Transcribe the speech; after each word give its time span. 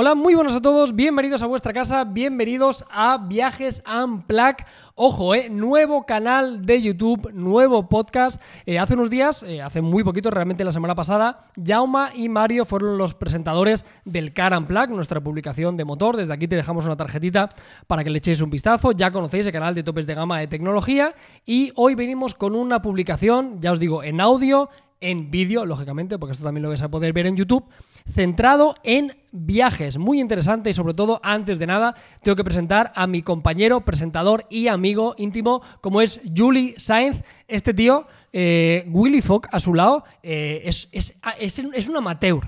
Hola, 0.00 0.14
muy 0.14 0.36
buenos 0.36 0.52
a 0.52 0.62
todos, 0.62 0.94
bienvenidos 0.94 1.42
a 1.42 1.46
vuestra 1.46 1.72
casa, 1.72 2.04
bienvenidos 2.04 2.84
a 2.88 3.18
Viajes 3.18 3.82
Unplug. 3.84 4.54
Ojo, 4.94 5.34
eh, 5.34 5.50
nuevo 5.50 6.06
canal 6.06 6.64
de 6.64 6.80
YouTube, 6.80 7.32
nuevo 7.32 7.88
podcast. 7.88 8.40
Eh, 8.64 8.78
hace 8.78 8.94
unos 8.94 9.10
días, 9.10 9.42
eh, 9.42 9.60
hace 9.60 9.82
muy 9.82 10.04
poquito, 10.04 10.30
realmente 10.30 10.62
la 10.62 10.70
semana 10.70 10.94
pasada, 10.94 11.42
Jauma 11.60 12.12
y 12.14 12.28
Mario 12.28 12.64
fueron 12.64 12.96
los 12.96 13.14
presentadores 13.14 13.84
del 14.04 14.32
Car 14.32 14.56
Unplug, 14.56 14.90
nuestra 14.90 15.20
publicación 15.20 15.76
de 15.76 15.84
motor. 15.84 16.16
Desde 16.16 16.32
aquí 16.32 16.46
te 16.46 16.54
dejamos 16.54 16.86
una 16.86 16.96
tarjetita 16.96 17.48
para 17.88 18.04
que 18.04 18.10
le 18.10 18.18
echéis 18.18 18.40
un 18.40 18.50
vistazo. 18.50 18.92
Ya 18.92 19.10
conocéis 19.10 19.46
el 19.46 19.52
canal 19.52 19.74
de 19.74 19.82
topes 19.82 20.06
de 20.06 20.14
gama 20.14 20.38
de 20.38 20.46
tecnología 20.46 21.12
y 21.44 21.72
hoy 21.74 21.96
venimos 21.96 22.36
con 22.36 22.54
una 22.54 22.82
publicación, 22.82 23.58
ya 23.58 23.72
os 23.72 23.80
digo, 23.80 24.04
en 24.04 24.20
audio, 24.20 24.68
en 25.00 25.30
vídeo, 25.30 25.64
lógicamente, 25.64 26.18
porque 26.18 26.32
esto 26.32 26.44
también 26.44 26.62
lo 26.62 26.68
vais 26.70 26.82
a 26.82 26.90
poder 26.90 27.12
ver 27.12 27.26
en 27.26 27.36
YouTube, 27.36 27.64
centrado 28.12 28.74
en 28.82 29.16
viajes. 29.32 29.98
Muy 29.98 30.20
interesante 30.20 30.70
y 30.70 30.72
sobre 30.72 30.94
todo, 30.94 31.20
antes 31.22 31.58
de 31.58 31.66
nada, 31.66 31.94
tengo 32.22 32.36
que 32.36 32.44
presentar 32.44 32.92
a 32.94 33.06
mi 33.06 33.22
compañero, 33.22 33.84
presentador 33.84 34.44
y 34.50 34.68
amigo 34.68 35.14
íntimo, 35.18 35.62
como 35.80 36.00
es 36.00 36.20
Julie 36.36 36.74
Sainz. 36.78 37.22
Este 37.46 37.74
tío, 37.74 38.06
eh, 38.32 38.84
Willy 38.90 39.22
Fogg 39.22 39.42
a 39.52 39.58
su 39.60 39.74
lado, 39.74 40.04
eh, 40.22 40.62
es, 40.64 40.88
es, 40.92 41.16
es, 41.38 41.58
es 41.58 41.88
un 41.88 41.96
amateur. 41.96 42.40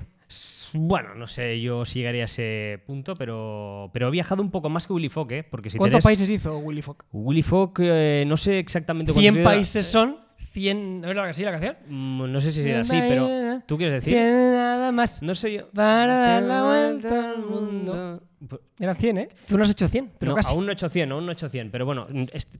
Bueno, 0.73 1.13
no 1.15 1.27
sé 1.27 1.59
yo 1.59 1.83
si 1.83 1.99
llegaría 1.99 2.21
a 2.21 2.25
ese 2.25 2.81
punto, 2.87 3.15
pero, 3.15 3.89
pero 3.91 4.07
he 4.07 4.11
viajado 4.11 4.41
un 4.41 4.49
poco 4.51 4.69
más 4.69 4.87
que 4.87 4.93
Willy 4.93 5.09
Fogg, 5.09 5.31
¿eh? 5.33 5.43
Porque 5.43 5.69
si 5.69 5.77
¿Cuántos 5.77 5.99
tenés- 5.99 6.03
países 6.07 6.29
hizo 6.29 6.57
Willy 6.59 6.81
Fogg? 6.81 7.03
Willy 7.11 7.41
Fogg, 7.43 7.73
eh, 7.79 8.23
no 8.25 8.37
sé 8.37 8.57
exactamente 8.59 9.11
cuántos 9.11 9.21
100 9.33 9.35
era. 9.41 9.43
países 9.43 9.85
son, 9.85 10.15
100... 10.51 11.01
¿No 11.01 11.09
es 11.09 11.15
la 11.15 11.27
que 11.27 11.33
sí, 11.33 11.43
la 11.43 11.51
canción? 11.51 11.75
Mm, 11.87 12.31
No 12.31 12.39
sé 12.39 12.51
si 12.51 12.61
era 12.61 12.81
así, 12.81 12.97
pero 13.07 13.61
¿tú 13.65 13.77
quieres 13.77 13.95
decir? 14.03 14.13
100 14.13 14.53
nada 14.53 14.91
más. 14.91 15.21
No 15.21 15.33
sé 15.35 15.53
yo. 15.53 15.69
Para 15.71 16.13
dar 16.19 16.43
la 16.43 16.63
vuelta 16.63 17.29
al 17.31 17.37
mundo. 17.39 18.21
Pu- 18.47 18.59
Eran 18.79 18.95
100, 18.95 19.17
¿eh? 19.19 19.29
Tú 19.47 19.55
no 19.57 19.63
has 19.63 19.69
hecho 19.69 19.87
100, 19.87 20.13
pero 20.17 20.31
no, 20.31 20.35
casi. 20.35 20.53
aún 20.53 20.65
no 20.65 20.71
he 20.71 20.73
hecho 20.73 20.89
100, 20.89 21.11
aún 21.11 21.25
no 21.25 21.31
he 21.31 21.33
hecho 21.33 21.47
100, 21.47 21.69
pero 21.69 21.85
bueno, 21.85 22.07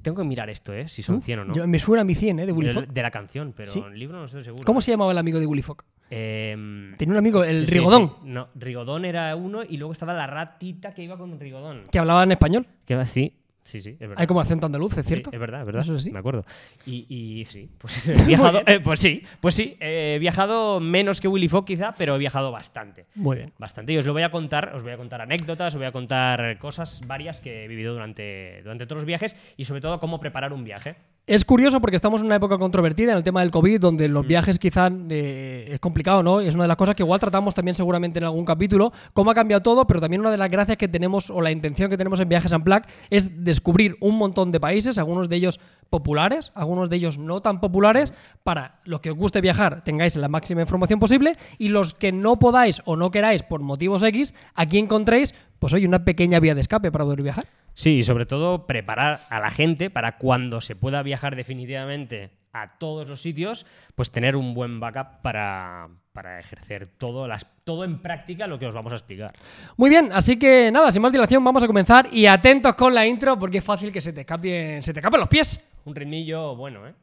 tengo 0.04 0.22
que 0.22 0.28
mirar 0.28 0.48
esto, 0.50 0.74
¿eh? 0.74 0.88
Si 0.88 1.02
son 1.02 1.22
100 1.24 1.40
o 1.40 1.46
no. 1.46 1.54
Yo- 1.56 1.68
me 1.68 1.80
suena 1.80 2.02
a 2.02 2.06
mi 2.06 2.14
100, 2.14 2.40
¿eh? 2.40 2.46
De 2.46 2.52
Willy 2.52 2.72
de, 2.74 2.86
de 2.86 3.02
la 3.02 3.10
canción, 3.12 3.54
pero 3.58 3.72
¿Sí? 3.72 3.84
el 3.86 3.98
libro 3.98 4.20
no 4.20 4.26
estoy 4.26 4.44
seguro. 4.44 4.64
¿Cómo 4.64 4.80
se 4.80 4.92
llamaba 4.92 5.12
el 5.12 5.18
amigo 5.18 5.40
de 5.40 5.48
Willy 5.48 5.64
Fogg? 5.64 5.84
Em, 6.12 6.96
Tenía 6.98 7.14
un 7.14 7.18
amigo, 7.18 7.44
el 7.44 7.60
sí, 7.60 7.66
sí, 7.66 7.72
Rigodón, 7.72 8.08
sí. 8.22 8.30
No, 8.30 8.50
Rigodón 8.54 9.06
era 9.06 9.36
uno 9.36 9.64
y 9.68 9.78
luego 9.78 9.94
estaba 9.94 10.14
la 10.14 10.28
ratita 10.28 10.94
que 10.94 11.04
iba 11.04 11.18
con 11.18 11.40
Rigodón. 11.40 11.84
que 11.92 11.98
hablaba 12.00 12.24
en 12.24 12.32
español. 12.34 12.68
Que 12.86 12.96
va 12.96 13.02
así. 13.04 13.34
Sí, 13.64 13.80
sí, 13.80 13.92
es 13.92 14.00
verdad. 14.00 14.16
Hay 14.18 14.28
como 14.28 14.42
acento 14.42 14.66
andaluz, 14.66 14.98
¿es 14.98 15.06
Sí, 15.06 15.10
cierto? 15.14 15.30
es 15.32 15.40
verdad, 15.40 15.60
es 15.62 15.66
verdad. 15.68 15.82
Eso 15.84 16.00
sí. 16.00 16.12
Me 16.12 16.20
acuerdo. 16.20 16.44
Y, 16.86 17.06
y 17.08 17.46
sí, 17.46 17.70
pues 17.78 18.08
he 18.10 18.24
viajado. 18.26 18.62
eh, 18.66 18.80
pues 18.80 19.00
sí, 19.00 19.24
pues 19.40 19.54
sí. 19.56 19.78
He 19.80 20.18
viajado 20.20 20.80
menos 20.80 21.22
que 21.22 21.28
Willy 21.28 21.48
Fogg, 21.48 21.66
quizá, 21.66 21.92
pero 21.98 22.16
he 22.16 22.18
viajado 22.18 22.52
bastante. 22.52 23.06
Muy 23.16 23.38
bien. 23.38 23.54
Bastante. 23.60 23.94
Y 23.94 23.98
os 23.98 24.06
lo 24.06 24.14
voy 24.14 24.24
a 24.24 24.32
contar, 24.32 24.74
os 24.76 24.82
voy 24.84 24.92
a 24.94 24.98
contar 24.98 25.22
anécdotas, 25.22 25.74
os 25.76 25.78
voy 25.78 25.86
a 25.86 25.92
contar 25.92 26.58
cosas 26.58 27.02
varias 27.06 27.40
que 27.40 27.66
he 27.66 27.68
vivido 27.68 27.94
durante, 27.94 28.62
durante 28.64 28.86
todos 28.88 28.98
los 28.98 29.06
viajes 29.06 29.38
y 29.58 29.66
sobre 29.66 29.82
todo 29.82 30.00
cómo 30.00 30.20
preparar 30.20 30.54
un 30.54 30.64
viaje. 30.64 30.96
Es 31.28 31.46
curioso 31.46 31.80
porque 31.80 31.96
estamos 31.96 32.22
en 32.22 32.26
una 32.28 32.36
época 32.38 32.58
controvertida 32.58 33.12
en 33.12 33.18
el 33.18 33.24
tema 33.24 33.42
del 33.42 33.52
COVID, 33.52 33.80
donde 33.80 34.10
Mm. 34.10 34.12
los 34.12 34.28
viajes 34.28 34.58
quizás 34.58 34.92
eh, 35.10 35.70
es 35.72 35.80
complicado, 35.80 36.24
¿no? 36.24 36.42
Es 36.42 36.56
una 36.56 36.64
de 36.64 36.68
las 36.68 36.78
cosas 36.78 36.96
que 36.96 37.04
igual 37.04 37.20
tratamos 37.20 37.54
también 37.54 37.76
seguramente 37.76 38.18
en 38.18 38.26
algún 38.26 38.44
capítulo, 38.44 38.92
cómo 39.14 39.30
ha 39.30 39.36
cambiado 39.36 39.62
todo, 39.62 39.86
pero 39.86 40.02
también 40.02 40.20
una 40.22 40.32
de 40.32 40.38
las 40.38 40.50
gracias 40.50 40.78
que 40.78 40.88
tenemos 40.88 41.30
o 41.30 41.40
la 41.42 41.52
intención 41.52 41.90
que 41.92 41.96
tenemos 41.96 42.20
en 42.20 42.28
Viajes 42.28 42.52
Unplugged 42.52 42.90
es 43.12 43.44
descubrir 43.46 43.98
un 44.02 44.18
montón 44.18 44.52
de 44.52 44.60
países, 44.60 44.98
algunos 44.98 45.30
de 45.30 45.36
ellos 45.36 45.60
populares, 45.92 46.52
algunos 46.56 46.90
de 46.90 46.96
ellos 46.96 47.20
no 47.20 47.42
tan 47.42 47.62
populares, 47.62 48.14
para 48.44 48.80
los 48.84 49.00
que 49.00 49.12
os 49.12 49.16
guste 49.16 49.42
viajar 49.42 49.84
tengáis 49.84 50.16
la 50.16 50.28
máxima 50.28 50.62
información 50.62 51.00
posible 51.00 51.34
y 51.60 51.68
los 51.70 51.94
que 51.94 52.12
no 52.12 52.40
podáis 52.40 52.82
o 52.86 52.96
no 52.96 53.12
queráis 53.12 53.44
por 53.44 53.62
motivos 53.62 54.02
X, 54.02 54.34
aquí 54.56 54.80
encontréis, 54.80 55.36
pues 55.60 55.72
hoy 55.74 55.86
una 55.86 56.04
pequeña 56.04 56.40
vía 56.40 56.56
de 56.56 56.62
escape 56.62 56.92
para 56.92 57.06
poder 57.06 57.22
viajar. 57.22 57.46
Sí, 57.74 57.98
y 57.98 58.04
sobre 58.04 58.26
todo 58.26 58.68
preparar 58.68 59.22
a 59.30 59.40
la 59.40 59.50
gente 59.50 59.90
para 59.90 60.18
cuando 60.18 60.62
se 60.62 60.76
pueda 60.76 61.04
viajar 61.04 61.36
definitivamente 61.36 62.32
a 62.54 62.78
todos 62.78 63.08
los 63.08 63.22
sitios, 63.22 63.66
pues 63.96 64.12
tener 64.12 64.36
un 64.36 64.54
buen 64.54 64.80
backup 64.80 65.22
para, 65.22 65.88
para 66.12 66.40
ejercer 66.40 66.88
todo, 66.88 67.28
las, 67.28 67.48
todo 67.64 67.84
en 67.84 68.02
práctica 68.02 68.48
lo 68.48 68.60
que 68.60 68.68
os 68.68 68.74
vamos 68.74 68.92
a 68.92 68.98
explicar. 68.98 69.34
Muy 69.78 69.90
bien, 69.90 70.10
así 70.12 70.38
que 70.38 70.70
nada, 70.72 70.92
sin 70.92 71.02
más 71.02 71.12
dilación, 71.12 71.44
vamos 71.44 71.64
a 71.64 71.68
comenzar 71.68 72.08
y 72.12 72.26
atentos 72.26 72.76
con 72.76 72.94
la 72.94 73.08
intro 73.08 73.40
porque 73.40 73.60
es 73.60 73.64
fácil 73.64 73.92
que 73.92 74.02
se 74.02 74.12
te 74.12 74.22
escapen, 74.22 74.84
se 74.84 74.94
te 74.94 75.00
escapen 75.00 75.20
los 75.20 75.30
pies. 75.30 75.64
Un 75.86 75.96
ritmillo 75.96 76.56
bueno, 76.56 76.88
¿eh? 76.88 76.94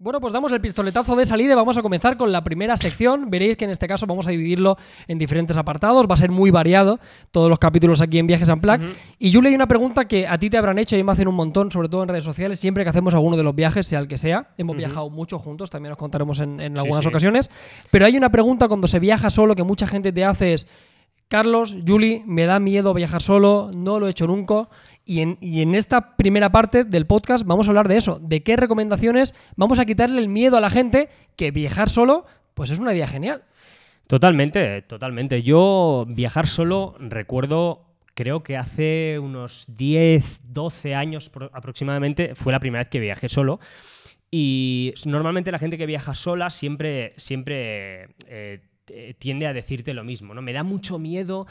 Bueno, 0.00 0.20
pues 0.20 0.32
damos 0.32 0.52
el 0.52 0.60
pistoletazo 0.60 1.16
de 1.16 1.26
salida 1.26 1.54
y 1.54 1.56
vamos 1.56 1.76
a 1.76 1.82
comenzar 1.82 2.16
con 2.16 2.30
la 2.30 2.44
primera 2.44 2.76
sección. 2.76 3.30
Veréis 3.30 3.56
que 3.56 3.64
en 3.64 3.72
este 3.72 3.88
caso 3.88 4.06
vamos 4.06 4.28
a 4.28 4.30
dividirlo 4.30 4.76
en 5.08 5.18
diferentes 5.18 5.56
apartados. 5.56 6.06
Va 6.08 6.14
a 6.14 6.16
ser 6.16 6.30
muy 6.30 6.52
variado 6.52 7.00
todos 7.32 7.50
los 7.50 7.58
capítulos 7.58 8.00
aquí 8.00 8.20
en 8.20 8.28
Viajes 8.28 8.48
Unplugged. 8.48 8.84
Ujú. 8.84 8.94
Y 9.18 9.32
Julia, 9.32 9.48
hay 9.48 9.56
una 9.56 9.66
pregunta 9.66 10.06
que 10.06 10.28
a 10.28 10.38
ti 10.38 10.50
te 10.50 10.56
habrán 10.56 10.78
hecho 10.78 10.96
y 10.96 11.02
me 11.02 11.10
hacen 11.10 11.26
un 11.26 11.34
montón, 11.34 11.72
sobre 11.72 11.88
todo 11.88 12.04
en 12.04 12.10
redes 12.10 12.22
sociales, 12.22 12.60
siempre 12.60 12.84
que 12.84 12.90
hacemos 12.90 13.12
alguno 13.12 13.36
de 13.36 13.42
los 13.42 13.56
viajes, 13.56 13.88
sea 13.88 13.98
el 13.98 14.06
que 14.06 14.18
sea. 14.18 14.50
Hemos 14.56 14.76
viajado 14.76 15.10
mucho 15.10 15.36
juntos, 15.40 15.68
también 15.68 15.90
os 15.90 15.98
contaremos 15.98 16.38
en, 16.38 16.60
en 16.60 16.74
Sí, 16.74 16.78
algunas 16.80 17.02
sí. 17.02 17.08
ocasiones. 17.08 17.50
Pero 17.90 18.06
hay 18.06 18.16
una 18.16 18.30
pregunta 18.30 18.68
cuando 18.68 18.86
se 18.86 19.00
viaja 19.00 19.30
solo 19.30 19.56
que 19.56 19.64
mucha 19.64 19.88
gente 19.88 20.12
te 20.12 20.24
hace 20.24 20.52
es, 20.54 20.68
Carlos, 21.26 21.76
Juli, 21.84 22.22
me 22.24 22.46
da 22.46 22.60
miedo 22.60 22.94
viajar 22.94 23.20
solo, 23.20 23.70
no 23.74 23.98
lo 23.98 24.06
he 24.06 24.10
hecho 24.10 24.28
nunca. 24.28 24.68
Y 25.08 25.22
en, 25.22 25.38
y 25.40 25.62
en 25.62 25.74
esta 25.74 26.16
primera 26.16 26.52
parte 26.52 26.84
del 26.84 27.06
podcast 27.06 27.46
vamos 27.46 27.66
a 27.66 27.70
hablar 27.70 27.88
de 27.88 27.96
eso, 27.96 28.18
de 28.20 28.42
qué 28.42 28.56
recomendaciones 28.56 29.34
vamos 29.56 29.78
a 29.78 29.86
quitarle 29.86 30.20
el 30.20 30.28
miedo 30.28 30.58
a 30.58 30.60
la 30.60 30.68
gente 30.68 31.08
que 31.34 31.50
viajar 31.50 31.88
solo, 31.88 32.26
pues 32.52 32.68
es 32.70 32.78
una 32.78 32.92
idea 32.94 33.08
genial. 33.08 33.42
Totalmente, 34.06 34.82
totalmente. 34.82 35.42
Yo 35.42 36.04
viajar 36.08 36.46
solo 36.46 36.94
recuerdo, 36.98 37.86
creo 38.14 38.42
que 38.42 38.56
hace 38.58 39.18
unos 39.18 39.64
10, 39.68 40.42
12 40.52 40.94
años 40.94 41.30
pro- 41.30 41.50
aproximadamente, 41.54 42.34
fue 42.34 42.52
la 42.52 42.60
primera 42.60 42.82
vez 42.82 42.88
que 42.88 43.00
viajé 43.00 43.30
solo. 43.30 43.60
Y 44.30 44.92
normalmente 45.06 45.50
la 45.52 45.58
gente 45.58 45.78
que 45.78 45.86
viaja 45.86 46.12
sola 46.12 46.50
siempre, 46.50 47.14
siempre 47.16 48.10
eh, 48.26 48.60
t- 48.84 49.14
tiende 49.18 49.46
a 49.46 49.54
decirte 49.54 49.94
lo 49.94 50.04
mismo, 50.04 50.34
¿no? 50.34 50.42
Me 50.42 50.52
da 50.52 50.62
mucho 50.64 50.98
miedo 50.98 51.46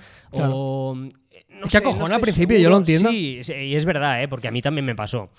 o... 0.52 0.96
No 1.50 1.66
Es 1.66 1.72
que 1.72 1.78
sé, 1.78 1.84
no 1.84 1.90
acojona 1.90 2.16
al 2.16 2.22
principio, 2.22 2.58
yo 2.58 2.70
lo 2.70 2.78
entiendo. 2.78 3.10
Sí, 3.10 3.40
sí, 3.44 3.54
y 3.54 3.76
es 3.76 3.86
verdad, 3.86 4.22
¿eh? 4.22 4.28
porque 4.28 4.48
a 4.48 4.52
mí 4.52 4.62
también 4.62 4.86
me 4.86 4.96
pasó. 4.96 5.30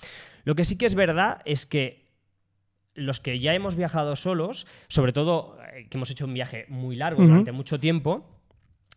Lo 0.43 0.55
que 0.55 0.65
sí 0.65 0.77
que 0.77 0.85
es 0.85 0.95
verdad 0.95 1.41
es 1.45 1.65
que 1.65 2.07
los 2.95 3.19
que 3.19 3.39
ya 3.39 3.53
hemos 3.53 3.75
viajado 3.75 4.15
solos, 4.15 4.67
sobre 4.87 5.13
todo 5.13 5.57
eh, 5.73 5.87
que 5.89 5.97
hemos 5.97 6.09
hecho 6.11 6.25
un 6.25 6.33
viaje 6.33 6.65
muy 6.67 6.95
largo 6.95 7.21
durante 7.29 7.51
mucho 7.51 7.79
tiempo, 7.79 8.25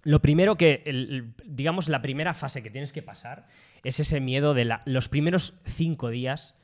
lo 0.03 0.21
primero 0.21 0.57
que, 0.57 0.83
el- 0.87 1.35
digamos, 1.45 1.89
la 1.89 2.03
primera 2.03 2.35
fase 2.35 2.63
que 2.63 2.71
tienes 2.71 2.93
que 2.93 3.03
pasar 3.03 3.47
es 3.85 4.01
ese 4.01 4.19
miedo 4.21 4.55
de 4.55 4.65
la- 4.65 4.83
los 4.87 5.09
primeros 5.09 5.55
cinco 5.65 6.09
días 6.09 6.57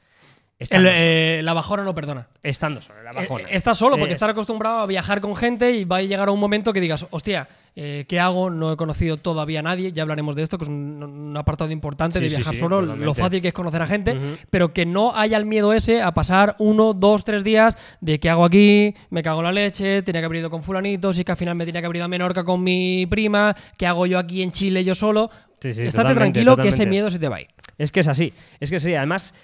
El, 0.61 0.87
eh, 0.89 1.41
la 1.45 1.53
bajona 1.53 1.85
no 1.85 1.95
perdona. 1.95 2.27
estando 2.43 2.83
solo, 2.83 3.01
la 3.05 3.13
bajona. 3.13 3.45
Eh, 3.45 3.51
estás 3.53 3.79
solo 3.79 3.97
porque 3.97 4.11
Es- 4.13 4.17
estás 4.17 4.31
acostumbrado 4.31 4.81
a 4.81 4.87
viajar 4.87 5.21
con 5.21 5.37
gente 5.37 5.71
y 5.71 5.85
va 5.85 5.99
a 5.99 6.03
llegar 6.03 6.29
a 6.29 6.33
un 6.33 6.41
momento 6.41 6.73
que 6.73 6.81
digas, 6.81 7.07
hostia, 7.11 7.47
eh, 7.77 8.07
¿qué 8.09 8.19
hago? 8.19 8.51
No 8.51 8.73
he 8.73 8.77
conocido 8.77 9.19
todavía 9.19 9.61
a 9.61 9.63
nadie, 9.63 9.93
ya 9.93 10.03
hablaremos 10.03 10.35
de 10.35 10.43
esto, 10.43 10.59
que 10.59 10.65
es 10.65 10.69
un, 10.69 11.01
un 11.05 11.37
apartado 11.37 11.71
importante 11.71 12.19
Sí, 12.19 12.25
de 12.25 12.29
viajar 12.37 12.55
sí, 12.55 12.59
solo, 12.61 12.83
lo 12.83 13.15
fácil 13.15 13.41
que 13.41 13.49
es 13.49 13.55
conocer 13.55 13.81
a 13.83 13.87
gente, 13.87 14.17
pero 14.51 14.73
que 14.73 14.85
no 14.85 15.15
haya 15.17 15.37
el 15.37 15.47
miedo 15.47 15.73
ese 15.73 16.03
a 16.03 16.11
pasar 16.13 16.57
uno, 16.59 16.93
dos, 16.93 17.23
tres 17.23 17.45
días 17.45 17.77
de 18.01 18.19
qué 18.19 18.29
hago 18.29 18.45
aquí, 18.45 18.95
me 19.11 19.23
cago 19.23 19.39
en 19.39 19.45
la 19.45 19.53
leche, 19.53 20.03
tenía 20.03 20.21
que 20.21 20.25
haber 20.27 20.41
ido 20.41 20.51
con 20.51 20.65
fulanito, 20.65 21.13
sí 21.13 21.25
que 21.25 21.31
al 21.31 21.39
final 21.39 21.55
me 21.57 21.67
tenía 21.67 21.81
que 21.81 21.87
haber 21.87 21.99
ido 21.99 22.07
a 22.07 22.09
Menorca 22.09 22.43
con 22.43 22.65
mi 22.65 23.07
prima, 23.07 23.55
¿qué 23.77 23.87
hago 23.87 24.07
yo 24.07 24.19
aquí 24.19 24.43
en 24.43 24.51
Chile 24.51 24.83
yo 24.83 24.97
solo? 24.97 25.31
Sí, 25.61 25.73
sí, 25.73 25.83
Estate 25.83 25.91
totalmente, 26.09 26.41
tranquilo 26.41 26.57
que 26.57 26.69
ese 26.69 26.85
miedo 26.87 27.11
se 27.11 27.21
te 27.21 27.29
va 27.29 27.37
a 27.37 27.41
ir. 27.43 27.49
Es 27.79 27.93
que 27.93 28.01
es 28.01 28.09
así, 28.09 28.33
es 28.59 28.71
que 28.71 28.81
sí. 28.81 28.93
Además, 28.97 29.35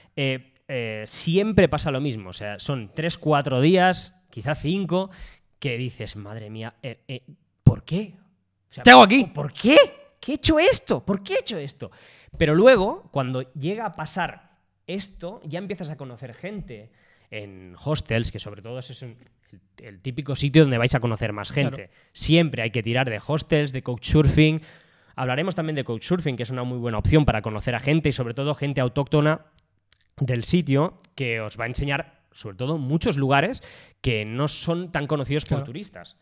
eh, 0.69 1.05
siempre 1.06 1.69
pasa 1.69 1.90
lo 1.90 2.00
mismo. 2.00 2.31
O 2.31 2.32
sea, 2.32 2.58
son 2.58 2.90
tres, 2.94 3.19
cuatro 3.19 3.61
días, 3.61 4.16
quizá 4.31 4.55
cinco, 4.55 5.11
que 5.58 5.76
dices, 5.78 6.16
madre 6.16 6.50
mía, 6.50 6.75
eh, 6.82 7.00
eh, 7.08 7.22
¿por 7.62 7.84
qué? 7.84 8.14
O 8.70 8.72
sea, 8.72 8.84
¿Qué 8.84 8.90
hago 8.90 9.02
aquí? 9.02 9.25
¿Por 9.25 9.52
qué? 9.52 9.76
¿Qué 10.20 10.32
he 10.32 10.34
hecho 10.37 10.58
esto? 10.58 11.05
¿Por 11.05 11.22
qué 11.22 11.34
he 11.34 11.40
hecho 11.40 11.58
esto? 11.58 11.90
Pero 12.38 12.55
luego, 12.55 13.08
cuando 13.12 13.43
llega 13.52 13.84
a 13.87 13.94
pasar 13.94 14.56
esto, 14.87 15.40
ya 15.44 15.58
empiezas 15.58 15.90
a 15.90 15.96
conocer 15.96 16.34
gente 16.34 16.90
en 17.31 17.75
hostels, 17.82 18.31
que 18.32 18.38
sobre 18.40 18.62
todo 18.62 18.78
ese 18.78 18.93
es 18.93 19.02
un- 19.02 19.16
el, 19.78 19.87
el 19.87 20.00
típico 20.00 20.34
sitio 20.34 20.62
donde 20.62 20.78
vais 20.78 20.94
a 20.94 21.00
conocer 21.00 21.32
más 21.32 21.50
gente. 21.52 21.90
Siempre 22.12 22.62
hay 22.62 22.70
que 22.70 22.82
tirar 22.82 23.08
de 23.08 23.20
hostels, 23.25 23.72
de 23.72 23.82
couchsurfing. 23.82 24.61
Hablaremos 25.16 25.55
también 25.55 25.76
de 25.76 25.84
couchsurfing, 25.84 26.37
que 26.37 26.43
es 26.43 26.50
una 26.50 26.64
muy 26.64 26.78
buena 26.78 26.99
opción 26.99 27.25
para 27.25 27.40
conocer 27.43 27.75
a 27.75 27.81
gente 27.81 28.08
y 28.08 28.12
sobre 28.12 28.34
todo 28.34 28.55
gente 28.55 28.81
autóctona 28.81 29.46
del 30.20 30.44
sitio 30.44 30.99
que 31.14 31.40
os 31.40 31.58
va 31.58 31.64
a 31.64 31.69
enseñar 31.69 32.25
sobre 32.32 32.56
todo 32.56 32.78
muchos 32.78 33.16
lugares 33.16 33.62
que 34.00 34.25
no 34.25 34.49
son 34.49 34.90
tan 34.90 35.06
conocidos 35.06 35.44
por 35.44 35.64
turistas. 35.64 36.16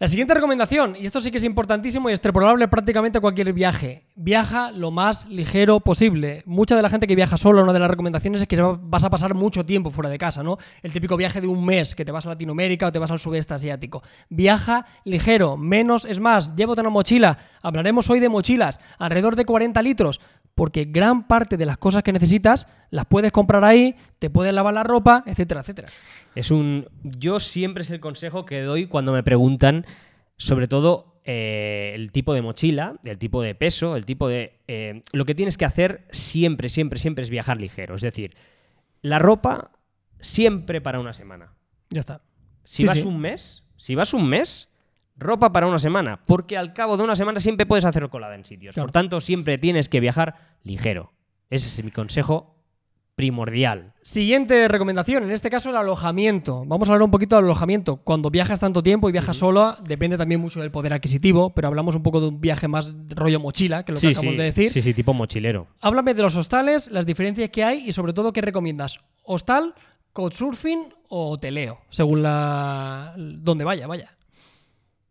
La 0.00 0.06
siguiente 0.06 0.32
recomendación, 0.32 0.94
y 0.94 1.06
esto 1.06 1.20
sí 1.20 1.32
que 1.32 1.38
es 1.38 1.44
importantísimo 1.44 2.08
y 2.08 2.12
extrapolable 2.12 2.68
prácticamente 2.68 3.18
a 3.18 3.20
cualquier 3.20 3.52
viaje. 3.52 4.04
Viaja 4.14 4.70
lo 4.70 4.92
más 4.92 5.26
ligero 5.26 5.80
posible. 5.80 6.44
Mucha 6.46 6.76
de 6.76 6.82
la 6.82 6.88
gente 6.88 7.08
que 7.08 7.16
viaja 7.16 7.36
solo, 7.36 7.64
una 7.64 7.72
de 7.72 7.80
las 7.80 7.90
recomendaciones 7.90 8.42
es 8.42 8.46
que 8.46 8.62
vas 8.62 9.02
a 9.02 9.10
pasar 9.10 9.34
mucho 9.34 9.66
tiempo 9.66 9.90
fuera 9.90 10.08
de 10.08 10.16
casa, 10.16 10.44
¿no? 10.44 10.56
El 10.84 10.92
típico 10.92 11.16
viaje 11.16 11.40
de 11.40 11.48
un 11.48 11.64
mes, 11.64 11.96
que 11.96 12.04
te 12.04 12.12
vas 12.12 12.26
a 12.26 12.28
Latinoamérica 12.28 12.86
o 12.86 12.92
te 12.92 13.00
vas 13.00 13.10
al 13.10 13.18
sudeste 13.18 13.54
asiático. 13.54 14.04
Viaja 14.28 14.86
ligero, 15.02 15.56
menos 15.56 16.04
es 16.04 16.20
más. 16.20 16.54
Llévate 16.54 16.80
una 16.82 16.90
mochila. 16.90 17.36
Hablaremos 17.60 18.08
hoy 18.08 18.20
de 18.20 18.28
mochilas, 18.28 18.78
alrededor 19.00 19.34
de 19.34 19.46
40 19.46 19.82
litros 19.82 20.20
porque 20.58 20.86
gran 20.86 21.28
parte 21.28 21.56
de 21.56 21.64
las 21.66 21.78
cosas 21.78 22.02
que 22.02 22.12
necesitas 22.12 22.66
las 22.90 23.06
puedes 23.06 23.30
comprar 23.30 23.62
ahí, 23.62 23.94
te 24.18 24.28
puedes 24.28 24.52
lavar 24.52 24.74
la 24.74 24.82
ropa, 24.82 25.22
etcétera, 25.24 25.60
etcétera. 25.60 25.86
Es 26.34 26.50
un. 26.50 26.88
Yo 27.04 27.38
siempre 27.38 27.82
es 27.82 27.92
el 27.92 28.00
consejo 28.00 28.44
que 28.44 28.62
doy 28.62 28.86
cuando 28.86 29.12
me 29.12 29.22
preguntan, 29.22 29.86
sobre 30.36 30.66
todo 30.66 31.20
eh, 31.22 31.92
el 31.94 32.10
tipo 32.10 32.34
de 32.34 32.42
mochila, 32.42 32.96
el 33.04 33.18
tipo 33.18 33.40
de 33.40 33.54
peso, 33.54 33.94
el 33.94 34.04
tipo 34.04 34.26
de. 34.26 34.58
Eh, 34.66 35.02
lo 35.12 35.24
que 35.24 35.36
tienes 35.36 35.56
que 35.56 35.64
hacer 35.64 36.08
siempre, 36.10 36.68
siempre, 36.68 36.98
siempre 36.98 37.22
es 37.22 37.30
viajar 37.30 37.60
ligero. 37.60 37.94
Es 37.94 38.02
decir, 38.02 38.34
la 39.00 39.20
ropa 39.20 39.70
siempre 40.18 40.80
para 40.80 40.98
una 40.98 41.12
semana. 41.12 41.52
Ya 41.90 42.00
está. 42.00 42.20
Si 42.64 42.84
vas 42.84 43.04
un 43.04 43.20
mes, 43.20 43.62
si 43.76 43.94
vas 43.94 44.12
un 44.12 44.28
mes, 44.28 44.70
ropa 45.18 45.52
para 45.52 45.66
una 45.66 45.78
semana, 45.78 46.20
porque 46.26 46.56
al 46.56 46.72
cabo 46.72 46.96
de 46.96 47.04
una 47.04 47.16
semana 47.16 47.40
siempre 47.40 47.66
puedes 47.66 47.84
hacer 47.84 48.08
colada 48.08 48.34
en 48.34 48.44
sitios. 48.44 48.74
Por 48.74 48.90
tanto, 48.90 49.20
siempre 49.20 49.58
tienes 49.58 49.88
que 49.88 50.00
viajar 50.00 50.36
ligero. 50.62 51.12
Ese 51.50 51.68
es 51.68 51.84
mi 51.84 51.90
consejo 51.90 52.54
primordial. 53.18 53.94
Siguiente 54.04 54.68
recomendación, 54.68 55.24
en 55.24 55.32
este 55.32 55.50
caso 55.50 55.70
el 55.70 55.76
alojamiento. 55.76 56.64
Vamos 56.64 56.88
a 56.88 56.92
hablar 56.92 57.02
un 57.02 57.10
poquito 57.10 57.34
del 57.34 57.46
alojamiento. 57.46 57.96
Cuando 57.96 58.30
viajas 58.30 58.60
tanto 58.60 58.80
tiempo 58.80 59.08
y 59.08 59.12
viajas 59.12 59.36
solo, 59.36 59.74
depende 59.82 60.16
también 60.16 60.40
mucho 60.40 60.60
del 60.60 60.70
poder 60.70 60.94
adquisitivo, 60.94 61.50
pero 61.50 61.66
hablamos 61.66 61.96
un 61.96 62.04
poco 62.04 62.20
de 62.20 62.28
un 62.28 62.40
viaje 62.40 62.68
más 62.68 62.94
rollo 63.08 63.40
mochila, 63.40 63.82
que 63.82 63.90
es 63.90 64.00
lo 64.00 64.08
que 64.08 64.14
acabamos 64.14 64.36
de 64.36 64.44
decir. 64.44 64.70
Sí, 64.70 64.80
sí, 64.80 64.94
tipo 64.94 65.14
mochilero. 65.14 65.66
Háblame 65.80 66.14
de 66.14 66.22
los 66.22 66.36
hostales, 66.36 66.92
las 66.92 67.06
diferencias 67.06 67.50
que 67.50 67.64
hay 67.64 67.88
y 67.88 67.92
sobre 67.92 68.12
todo 68.12 68.32
qué 68.32 68.40
recomiendas. 68.40 69.00
¿Hostal, 69.24 69.74
couchsurfing 70.12 70.94
o 71.08 71.30
hoteleo? 71.30 71.80
Según 71.90 72.22
la... 72.22 73.14
donde 73.16 73.64
vaya, 73.64 73.88
vaya. 73.88 74.16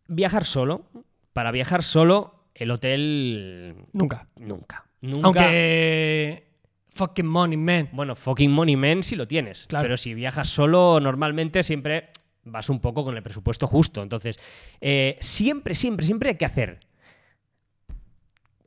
Viajar 0.07 0.45
solo. 0.45 0.85
Para 1.33 1.51
viajar 1.51 1.83
solo, 1.83 2.49
el 2.55 2.71
hotel... 2.71 3.75
Nunca. 3.93 4.27
Nunca. 4.37 4.85
Nunca. 5.01 5.27
Aunque 5.27 6.47
Fucking 6.97 7.27
money 7.27 7.57
man. 7.57 7.89
Bueno, 7.91 8.15
fucking 8.15 8.51
money 8.51 8.75
man 8.75 9.03
si 9.03 9.15
lo 9.15 9.27
tienes. 9.27 9.67
Claro. 9.67 9.83
Pero 9.83 9.97
si 9.97 10.15
viajas 10.15 10.49
solo, 10.49 10.99
normalmente 10.99 11.61
siempre 11.61 12.09
vas 12.43 12.69
un 12.69 12.79
poco 12.79 13.03
con 13.03 13.15
el 13.15 13.21
presupuesto 13.21 13.67
justo. 13.67 14.01
Entonces, 14.01 14.39
eh, 14.81 15.17
siempre, 15.21 15.75
siempre, 15.75 16.05
siempre 16.05 16.29
hay 16.29 16.35
que 16.37 16.45
hacer. 16.45 16.79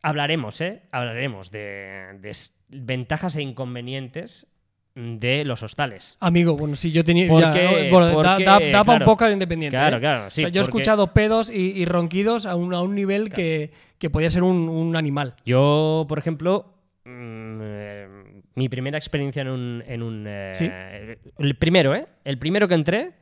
Hablaremos, 0.00 0.60
¿eh? 0.60 0.82
Hablaremos 0.92 1.50
de, 1.50 2.20
ventajas 2.68 3.34
e 3.34 3.42
inconvenientes 3.42 4.46
de 4.94 5.44
los 5.44 5.62
hostales. 5.62 6.16
Amigo, 6.20 6.56
bueno, 6.56 6.76
si 6.76 6.90
yo 6.90 7.04
tenía. 7.04 7.28
Porque, 7.28 7.88
bueno, 7.90 8.22
da, 8.22 8.82
un 8.82 9.04
poco 9.04 9.24
al 9.24 9.32
independiente. 9.32 9.76
Claro, 9.76 9.98
¿eh? 9.98 10.00
claro. 10.00 10.30
Sí, 10.30 10.44
yo 10.50 10.60
he 10.60 10.64
escuchado 10.64 11.12
pedos 11.12 11.50
y, 11.50 11.84
ronquidos 11.84 12.46
a 12.46 12.56
un, 12.56 12.74
a 12.74 12.82
un 12.82 12.94
nivel 12.94 13.30
que, 13.30 13.70
que, 13.98 14.10
podía 14.10 14.30
ser 14.30 14.42
un, 14.42 14.68
un, 14.68 14.96
animal. 14.96 15.34
Yo, 15.44 16.06
por 16.08 16.18
ejemplo, 16.18 16.74
Mm, 17.04 17.60
eh, 17.62 18.08
mi 18.54 18.68
primera 18.68 18.98
experiencia 18.98 19.42
en 19.42 19.48
un... 19.48 19.84
En 19.86 20.02
un 20.02 20.24
eh, 20.26 21.18
El 21.38 21.54
primero, 21.56 21.94
¿eh? 21.94 22.06
El 22.24 22.38
primero 22.38 22.68
que 22.68 22.74
entré, 22.74 23.12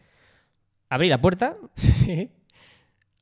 abrí 0.88 1.08
la 1.08 1.20
puerta 1.20 1.56
y 2.06 2.30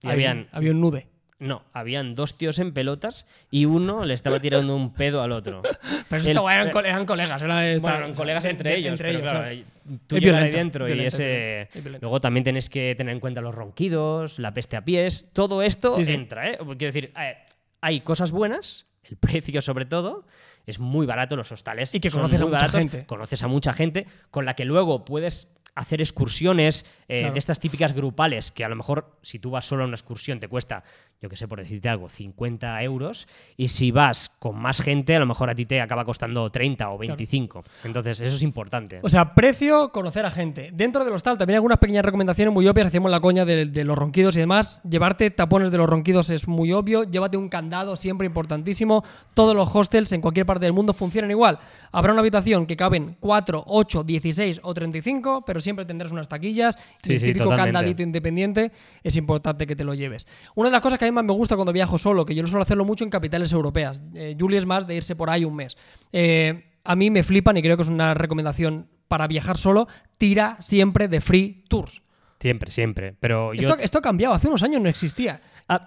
habían... 0.03 0.49
Había 0.53 0.73
un 0.73 0.81
nude. 0.81 1.09
No, 1.39 1.65
habían 1.75 2.15
dos 2.15 2.39
tíos 2.39 2.59
en 2.59 2.73
pelotas 2.73 3.27
y 3.51 3.67
uno 3.67 4.07
le 4.07 4.15
estaba 4.15 4.41
tirando 4.41 4.75
un 4.75 4.95
pedo 4.95 5.21
al 5.21 5.33
otro. 5.33 5.61
Pero 6.09 6.23
eso 6.23 6.51
eran, 6.51 6.71
colegas. 6.71 7.43
eran 7.43 8.15
colegas 8.15 8.45
entre, 8.47 8.77
ellos. 8.77 8.99
pero 8.99 9.21
claro, 9.21 9.63
tú 10.07 10.19
llegas 10.19 10.45
ahí 10.45 10.51
dentro 10.51 10.89
y 10.89 11.01
ese. 11.01 11.69
Luego 12.01 12.21
también 12.21 12.45
tienes 12.45 12.71
que 12.71 12.95
tener 12.95 13.13
en 13.13 13.21
cuenta 13.21 13.41
los 13.43 13.55
ronquidos, 13.55 14.39
la 14.39 14.55
peste 14.55 14.77
a 14.77 14.85
pies. 14.85 15.29
Todo 15.33 15.63
esto 15.63 15.93
entra, 15.99 16.51
¿eh? 16.51 16.59
Quiero 16.59 16.93
decir, 16.93 17.13
eh, 17.21 17.37
hay 17.83 18.01
cosas 18.01 18.31
buenas, 18.31 18.87
el 19.05 19.17
precio 19.19 19.61
sobre 19.61 19.85
todo, 19.85 20.27
es 20.65 20.79
muy 20.79 21.07
barato 21.07 21.37
los 21.37 21.53
hostales. 21.53 21.95
Y 21.95 22.01
que 22.01 22.11
conoces 22.11 22.41
a 22.41 22.47
mucha 22.47 22.69
gente. 22.69 23.05
Conoces 23.05 23.43
a 23.43 23.49
mucha 23.49 23.73
gente 23.73 24.07
con 24.31 24.47
la 24.47 24.55
que 24.55 24.65
luego 24.65 25.05
puedes 25.05 25.53
hacer 25.77 26.01
excursiones 26.01 26.87
eh, 27.07 27.31
de 27.31 27.39
estas 27.39 27.61
típicas 27.61 27.93
grupales, 27.93 28.51
que 28.51 28.65
a 28.65 28.69
lo 28.69 28.77
mejor 28.77 29.19
si 29.23 29.39
tú 29.39 29.51
vas 29.51 29.67
solo 29.67 29.85
a 29.85 29.87
una 29.87 29.95
excursión 29.95 30.41
te 30.41 30.49
cuesta 30.49 30.83
yo 31.21 31.31
que 31.31 31.37
sé, 31.37 31.49
por 31.49 31.59
decirte 31.59 31.89
algo, 31.89 32.09
50 32.09 32.83
euros. 32.83 33.27
Y 33.57 33.69
si 33.69 33.91
vas 33.91 34.29
con 34.39 34.59
más 34.59 34.83
gente, 34.83 35.17
a 35.17 35.19
lo 35.19 35.27
mejor 35.27 35.49
a 35.49 35.55
ti 35.55 35.65
te 35.65 35.81
acaba 35.81 36.05
costando 36.05 36.51
30 36.51 36.91
o 36.91 36.99
25. 36.99 37.65
Entonces, 37.85 38.21
eso 38.21 38.37
es 38.37 38.43
importante. 38.43 39.01
O 39.03 39.09
sea, 39.09 39.35
precio, 39.35 39.91
conocer 39.93 40.27
a 40.27 40.31
gente. 40.31 40.71
Dentro 40.75 41.05
del 41.05 41.15
hostal 41.15 41.39
también 41.39 41.55
hay 41.55 41.57
algunas 41.57 41.79
pequeñas 41.79 42.05
recomendaciones 42.05 42.53
muy 42.53 42.69
obvias. 42.69 42.89
Hacemos 42.89 43.11
la 43.11 43.21
coña 43.21 43.47
de, 43.47 43.85
los 43.85 43.97
ronquidos 43.97 44.37
y 44.37 44.41
demás. 44.41 44.81
Llevarte 44.89 45.31
tapones 45.31 45.71
de 45.71 45.79
los 45.79 45.89
ronquidos 45.89 46.29
es 46.29 46.49
muy 46.49 46.73
obvio. 46.73 47.05
Llévate 47.05 47.39
un 47.39 47.49
candado, 47.49 47.97
siempre 47.97 48.27
importantísimo. 48.27 49.03
Todos 49.33 49.57
los 49.57 49.75
hostels 49.75 50.13
en 50.13 50.21
cualquier 50.21 50.45
parte 50.45 50.67
del 50.67 50.75
mundo 50.75 50.93
funcionan 50.93 51.31
igual. 51.31 51.59
Habrá 51.93 52.13
una 52.13 52.21
habitación 52.21 52.67
que 52.67 52.77
caben 52.77 53.17
4, 53.21 53.65
8, 53.67 54.05
16 54.05 54.61
o 54.63 54.75
35, 54.75 55.45
pero 55.47 55.61
siempre 55.61 55.87
tendrás 55.87 56.13
unas 56.13 56.29
taquillas. 56.29 56.77
y 57.05 57.15
el 57.15 57.21
típico 57.21 57.49
candadito 57.51 58.03
independiente 58.03 58.71
es 59.03 59.17
importante 59.17 59.67
que 59.67 59.75
te 59.75 59.85
lo 59.85 59.95
lleves. 59.95 60.29
Una 60.55 60.69
de 60.69 60.73
las 60.73 60.83
cosas 60.83 60.99
que 60.99 61.06
a 61.07 61.11
mí 61.11 61.15
más 61.15 61.25
me 61.25 61.33
gusta 61.33 61.57
cuando 61.57 61.73
viajo 61.73 61.99
solo, 61.99 62.25
que 62.27 62.35
yo 62.35 62.43
no 62.43 62.49
suelo 62.49 62.63
hacerlo 62.63 62.85
mucho 62.85 63.05
en 63.05 63.11
capitales 63.11 63.53
europeas. 63.53 64.03
Eh, 64.15 64.37
Julie 64.39 64.59
es 64.59 64.67
más 64.67 64.87
de 64.87 64.97
irse 64.97 65.17
por 65.17 65.31
ahí 65.31 65.45
un 65.45 65.57
mes. 65.57 65.77
Eh, 66.13 66.73
a 66.85 66.97
mí 66.97 67.11
me 67.11 67.23
flipan 67.23 67.57
y 67.57 67.63
creo 67.63 67.77
que 67.77 67.83
es 67.83 67.89
una 67.89 68.15
recomendación 68.15 68.89
para 69.09 69.27
viajar 69.27 69.57
solo, 69.57 69.87
tira 70.19 70.57
siempre 70.61 71.09
de 71.09 71.21
free 71.21 71.65
tours. 71.69 72.03
Siempre, 72.41 72.71
siempre. 72.71 73.15
Pero 73.19 73.53
esto, 73.53 73.77
esto 73.79 73.99
ha 73.99 74.03
cambiado, 74.03 74.35
hace 74.35 74.49
unos 74.49 74.63
años 74.63 74.83
no 74.83 74.89
existía. 74.89 75.41
Ah, 75.69 75.85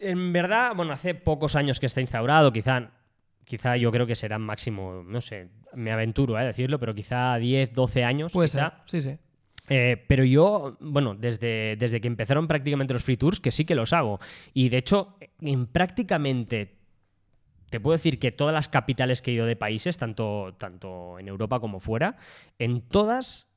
en 0.00 0.32
verdad, 0.32 0.74
bueno, 0.74 0.92
hace 0.92 1.14
pocos 1.14 1.54
años 1.54 1.80
que 1.80 1.86
está 1.86 2.00
instaurado, 2.00 2.52
quizá, 2.52 2.90
quizá 3.44 3.76
yo 3.76 3.90
creo 3.92 4.06
que 4.06 4.16
serán 4.16 4.42
máximo, 4.42 5.02
no 5.06 5.20
sé, 5.20 5.48
me 5.74 5.92
aventuro 5.92 6.36
a 6.36 6.42
eh, 6.42 6.46
decirlo, 6.46 6.78
pero 6.78 6.94
quizá 6.94 7.36
10, 7.36 7.72
12 7.72 8.04
años. 8.04 8.32
Puede 8.32 8.48
ser, 8.48 8.72
sí, 8.86 9.00
sí. 9.00 9.18
Eh, 9.68 10.04
pero 10.06 10.24
yo, 10.24 10.76
bueno, 10.80 11.14
desde, 11.14 11.76
desde 11.76 12.00
que 12.00 12.08
empezaron 12.08 12.46
prácticamente 12.46 12.92
los 12.92 13.02
free 13.02 13.16
tours, 13.16 13.40
que 13.40 13.50
sí 13.50 13.64
que 13.64 13.74
los 13.74 13.92
hago. 13.92 14.20
Y 14.54 14.68
de 14.68 14.78
hecho, 14.78 15.16
en 15.40 15.66
prácticamente 15.66 16.76
te 17.70 17.80
puedo 17.80 17.96
decir 17.96 18.18
que 18.18 18.32
todas 18.32 18.54
las 18.54 18.68
capitales 18.68 19.22
que 19.22 19.32
he 19.32 19.34
ido 19.34 19.46
de 19.46 19.56
países, 19.56 19.98
tanto, 19.98 20.54
tanto 20.58 21.18
en 21.18 21.28
Europa 21.28 21.60
como 21.60 21.80
fuera, 21.80 22.16
en 22.58 22.80
todas 22.80 23.50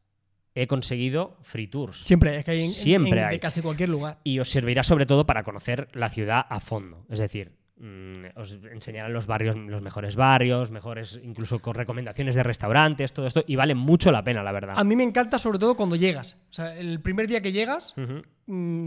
he 0.56 0.68
conseguido 0.68 1.38
free 1.42 1.68
tours. 1.68 2.04
Siempre, 2.06 2.36
es 2.36 2.44
que 2.44 2.52
hay 2.52 2.68
Siempre 2.68 3.24
hay. 3.24 3.36
de 3.36 3.40
casi 3.40 3.62
cualquier 3.62 3.90
lugar. 3.90 4.20
Y 4.24 4.40
os 4.40 4.50
servirá 4.50 4.84
sobre 4.84 5.06
todo 5.06 5.26
para 5.26 5.44
conocer 5.44 5.88
la 5.94 6.10
ciudad 6.10 6.46
a 6.50 6.60
fondo. 6.60 7.06
Es 7.10 7.20
decir, 7.20 7.59
os 8.36 8.58
enseñarán 8.72 9.14
los 9.14 9.26
barrios, 9.26 9.56
los 9.56 9.82
mejores 9.82 10.16
barrios, 10.16 10.72
mejores, 10.72 11.20
incluso 11.24 11.60
con 11.60 11.76
recomendaciones 11.76 12.36
de 12.36 12.44
restaurantes, 12.44 13.14
todo 13.14 13.26
esto, 13.26 13.44
y 13.48 13.56
vale 13.56 13.76
mucho 13.76 14.12
la 14.12 14.24
pena, 14.24 14.44
la 14.44 14.52
verdad. 14.52 14.76
A 14.78 14.84
mí 14.84 14.96
me 14.96 15.04
encanta 15.04 15.38
sobre 15.38 15.60
todo 15.60 15.76
cuando 15.76 15.96
llegas. 15.96 16.38
O 16.50 16.54
sea, 16.54 16.76
el 16.78 17.00
primer 17.02 17.28
día 17.28 17.42
que 17.42 17.52
llegas, 17.52 17.94
Mm, 17.96 18.20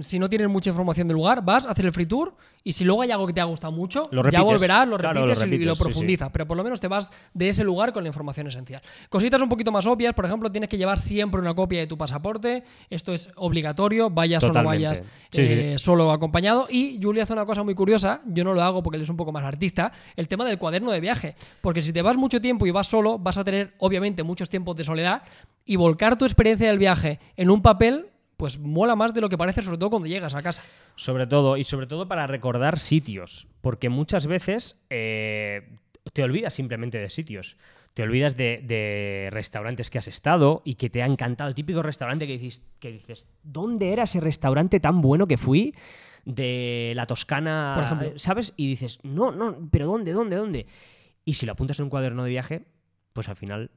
si 0.00 0.18
no 0.18 0.28
tienes 0.28 0.48
mucha 0.48 0.70
información 0.70 1.06
del 1.06 1.14
lugar, 1.14 1.44
vas 1.44 1.66
a 1.66 1.70
hacer 1.70 1.86
el 1.86 1.92
free 1.92 2.06
tour 2.06 2.34
y 2.64 2.72
si 2.72 2.84
luego 2.84 3.02
hay 3.02 3.12
algo 3.12 3.28
que 3.28 3.32
te 3.32 3.40
ha 3.40 3.44
gustado 3.44 3.72
mucho, 3.72 4.10
ya 4.30 4.42
volverás, 4.42 4.88
lo 4.88 4.98
repites, 4.98 5.40
y, 5.46 5.58
lo 5.58 5.76
profundizas. 5.76 6.30
Pero 6.32 6.48
por 6.48 6.56
lo 6.56 6.64
menos 6.64 6.80
te 6.80 6.88
vas 6.88 7.12
de 7.32 7.48
ese 7.48 7.62
lugar 7.62 7.92
con 7.92 8.02
la 8.02 8.08
información 8.08 8.48
esencial. 8.48 8.82
Cositas 9.08 9.40
un 9.40 9.48
poquito 9.48 9.70
más 9.70 9.86
obvias, 9.86 10.14
por 10.14 10.24
ejemplo, 10.24 10.50
tienes 10.50 10.68
que 10.68 10.76
llevar 10.76 10.98
siempre 10.98 11.40
una 11.40 11.54
copia 11.54 11.78
de 11.78 11.86
tu 11.86 11.96
pasaporte. 11.96 12.64
Esto 12.90 13.12
es 13.12 13.30
obligatorio, 13.36 14.10
vayas 14.10 14.42
o 14.42 14.52
no 14.52 14.64
vayas 14.64 15.04
eh, 15.32 15.76
solo 15.78 16.10
acompañado. 16.10 16.66
Y 16.68 16.98
Julia 17.00 17.22
hace 17.22 17.32
una 17.32 17.46
cosa 17.46 17.62
muy 17.62 17.76
curiosa, 17.76 18.20
yo 18.26 18.42
no 18.42 18.54
lo 18.54 18.62
hago 18.62 18.82
porque 18.82 18.96
él 18.96 19.02
es 19.02 19.10
un 19.10 19.16
poco 19.16 19.30
más 19.30 19.44
artista, 19.44 19.92
el 20.16 20.26
tema 20.26 20.44
del 20.44 20.58
cuaderno 20.58 20.90
de 20.90 21.00
viaje. 21.00 21.36
Porque 21.60 21.82
si 21.82 21.92
te 21.92 22.02
vas 22.02 22.16
mucho 22.16 22.40
tiempo 22.40 22.66
y 22.66 22.72
vas 22.72 22.88
solo, 22.88 23.16
vas 23.16 23.38
a 23.38 23.44
tener 23.44 23.74
obviamente 23.78 24.24
muchos 24.24 24.50
tiempos 24.50 24.74
de 24.76 24.82
soledad 24.82 25.22
y 25.64 25.76
volcar 25.76 26.18
tu 26.18 26.24
experiencia 26.24 26.66
del 26.66 26.78
viaje 26.78 27.20
en 27.36 27.50
un 27.50 27.62
papel 27.62 28.11
pues 28.36 28.58
mola 28.58 28.96
más 28.96 29.14
de 29.14 29.20
lo 29.20 29.28
que 29.28 29.38
parece, 29.38 29.62
sobre 29.62 29.78
todo 29.78 29.90
cuando 29.90 30.08
llegas 30.08 30.34
a 30.34 30.42
casa. 30.42 30.62
Sobre 30.96 31.26
todo, 31.26 31.56
y 31.56 31.64
sobre 31.64 31.86
todo 31.86 32.08
para 32.08 32.26
recordar 32.26 32.78
sitios, 32.78 33.48
porque 33.60 33.88
muchas 33.88 34.26
veces 34.26 34.84
eh, 34.90 35.78
te 36.12 36.22
olvidas 36.22 36.54
simplemente 36.54 36.98
de 36.98 37.08
sitios. 37.08 37.56
Te 37.94 38.02
olvidas 38.02 38.36
de, 38.36 39.28
restaurantes 39.30 39.90
que 39.90 39.98
has 39.98 40.08
estado 40.08 40.62
y 40.64 40.76
que 40.76 40.88
te 40.88 41.02
ha 41.02 41.06
encantado. 41.06 41.48
El 41.48 41.54
típico 41.54 41.82
restaurante 41.82 42.26
que 42.26 42.38
dices, 42.38 42.66
que 42.78 42.90
dices, 42.90 43.28
¿dónde 43.42 43.92
era 43.92 44.04
ese 44.04 44.18
restaurante 44.20 44.80
tan 44.80 45.02
bueno 45.02 45.26
que 45.26 45.36
fui? 45.36 45.74
De 46.24 46.92
la 46.96 47.06
Toscana, 47.06 47.72
Por 47.74 47.84
ejemplo. 47.84 48.18
¿sabes? 48.18 48.54
Y 48.56 48.66
dices, 48.66 48.98
no, 49.02 49.30
no, 49.30 49.68
pero 49.70 49.86
¿dónde, 49.86 50.12
dónde, 50.12 50.36
dónde? 50.36 50.66
Y 51.24 51.34
si 51.34 51.44
lo 51.44 51.52
apuntas 51.52 51.78
en 51.78 51.84
un 51.84 51.90
cuaderno 51.90 52.24
de 52.24 52.30
viaje, 52.30 52.64
pues 53.12 53.28
al 53.28 53.36
final 53.36 53.70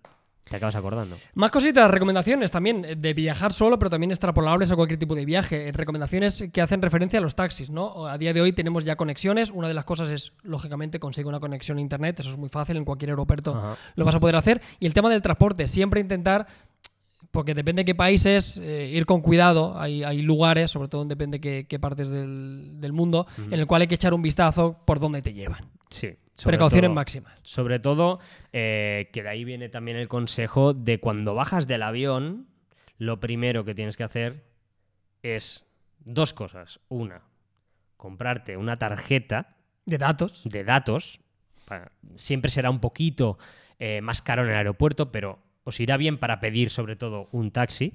Te 0.50 0.58
acabas 0.58 0.75
acordando. 0.75 1.16
Más 1.34 1.50
cositas, 1.50 1.90
recomendaciones 1.90 2.52
también 2.52 2.86
eh, 2.86 2.96
de 2.96 3.14
viajar 3.16 3.52
solo, 3.52 3.80
pero 3.80 3.90
también 3.90 4.12
extrapolables 4.12 4.72
a 4.72 4.75
cualquier 4.75 5.00
tipo 5.00 5.16
de 5.16 5.25
viaje. 5.25 5.68
Eh, 5.68 5.72
Recomendaciones 5.72 6.46
que 6.54 6.62
hacen 6.62 6.84
referencia 6.84 7.18
a 7.18 7.22
los 7.22 7.36
taxis, 7.36 7.72
¿no? 7.72 8.06
A 8.06 8.18
día 8.20 8.32
de 8.32 8.42
hoy 8.42 8.54
tenemos 8.54 8.86
ya 8.86 8.96
conexiones. 8.96 9.50
Una 9.50 9.68
de 9.68 9.74
las 9.74 9.86
cosas 9.86 10.12
es, 10.12 10.34
lógicamente, 10.44 11.00
conseguir 11.00 11.28
una 11.28 11.40
conexión 11.40 11.80
a 11.80 11.82
internet. 11.82 12.20
Eso 12.20 12.30
es 12.30 12.38
muy 12.38 12.50
fácil, 12.50 12.78
en 12.78 12.86
cualquier 12.86 13.10
aeropuerto 13.10 13.56
Ajá. 13.56 13.75
lo 13.96 14.06
vas 14.06 14.14
a 14.14 14.20
poder 14.20 14.36
hacer. 14.36 14.62
Y 14.80 14.86
el 14.86 14.94
tema 14.94 15.10
del 15.10 15.24
transporte, 15.24 15.66
siempre 15.66 16.00
intentar, 16.00 16.46
porque 17.32 17.56
depende 17.56 17.82
de 17.82 17.86
qué 17.86 17.96
países, 17.96 18.60
eh, 18.64 18.92
ir 18.94 19.08
con 19.08 19.22
cuidado. 19.22 19.80
Hay, 19.80 20.04
hay 20.04 20.22
lugares, 20.22 20.70
sobre 20.70 20.90
todo 20.90 21.06
depende 21.06 21.42
qué, 21.42 21.66
qué 21.68 21.80
partes 21.80 22.08
del, 22.08 22.80
del 22.80 22.94
mundo, 22.94 23.25
en 23.38 23.60
el 23.60 23.66
cual 23.66 23.82
hay 23.82 23.88
que 23.88 23.96
echar 23.96 24.14
un 24.14 24.22
vistazo 24.22 24.78
por 24.86 25.00
dónde 25.00 25.24
te 25.24 25.34
llevan. 25.34 25.72
Sí. 25.90 26.12
Sobre 26.36 26.58
Precauciones 26.58 26.89
todo- 26.89 26.96
máximas. 26.96 27.39
Sobre 27.44 27.80
todo, 27.80 28.20
eh, 28.54 29.10
que 29.13 29.24
de 29.24 29.30
ahí 29.30 29.44
viene 29.44 29.70
también 29.70 29.98
el 29.98 30.08
consejo 30.08 30.74
de 30.74 31.00
cuando 31.00 31.34
bajas 31.34 31.65
del 31.68 31.82
avión, 31.84 32.48
lo 32.98 33.20
primero 33.20 33.65
que 33.65 33.74
tienes 33.75 33.98
que 33.98 34.04
hacer 34.04 34.44
es 35.24 35.65
dos 36.00 36.34
cosas. 36.34 36.80
Una, 36.89 37.22
comprarte 37.98 38.58
una 38.58 38.77
tarjeta 38.77 39.56
De 39.86 39.98
datos. 39.98 40.42
de 40.46 40.63
datos. 40.63 41.20
Siempre 42.15 42.51
será 42.51 42.70
un 42.70 42.80
poquito 42.80 43.38
eh, 43.80 44.01
más 44.01 44.22
caro 44.22 44.44
en 44.44 44.50
el 44.50 44.56
aeropuerto, 44.56 45.12
pero 45.12 45.39
os 45.63 45.80
irá 45.80 45.98
bien 45.98 46.18
para 46.20 46.39
pedir 46.39 46.70
sobre 46.70 46.96
todo 46.96 47.27
un 47.32 47.51
taxi. 47.51 47.94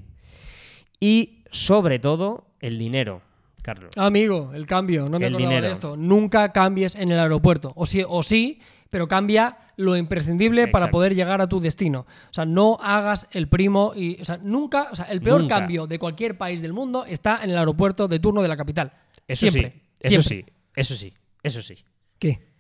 Y 0.99 1.45
sobre 1.51 1.99
todo, 1.99 2.49
el 2.61 2.79
dinero, 2.79 3.23
Carlos. 3.63 3.91
Amigo, 3.97 4.53
el 4.55 4.67
cambio, 4.67 5.07
no 5.09 5.19
me 5.19 5.27
El 5.27 5.35
acordaba 5.35 5.51
de 5.51 5.57
dinero. 5.57 5.73
esto. 5.73 5.97
Nunca 5.97 6.53
cambies 6.53 6.95
en 6.95 7.11
el 7.13 7.19
aeropuerto. 7.21 7.73
O 7.77 7.87
sí, 7.87 8.03
o 8.07 8.23
sí, 8.23 8.61
pero 8.91 9.07
cambia 9.09 9.59
lo 9.77 9.97
imprescindible 9.97 10.69
para 10.69 10.91
poder 10.91 11.15
llegar 11.15 11.41
a 11.41 11.49
tu 11.49 11.61
destino. 11.61 12.01
O 12.31 12.33
sea, 12.33 12.45
no 12.45 12.79
hagas 12.81 13.27
el 13.33 13.49
primo 13.49 13.93
y. 13.95 14.21
O 14.21 14.25
sea, 14.25 14.39
nunca. 14.43 14.89
O 14.93 14.97
sea, 14.97 15.07
el 15.07 15.21
peor 15.23 15.41
Nunca. 15.43 15.59
cambio 15.61 15.87
de 15.87 15.99
cualquier 15.99 16.37
país 16.37 16.61
del 16.61 16.73
mundo 16.73 17.05
está 17.07 17.41
en 17.43 17.51
el 17.51 17.59
aeropuerto 17.59 18.09
de 18.09 18.19
turno 18.19 18.43
de 18.43 18.49
la 18.49 18.57
capital. 18.57 18.93
Eso 19.29 19.51
Siempre. 19.51 19.71
sí, 19.73 19.83
eso 20.01 20.23
siempre. 20.23 20.53
sí, 20.53 20.59
eso 20.75 20.95
sí, 20.95 21.15
eso 21.43 21.63
sí. 21.63 21.77
¿Qué? 22.19 22.51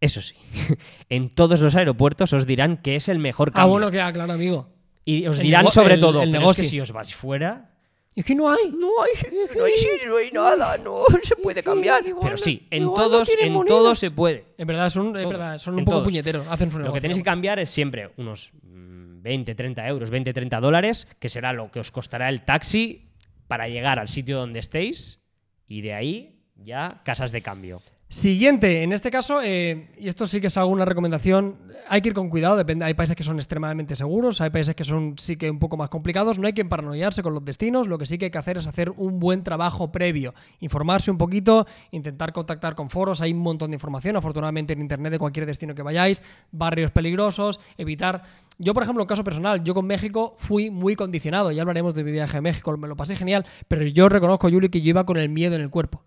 Eso 0.00 0.20
sí. 0.20 0.34
en 1.08 1.30
todos 1.30 1.60
los 1.60 1.74
aeropuertos 1.76 2.32
os 2.32 2.46
dirán 2.46 2.78
que 2.78 2.96
es 2.96 3.08
el 3.08 3.18
mejor 3.18 3.50
Ah, 3.50 3.56
cambio. 3.58 3.70
bueno, 3.72 3.90
queda 3.90 4.12
claro, 4.12 4.32
amigo. 4.32 4.68
y 5.04 5.26
os 5.26 5.38
el 5.38 5.44
dirán 5.44 5.70
sobre 5.70 5.94
el- 5.94 6.00
todo, 6.00 6.22
el 6.22 6.30
pero 6.30 6.40
negocio. 6.40 6.62
es 6.62 6.66
que 6.68 6.70
si 6.70 6.80
os 6.80 6.92
vais 6.92 7.14
fuera, 7.14 7.70
Es 8.16 8.24
que 8.24 8.34
no 8.34 8.48
hay. 8.50 8.70
no 8.70 8.88
hay, 9.02 9.32
no 9.56 9.64
hay, 9.64 9.72
no 10.06 10.16
hay 10.16 10.30
nada, 10.30 10.76
no 10.78 11.04
se 11.22 11.34
puede 11.36 11.62
cambiar. 11.62 12.02
Pero 12.22 12.36
sí, 12.36 12.66
en 12.70 12.84
igual 12.84 12.96
no 12.96 13.10
todos, 13.10 13.28
tienen 13.28 13.46
en 13.48 13.52
monedas. 13.54 13.68
todos 13.76 13.98
se 13.98 14.10
puede. 14.10 14.44
En 14.56 14.66
verdad, 14.68 14.88
son, 14.90 15.08
es 15.16 15.22
Todos, 15.22 15.32
verdad, 15.32 15.58
son 15.58 15.74
en 15.74 15.78
un 15.80 15.84
poco 15.84 15.96
todos. 15.96 16.04
puñeteros. 16.08 16.46
Hacen 16.48 16.70
su 16.70 16.78
Lo 16.78 16.92
que 16.92 17.00
tenéis 17.00 17.18
que 17.18 17.24
cambiar 17.24 17.58
es 17.58 17.70
siempre 17.70 18.10
unos 18.16 18.50
mm, 18.62 19.22
20, 19.22 19.54
30 19.54 19.88
euros, 19.88 20.10
20, 20.10 20.32
30 20.32 20.60
dólares, 20.60 21.08
que 21.18 21.28
será 21.28 21.52
lo 21.52 21.70
que 21.72 21.80
os 21.80 21.90
costará 21.90 22.28
el 22.28 22.42
taxi 22.44 23.10
para 23.48 23.68
llegar 23.68 23.98
al 23.98 24.08
sitio 24.08 24.38
donde 24.38 24.60
estéis 24.60 25.20
y 25.66 25.80
de 25.80 25.94
ahí 25.94 26.40
ya 26.56 27.02
casas 27.04 27.32
de 27.32 27.42
cambio. 27.42 27.80
Siguiente, 28.08 28.82
en 28.82 28.92
este 28.92 29.10
caso, 29.10 29.40
eh, 29.42 29.88
y 29.98 30.06
esto 30.08 30.26
sí 30.26 30.40
que 30.40 30.46
es 30.46 30.56
alguna 30.56 30.84
recomendación, 30.84 31.56
hay 31.88 32.00
que 32.00 32.10
ir 32.10 32.14
con 32.14 32.30
cuidado, 32.30 32.56
depende, 32.56 32.84
hay 32.84 32.94
países 32.94 33.16
que 33.16 33.24
son 33.24 33.36
extremadamente 33.38 33.96
seguros, 33.96 34.40
hay 34.40 34.50
países 34.50 34.76
que 34.76 34.84
son 34.84 35.16
sí 35.18 35.36
que 35.36 35.50
un 35.50 35.58
poco 35.58 35.76
más 35.76 35.88
complicados, 35.88 36.38
no 36.38 36.46
hay 36.46 36.52
que 36.52 36.64
paranoiarse 36.64 37.22
con 37.22 37.34
los 37.34 37.44
destinos, 37.44 37.88
lo 37.88 37.98
que 37.98 38.06
sí 38.06 38.16
que 38.16 38.26
hay 38.26 38.30
que 38.30 38.38
hacer 38.38 38.58
es 38.58 38.68
hacer 38.68 38.90
un 38.90 39.18
buen 39.18 39.42
trabajo 39.42 39.90
previo, 39.90 40.32
informarse 40.60 41.10
un 41.10 41.18
poquito, 41.18 41.66
intentar 41.90 42.32
contactar 42.32 42.76
con 42.76 42.88
foros, 42.88 43.20
hay 43.20 43.32
un 43.32 43.40
montón 43.40 43.70
de 43.70 43.76
información, 43.76 44.16
afortunadamente 44.16 44.74
en 44.74 44.82
internet 44.82 45.10
de 45.10 45.18
cualquier 45.18 45.46
destino 45.46 45.74
que 45.74 45.82
vayáis, 45.82 46.22
barrios 46.52 46.90
peligrosos, 46.90 47.58
evitar... 47.78 48.22
Yo, 48.58 48.74
por 48.74 48.84
ejemplo, 48.84 49.02
en 49.02 49.08
caso 49.08 49.24
personal, 49.24 49.64
yo 49.64 49.74
con 49.74 49.86
México 49.86 50.36
fui 50.38 50.70
muy 50.70 50.94
condicionado, 50.94 51.50
ya 51.50 51.62
hablaremos 51.62 51.94
de 51.94 52.04
mi 52.04 52.12
viaje 52.12 52.36
a 52.36 52.40
México, 52.40 52.76
me 52.76 52.86
lo 52.86 52.94
pasé 52.94 53.16
genial, 53.16 53.44
pero 53.66 53.84
yo 53.84 54.08
reconozco, 54.08 54.48
Yuli, 54.48 54.68
que 54.68 54.80
yo 54.80 54.90
iba 54.90 55.04
con 55.04 55.16
el 55.16 55.30
miedo 55.30 55.56
en 55.56 55.62
el 55.62 55.70
cuerpo. 55.70 56.02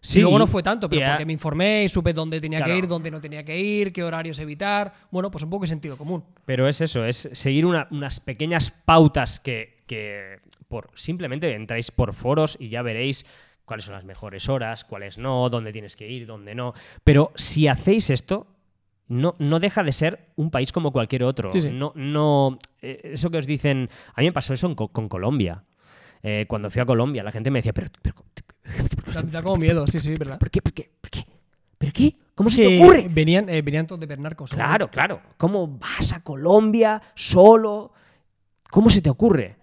Sí, 0.00 0.18
Y 0.18 0.22
luego 0.22 0.38
no 0.38 0.46
fue 0.46 0.62
tanto, 0.62 0.88
pero 0.88 1.06
porque 1.08 1.26
me 1.26 1.32
informé 1.32 1.84
y 1.84 1.88
supe 1.88 2.12
dónde 2.12 2.40
tenía 2.40 2.58
Claro. 2.58 2.72
que 2.72 2.78
ir, 2.78 2.86
dónde 2.86 3.10
no 3.10 3.20
tenía 3.20 3.44
que 3.44 3.58
ir, 3.58 3.92
qué 3.92 4.04
horarios 4.04 4.38
evitar. 4.38 4.92
Bueno, 5.10 5.30
pues 5.30 5.42
un 5.44 5.50
poco 5.50 5.62
de 5.64 5.68
sentido 5.68 5.96
común. 5.96 6.24
Pero 6.44 6.68
es 6.68 6.80
eso, 6.80 7.04
es 7.04 7.28
seguir 7.32 7.66
una- 7.66 7.88
unas 7.90 8.20
pequeñas 8.20 8.70
pautas 8.70 9.40
que, 9.40 9.82
que 9.86 10.38
por, 10.68 10.90
simplemente 10.94 11.52
entráis 11.54 11.90
por 11.90 12.12
foros 12.14 12.56
y 12.60 12.68
ya 12.68 12.82
veréis 12.82 13.26
cuáles 13.64 13.84
son 13.86 13.94
las 13.94 14.04
mejores 14.04 14.48
horas, 14.48 14.84
cuáles 14.84 15.18
no, 15.18 15.48
dónde 15.50 15.72
tienes 15.72 15.96
que 15.96 16.08
ir, 16.08 16.26
dónde 16.26 16.54
no. 16.54 16.72
Pero 17.02 17.32
si 17.34 17.66
hacéis 17.66 18.10
esto, 18.10 18.46
no, 19.08 19.34
no 19.38 19.58
deja 19.60 19.82
de 19.82 19.92
ser 19.92 20.28
un 20.36 20.50
país 20.50 20.70
como 20.72 20.92
cualquier 20.92 21.24
otro. 21.24 21.50
Sí, 21.52 21.60
sí. 21.62 21.70
No, 21.72 21.92
no, 21.96 22.58
eh, 22.82 23.00
eso 23.14 23.30
que 23.30 23.38
os 23.38 23.46
dicen, 23.46 23.88
a 24.14 24.20
mí 24.20 24.26
me 24.26 24.32
pasó 24.32 24.54
eso 24.54 24.74
con 24.76 25.08
Colombia. 25.08 25.64
Eh, 26.22 26.46
cuando 26.48 26.70
fui 26.70 26.80
a 26.80 26.86
Colombia, 26.86 27.22
la 27.22 27.30
gente 27.32 27.50
me 27.50 27.58
decía, 27.60 27.72
pero, 27.72 27.88
pero, 28.02 28.16
Da, 29.14 29.22
da 29.22 29.42
como 29.42 29.56
miedo, 29.56 29.86
sí, 29.86 30.00
sí, 30.00 30.14
verdad. 30.16 30.38
¿por 30.38 30.50
qué? 30.50 30.60
¿Por 30.60 30.72
qué? 30.72 30.90
¿Por 31.00 31.10
qué? 31.10 31.24
¿Pero 31.78 31.92
qué? 31.92 32.16
¿Cómo 32.34 32.50
se 32.50 32.62
te 32.62 32.78
ocurre? 32.78 33.06
Venían, 33.08 33.48
eh, 33.48 33.62
venían 33.62 33.86
todos 33.86 34.00
de 34.00 34.06
Bernarcos. 34.06 34.50
Claro, 34.50 34.90
claro. 34.90 35.20
¿Cómo 35.38 35.68
vas 35.78 36.12
a 36.12 36.22
Colombia 36.22 37.00
solo? 37.14 37.92
¿Cómo 38.70 38.90
se 38.90 39.00
te 39.00 39.08
ocurre? 39.08 39.56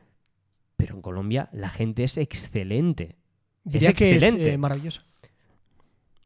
Pero 0.76 0.96
en 0.96 1.02
Colombia 1.02 1.50
la 1.54 1.70
gente 1.70 2.04
es 2.04 2.18
excelente. 2.18 3.16
Diría 3.64 3.90
es 3.90 3.96
que 3.96 4.16
es 4.16 4.24
excelente. 4.24 4.54
eh, 4.54 4.58
maravilloso. 4.58 5.02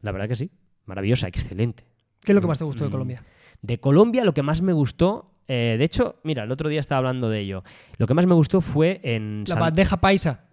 La 0.01 0.11
verdad 0.11 0.27
que 0.29 0.35
sí. 0.35 0.51
Maravillosa, 0.85 1.27
excelente. 1.27 1.83
¿Qué 2.21 2.31
es 2.31 2.35
lo 2.35 2.41
que 2.41 2.47
más 2.47 2.57
te 2.57 2.63
gustó 2.63 2.83
de 2.85 2.89
Mm. 2.89 2.91
Colombia? 2.91 3.23
De 3.61 3.79
Colombia 3.79 4.23
lo 4.23 4.33
que 4.33 4.43
más 4.43 4.61
me 4.61 4.71
gustó, 4.73 5.31
eh, 5.47 5.75
de 5.77 5.83
hecho, 5.83 6.19
mira, 6.23 6.43
el 6.43 6.51
otro 6.51 6.69
día 6.69 6.79
estaba 6.79 6.99
hablando 6.99 7.29
de 7.29 7.39
ello. 7.41 7.63
Lo 7.97 8.07
que 8.07 8.13
más 8.13 8.25
me 8.25 8.35
gustó 8.35 8.61
fue 8.61 9.01
en... 9.03 9.43
La 9.47 9.53
San- 9.55 9.59
bandeja 9.59 9.97
paisa. 9.97 10.45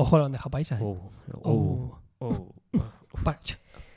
Ojo 0.00 0.14
a 0.16 0.18
la 0.18 0.22
bandeja 0.24 0.48
paisa. 0.48 0.76
eh. 0.76 0.80
Oh, 0.82 1.10
Oh. 1.42 1.98
oh, 2.20 2.28
oh. 2.28 2.48
Para, 3.24 3.40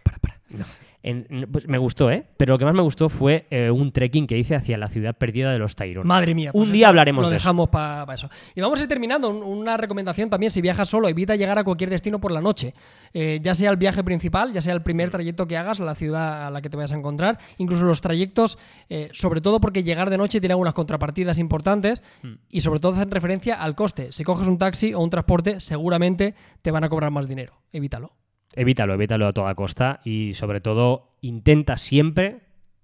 para, 0.04 0.18
para. 0.20 0.36
En- 0.50 0.66
en- 1.04 1.48
pues 1.52 1.68
me 1.68 1.78
gustó, 1.78 2.12
¿eh? 2.12 2.26
Pero 2.38 2.54
lo 2.54 2.60
que 2.60 2.66
más 2.66 2.74
me 2.76 2.82
gustó 2.82 3.10
fue 3.10 3.48
eh, 3.50 3.72
un 3.72 3.92
trekking 3.92 4.28
que 4.28 4.38
hice 4.38 4.56
hacia 4.56 4.78
la 4.78 4.88
ciudad 4.88 5.16
perdida 5.16 5.52
de 5.52 5.60
los 5.60 5.76
Tairon. 5.76 6.06
Madre 6.06 6.36
mía. 6.36 6.52
pues 6.52 6.68
Un 6.68 6.72
día 6.74 6.90
hablaremos 6.90 7.24
Lo 7.24 7.30
de 7.30 7.38
eso. 7.38 7.44
dejamos 7.46 7.70
para 7.70 8.14
eso. 8.14 8.30
Y 8.56 8.62
vamos 8.62 8.80
a 8.80 8.84
ir 8.84 8.88
terminando. 8.88 9.30
Un- 9.30 9.42
Una 9.62 9.78
recomendación 9.78 10.30
también: 10.30 10.52
si 10.52 10.62
viajas 10.62 10.88
solo, 10.90 11.08
evita 11.08 11.36
llegar 11.36 11.58
a 11.58 11.64
cualquier 11.64 11.90
destino 11.90 12.20
por 12.20 12.32
la 12.32 12.42
noche. 12.42 12.74
Eh, 13.14 13.40
ya 13.42 13.54
sea 13.56 13.72
el 13.72 13.78
viaje 13.78 14.04
principal, 14.04 14.54
ya 14.54 14.62
sea 14.62 14.74
el 14.74 14.82
primer 14.82 15.10
trayecto 15.10 15.48
que 15.48 15.58
hagas 15.58 15.80
la 15.80 15.96
ciudad 15.96 16.48
a 16.48 16.52
la 16.52 16.62
que 16.62 16.70
te 16.70 16.78
vayas 16.78 16.92
a 16.94 16.98
encontrar. 16.98 17.38
Incluso 17.58 17.84
los 17.84 18.02
trayectos, 18.02 18.58
eh, 18.90 19.10
sobre 19.12 19.42
todo 19.42 19.60
porque 19.60 19.84
llegar 19.84 20.10
de 20.10 20.18
noche 20.18 20.40
tiene 20.40 20.54
algunas 20.54 20.74
contrapartidas 20.74 21.40
importantes 21.40 22.02
Hmm. 22.22 22.34
y 22.50 22.62
sobre 22.62 22.80
todo 22.80 22.94
hacen 22.94 23.12
referencia 23.12 23.56
al 23.62 23.76
coste. 23.76 24.12
Si 24.12 24.24
coges 24.24 24.48
un 24.48 24.58
taxi 24.58 24.94
o 24.94 25.00
un 25.00 25.10
transporte, 25.10 25.60
seguramente 25.60 26.36
te 26.62 26.72
van 26.72 26.84
a 26.84 26.90
cobrar 26.90 27.12
más 27.12 27.28
dinero. 27.28 27.54
Evítalo. 27.74 28.12
Evítalo, 28.54 28.94
evítalo 28.94 29.28
a 29.28 29.34
toda 29.34 29.56
costa 29.56 30.02
y 30.04 30.34
sobre 30.34 30.62
todo 30.62 31.16
intenta 31.22 31.78
siempre, 31.78 32.42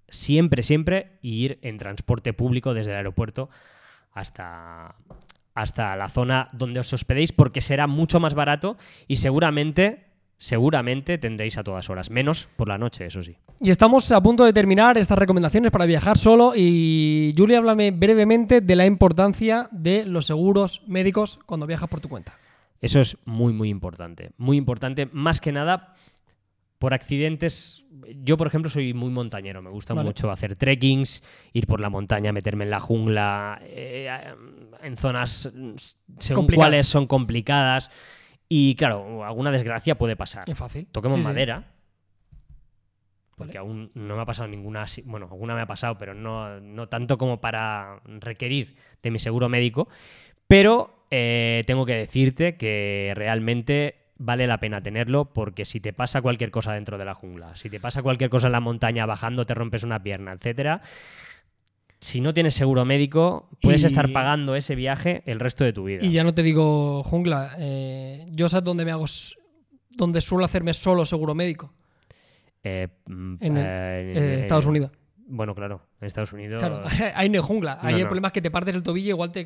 siempre, 0.07 0.63
siempre 0.63 1.17
ir 1.21 1.59
en 1.61 1.77
transporte 1.77 2.33
público 2.33 2.73
desde 2.73 2.91
el 2.91 2.97
aeropuerto 2.97 3.49
hasta, 4.13 4.95
hasta 5.53 5.95
la 5.95 6.07
zona 6.07 6.47
donde 6.53 6.79
os 6.79 6.93
hospedéis 6.93 7.31
porque 7.33 7.61
será 7.61 7.87
mucho 7.87 8.19
más 8.19 8.33
barato 8.33 8.77
y 9.07 9.17
seguramente, 9.17 10.05
seguramente 10.37 11.17
tendréis 11.17 11.57
a 11.57 11.63
todas 11.63 11.89
horas, 11.89 12.09
menos 12.11 12.47
por 12.55 12.69
la 12.69 12.77
noche, 12.77 13.05
eso 13.05 13.21
sí. 13.21 13.35
Y 13.59 13.71
estamos 13.71 14.11
a 14.11 14.21
punto 14.21 14.45
de 14.45 14.53
terminar 14.53 14.97
estas 14.97 15.17
recomendaciones 15.17 15.71
para 15.71 15.87
viajar 15.87 16.17
solo. 16.17 16.53
Y 16.55 17.33
Julia, 17.35 17.57
háblame 17.57 17.89
brevemente 17.89 18.61
de 18.61 18.75
la 18.75 18.85
importancia 18.85 19.67
de 19.71 20.05
los 20.05 20.27
seguros 20.27 20.83
médicos 20.85 21.39
cuando 21.45 21.65
viajas 21.65 21.89
por 21.89 21.99
tu 21.99 22.07
cuenta. 22.07 22.37
Eso 22.81 22.99
es 23.01 23.17
muy, 23.25 23.53
muy 23.53 23.69
importante. 23.69 24.31
Muy 24.37 24.57
importante, 24.57 25.07
más 25.11 25.41
que 25.41 25.51
nada 25.51 25.93
por 26.77 26.93
accidentes. 26.93 27.85
Yo, 28.23 28.37
por 28.37 28.47
ejemplo, 28.47 28.69
soy 28.69 28.93
muy 28.93 29.09
montañero. 29.09 29.61
Me 29.61 29.69
gusta 29.69 29.93
Vale. 29.93 30.05
mucho 30.07 30.29
hacer 30.29 30.55
trekkings, 30.55 31.23
ir 31.53 31.65
por 31.65 31.81
la 31.81 31.89
montaña, 31.89 32.31
meterme 32.31 32.65
en 32.65 32.69
la 32.69 32.79
jungla, 32.79 33.59
eh, 33.63 34.09
en 34.83 34.97
zonas 34.97 35.51
mm, 35.53 35.71
según 36.19 36.47
cuáles 36.47 36.87
son 36.87 37.07
complicadas. 37.07 37.89
Y 38.47 38.75
claro, 38.75 39.25
alguna 39.25 39.51
desgracia 39.51 39.97
puede 39.97 40.15
pasar. 40.15 40.49
Es 40.49 40.57
fácil. 40.57 40.85
Toquemos 40.87 41.15
Sí, 41.17 41.21
sí. 41.23 41.27
madera. 41.27 41.73
Porque 43.35 43.59
Vale. 43.59 43.69
aún 43.69 43.91
no 43.93 44.15
me 44.15 44.21
ha 44.21 44.25
pasado 44.25 44.47
ninguna. 44.47 44.85
Bueno, 45.05 45.27
alguna 45.31 45.53
me 45.53 45.61
ha 45.61 45.67
pasado, 45.67 45.97
pero 45.97 46.13
no, 46.13 46.59
no 46.59 46.89
tanto 46.89 47.17
como 47.17 47.39
para 47.41 48.01
requerir 48.05 48.75
de 49.03 49.11
mi 49.11 49.19
seguro 49.19 49.47
médico. 49.49 49.89
Pero 50.47 51.05
eh, 51.11 51.63
tengo 51.67 51.85
que 51.85 51.93
decirte 51.93 52.55
que 52.55 53.11
realmente 53.15 53.95
vale 54.17 54.47
la 54.47 54.59
pena 54.59 54.81
tenerlo 54.81 55.25
porque 55.25 55.65
si 55.65 55.79
te 55.79 55.93
pasa 55.93 56.21
cualquier 56.21 56.49
cosa 56.51 56.73
dentro 56.73 56.97
de 56.97 57.05
la 57.05 57.13
jungla, 57.13 57.55
si 57.55 57.69
te 57.69 57.79
pasa 57.79 58.01
cualquier 58.01 58.29
cosa 58.29 58.47
en 58.47 58.53
la 58.53 58.59
montaña 58.59 59.05
bajando, 59.05 59.45
te 59.45 59.53
rompes 59.53 59.83
una 59.83 60.01
pierna, 60.01 60.33
etcétera. 60.33 60.81
Si 61.99 62.21
no 62.21 62.33
tienes 62.33 62.53
seguro 62.53 62.85
médico, 62.85 63.49
puedes 63.61 63.83
Y- 63.83 63.87
estar 63.87 64.11
pagando 64.13 64.55
ese 64.55 64.75
viaje 64.75 65.23
el 65.25 65.39
resto 65.39 65.63
de 65.63 65.73
tu 65.73 65.83
vida. 65.85 66.03
Y 66.05 66.11
ya 66.11 66.23
no 66.23 66.33
te 66.33 66.43
digo 66.43 67.03
jungla. 67.03 67.55
eh, 67.59 68.25
yo 68.31 68.47
sé 68.49 68.61
dónde 68.61 68.85
me 68.85 68.91
hago. 68.91 69.05
Donde 69.97 70.21
suelo 70.21 70.45
hacerme 70.45 70.73
solo 70.73 71.05
seguro 71.05 71.33
médico. 71.33 71.73
Eh, 72.63 72.87
En 73.07 73.57
el- 73.57 73.57
eh, 74.17 74.39
Estados 74.41 74.67
Unidos. 74.67 74.91
Bueno, 75.29 75.55
claro, 75.55 75.81
en 75.99 76.05
Estados 76.07 76.31
Unidos. 76.33 76.59
Claro, 76.59 76.83
ahí 77.15 77.29
no 77.29 77.39
hay 77.39 77.43
jungla. 77.43 77.79
Ahí 77.81 77.93
No, 77.93 77.97
el 77.97 78.03
no. 78.03 78.09
problema 78.09 78.27
es 78.27 78.33
que 78.33 78.41
te 78.41 78.51
partes 78.51 78.75
el 78.75 78.83
tobillo, 78.83 79.09
igual 79.09 79.31
te, 79.31 79.45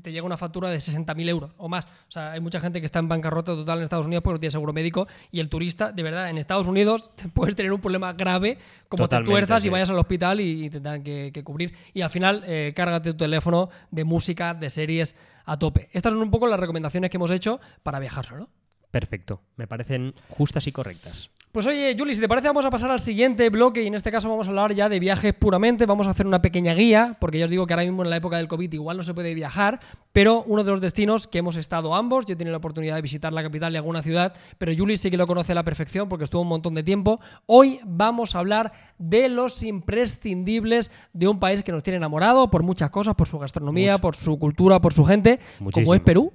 te 0.00 0.12
llega 0.12 0.24
una 0.24 0.36
factura 0.36 0.68
de 0.68 0.78
60.000 0.78 1.28
euros 1.28 1.50
o 1.56 1.68
más. 1.68 1.84
O 1.84 2.10
sea, 2.10 2.32
hay 2.32 2.40
mucha 2.40 2.60
gente 2.60 2.80
que 2.80 2.86
está 2.86 2.98
en 2.98 3.08
bancarrota 3.08 3.54
total 3.54 3.78
en 3.78 3.84
Estados 3.84 4.06
Unidos 4.06 4.22
porque 4.22 4.34
no 4.34 4.40
tiene 4.40 4.50
seguro 4.50 4.72
médico. 4.72 5.06
Y 5.30 5.40
el 5.40 5.48
turista, 5.48 5.92
de 5.92 6.02
verdad, 6.02 6.30
en 6.30 6.38
Estados 6.38 6.66
Unidos 6.66 7.10
te 7.14 7.28
puedes 7.34 7.54
tener 7.54 7.72
un 7.72 7.80
problema 7.80 8.12
grave 8.12 8.58
como 8.88 9.04
Totalmente, 9.04 9.30
te 9.30 9.32
tuerzas 9.32 9.62
sí. 9.62 9.68
y 9.68 9.70
vayas 9.70 9.90
al 9.90 9.98
hospital 9.98 10.40
y, 10.40 10.66
y 10.66 10.70
te 10.70 10.80
que, 11.02 11.30
que 11.32 11.44
cubrir. 11.44 11.74
Y 11.94 12.00
al 12.02 12.10
final, 12.10 12.42
eh, 12.46 12.72
cárgate 12.74 13.12
tu 13.12 13.18
teléfono 13.18 13.70
de 13.90 14.04
música, 14.04 14.54
de 14.54 14.70
series 14.70 15.16
a 15.44 15.58
tope. 15.58 15.88
Estas 15.92 16.12
son 16.12 16.22
un 16.22 16.30
poco 16.30 16.46
las 16.46 16.60
recomendaciones 16.60 17.10
que 17.10 17.16
hemos 17.16 17.30
hecho 17.30 17.60
para 17.82 17.98
viajar 17.98 18.24
solo. 18.24 18.48
Perfecto. 18.90 19.42
Me 19.56 19.66
parecen 19.66 20.14
justas 20.28 20.66
y 20.66 20.72
correctas. 20.72 21.30
Pues 21.52 21.66
oye, 21.66 21.96
Juli, 21.98 22.14
si 22.14 22.20
te 22.20 22.28
parece, 22.28 22.46
vamos 22.46 22.64
a 22.64 22.70
pasar 22.70 22.92
al 22.92 23.00
siguiente 23.00 23.50
bloque 23.50 23.82
y 23.82 23.88
en 23.88 23.96
este 23.96 24.12
caso 24.12 24.28
vamos 24.28 24.46
a 24.46 24.50
hablar 24.50 24.72
ya 24.72 24.88
de 24.88 25.00
viajes 25.00 25.34
puramente. 25.34 25.84
Vamos 25.84 26.06
a 26.06 26.10
hacer 26.10 26.24
una 26.24 26.40
pequeña 26.40 26.74
guía, 26.74 27.16
porque 27.18 27.40
ya 27.40 27.46
os 27.46 27.50
digo 27.50 27.66
que 27.66 27.72
ahora 27.74 27.82
mismo 27.82 28.04
en 28.04 28.10
la 28.10 28.16
época 28.18 28.36
del 28.36 28.46
COVID 28.46 28.72
igual 28.72 28.96
no 28.96 29.02
se 29.02 29.14
puede 29.14 29.34
viajar, 29.34 29.80
pero 30.12 30.44
uno 30.46 30.62
de 30.62 30.70
los 30.70 30.80
destinos 30.80 31.26
que 31.26 31.38
hemos 31.38 31.56
estado 31.56 31.96
ambos, 31.96 32.24
yo 32.26 32.34
he 32.34 32.36
tenido 32.36 32.52
la 32.52 32.58
oportunidad 32.58 32.94
de 32.94 33.02
visitar 33.02 33.32
la 33.32 33.42
capital 33.42 33.72
y 33.72 33.78
alguna 33.78 34.00
ciudad, 34.00 34.32
pero 34.58 34.72
Juli 34.76 34.96
sí 34.96 35.10
que 35.10 35.16
lo 35.16 35.26
conoce 35.26 35.50
a 35.50 35.56
la 35.56 35.64
perfección 35.64 36.08
porque 36.08 36.22
estuvo 36.22 36.42
un 36.42 36.48
montón 36.48 36.74
de 36.74 36.84
tiempo. 36.84 37.18
Hoy 37.46 37.80
vamos 37.84 38.36
a 38.36 38.38
hablar 38.38 38.70
de 38.98 39.28
los 39.28 39.64
imprescindibles 39.64 40.92
de 41.12 41.26
un 41.26 41.40
país 41.40 41.64
que 41.64 41.72
nos 41.72 41.82
tiene 41.82 41.96
enamorado 41.96 42.48
por 42.48 42.62
muchas 42.62 42.90
cosas, 42.90 43.16
por 43.16 43.26
su 43.26 43.40
gastronomía, 43.40 43.94
Mucho. 43.94 44.02
por 44.02 44.14
su 44.14 44.38
cultura, 44.38 44.80
por 44.80 44.92
su 44.92 45.04
gente, 45.04 45.40
como 45.58 45.96
es 45.96 46.00
Perú. 46.00 46.32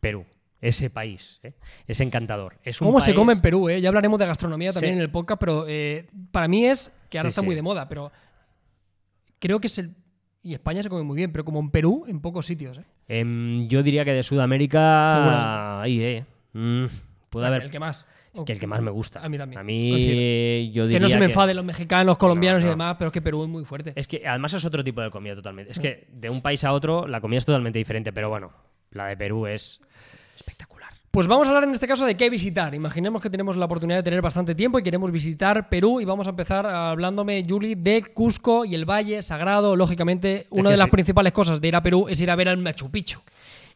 Perú. 0.00 0.24
Ese 0.62 0.88
país. 0.88 1.40
¿eh? 1.42 1.52
Es 1.86 2.00
encantador. 2.00 2.56
Es 2.62 2.80
un 2.80 2.86
¿Cómo 2.88 3.00
se 3.00 3.14
come 3.14 3.34
en 3.34 3.40
Perú? 3.42 3.68
eh? 3.68 3.80
Ya 3.80 3.88
hablaremos 3.88 4.18
de 4.18 4.26
gastronomía 4.26 4.72
también 4.72 4.94
Sí. 4.94 4.98
en 4.98 5.02
el 5.02 5.10
podcast, 5.10 5.38
pero 5.40 5.66
eh, 5.68 6.06
para 6.30 6.48
mí 6.48 6.64
es 6.64 6.90
que 7.10 7.18
ahora 7.18 7.28
Sí, 7.28 7.32
está 7.32 7.40
sí. 7.42 7.46
muy 7.46 7.54
de 7.56 7.62
moda, 7.62 7.88
pero 7.88 8.10
creo 9.38 9.60
que 9.60 9.66
es 9.66 9.76
el. 9.78 9.94
Y 10.44 10.54
España 10.54 10.82
se 10.82 10.88
come 10.88 11.02
muy 11.02 11.16
bien, 11.16 11.30
pero 11.32 11.44
como 11.44 11.60
en 11.60 11.70
Perú, 11.70 12.04
en 12.08 12.20
pocos 12.20 12.46
sitios. 12.46 12.78
¿eh? 12.78 12.82
Em, 13.08 13.68
yo 13.68 13.82
diría 13.82 14.04
que 14.04 14.12
de 14.12 14.22
Sudamérica. 14.22 15.80
Ahí, 15.82 16.00
eh. 16.02 16.24
Mm, 16.52 16.86
puede 17.28 17.46
haber. 17.46 17.62
El 17.62 17.70
que 17.70 17.78
más. 17.78 18.04
que 18.46 18.52
el 18.52 18.58
que 18.58 18.66
más 18.66 18.80
me 18.80 18.90
gusta. 18.90 19.20
A 19.24 19.28
mí 19.28 19.36
también, 19.38 19.60
A 19.60 19.62
mí, 19.62 20.70
yo 20.72 20.84
Que 20.84 20.88
diría 20.88 21.00
no 21.00 21.08
se 21.08 21.18
me 21.18 21.26
enfaden 21.26 21.54
los 21.56 21.64
mexicanos, 21.64 22.16
colombianos 22.18 22.62
No, 22.62 22.68
y 22.68 22.70
demás, 22.70 22.96
pero 22.98 23.08
es 23.08 23.12
que 23.12 23.20
Perú 23.20 23.42
es 23.44 23.48
muy 23.48 23.64
fuerte. 23.64 23.92
Es 23.94 24.08
que 24.08 24.26
además 24.26 24.54
es 24.54 24.64
otro 24.64 24.82
tipo 24.82 25.00
de 25.00 25.10
comida 25.10 25.34
totalmente. 25.34 25.70
Es 25.72 25.78
que 25.78 26.06
de 26.12 26.30
un 26.30 26.40
país 26.40 26.64
a 26.64 26.72
otro 26.72 27.06
la 27.06 27.20
comida 27.20 27.38
es 27.38 27.44
totalmente 27.44 27.78
diferente, 27.78 28.12
pero 28.12 28.28
bueno, 28.30 28.52
la 28.90 29.06
de 29.06 29.16
Perú 29.16 29.46
es 29.46 29.80
espectacular. 30.42 30.90
Pues 31.10 31.26
vamos 31.26 31.46
a 31.46 31.50
hablar 31.50 31.64
en 31.64 31.72
este 31.72 31.86
caso 31.86 32.06
de 32.06 32.16
qué 32.16 32.30
visitar. 32.30 32.74
Imaginemos 32.74 33.20
que 33.20 33.28
tenemos 33.28 33.56
la 33.56 33.66
oportunidad 33.66 33.98
de 33.98 34.02
tener 34.02 34.22
bastante 34.22 34.54
tiempo 34.54 34.78
y 34.78 34.82
queremos 34.82 35.10
visitar 35.10 35.68
Perú 35.68 36.00
y 36.00 36.06
vamos 36.06 36.26
a 36.26 36.30
empezar 36.30 36.64
hablándome, 36.66 37.44
Juli, 37.46 37.74
de 37.74 38.02
Cusco 38.14 38.64
y 38.64 38.74
el 38.74 38.88
Valle 38.88 39.20
Sagrado. 39.20 39.76
Lógicamente, 39.76 40.46
una 40.50 40.70
de 40.70 40.78
las 40.78 40.86
sí. 40.86 40.90
principales 40.90 41.32
cosas 41.32 41.60
de 41.60 41.68
ir 41.68 41.76
a 41.76 41.82
Perú 41.82 42.06
es 42.08 42.18
ir 42.20 42.30
a 42.30 42.36
ver 42.36 42.48
al 42.48 42.56
Machu 42.56 42.90
Picchu. 42.90 43.20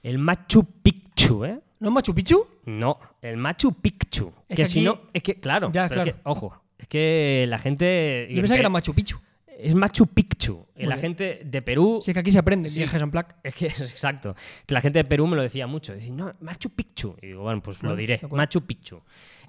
El 0.02 0.18
Machu 0.18 0.64
Picchu, 0.82 1.44
¿eh? 1.44 1.60
¿No 1.78 1.88
es 1.88 1.94
Machu 1.94 2.14
Picchu? 2.14 2.46
No, 2.64 2.98
el 3.20 3.36
Machu 3.36 3.72
Picchu. 3.74 4.32
Es 4.48 4.56
que, 4.56 4.62
que 4.62 4.66
si 4.66 4.80
no, 4.80 5.00
es 5.12 5.22
que, 5.22 5.38
claro, 5.38 5.70
Ya, 5.72 5.88
pero 5.88 6.00
es 6.00 6.04
claro. 6.06 6.16
que, 6.16 6.20
ojo, 6.24 6.62
es 6.78 6.88
que 6.88 7.44
la 7.48 7.58
gente. 7.58 8.28
Yo 8.30 8.36
pensaba 8.36 8.56
que 8.56 8.60
era 8.60 8.70
Machu 8.70 8.94
Picchu. 8.94 9.18
Es 9.58 9.74
Machu 9.74 10.06
Picchu. 10.06 10.66
Muy 10.76 10.84
la 10.86 10.96
bien. 10.96 11.00
gente 11.00 11.40
de 11.44 11.62
Perú. 11.62 12.00
Si 12.02 12.10
es 12.10 12.14
que 12.14 12.20
aquí 12.20 12.30
se 12.30 12.38
aprende, 12.38 12.68
Sí. 12.70 12.78
viajes 12.80 13.00
en 13.00 13.10
plac. 13.10 13.36
Es 13.42 13.54
que 13.54 13.66
es 13.66 13.80
exacto. 13.92 14.34
Que 14.66 14.74
la 14.74 14.80
gente 14.80 14.98
de 14.98 15.04
Perú 15.04 15.26
me 15.26 15.36
lo 15.36 15.42
decía 15.42 15.66
mucho. 15.66 15.92
Decía, 15.94 16.12
no, 16.12 16.34
Machu 16.40 16.70
Picchu. 16.70 17.16
Y 17.22 17.28
digo, 17.28 17.42
bueno, 17.42 17.62
pues 17.62 17.82
lo 17.82 17.96
diré. 17.96 18.14
de 18.14 18.26
acuerdo. 18.26 18.36
Machu 18.36 18.60
Picchu. 18.66 19.00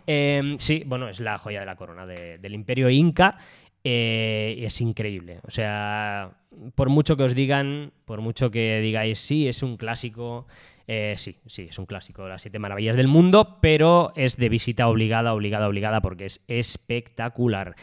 Eh, 0.05 0.55
sí, 0.59 0.83
bueno, 0.85 1.09
es 1.09 1.19
la 1.19 1.37
joya 1.37 1.59
de 1.59 1.65
la 1.65 1.75
corona 1.75 2.05
de- 2.05 2.37
del 2.37 2.53
imperio 2.53 2.89
inca. 2.89 3.37
eh, 3.89 4.55
y 4.57 4.65
es 4.65 4.81
increíble. 4.81 5.39
O 5.47 5.51
sea, 5.51 6.31
por 6.75 6.89
mucho 6.89 7.15
que 7.15 7.23
os 7.23 7.33
digan, 7.35 7.93
por 8.03 8.19
mucho 8.19 8.51
que 8.51 8.81
digáis, 8.81 9.17
sí, 9.19 9.47
es 9.47 9.63
un 9.63 9.77
clásico. 9.77 10.45
eh, 10.87 11.15
sí, 11.17 11.37
sí, 11.45 11.67
es 11.69 11.77
un 11.79 11.85
clásico, 11.85 12.27
las 12.27 12.41
siete 12.41 12.59
maravillas 12.59 12.95
del 12.97 13.07
mundo, 13.07 13.59
pero 13.61 14.11
es 14.15 14.35
de 14.37 14.47
visita 14.49 14.87
obligada, 14.89 15.33
obligada, 15.33 15.67
obligada, 15.69 16.01
porque 16.01 16.25
es 16.25 16.41
espectacular. 16.47 17.75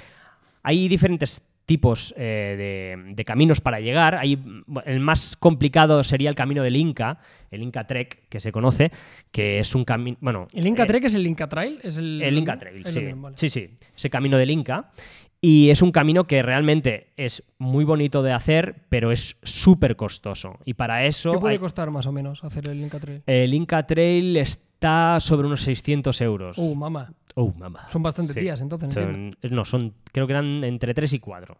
Hay 0.62 0.88
diferentes 0.88 1.40
tipos 1.66 2.14
eh, 2.16 2.54
de, 3.06 3.14
de 3.14 3.24
caminos 3.24 3.60
para 3.60 3.80
llegar. 3.80 4.16
Hay, 4.16 4.38
el 4.84 5.00
más 5.00 5.36
complicado 5.36 6.02
sería 6.02 6.28
el 6.28 6.34
camino 6.34 6.62
del 6.62 6.76
Inca, 6.76 7.18
el 7.50 7.62
Inca 7.62 7.86
Trek, 7.86 8.28
que 8.28 8.40
se 8.40 8.52
conoce, 8.52 8.90
que 9.32 9.58
es 9.60 9.74
un 9.74 9.84
camino. 9.84 10.16
Bueno, 10.20 10.46
¿El 10.52 10.66
Inca 10.66 10.84
eh, 10.84 10.86
Trek 10.86 11.04
es 11.04 11.14
el 11.14 11.26
Inca 11.26 11.48
Trail? 11.48 11.78
¿Es 11.82 11.96
el, 11.96 12.20
el 12.22 12.38
Inca 12.38 12.58
Trail, 12.58 12.84
sí. 12.86 13.00
vale. 13.14 13.36
Sí, 13.36 13.48
sí. 13.48 13.70
Ese 13.96 14.10
camino 14.10 14.36
del 14.36 14.50
Inca. 14.50 14.90
Y 15.40 15.68
es 15.68 15.82
un 15.82 15.92
camino 15.92 16.24
que 16.26 16.42
realmente 16.42 17.08
es 17.18 17.42
muy 17.58 17.84
bonito 17.84 18.22
de 18.22 18.32
hacer, 18.32 18.76
pero 18.88 19.12
es 19.12 19.36
súper 19.42 19.94
costoso. 19.94 20.58
Y 20.64 20.72
para 20.72 21.04
eso. 21.04 21.32
¿Qué 21.32 21.38
puede 21.38 21.52
hay- 21.54 21.58
costar 21.58 21.90
más 21.90 22.06
o 22.06 22.12
menos 22.12 22.42
hacer 22.44 22.66
el 22.70 22.80
Inca 22.80 22.98
Trail? 22.98 23.22
el 23.26 23.52
Inca 23.52 23.86
Trail 23.86 24.38
está 24.38 25.18
sobre 25.20 25.46
unos 25.46 25.60
600 25.62 26.18
euros. 26.22 26.56
Uh, 26.56 26.74
mamá. 26.74 27.12
Oh, 27.34 27.52
mamá. 27.52 27.88
Son 27.90 28.02
bastantes 28.02 28.34
Sí. 28.34 28.40
días, 28.40 28.60
entonces. 28.60 28.94
Son- 28.94 29.36
no, 29.50 29.64
son, 29.64 29.94
creo 30.12 30.26
que 30.26 30.32
eran 30.32 30.62
entre 30.64 30.94
3 30.94 31.12
y 31.14 31.18
4. 31.18 31.56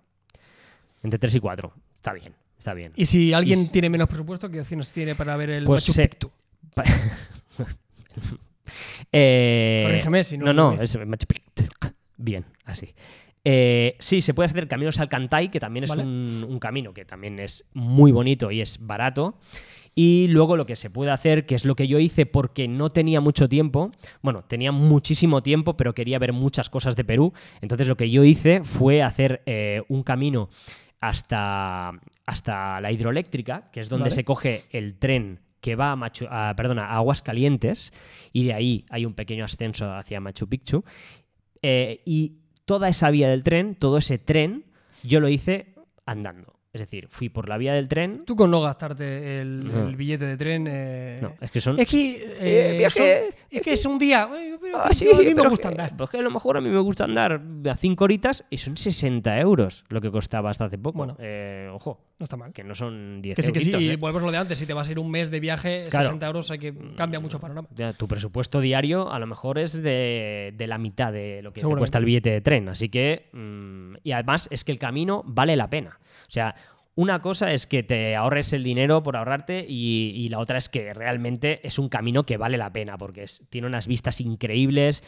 Entre 1.02 1.18
3 1.18 1.34
y 1.34 1.40
4. 1.40 1.72
Está 1.96 2.12
bien, 2.12 2.34
está 2.58 2.74
bien. 2.74 2.92
Y 2.96 3.06
si 3.06 3.32
alguien 3.32 3.60
Y- 3.62 3.68
tiene 3.68 3.90
menos 3.90 4.08
presupuesto, 4.08 4.50
¿qué 4.50 4.60
opciones 4.60 4.92
tiene 4.92 5.14
para 5.14 5.36
ver 5.36 5.50
el 5.50 5.64
Pues 5.64 5.88
Machu 5.88 6.00
Picchu? 6.10 6.30
Eh, 9.12 9.82
Corrígeme 9.86 10.24
si 10.24 10.38
no 10.38 10.46
No, 10.46 10.52
no, 10.52 10.76
ve. 10.76 10.84
es 10.84 10.96
Machu 11.06 11.26
Picchu. 11.26 11.42
Bien, 12.16 12.44
así. 12.64 12.94
Eh, 13.44 13.96
sí, 13.98 14.20
se 14.20 14.32
puede 14.32 14.48
hacer 14.48 14.66
caminos 14.68 14.98
al 15.00 15.08
Cantay, 15.08 15.50
que 15.50 15.60
también 15.60 15.84
es 15.84 15.90
Vale. 15.90 16.02
un, 16.02 16.46
un 16.48 16.58
camino 16.58 16.94
que 16.94 17.04
también 17.04 17.38
es 17.38 17.68
muy 17.74 18.10
bonito 18.12 18.50
y 18.50 18.60
es 18.62 18.78
barato. 18.84 19.38
Y 19.94 20.26
luego 20.28 20.56
lo 20.56 20.66
que 20.66 20.76
se 20.76 20.90
puede 20.90 21.10
hacer, 21.10 21.46
que 21.46 21.54
es 21.54 21.64
lo 21.64 21.76
que 21.76 21.86
yo 21.86 21.98
hice 21.98 22.26
porque 22.26 22.66
no 22.66 22.90
tenía 22.90 23.20
mucho 23.20 23.48
tiempo, 23.48 23.92
bueno, 24.22 24.42
tenía 24.44 24.72
muchísimo 24.72 25.42
tiempo, 25.42 25.76
pero 25.76 25.94
quería 25.94 26.18
ver 26.18 26.32
muchas 26.32 26.68
cosas 26.68 26.96
de 26.96 27.04
Perú. 27.04 27.32
Entonces 27.60 27.86
lo 27.86 27.96
que 27.96 28.10
yo 28.10 28.24
hice 28.24 28.64
fue 28.64 29.02
hacer 29.02 29.42
eh, 29.46 29.82
un 29.88 30.02
camino 30.02 30.48
hasta, 31.00 31.92
hasta 32.26 32.80
la 32.80 32.90
hidroeléctrica, 32.90 33.70
que 33.70 33.80
es 33.80 33.88
donde 33.88 34.04
Vale. 34.04 34.14
se 34.14 34.24
coge 34.24 34.64
el 34.70 34.98
tren 34.98 35.40
que 35.60 35.76
va 35.76 35.92
a, 35.92 35.96
Machu, 35.96 36.26
a, 36.28 36.54
perdona, 36.56 36.86
a 36.86 36.96
Aguas 36.96 37.22
Calientes, 37.22 37.92
y 38.32 38.44
de 38.44 38.52
ahí 38.52 38.84
hay 38.90 39.06
un 39.06 39.14
pequeño 39.14 39.44
ascenso 39.44 39.94
hacia 39.94 40.20
Machu 40.20 40.46
Picchu. 40.46 40.84
Eh, 41.62 42.02
y 42.04 42.40
toda 42.66 42.88
esa 42.88 43.10
vía 43.10 43.28
del 43.28 43.42
tren, 43.42 43.74
todo 43.74 43.98
ese 43.98 44.18
tren, 44.18 44.66
yo 45.02 45.20
lo 45.20 45.28
hice 45.28 45.74
andando. 46.04 46.53
Es 46.74 46.80
decir, 46.80 47.06
fui 47.08 47.28
por 47.28 47.48
la 47.48 47.56
vía 47.56 47.72
del 47.74 47.86
tren. 47.88 48.24
Tú 48.26 48.34
con 48.34 48.50
no 48.50 48.60
gastarte 48.60 49.40
el, 49.40 49.64
No. 49.72 49.86
el 49.88 49.94
billete 49.94 50.26
de 50.26 50.36
tren. 50.36 50.66
eh, 50.68 51.20
No, 51.22 51.32
es 51.40 51.50
que 51.52 51.60
son. 51.60 51.78
Es 51.78 51.88
que, 51.88 52.36
eh, 52.40 52.78
viaje- 52.78 53.22
son- 53.30 53.34
es 53.58 53.62
que 53.62 53.72
es 53.72 53.84
un 53.86 53.98
día. 53.98 54.28
eh, 54.36 54.56
pero 54.60 54.78
Ah, 54.78 54.92
sí, 54.92 55.06
a 55.12 55.18
mí 55.18 55.34
me 55.34 55.48
gusta 55.48 55.68
que- 55.68 55.74
andar. 55.74 55.96
pues 55.96 56.10
que 56.10 56.18
a 56.18 56.22
lo 56.22 56.30
mejor 56.30 56.56
a 56.56 56.60
mí 56.60 56.68
me 56.68 56.80
gusta 56.80 57.04
andar 57.04 57.40
a 57.70 57.74
5 57.76 58.04
horitas 58.04 58.44
y 58.50 58.56
son 58.58 58.76
60 58.76 59.38
euros 59.40 59.84
lo 59.88 60.00
que 60.00 60.10
costaba 60.10 60.50
hasta 60.50 60.64
hace 60.66 60.78
poco. 60.78 60.98
Bueno. 60.98 61.16
Eh, 61.18 61.68
ojo, 61.72 62.00
No 62.18 62.24
está 62.24 62.36
mal. 62.36 62.52
que 62.52 62.64
no 62.64 62.74
son 62.74 63.20
10 63.22 63.36
Que 63.36 63.42
sí, 63.42 63.52
que 63.52 63.60
sí. 63.60 63.70
Y 63.78 63.90
eh. 63.90 63.96
volvemos 63.96 64.22
a 64.22 64.26
lo 64.26 64.32
de 64.32 64.38
antes. 64.38 64.58
Si 64.58 64.66
te 64.66 64.72
vas 64.74 64.88
a 64.88 64.90
ir 64.90 64.98
un 64.98 65.10
mes 65.10 65.30
de 65.30 65.40
viaje, 65.40 65.84
Claro. 65.90 66.06
60 66.06 66.26
euros, 66.26 66.50
hay 66.50 66.58
que 66.58 66.74
cambia 66.96 67.20
mucho 67.20 67.36
el 67.36 67.40
panorama. 67.40 67.68
Ya, 67.74 67.92
tu 67.92 68.06
presupuesto 68.08 68.60
diario 68.60 69.10
a 69.12 69.18
lo 69.18 69.26
mejor 69.26 69.58
es 69.58 69.80
de, 69.82 70.52
de 70.56 70.66
la 70.66 70.78
mitad 70.78 71.12
de 71.12 71.42
lo 71.42 71.52
que 71.52 71.60
te 71.60 71.66
cuesta 71.66 71.98
el 71.98 72.04
billete 72.04 72.30
de 72.30 72.40
tren. 72.40 72.68
Así 72.68 72.88
que. 72.88 73.28
mm, 73.32 73.96
y 74.02 74.12
además 74.12 74.48
es 74.50 74.64
que 74.64 74.72
el 74.72 74.78
camino 74.78 75.22
vale 75.26 75.56
la 75.56 75.68
pena. 75.70 75.98
O 76.26 76.30
sea. 76.30 76.54
Una 76.96 77.20
cosa 77.20 77.52
es 77.52 77.66
que 77.66 77.82
te 77.82 78.14
ahorres 78.14 78.52
el 78.52 78.62
dinero 78.62 79.02
por 79.02 79.16
ahorrarte 79.16 79.66
y, 79.68 80.28
la 80.28 80.38
otra 80.38 80.58
es 80.58 80.68
que 80.68 80.94
realmente 80.94 81.60
es 81.66 81.78
un 81.78 81.88
camino 81.88 82.24
que 82.24 82.36
vale 82.36 82.56
la 82.56 82.72
pena 82.72 82.96
porque 82.98 83.24
tiene 83.50 83.66
unas 83.66 83.88
vistas 83.88 84.20
increíbles, 84.20 85.02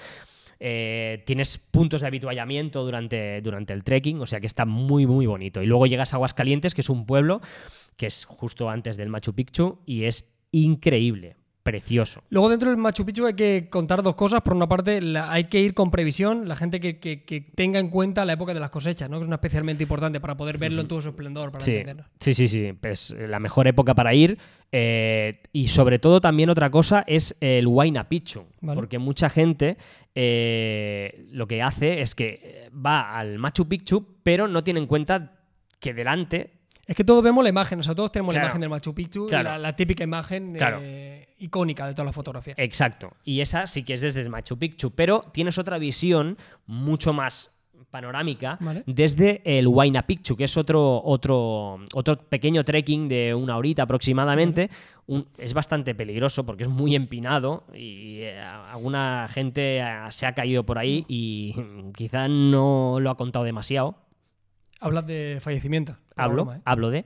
eh, 0.58 1.22
tienes 1.26 1.58
puntos 1.58 2.00
de 2.00 2.08
habituallamiento 2.08 2.84
durante, 2.84 3.40
durante 3.40 3.72
el 3.72 3.84
trekking, 3.84 4.20
o 4.20 4.26
sea 4.26 4.40
que 4.40 4.48
está 4.48 4.64
muy 4.64 5.06
muy 5.06 5.26
bonito. 5.26 5.62
Y 5.62 5.66
luego 5.66 5.86
llegas 5.86 6.12
a 6.12 6.16
Aguascalientes, 6.16 6.74
que 6.74 6.80
es 6.80 6.90
un 6.90 7.06
pueblo 7.06 7.40
que 7.96 8.06
es 8.06 8.24
justo 8.24 8.68
antes 8.68 8.96
del 8.96 9.08
Machu 9.08 9.34
Picchu 9.34 9.78
y 9.86 10.04
es 10.04 10.34
increíble, 10.50 11.36
precioso. 11.66 12.22
Luego 12.30 12.48
dentro 12.48 12.70
del 12.70 12.78
Machu 12.78 13.04
Picchu 13.04 13.26
hay 13.26 13.34
que 13.34 13.68
contar 13.68 14.02
dos 14.02 14.14
cosas. 14.14 14.40
Por 14.42 14.54
una 14.54 14.68
parte, 14.68 15.02
la- 15.02 15.30
hay 15.32 15.44
que 15.44 15.60
ir 15.60 15.74
con 15.74 15.90
previsión, 15.90 16.46
la 16.48 16.54
gente 16.56 16.78
que, 16.80 16.98
que- 16.98 17.24
que 17.24 17.40
tenga 17.40 17.78
en 17.80 17.90
cuenta 17.90 18.24
la 18.24 18.34
época 18.34 18.54
de 18.54 18.60
las 18.60 18.70
cosechas, 18.70 19.10
¿no? 19.10 19.16
que 19.18 19.22
es 19.22 19.26
una 19.26 19.34
especialmente 19.36 19.82
importante 19.82 20.20
para 20.20 20.36
poder 20.36 20.56
verlo 20.58 20.80
en 20.80 20.88
todo 20.88 21.02
su 21.02 21.08
esplendor, 21.10 21.50
para 21.50 21.64
Sí, 21.64 21.72
entenderlo. 21.72 22.04
sí, 22.20 22.32
sí, 22.34 22.46
sí. 22.48 22.72
Es 22.82 23.10
la 23.10 23.40
mejor 23.40 23.66
época 23.66 23.94
para 23.94 24.14
ir. 24.14 24.38
eh, 24.72 25.42
y 25.52 25.68
sobre 25.68 25.98
todo 25.98 26.20
también 26.20 26.50
otra 26.50 26.70
cosa 26.70 27.04
es 27.06 27.36
el 27.40 27.66
Huayna 27.66 28.08
Picchu. 28.08 28.44
Vale. 28.60 28.74
Porque 28.76 28.98
mucha 28.98 29.28
gente 29.28 29.76
eh, 30.14 31.26
lo 31.32 31.46
que 31.46 31.62
hace 31.62 32.00
es 32.00 32.14
que 32.14 32.68
va 32.74 33.16
al 33.16 33.38
Machu 33.38 33.68
Picchu, 33.68 34.16
pero 34.22 34.48
no 34.48 34.62
tiene 34.64 34.80
en 34.80 34.86
cuenta 34.86 35.32
que 35.80 35.94
delante 35.94 36.50
Es 36.86 36.94
que 36.94 37.02
todos 37.04 37.22
vemos 37.24 37.42
la 37.42 37.50
imagen, 37.50 37.80
o 37.80 37.82
sea, 37.82 37.94
todos 37.96 38.12
tenemos 38.12 38.32
la 38.34 38.42
imagen 38.42 38.60
del 38.60 38.70
Machu 38.70 38.94
Picchu, 38.94 39.26
Claro. 39.26 39.50
la, 39.50 39.58
la 39.58 39.74
típica 39.74 40.04
imagen 40.04 40.54
Claro. 40.54 40.78
eh, 40.80 41.34
icónica 41.38 41.86
de 41.86 41.94
toda 41.94 42.04
la 42.06 42.12
fotografía. 42.12 42.54
Exacto. 42.56 43.12
Y 43.24 43.40
esa 43.40 43.66
sí 43.66 43.82
que 43.82 43.94
es 43.94 44.00
desde 44.00 44.20
el 44.20 44.28
Machu 44.30 44.56
Picchu. 44.56 44.92
Pero 44.92 45.24
tienes 45.32 45.58
otra 45.58 45.78
visión 45.78 46.36
mucho 46.66 47.12
más 47.12 47.52
panorámica 47.90 48.56
Vale. 48.60 48.82
desde 48.86 49.40
el 49.44 49.66
Huayna 49.66 50.06
Picchu, 50.06 50.36
que 50.36 50.44
es 50.44 50.56
otro, 50.56 51.02
otro, 51.02 51.78
otro 51.94 52.16
pequeño 52.18 52.62
trekking 52.64 53.08
de 53.08 53.34
una 53.34 53.56
horita 53.56 53.82
aproximadamente. 53.82 54.70
Un- 55.06 55.26
es 55.38 55.54
bastante 55.54 55.94
peligroso 55.94 56.44
porque 56.46 56.64
es 56.64 56.68
muy 56.68 56.94
empinado 56.94 57.64
y 57.74 58.18
eh, 58.20 58.38
alguna 58.40 59.26
gente 59.28 59.78
eh, 59.78 59.84
se 60.10 60.26
ha 60.26 60.34
caído 60.34 60.64
por 60.64 60.78
ahí 60.78 61.04
y 61.08 61.54
quizá 61.96 62.28
no 62.28 62.98
lo 63.00 63.10
ha 63.10 63.16
contado 63.16 63.44
demasiado. 63.44 63.96
Hablas 64.86 65.06
de 65.06 65.38
fallecimiento. 65.40 65.96
Hablo, 66.16 66.44
broma, 66.44 66.56
¿eh? 66.58 66.62
hablo 66.64 66.90
de. 66.90 67.04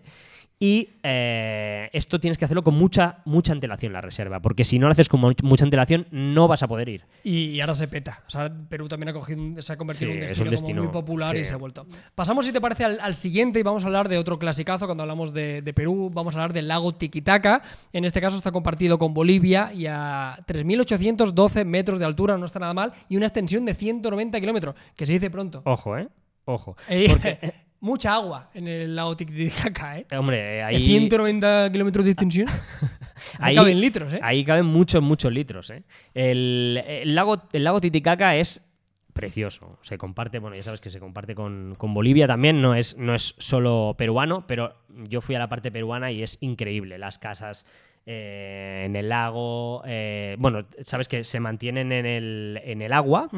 Y 0.63 0.91
eh, 1.03 1.89
esto 1.95 2.21
tienes 2.21 2.37
que 2.37 2.45
hacerlo 2.45 2.63
con 2.63 2.75
mucha, 2.75 3.21
mucha 3.25 3.53
antelación 3.55 3.95
la 3.95 4.03
reserva, 4.03 4.41
porque 4.43 4.63
si 4.65 4.79
no 4.79 4.89
lo 4.89 4.93
haces 4.93 5.09
con 5.09 5.19
mu- 5.19 5.33
mucha 5.43 5.65
antelación 5.65 6.07
no 6.11 6.49
vas 6.49 6.63
a 6.63 6.69
poder 6.69 6.87
ir. 6.91 7.07
Y, 7.25 7.45
y 7.47 7.61
ahora 7.63 7.75
se 7.75 7.89
peta. 7.89 8.23
O 8.27 8.31
sea, 8.31 8.53
Perú 8.69 8.87
también 8.87 9.09
ha 9.09 9.15
cogido, 9.15 9.63
se 9.63 9.73
ha 9.73 9.79
convertido 9.79 10.11
Sí, 10.13 10.19
en 10.19 10.23
un 10.23 10.25
es 10.25 10.29
destino, 10.33 10.45
un 10.45 10.51
destino, 10.51 10.77
como 10.83 10.93
muy 10.93 11.01
popular 11.01 11.35
y 11.35 11.39
sí. 11.39 11.45
se 11.47 11.55
ha 11.55 11.57
vuelto. 11.57 11.87
Pasamos, 12.15 12.45
si 12.45 12.53
te 12.53 12.61
parece, 12.61 12.85
al, 12.85 13.01
al 13.01 13.15
siguiente 13.15 13.59
y 13.59 13.63
vamos 13.63 13.85
a 13.85 13.87
hablar 13.87 14.11
de 14.11 14.19
otro 14.19 14.39
clasicazo. 14.39 14.85
Cuando 14.85 15.03
hablamos 15.03 15.33
de, 15.33 15.63
de 15.63 15.73
Perú, 15.73 16.11
vamos 16.13 16.35
a 16.35 16.37
hablar 16.37 16.53
del 16.53 16.69
lago 16.69 16.93
Tiquitaca. 16.95 17.63
En 17.95 18.05
este 18.05 18.21
caso 18.21 18.37
está 18.37 18.53
compartido 18.53 18.99
con 18.99 19.15
Bolivia 19.15 19.73
y 19.73 19.87
a 19.87 20.37
3.812 20.47 21.65
metros 21.65 21.99
de 21.99 22.05
altura, 22.05 22.37
no 22.37 22.45
está 22.45 22.59
nada 22.59 22.75
mal, 22.75 22.93
y 23.09 23.17
una 23.17 23.25
extensión 23.25 23.65
de 23.65 23.73
190 23.73 24.39
kilómetros, 24.39 24.75
que 24.95 25.07
se 25.07 25.15
dice 25.15 25.31
pronto. 25.31 25.63
Ojo, 25.65 25.97
¿eh? 25.97 26.07
Ojo. 26.45 26.77
Eh, 26.91 27.07
Porque, 27.09 27.39
mucha 27.81 28.15
agua 28.15 28.51
en 28.55 28.69
el 28.69 28.95
lago 28.95 29.17
Tiquitaca, 29.17 29.99
¿eh? 29.99 30.07
eh, 30.11 30.17
hombre, 30.17 30.37
De 30.39 30.63
ahí, 30.63 30.87
190 30.87 31.71
kilómetros 31.73 32.05
de 32.05 32.11
extensión. 32.13 32.47
Ahí 33.39 33.51
Ahí- 33.51 33.55
caben 33.57 33.81
litros, 33.81 34.13
¿eh? 34.15 34.21
ahí 34.23 34.45
caben 34.45 34.65
muchos, 34.65 35.03
muchos 35.03 35.31
litros. 35.33 35.69
¿eh? 35.71 35.83
El, 36.15 36.83
el 36.87 37.15
lago, 37.15 37.43
el 37.53 37.65
lago 37.65 37.79
Titicaca 37.81 38.35
es 38.37 38.67
precioso. 39.13 39.79
Se 39.83 39.99
comparte, 39.99 40.39
bueno, 40.39 40.57
ya 40.57 40.63
sabes 40.63 40.81
que 40.81 40.89
se 40.89 41.01
comparte 41.01 41.35
con, 41.35 41.75
con 41.77 41.93
Bolivia 41.93 42.27
también, 42.27 42.63
no 42.63 42.75
es, 42.75 42.97
no 42.97 43.15
es 43.15 43.35
solo 43.39 43.95
peruano, 43.99 44.47
pero 44.47 44.75
yo 45.07 45.21
fui 45.21 45.35
a 45.35 45.39
la 45.39 45.49
parte 45.51 45.71
peruana 45.71 46.11
y 46.11 46.23
es 46.23 46.39
increíble. 46.41 46.97
Las 46.97 47.19
casas 47.19 47.67
eh, 48.07 48.85
en 48.87 48.97
el 48.97 49.11
lago, 49.11 49.83
eh, 49.87 50.37
bueno, 50.39 50.65
sabes 50.83 51.07
que 51.07 51.23
se 51.23 51.41
mantienen 51.41 51.93
en 51.93 52.07
el, 52.07 52.61
en 52.65 52.81
el 52.81 52.93
agua 52.95 53.29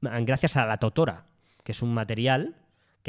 gracias 0.00 0.56
a 0.56 0.64
la 0.64 0.78
totora, 0.78 1.26
que 1.64 1.72
es 1.72 1.82
un 1.82 1.92
material 1.92 2.54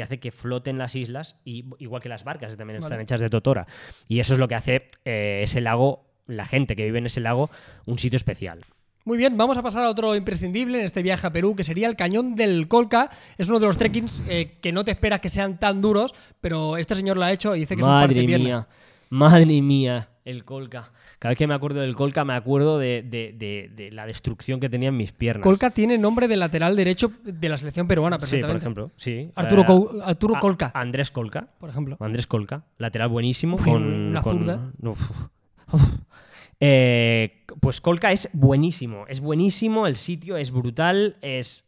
que 0.00 0.04
hace 0.04 0.18
que 0.18 0.30
floten 0.30 0.78
las 0.78 0.94
islas, 0.94 1.36
y, 1.44 1.66
igual 1.78 2.00
que 2.00 2.08
las 2.08 2.24
barcas 2.24 2.52
que 2.52 2.56
también 2.56 2.78
están 2.78 2.98
hechas 3.02 3.20
de 3.20 3.28
totora. 3.28 3.66
Y 4.08 4.20
eso 4.20 4.32
es 4.32 4.38
lo 4.38 4.48
que 4.48 4.54
hace 4.54 4.86
eh, 5.04 5.40
ese 5.42 5.60
lago, 5.60 6.06
la 6.26 6.46
gente 6.46 6.74
que 6.74 6.84
vive 6.84 6.98
en 6.98 7.04
ese 7.06 7.20
lago, 7.20 7.50
un 7.84 7.98
sitio 7.98 8.16
especial. 8.16 8.64
Muy 9.04 9.18
bien, 9.18 9.36
vamos 9.36 9.58
a 9.58 9.62
pasar 9.62 9.84
a 9.84 9.90
otro 9.90 10.14
imprescindible 10.14 10.78
en 10.78 10.86
este 10.86 11.02
viaje 11.02 11.26
a 11.26 11.32
Perú, 11.32 11.54
que 11.54 11.64
sería 11.64 11.86
el 11.86 11.96
Cañón 11.96 12.34
del 12.34 12.66
Colca. 12.66 13.10
Es 13.36 13.50
uno 13.50 13.60
de 13.60 13.66
los 13.66 13.76
trekkings 13.76 14.22
eh, 14.28 14.56
que 14.62 14.72
no 14.72 14.84
te 14.84 14.92
esperas 14.92 15.20
que 15.20 15.28
sean 15.28 15.58
tan 15.58 15.82
duros, 15.82 16.14
pero 16.40 16.78
este 16.78 16.94
señor 16.94 17.18
lo 17.18 17.24
ha 17.24 17.32
hecho 17.32 17.54
y 17.54 17.60
dice 17.60 17.76
que 17.76 17.82
es 17.82 17.86
un 17.86 17.92
parte 17.92 18.26
mía, 18.26 18.68
madre 19.10 19.44
mía, 19.60 20.08
el 20.24 20.44
Colca. 20.44 20.92
Cada 21.18 21.30
vez 21.30 21.38
que 21.38 21.46
me 21.46 21.54
acuerdo 21.54 21.80
del 21.80 21.94
Colca 21.94 22.24
me 22.24 22.34
acuerdo 22.34 22.78
de, 22.78 23.02
de- 23.02 23.34
de- 23.36 23.70
de 23.74 23.90
la 23.90 24.06
destrucción 24.06 24.60
que 24.60 24.68
tenían 24.68 24.96
mis 24.96 25.12
piernas. 25.12 25.42
Colca 25.42 25.70
tiene 25.70 25.96
nombre 25.98 26.28
de 26.28 26.36
lateral 26.36 26.76
derecho 26.76 27.12
de 27.24 27.48
la 27.48 27.56
selección 27.56 27.86
peruana, 27.88 28.16
Sí, 28.16 28.20
perfectamente. 28.20 28.52
por 28.58 28.62
ejemplo, 28.62 28.90
sí. 28.96 29.30
Arturo, 29.34 29.62
Eh, 29.62 29.66
Cou- 29.66 30.02
Arturo 30.04 30.36
a- 30.36 30.40
Colca, 30.40 30.70
Andrés 30.74 31.10
Colca. 31.10 31.48
por 31.58 31.70
ejemplo. 31.70 31.96
Andrés 32.00 32.26
Colca, 32.26 32.64
lateral 32.78 33.08
buenísimo. 33.08 33.56
Uy, 33.56 33.62
con, 33.64 33.82
una 33.82 34.22
con- 34.22 34.38
zurda. 34.40 34.70
no, 34.80 34.90
uf. 34.92 35.10
Uf. 35.72 35.82
Eh, 36.60 37.44
pues 37.60 37.80
Colca 37.80 38.12
es 38.12 38.28
buenísimo, 38.32 39.06
es 39.08 39.20
buenísimo, 39.20 39.86
el 39.86 39.96
sitio 39.96 40.36
es 40.36 40.50
brutal, 40.50 41.16
es 41.22 41.66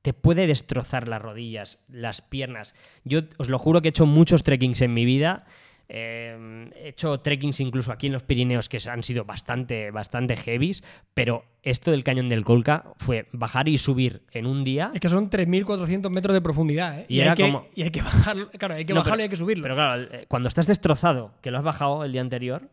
te 0.00 0.14
puede 0.14 0.46
destrozar 0.46 1.06
las 1.06 1.22
rodillas, 1.22 1.82
las 1.88 2.22
piernas. 2.22 2.74
Yo 3.04 3.20
os 3.38 3.48
lo 3.48 3.58
juro 3.58 3.82
que 3.82 3.88
he 3.88 3.90
hecho 3.90 4.06
muchos 4.06 4.42
trekkings 4.42 4.80
en 4.82 4.94
mi 4.94 5.04
vida. 5.04 5.44
Eh, 5.88 6.70
he 6.76 6.88
hecho 6.88 7.20
trekkings 7.20 7.60
incluso 7.60 7.92
aquí 7.92 8.06
en 8.06 8.12
los 8.14 8.22
Pirineos 8.22 8.68
que 8.68 8.78
han 8.90 9.02
sido 9.02 9.24
bastante, 9.24 9.90
bastante 9.90 10.36
heavies, 10.36 10.82
pero 11.14 11.44
esto 11.62 11.90
del 11.90 12.04
cañón 12.04 12.28
del 12.28 12.44
Colca 12.44 12.84
fue 12.96 13.28
bajar 13.32 13.68
y 13.68 13.78
subir 13.78 14.22
en 14.32 14.46
un 14.46 14.64
día. 14.64 14.90
Es 14.94 15.00
que 15.00 15.08
son 15.08 15.30
3.400 15.30 16.10
metros 16.10 16.34
de 16.34 16.40
profundidad, 16.40 17.00
¿eh? 17.00 17.06
Y 17.08 17.16
Y, 17.18 17.20
hay 17.22 17.34
que, 17.34 17.42
como- 17.42 17.66
y 17.74 17.82
hay 17.82 17.90
que 17.90 18.02
bajarlo, 18.02 18.50
claro, 18.50 18.74
hay 18.74 18.84
que 18.84 18.92
No, 18.94 19.00
bajarlo 19.00 19.12
pero- 19.16 19.22
y 19.22 19.24
hay 19.24 19.28
que 19.30 19.36
subirlo. 19.36 19.62
Pero 19.62 19.74
claro, 19.74 20.02
eh, 20.10 20.24
cuando 20.28 20.48
estás 20.48 20.66
destrozado, 20.66 21.34
que 21.42 21.50
lo 21.50 21.58
has 21.58 21.64
bajado 21.64 22.04
el 22.04 22.12
día 22.12 22.20
anterior, 22.20 22.68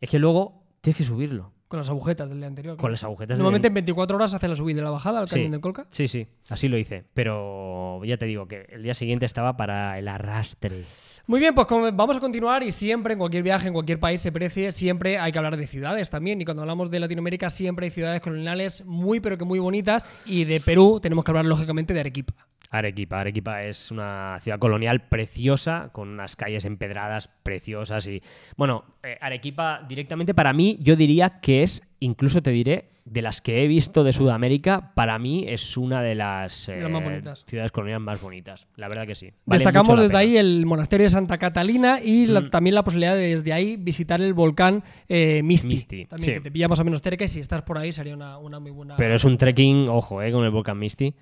es 0.00 0.10
que 0.10 0.18
luego 0.18 0.62
tienes 0.80 0.96
que 0.98 1.04
subirlo. 1.04 1.52
Con 1.68 1.78
las 1.78 1.88
agujetas 1.88 2.28
del 2.28 2.38
día 2.38 2.46
anterior. 2.48 2.76
Con 2.76 2.90
las 2.90 3.02
agujetas. 3.04 3.38
Normalmente 3.38 3.68
en 3.68 3.74
24 3.74 4.16
horas 4.16 4.34
hace 4.34 4.46
la 4.48 4.56
subida 4.56 4.80
y 4.80 4.84
la 4.84 4.90
bajada 4.90 5.20
al 5.20 5.28
Sí. 5.28 5.36
Cañón 5.36 5.52
del 5.52 5.60
Colca. 5.60 5.86
Sí, 5.90 6.08
sí, 6.08 6.26
así 6.48 6.68
lo 6.68 6.78
hice. 6.78 7.04
Pero 7.14 8.04
ya 8.04 8.16
te 8.16 8.26
digo 8.26 8.46
que 8.46 8.66
el 8.70 8.82
día 8.82 8.94
siguiente 8.94 9.26
estaba 9.26 9.56
para 9.56 9.98
el 9.98 10.08
arrastre. 10.08 10.84
Muy 11.26 11.40
bien, 11.40 11.54
pues 11.54 11.66
vamos 11.70 12.16
a 12.16 12.20
continuar 12.20 12.62
y 12.62 12.70
siempre 12.70 13.14
en 13.14 13.18
cualquier 13.18 13.42
viaje, 13.42 13.68
en 13.68 13.72
cualquier 13.72 13.98
país 13.98 14.20
se 14.20 14.30
precie, 14.30 14.72
siempre 14.72 15.18
hay 15.18 15.32
que 15.32 15.38
hablar 15.38 15.56
de 15.56 15.66
ciudades 15.66 16.10
también. 16.10 16.38
Y 16.40 16.44
cuando 16.44 16.62
hablamos 16.62 16.90
de 16.90 17.00
Latinoamérica 17.00 17.48
siempre 17.48 17.86
hay 17.86 17.90
ciudades 17.90 18.20
coloniales 18.20 18.84
muy 18.84 19.20
pero 19.20 19.38
que 19.38 19.44
muy 19.46 19.58
bonitas. 19.58 20.04
Y 20.26 20.44
de 20.44 20.60
Perú 20.60 21.00
tenemos 21.02 21.24
que 21.24 21.30
hablar 21.30 21.46
lógicamente 21.46 21.94
de 21.94 22.00
Arequipa. 22.00 22.34
Arequipa. 22.78 23.20
Arequipa 23.20 23.62
es 23.64 23.90
una 23.90 24.38
ciudad 24.40 24.58
colonial 24.58 25.08
preciosa, 25.08 25.90
con 25.92 26.08
unas 26.08 26.36
calles 26.36 26.64
empedradas 26.64 27.28
preciosas 27.42 28.06
y... 28.06 28.22
Bueno, 28.56 28.84
eh, 29.02 29.16
Arequipa 29.20 29.84
directamente 29.88 30.34
para 30.34 30.52
mí 30.52 30.76
yo 30.80 30.96
diría 30.96 31.40
que 31.40 31.62
es, 31.62 31.82
incluso 32.00 32.42
te 32.42 32.50
diré, 32.50 32.90
de 33.04 33.20
las 33.20 33.42
que 33.42 33.62
he 33.62 33.68
visto 33.68 34.02
de 34.02 34.14
Sudamérica, 34.14 34.94
para 34.94 35.18
mí 35.18 35.44
es 35.46 35.76
una 35.76 36.00
de 36.02 36.14
las, 36.14 36.68
De 36.68 36.80
las 36.80 36.90
más 36.90 37.02
eh, 37.04 37.44
ciudades 37.46 37.70
coloniales 37.70 38.02
más 38.02 38.20
bonitas. 38.22 38.66
La 38.76 38.88
verdad 38.88 39.06
que 39.06 39.14
sí. 39.14 39.30
Vale 39.44 39.58
Destacamos 39.58 39.98
desde 39.98 40.08
pena. 40.08 40.18
ahí 40.20 40.36
el 40.38 40.64
monasterio 40.64 41.04
de 41.04 41.10
Santa 41.10 41.36
Catalina 41.36 42.00
y 42.02 42.26
la- 42.26 42.40
Mm. 42.40 42.50
también 42.50 42.74
la 42.74 42.82
posibilidad 42.82 43.14
de 43.14 43.36
desde 43.36 43.52
ahí 43.52 43.76
visitar 43.76 44.22
el 44.22 44.32
volcán 44.32 44.82
eh, 45.08 45.42
Misti. 45.44 45.68
Misti, 45.68 46.06
También 46.06 46.26
sí. 46.26 46.32
que 46.34 46.40
te 46.40 46.50
pilla 46.50 46.66
más 46.68 46.78
o 46.78 46.84
menos 46.84 47.02
cerca 47.02 47.24
y 47.24 47.28
si 47.28 47.40
estás 47.40 47.60
por 47.62 47.76
ahí 47.76 47.92
sería 47.92 48.14
una, 48.14 48.38
una 48.38 48.58
muy 48.58 48.70
buena... 48.70 48.96
Pero 48.96 49.14
es 49.14 49.24
un 49.24 49.36
trekking, 49.36 49.88
ojo, 49.90 50.22
eh, 50.22 50.32
con 50.32 50.42
el 50.44 50.50
volcán 50.50 50.78
Misty, 50.78 51.14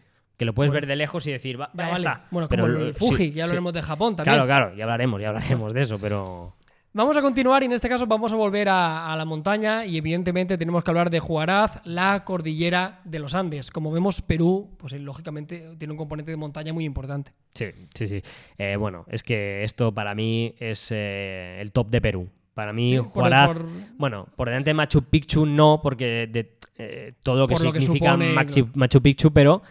que 0.42 0.46
lo 0.46 0.55
puedes 0.55 0.70
Bueno. 0.70 0.81
ver 0.83 0.88
de 0.88 0.96
lejos 0.96 1.24
y 1.28 1.31
decir, 1.31 1.61
va, 1.61 1.70
Ya 1.72 1.85
vale. 1.85 1.94
está. 1.96 2.24
Bueno, 2.33 2.48
Pero 2.48 2.64
como 2.64 2.74
lo- 2.78 2.87
el 2.87 2.94
Fuji, 2.94 3.16
sí, 3.16 3.28
ya 3.31 3.35
sí. 3.35 3.40
hablaremos 3.42 3.72
de 3.72 3.83
Japón 3.83 4.16
también. 4.16 4.35
Claro, 4.35 4.46
claro, 4.46 4.74
ya 4.76 4.83
hablaremos, 4.85 5.20
ya 5.20 5.28
hablaremos 5.28 5.72
de 5.72 5.81
eso, 5.83 5.98
pero... 6.00 6.55
Vamos 6.94 7.16
a 7.16 7.22
continuar 7.22 7.62
y 7.62 7.66
en 7.66 7.72
este 7.72 7.88
caso 7.88 8.07
vamos 8.07 8.33
a 8.33 8.37
volver 8.37 8.68
a, 8.68 9.11
a 9.11 9.16
la 9.16 9.24
montaña 9.24 9.87
y 9.87 9.96
evidentemente 9.96 10.59
tenemos 10.59 10.85
que 10.85 10.90
hablar 10.90 11.09
de 11.09 11.20
Juaraz, 11.20 11.81
la 11.85 12.22
cordillera 12.24 13.00
de 13.05 13.18
los 13.18 13.35
Andes. 13.35 13.70
Como 13.70 13.90
vemos, 13.92 14.20
Perú, 14.20 14.68
pues 14.78 14.92
lógicamente 14.92 15.74
tiene 15.78 15.92
un 15.92 15.96
componente 15.98 16.33
de 16.33 16.37
montaña 16.37 16.72
muy 16.74 16.85
importante. 16.85 17.33
Sí, 17.55 17.66
sí, 17.94 18.09
sí. 18.09 18.22
Eh, 18.59 18.76
bueno, 18.76 19.07
es 19.09 19.22
que 19.22 19.64
esto 19.64 19.94
para 19.94 20.14
mí 20.14 20.55
es 20.59 20.88
eh, 20.90 21.59
el 21.62 21.72
top 21.72 21.88
de 21.88 22.00
Perú. 22.02 22.28
Para 22.52 22.74
mí, 22.74 22.90
Sí, 22.96 23.00
por- 23.14 23.64
bueno, 23.96 24.26
por 24.37 24.48
delante 24.48 24.68
de 24.68 24.74
Machu 24.74 25.02
Picchu 25.05 25.46
no, 25.46 25.81
porque 25.83 26.26
de 26.31 26.59
eh, 26.76 27.14
todo 27.22 27.37
lo 27.38 27.46
que 27.48 27.55
Por 27.55 27.64
lo 27.64 27.72
que 27.72 27.81
significa 27.81 28.11
supone, 28.12 28.33
Machu, 28.35 28.52
claro. 28.64 28.70
Machu 28.74 29.00
Picchu, 29.00 29.33
pero 29.33 29.62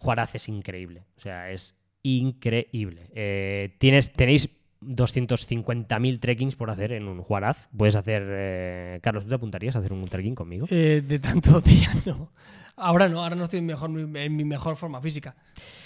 Huaraz 0.00 0.34
es 0.34 0.48
increíble. 0.48 1.04
O 1.16 1.20
sea, 1.20 1.50
es 1.50 1.74
increíble. 2.02 3.10
Eh, 3.14 3.76
tienes, 3.78 4.12
tenéis 4.12 4.48
250.000 4.80 6.20
trekkings 6.20 6.54
por 6.56 6.70
hacer 6.70 6.92
en 6.92 7.08
un 7.08 7.24
Huaraz. 7.26 7.68
Puedes 7.76 7.96
hacer... 7.96 8.22
eh, 8.28 9.00
Carlos, 9.02 9.24
¿tú 9.24 9.30
te 9.30 9.34
apuntarías 9.34 9.76
a 9.76 9.80
hacer 9.80 9.92
un 9.92 10.06
trekking 10.06 10.34
conmigo? 10.34 10.66
Eh, 10.70 11.02
de 11.06 11.18
tanto 11.18 11.60
día, 11.64 11.90
no. 12.06 12.30
Ahora 12.76 13.08
no, 13.08 13.22
ahora 13.22 13.34
no 13.34 13.44
estoy 13.44 13.58
en, 13.58 13.66
mejor, 13.66 13.90
en 13.90 14.36
mi 14.36 14.44
mejor 14.44 14.76
forma 14.76 15.00
física. 15.00 15.34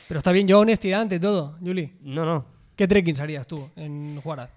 Pero 0.08 0.18
está 0.18 0.30
bien, 0.30 0.46
yo 0.46 0.60
honestidad 0.60 1.00
ante 1.00 1.18
todo, 1.18 1.56
Juli. 1.60 1.94
No, 2.02 2.26
no. 2.26 2.44
¿Qué 2.76 2.86
trekkings 2.86 3.20
harías 3.20 3.46
tú 3.46 3.70
en 3.76 4.20
Juaraz? 4.20 4.50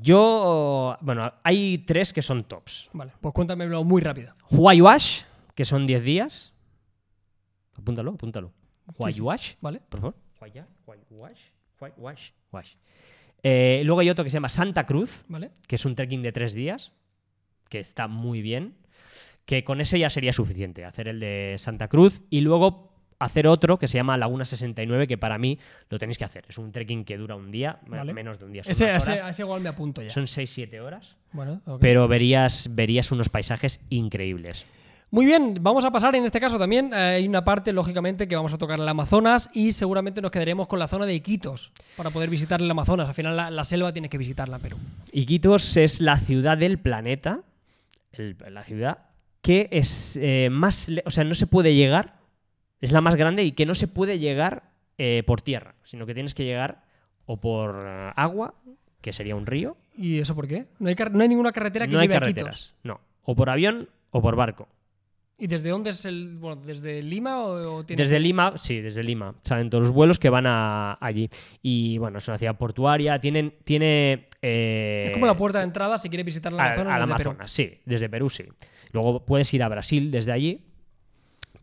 Yo... 0.00 0.96
Bueno, 1.00 1.32
hay 1.42 1.78
tres 1.78 2.12
que 2.12 2.22
son 2.22 2.44
tops. 2.44 2.90
Vale, 2.92 3.12
pues 3.20 3.34
cuéntamelo 3.34 3.82
muy 3.82 4.00
rápido. 4.00 4.32
Huayhuash, 4.50 5.22
que 5.54 5.64
son 5.64 5.86
10 5.86 6.04
días. 6.04 6.52
Apúntalo, 7.76 8.12
apúntalo. 8.12 8.52
Sí, 8.86 9.12
sí. 9.12 9.56
¿Vale? 9.60 9.80
por 9.88 10.00
favor. 10.00 10.14
Eh, 13.42 13.82
luego 13.84 14.00
hay 14.00 14.10
otro 14.10 14.24
que 14.24 14.30
se 14.30 14.34
llama 14.34 14.48
Santa 14.48 14.86
Cruz, 14.86 15.24
¿Vale? 15.28 15.50
que 15.66 15.76
es 15.76 15.84
un 15.84 15.94
trekking 15.94 16.22
de 16.22 16.32
3 16.32 16.54
días, 16.54 16.92
que 17.68 17.80
está 17.80 18.08
muy 18.08 18.40
bien. 18.42 18.74
Que 19.44 19.62
con 19.62 19.82
ese 19.82 19.98
ya 19.98 20.08
sería 20.08 20.32
suficiente, 20.32 20.86
hacer 20.86 21.06
el 21.08 21.20
de 21.20 21.56
Santa 21.58 21.88
Cruz 21.88 22.22
y 22.30 22.40
luego 22.40 22.94
hacer 23.18 23.46
otro 23.46 23.78
que 23.78 23.88
se 23.88 23.98
llama 23.98 24.16
Laguna 24.16 24.46
69, 24.46 25.06
que 25.06 25.18
para 25.18 25.36
mí 25.36 25.58
lo 25.90 25.98
tenéis 25.98 26.16
que 26.16 26.24
hacer. 26.24 26.44
Es 26.48 26.56
un 26.56 26.72
trekking 26.72 27.04
que 27.04 27.18
dura 27.18 27.36
un 27.36 27.50
día, 27.50 27.78
Vale. 27.86 28.14
menos 28.14 28.38
de 28.38 28.46
un 28.46 28.52
día. 28.52 28.64
Son, 28.64 28.70
Ese, 28.72 28.84
horas. 28.84 29.06
a 29.08 29.28
ese 29.30 29.42
igual 29.42 29.60
me 29.60 29.68
apunto 29.68 30.00
ya. 30.02 30.08
son 30.10 30.24
6-7 30.24 30.80
horas, 30.80 31.16
Bueno, 31.32 31.60
pero 31.78 32.08
verías, 32.08 32.70
verías 32.74 33.12
unos 33.12 33.28
paisajes 33.28 33.80
increíbles. 33.90 34.66
Muy 35.14 35.26
bien, 35.26 35.58
vamos 35.60 35.84
a 35.84 35.92
pasar 35.92 36.16
en 36.16 36.24
este 36.24 36.40
caso 36.40 36.58
también. 36.58 36.92
eh, 36.92 36.96
hay 36.96 37.28
una 37.28 37.44
parte, 37.44 37.72
lógicamente, 37.72 38.26
que 38.26 38.34
vamos 38.34 38.52
a 38.52 38.58
tocar 38.58 38.80
el 38.80 38.88
Amazonas 38.88 39.48
y 39.52 39.70
seguramente 39.70 40.20
nos 40.20 40.32
quedaremos 40.32 40.66
con 40.66 40.80
la 40.80 40.88
zona 40.88 41.06
de 41.06 41.14
Iquitos 41.14 41.70
para 41.96 42.10
poder 42.10 42.28
visitar 42.30 42.60
el 42.60 42.68
Amazonas. 42.68 43.06
Al 43.08 43.14
final, 43.14 43.36
la, 43.36 43.48
la 43.48 43.62
selva 43.62 43.92
tienes 43.92 44.10
que 44.10 44.18
visitarla, 44.18 44.58
Perú. 44.58 44.76
Iquitos 45.12 45.76
es 45.76 46.00
la 46.00 46.16
ciudad 46.16 46.58
del 46.58 46.80
planeta, 46.80 47.42
el- 48.10 48.36
la 48.50 48.64
ciudad 48.64 48.98
que 49.40 49.68
es 49.70 50.18
eh, 50.20 50.48
más, 50.50 50.90
o 51.04 51.10
sea, 51.10 51.22
no 51.22 51.34
se 51.36 51.46
puede 51.46 51.76
llegar, 51.76 52.16
es 52.80 52.90
la 52.90 53.00
más 53.00 53.14
grande 53.14 53.44
y 53.44 53.52
que 53.52 53.66
no 53.66 53.76
se 53.76 53.86
puede 53.86 54.18
llegar 54.18 54.64
eh, 54.98 55.22
por 55.26 55.42
tierra, 55.42 55.76
sino 55.84 56.06
que 56.06 56.14
tienes 56.14 56.34
que 56.34 56.44
llegar 56.44 56.82
o 57.26 57.36
por 57.40 57.86
agua, 58.16 58.54
que 59.00 59.12
sería 59.12 59.36
un 59.36 59.46
río. 59.46 59.76
¿Y 59.96 60.18
eso 60.18 60.34
por 60.34 60.48
qué? 60.48 60.66
No 60.80 60.88
hay, 60.88 60.96
car- 60.96 61.12
no 61.12 61.22
hay 61.22 61.28
ninguna 61.28 61.52
carretera 61.52 61.86
que 61.86 61.92
no 61.92 62.00
hay 62.00 62.08
lleve 62.08 62.16
a 62.16 62.18
Quito. 62.20 62.40
carreteras, 62.40 62.74
no. 62.82 63.00
O 63.22 63.36
por 63.36 63.48
avión 63.48 63.88
o 64.10 64.20
por 64.20 64.34
barco. 64.34 64.66
¿Y 65.36 65.48
desde 65.48 65.70
dónde 65.70 65.90
es 65.90 66.04
el. 66.04 66.36
Bueno, 66.36 66.62
desde 66.64 67.02
Lima 67.02 67.42
o, 67.44 67.78
o 67.78 67.84
tiene- 67.84 68.02
Desde 68.02 68.20
Lima, 68.20 68.52
sí, 68.56 68.80
desde 68.80 69.02
Lima. 69.02 69.34
Salen 69.42 69.68
todos 69.68 69.82
los 69.84 69.92
vuelos 69.92 70.18
que 70.20 70.30
van 70.30 70.46
a, 70.46 70.96
allí. 71.00 71.28
Y 71.60 71.98
bueno, 71.98 72.18
es 72.18 72.28
una 72.28 72.38
ciudad 72.38 72.56
portuaria. 72.56 73.18
Tienen, 73.18 73.52
tiene. 73.64 74.28
eh, 74.40 75.06
Es 75.08 75.12
como 75.12 75.26
la 75.26 75.36
puerta 75.36 75.58
de 75.58 75.64
entrada 75.64 75.98
si 75.98 76.08
quieres 76.08 76.24
visitar 76.24 76.52
la 76.52 76.62
a- 76.62 76.66
Amazonas 76.74 76.94
desde 77.00 77.16
Perú. 77.16 77.30
Amazonas, 77.30 77.50
sí, 77.50 77.80
desde 77.84 78.08
Perú 78.08 78.30
sí. 78.30 78.44
Luego 78.92 79.24
puedes 79.24 79.52
ir 79.52 79.62
a 79.64 79.68
Brasil 79.68 80.10
desde 80.12 80.30
allí. 80.30 80.60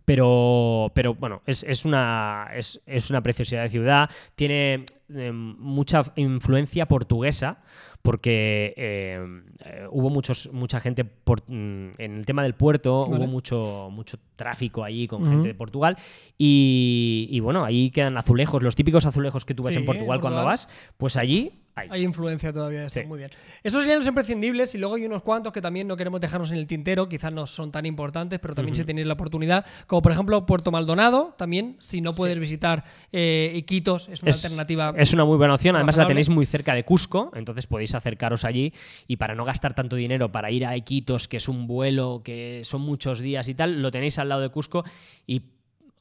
Pero, 0.04 0.92
pero 0.94 1.14
bueno, 1.14 1.42
es, 1.46 1.64
es 1.64 1.86
una, 1.86 2.50
es, 2.54 2.82
es 2.86 3.10
una 3.12 3.22
preciosidad 3.22 3.64
de 3.64 3.70
ciudad. 3.70 4.10
Tiene 4.36 4.84
eh, 5.14 5.32
mucha 5.32 6.02
influencia 6.16 6.88
portuguesa 6.88 7.62
porque 8.02 8.74
eh, 8.78 9.20
eh, 9.66 9.88
hubo 9.92 10.10
muchos, 10.10 10.52
mucha 10.54 10.80
gente 10.80 11.06
por- 11.06 11.44
mm, 11.48 11.92
en 11.98 12.18
el 12.18 12.26
tema 12.26 12.44
del 12.44 12.54
puerto, 12.56 13.08
Vale. 13.08 13.18
hubo 13.24 13.28
mucho, 13.32 13.90
mucho 13.92 14.18
tráfico 14.36 14.84
allí 14.84 15.08
con 15.08 15.26
gente 15.28 15.50
de 15.50 15.54
Portugal. 15.54 15.98
Y, 16.38 17.28
y 17.30 17.40
bueno, 17.40 17.64
ahí 17.64 17.92
quedan 17.92 18.18
azulejos, 18.18 18.64
los 18.64 18.76
típicos 18.76 19.06
azulejos 19.06 19.46
que 19.46 19.54
tú 19.54 19.64
ves 19.64 19.74
Sí, 19.74 19.80
en 19.80 19.86
Portugal 19.86 20.20
cuando 20.22 20.44
vas, 20.44 20.68
pues 20.98 21.18
allí 21.18 21.61
hay. 21.76 21.88
Hay 21.92 22.04
influencia 22.04 22.52
todavía 22.52 22.82
de 22.82 22.88
esto, 22.88 23.00
Sí. 23.00 23.06
muy 23.06 23.18
bien. 23.20 23.32
Esos 23.64 23.82
serían 23.84 24.00
los 24.00 24.08
imprescindibles 24.08 24.74
y 24.76 24.78
luego 24.78 24.96
hay 24.96 25.06
unos 25.06 25.22
cuantos 25.24 25.54
que 25.54 25.62
también 25.62 25.88
no 25.88 25.96
queremos 25.98 26.20
dejarnos 26.22 26.52
en 26.52 26.58
el 26.58 26.68
tintero, 26.68 27.08
quizás 27.08 27.32
no 27.32 27.46
son 27.48 27.72
tan 27.72 27.86
importantes, 27.86 28.40
pero 28.40 28.54
también 28.56 28.76
si 28.76 28.84
tenéis 28.84 29.08
la 29.08 29.14
oportunidad, 29.14 29.66
como 29.88 30.02
por 30.02 30.12
ejemplo 30.12 30.46
Puerto 30.46 30.72
Maldonado, 30.72 31.34
también 31.38 31.76
si 31.80 32.02
no 32.02 32.14
puedes 32.14 32.38
visitar 32.40 32.84
eh, 33.12 33.52
Iquitos, 33.56 34.10
es 34.10 34.22
una 34.22 34.30
es, 34.32 34.44
alternativa. 34.44 34.94
es 34.98 35.14
una 35.14 35.26
muy 35.26 35.38
buena 35.38 35.56
opción. 35.56 35.76
Además, 35.76 35.98
la 35.98 36.08
tenéis 36.08 36.30
muy 36.30 36.46
cerca 36.46 36.74
de 36.74 36.84
Cusco, 36.84 37.32
entonces 37.36 37.68
podéis 37.68 37.96
acercaros 37.96 38.46
allí. 38.46 38.74
Y 39.08 39.18
para 39.18 39.36
no 39.36 39.46
gastar 39.46 39.74
tanto 39.74 39.96
dinero 39.96 40.32
para 40.32 40.52
ir 40.52 40.66
a 40.66 40.76
Iquitos, 40.76 41.28
que 41.28 41.38
es 41.38 41.48
un 41.48 41.68
vuelo, 41.68 42.22
que 42.24 42.62
son 42.64 42.82
muchos 42.82 43.20
días 43.20 43.48
y 43.50 43.56
tal, 43.56 43.82
lo 43.82 43.92
tenéis 43.92 44.20
al 44.20 44.30
lado 44.30 44.42
de 44.42 44.50
Cusco 44.50 44.84
y 45.28 45.42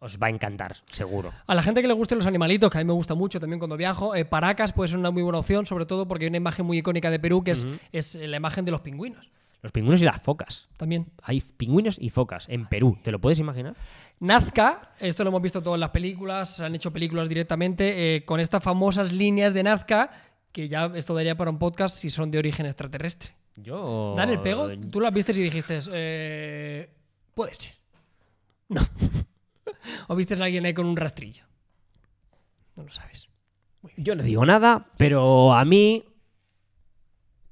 os 0.01 0.19
va 0.19 0.27
a 0.27 0.31
encantar, 0.31 0.77
seguro. 0.91 1.33
A 1.47 1.55
la 1.55 1.63
gente 1.63 1.83
que 1.83 1.89
le 1.89 1.95
gusten 1.95 2.19
los 2.19 2.27
animalitos, 2.27 2.71
que 2.71 2.79
a 2.79 2.81
mí 2.81 2.87
me 2.87 2.93
gusta 2.93 3.15
mucho 3.15 3.39
también 3.39 3.61
cuando 3.61 3.77
viajo, 3.77 4.15
eh, 4.15 4.25
Paracas 4.25 4.73
puede 4.73 4.89
ser 4.89 4.99
una 4.99 5.11
muy 5.11 5.23
buena 5.23 5.39
opción, 5.39 5.67
sobre 5.67 5.87
todo 5.87 6.09
porque 6.09 6.25
hay 6.25 6.29
una 6.29 6.39
imagen 6.39 6.67
muy 6.67 6.79
icónica 6.79 7.11
de 7.11 7.19
Perú 7.19 7.45
que 7.45 7.53
es, 7.53 7.67
es 7.93 8.15
la 8.15 8.37
imagen 8.37 8.65
de 8.65 8.73
los 8.73 8.81
pingüinos. 8.81 9.31
Los 9.63 9.73
pingüinos 9.73 10.01
y 10.01 10.05
las 10.05 10.23
focas. 10.23 10.69
También. 10.79 11.07
Hay 11.23 11.43
pingüinos 11.43 11.99
y 12.01 12.09
focas 12.09 12.49
en 12.49 12.67
Perú. 12.67 12.99
¿Te 13.03 13.13
lo 13.13 13.19
puedes 13.19 13.39
imaginar? 13.39 13.75
Nazca, 14.21 14.95
esto 14.99 15.23
lo 15.23 15.29
hemos 15.29 15.43
visto 15.43 15.63
todas 15.63 15.79
las 15.79 15.91
películas, 15.91 16.57
se 16.57 16.65
han 16.65 16.75
hecho 16.75 16.91
películas 16.93 17.29
directamente, 17.29 18.17
eh, 18.17 18.25
con 18.25 18.41
estas 18.41 18.63
famosas 18.63 19.13
líneas 19.13 19.53
de 19.53 19.63
Nazca, 19.63 20.11
que 20.53 20.69
ya 20.69 20.91
esto 20.95 21.15
daría 21.15 21.37
para 21.37 21.51
un 21.51 21.59
podcast 21.59 21.99
si 21.99 22.11
son 22.11 22.31
de 22.31 22.39
origen 22.39 22.67
extraterrestre. 22.67 23.31
Yo. 23.57 24.15
Dan 24.17 24.31
el 24.31 24.41
pego, 24.41 24.71
tú 24.91 25.01
las 25.01 25.13
viste 25.13 25.33
y 25.33 25.43
dijiste, 25.43 25.79
eh, 25.93 26.91
puede 27.35 27.55
ser. 27.55 27.75
No. 28.69 28.83
O 30.09 30.17
viste 30.17 30.35
a 30.35 30.45
alguien 30.45 30.65
ahí 30.67 30.75
con 30.75 30.87
un 30.87 30.97
rastrillo. 30.97 31.45
No 32.77 32.85
lo 32.85 32.91
sabes. 32.91 33.29
Yo 33.97 34.15
no 34.15 34.23
digo 34.23 34.45
nada, 34.45 34.87
pero 34.97 35.53
a 35.53 35.65
mí. 35.65 36.05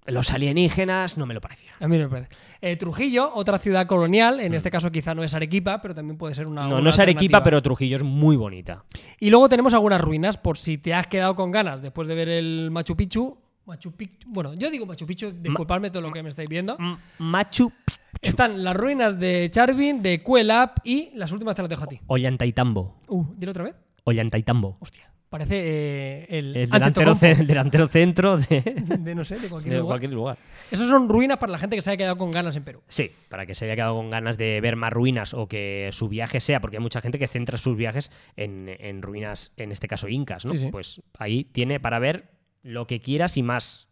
Los 0.06 0.30
alienígenas 0.30 1.18
no 1.18 1.26
me 1.26 1.34
lo 1.34 1.40
parecieron. 1.42 1.76
A 1.80 1.86
mí 1.86 1.98
me 1.98 2.08
parece. 2.08 2.30
Eh, 2.62 2.76
Trujillo, 2.76 3.30
otra 3.34 3.58
ciudad 3.58 3.86
colonial, 3.86 4.40
en 4.40 4.54
este 4.54 4.70
caso 4.70 4.90
quizá 4.90 5.14
no 5.14 5.22
es 5.22 5.34
Arequipa, 5.34 5.82
pero 5.82 5.94
también 5.94 6.16
puede 6.16 6.34
ser 6.34 6.46
una. 6.46 6.66
Mm. 6.66 6.70
no, 6.70 6.80
no 6.80 6.90
es 6.90 6.98
Arequipa, 6.98 7.42
pero 7.42 7.60
Trujillo 7.60 7.98
es 7.98 8.02
muy 8.02 8.36
bonita. 8.36 8.84
Y 9.20 9.28
luego 9.28 9.50
tenemos 9.50 9.74
algunas 9.74 10.00
ruinas, 10.00 10.38
por 10.38 10.56
si 10.56 10.78
te 10.78 10.94
has 10.94 11.06
quedado 11.08 11.36
con 11.36 11.50
ganas 11.50 11.82
después 11.82 12.08
de 12.08 12.14
ver 12.14 12.28
el 12.30 12.70
Machu 12.70 12.96
Picchu. 12.96 13.38
Machu 13.68 13.92
Picchu. 13.92 14.26
Bueno, 14.30 14.54
yo 14.54 14.70
digo 14.70 14.86
Machu 14.86 15.06
Picchu, 15.06 15.30
disculpadme 15.30 15.90
todo 15.90 16.02
lo 16.02 16.10
que 16.12 16.22
me 16.22 16.30
estáis 16.30 16.48
viendo. 16.48 16.76
Machu 17.18 17.70
Picchu. 17.84 17.98
Están 18.20 18.64
las 18.64 18.74
ruinas 18.76 19.18
de 19.20 19.48
Charvin, 19.52 20.02
de 20.02 20.22
Cuelap 20.22 20.78
y 20.84 21.10
las 21.14 21.30
últimas 21.30 21.54
te 21.54 21.62
las 21.62 21.68
dejo 21.68 21.84
a 21.84 21.86
ti. 21.86 22.00
Ollantaytambo. 22.06 22.96
Uh, 23.08 23.24
dilo 23.36 23.50
otra 23.50 23.64
vez. 23.64 23.74
Ollantaytambo. 24.04 24.78
Hostia. 24.80 25.04
Parece 25.28 25.56
eh, 25.58 26.26
el, 26.30 26.56
El 26.56 26.70
delantero, 26.70 27.10
Antetokounmpo 27.12 27.20
ce- 27.26 27.42
el 27.42 27.46
delantero 27.46 27.88
centro 27.88 28.38
de, 28.38 28.60
de, 28.98 29.14
no 29.14 29.24
sé, 29.26 29.38
de 29.38 29.48
cualquier 29.50 29.74
de 29.74 29.80
lugar. 29.80 29.90
cualquier 29.90 30.12
lugar. 30.12 30.38
Esos 30.70 30.88
son 30.88 31.06
ruinas 31.06 31.36
para 31.36 31.52
la 31.52 31.58
gente 31.58 31.76
que 31.76 31.82
se 31.82 31.90
haya 31.90 31.98
quedado 31.98 32.16
con 32.16 32.30
ganas 32.30 32.56
en 32.56 32.64
Perú. 32.64 32.80
Sí, 32.88 33.10
para 33.28 33.44
que 33.44 33.54
se 33.54 33.66
haya 33.66 33.76
quedado 33.76 33.94
con 33.94 34.08
ganas 34.08 34.38
de 34.38 34.58
ver 34.62 34.76
más 34.76 34.90
ruinas 34.90 35.34
o 35.34 35.46
que 35.46 35.90
su 35.92 36.08
viaje 36.08 36.40
sea, 36.40 36.60
porque 36.62 36.78
hay 36.78 36.82
mucha 36.82 37.02
gente 37.02 37.18
que 37.18 37.26
centra 37.28 37.58
sus 37.58 37.76
viajes 37.76 38.10
en, 38.36 38.74
en 38.80 39.02
ruinas, 39.02 39.52
en 39.58 39.70
este 39.70 39.86
caso 39.86 40.08
incas, 40.08 40.46
¿no? 40.46 40.52
Sí, 40.52 40.56
sí. 40.56 40.68
Pues 40.72 41.02
ahí 41.18 41.44
tiene 41.44 41.78
para 41.78 41.98
ver 41.98 42.30
lo 42.68 42.86
que 42.86 43.00
quieras 43.00 43.36
y 43.36 43.42
más. 43.42 43.88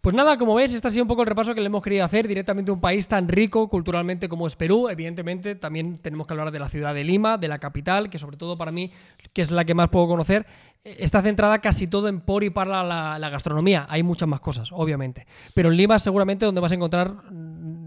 Pues 0.00 0.14
nada, 0.14 0.38
como 0.38 0.54
veis, 0.54 0.72
este 0.72 0.86
ha 0.86 0.90
sido 0.90 1.02
un 1.02 1.08
poco 1.08 1.22
el 1.22 1.26
repaso 1.26 1.52
que 1.52 1.60
le 1.60 1.66
hemos 1.66 1.82
querido 1.82 2.04
hacer 2.04 2.28
directamente 2.28 2.70
a 2.70 2.74
un 2.74 2.80
país 2.80 3.08
tan 3.08 3.26
rico 3.26 3.68
culturalmente 3.68 4.28
como 4.28 4.46
es 4.46 4.54
Perú. 4.54 4.88
Evidentemente, 4.88 5.56
también 5.56 5.98
tenemos 5.98 6.28
que 6.28 6.34
hablar 6.34 6.52
de 6.52 6.60
la 6.60 6.68
ciudad 6.68 6.94
de 6.94 7.02
Lima, 7.02 7.38
de 7.38 7.48
la 7.48 7.58
capital, 7.58 8.08
que 8.08 8.18
sobre 8.18 8.36
todo 8.36 8.56
para 8.56 8.70
mí, 8.70 8.92
que 9.32 9.42
es 9.42 9.50
la 9.50 9.64
que 9.64 9.74
más 9.74 9.88
puedo 9.88 10.06
conocer, 10.06 10.46
eh, 10.84 10.96
está 11.00 11.22
centrada 11.22 11.60
casi 11.60 11.88
todo 11.88 12.06
en 12.06 12.20
por 12.20 12.44
y 12.44 12.50
para 12.50 12.84
la, 12.84 13.18
la 13.18 13.30
gastronomía. 13.30 13.86
Hay 13.88 14.04
muchas 14.04 14.28
más 14.28 14.38
cosas, 14.38 14.70
obviamente. 14.70 15.26
Pero 15.54 15.70
en 15.70 15.76
Lima 15.76 15.98
seguramente 15.98 16.46
donde 16.46 16.60
vas 16.60 16.70
a 16.70 16.76
encontrar 16.76 17.12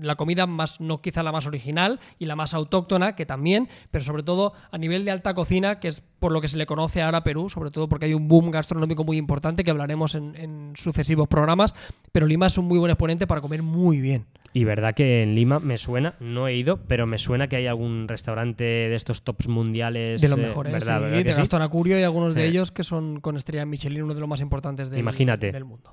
la 0.02 0.16
comida 0.16 0.46
más, 0.48 0.80
no 0.82 1.02
quizá 1.02 1.24
la 1.24 1.32
más 1.32 1.46
original 1.46 2.00
y 2.18 2.26
la 2.26 2.36
más 2.36 2.54
autóctona, 2.54 3.16
que 3.16 3.26
también, 3.26 3.68
pero 3.92 4.04
sobre 4.04 4.24
todo 4.24 4.54
a 4.72 4.78
nivel 4.78 5.06
de 5.06 5.12
alta 5.12 5.34
cocina, 5.34 5.80
que 5.80 5.88
es 5.88 6.02
por 6.20 6.32
lo 6.32 6.42
que 6.42 6.48
se 6.48 6.58
le 6.58 6.66
conoce 6.66 7.02
ahora 7.02 7.20
a 7.20 7.24
Perú, 7.24 7.50
sobre 7.50 7.72
todo 7.72 7.88
porque 7.88 8.06
hay 8.08 8.14
un 8.14 8.28
boom 8.28 8.52
gastronómico 8.52 9.04
muy 9.04 9.18
importante 9.18 9.64
que 9.64 9.72
hablaremos 9.72 10.16
en, 10.16 10.36
en 10.36 10.74
sucesivos 10.76 11.28
programas, 11.28 11.74
pero 12.12 12.28
Lima 12.28 12.48
es 12.48 12.58
un 12.58 12.66
muy 12.66 12.78
buen 12.78 12.92
exponente 12.92 13.26
para 13.28 13.42
comer 13.42 13.64
muy 13.64 14.02
bien. 14.02 14.26
Y 14.52 14.64
verdad 14.64 14.96
que 14.96 15.22
en 15.22 15.36
Lima 15.36 15.60
me 15.60 15.78
suena, 15.78 16.16
no 16.20 16.48
he 16.48 16.56
ido, 16.56 16.78
pero 16.88 17.06
me 17.06 17.20
suena 17.20 17.48
que 17.48 17.56
hay 17.58 17.68
algún 17.68 18.08
restaurante 18.08 18.64
de 18.64 18.96
estos 18.96 19.22
tops 19.22 19.48
mundiales. 19.48 20.20
De 20.22 20.28
los 20.28 20.40
eh, 20.40 20.42
mejores, 20.42 20.74
¿verdad? 20.74 20.98
sí, 20.98 21.04
¿verdad 21.04 21.24
de 21.24 21.34
sí? 21.34 21.40
Gastón 21.40 21.62
Acurio 21.62 22.00
y 22.00 22.04
algunos 22.04 22.34
de 22.34 22.46
Eh. 22.46 22.48
ellos 22.48 22.72
que 22.72 22.84
son 22.84 23.20
con 23.22 23.38
estrella 23.38 23.66
Michelin, 23.68 24.02
uno 24.04 24.16
de 24.16 24.20
los 24.20 24.28
más 24.30 24.42
importantes 24.42 24.90
del, 24.90 25.00
Imagínate. 25.00 25.52
del 25.52 25.66
mundo. 25.66 25.92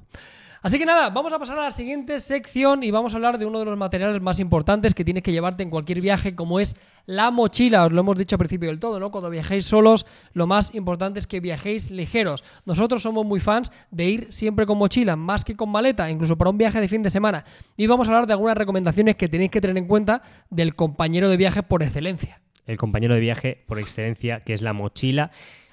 Así 0.67 0.81
que 0.81 0.85
nada, 0.85 1.11
vamos 1.11 1.33
a 1.33 1.39
pasar 1.39 1.57
a 1.61 1.63
la 1.63 1.71
siguiente 1.71 2.19
sección 2.19 2.83
y 2.83 2.91
vamos 2.91 3.15
a 3.15 3.19
hablar 3.19 3.39
de 3.39 3.47
uno 3.47 3.61
de 3.61 3.67
los 3.67 3.79
materiales 3.79 4.21
más 4.21 4.41
importantes 4.41 4.95
que 4.95 5.05
tienes 5.05 5.23
que 5.23 5.31
llevarte 5.31 5.63
en 5.63 5.71
cualquier 5.71 6.01
viaje, 6.01 6.35
como 6.35 6.59
es 6.59 6.75
la 7.07 7.31
mochila. 7.31 7.87
Os 7.87 7.93
lo 7.93 8.01
hemos 8.01 8.19
dicho 8.19 8.35
al 8.35 8.41
principio 8.41 8.71
del 8.71 8.81
todo, 8.81 8.99
¿no? 8.99 9.13
Cuando 9.13 9.31
viajéis 9.31 9.65
solos, 9.65 10.07
lo 10.33 10.49
más 10.49 10.75
importante 10.75 11.21
es 11.21 11.29
que 11.29 11.39
viajéis 11.39 11.93
ligeros. 11.93 12.43
Nosotros 12.65 13.01
somos 13.01 13.25
muy 13.25 13.39
fans 13.39 13.71
de 13.93 14.07
ir 14.07 14.27
siempre 14.31 14.67
con 14.67 14.77
mochila, 14.77 15.15
más 15.15 15.45
que 15.45 15.55
con 15.55 15.71
maleta, 15.71 16.11
incluso 16.11 16.37
para 16.37 16.51
un 16.51 16.59
viaje 16.59 16.81
de 16.81 16.89
fin 16.89 17.05
de 17.05 17.11
semana. 17.11 17.45
Y 17.77 17.87
vamos 17.87 18.09
a 18.09 18.11
hablar 18.11 18.27
de 18.27 18.33
algunas 18.33 18.59
recomendaciones 18.59 19.15
que 19.15 19.29
tenéis 19.29 19.53
que 19.53 19.61
tener 19.61 19.79
en 19.79 19.87
cuenta 19.87 20.23
del 20.51 20.75
compañero 20.75 21.29
de 21.29 21.37
viaje 21.37 21.63
por 21.63 21.85
excelencia. 21.85 22.41
el 22.67 22.77
compañero 22.77 23.15
de 23.15 23.21
viaje 23.21 23.63
por 23.69 23.79
excelencia, 23.79 24.41
que 24.41 24.53
es 24.53 24.63
la 24.63 24.73
mochila. 24.73 25.31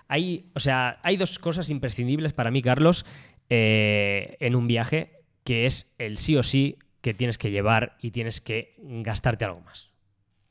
Hay, 0.08 0.52
o 0.54 0.60
sea, 0.60 1.00
hay 1.02 1.18
dos 1.18 1.40
cosas 1.40 1.72
imprescindibles 1.72 2.34
para 2.34 2.52
mí, 2.52 2.62
Carlos, 2.62 3.04
eh, 3.50 4.38
en 4.40 4.56
un 4.56 4.68
viaje, 4.68 5.12
que 5.44 5.66
es 5.66 5.94
el 5.98 6.18
sí 6.18 6.36
o 6.36 6.44
sí 6.44 6.78
que 7.02 7.14
tienes 7.14 7.38
que 7.38 7.52
llevar 7.52 7.98
y 8.02 8.12
tienes 8.12 8.40
que 8.40 8.76
gastarte 8.80 9.46
algo 9.46 9.62
más, 9.62 9.90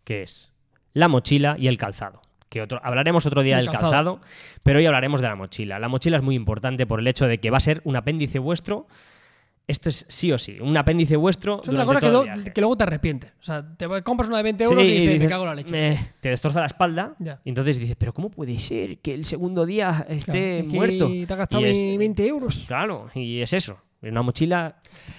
que 0.05 0.23
es 0.23 0.53
la 0.93 1.09
mochila 1.09 1.57
y 1.59 1.69
el 1.69 1.79
calzado. 1.79 2.23
Que 2.49 2.61
otro, 2.61 2.81
hablaremos 2.85 3.25
otro 3.25 3.43
día 3.43 3.59
El 3.59 3.65
del 3.65 3.73
calzado. 3.73 4.19
calzado, 4.19 4.21
pero 4.63 4.79
hoy 4.79 4.85
hablaremos 4.85 5.23
de 5.23 5.29
la 5.29 5.37
mochila. 5.37 5.79
La 5.79 5.89
mochila 5.89 6.19
es 6.19 6.23
muy 6.23 6.35
importante 6.35 6.87
por 6.87 7.01
el 7.01 7.07
hecho 7.07 7.27
de 7.27 7.39
que 7.39 7.51
va 7.51 7.57
a 7.57 7.61
ser 7.61 7.81
un 7.85 7.97
apéndice 7.97 8.39
vuestro. 8.39 8.87
Esto 9.67 9.89
es 9.89 10.05
sí 10.09 10.33
o 10.33 10.39
sí, 10.39 10.59
un 10.61 10.77
apéndice 10.77 11.17
vuestro. 11.17 11.63
Es 11.63 11.69
otra 11.69 11.87
cosa 11.87 12.01
que, 12.01 12.11
lo- 12.11 12.25
luego 12.57 12.77
te 12.77 12.83
arrepientes. 12.83 13.33
O 13.41 13.45
sea, 13.45 13.65
te 13.77 13.87
compras 14.03 14.29
una 14.29 14.39
de 14.39 14.43
20 14.43 14.65
euros 14.65 14.85
Sí, 14.85 14.91
y 14.91 14.93
dices, 14.95 15.07
me 15.07 15.13
dices, 15.15 15.31
cago 15.31 15.43
en 15.45 15.49
la 15.51 15.55
leche. 15.55 15.73
"Me- 15.73 15.99
te 16.21 16.29
destroza 16.31 16.61
la 16.61 16.67
espalda. 16.67 17.15
Ya. 17.21 17.41
Y 17.45 17.49
entonces 17.51 17.79
dices, 17.79 17.95
pero 17.97 18.13
¿cómo 18.13 18.29
puede 18.31 18.59
ser 18.59 18.99
que 18.99 19.13
el 19.15 19.25
segundo 19.25 19.65
día 19.65 20.05
esté 20.09 20.65
muerto? 20.69 21.09
Te 21.09 21.23
has 21.33 21.39
gastado 21.39 21.65
Y 21.65 21.71
es- 21.71 21.83
mi 21.83 21.97
20 21.97 22.27
euros. 22.27 22.65
Claro, 22.67 23.09
y 23.15 23.41
es 23.41 23.53
eso. 23.53 23.79
Una 24.03 24.23
mochila 24.23 24.77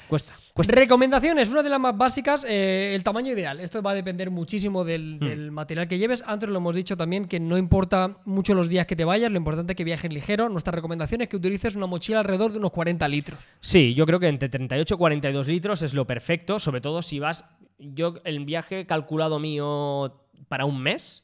cuesta. 0.09 0.33
Cuesta. 0.53 0.73
Recomendaciones, 0.75 1.51
una 1.51 1.63
de 1.63 1.69
las 1.69 1.79
más 1.79 1.97
básicas, 1.97 2.45
eh, 2.47 2.93
el 2.95 3.03
tamaño 3.03 3.31
ideal. 3.31 3.59
Esto 3.59 3.81
va 3.81 3.91
a 3.91 3.95
depender 3.95 4.29
muchísimo 4.31 4.83
Hmm. 4.83 4.87
del, 4.87 5.19
del 5.19 5.51
material 5.51 5.87
que 5.87 5.97
lleves. 5.97 6.23
Antes 6.25 6.49
lo 6.49 6.57
hemos 6.57 6.75
dicho 6.75 6.95
también 6.95 7.25
que 7.27 7.39
no 7.39 7.57
importa 7.57 8.17
mucho 8.25 8.53
los 8.53 8.69
días 8.69 8.85
que 8.85 8.95
te 8.95 9.05
vayas, 9.05 9.31
lo 9.31 9.37
importante 9.37 9.73
es 9.73 9.77
que 9.77 9.83
viajes 9.83 10.11
ligero. 10.13 10.49
Nuestra 10.49 10.71
recomendación 10.71 11.21
es 11.21 11.29
que 11.29 11.37
utilices 11.37 11.75
una 11.75 11.87
mochila 11.87 12.19
alrededor 12.19 12.51
de 12.51 12.59
unos 12.59 12.71
40 12.71 13.07
litros. 13.07 13.39
Sí, 13.59 13.93
yo 13.93 14.05
creo 14.05 14.19
que 14.19 14.27
entre 14.27 14.49
38 14.49 14.93
y 14.93 14.97
42 14.97 15.47
litros 15.47 15.81
es 15.81 15.93
lo 15.93 16.05
perfecto, 16.05 16.59
sobre 16.59 16.81
todo 16.81 17.01
si 17.01 17.19
vas. 17.19 17.45
Yo, 17.79 18.15
el 18.23 18.45
viaje 18.45 18.85
calculado 18.85 19.39
mío 19.39 20.21
para 20.47 20.65
un 20.65 20.81
mes 20.81 21.22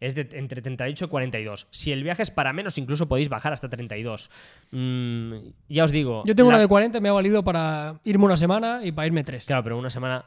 es 0.00 0.14
de 0.14 0.28
entre 0.32 0.62
38 0.62 1.04
y 1.04 1.08
42. 1.08 1.66
Si 1.70 1.92
el 1.92 2.02
viaje 2.04 2.22
es 2.22 2.30
para 2.30 2.52
menos, 2.52 2.78
incluso 2.78 3.08
podéis 3.08 3.28
bajar 3.28 3.52
hasta 3.52 3.68
32. 3.68 4.30
Mm, 4.70 5.34
ya 5.68 5.84
os 5.84 5.90
digo. 5.90 6.22
Yo 6.26 6.34
tengo 6.34 6.50
la- 6.50 6.56
una 6.56 6.62
de 6.62 6.68
40, 6.68 7.00
me 7.00 7.08
ha 7.08 7.12
valido 7.12 7.42
para 7.42 8.00
irme 8.04 8.24
una 8.24 8.36
semana 8.36 8.80
y 8.84 8.92
para 8.92 9.06
irme 9.06 9.24
tres. 9.24 9.44
Claro, 9.44 9.62
pero 9.62 9.78
una 9.78 9.90
semana 9.90 10.24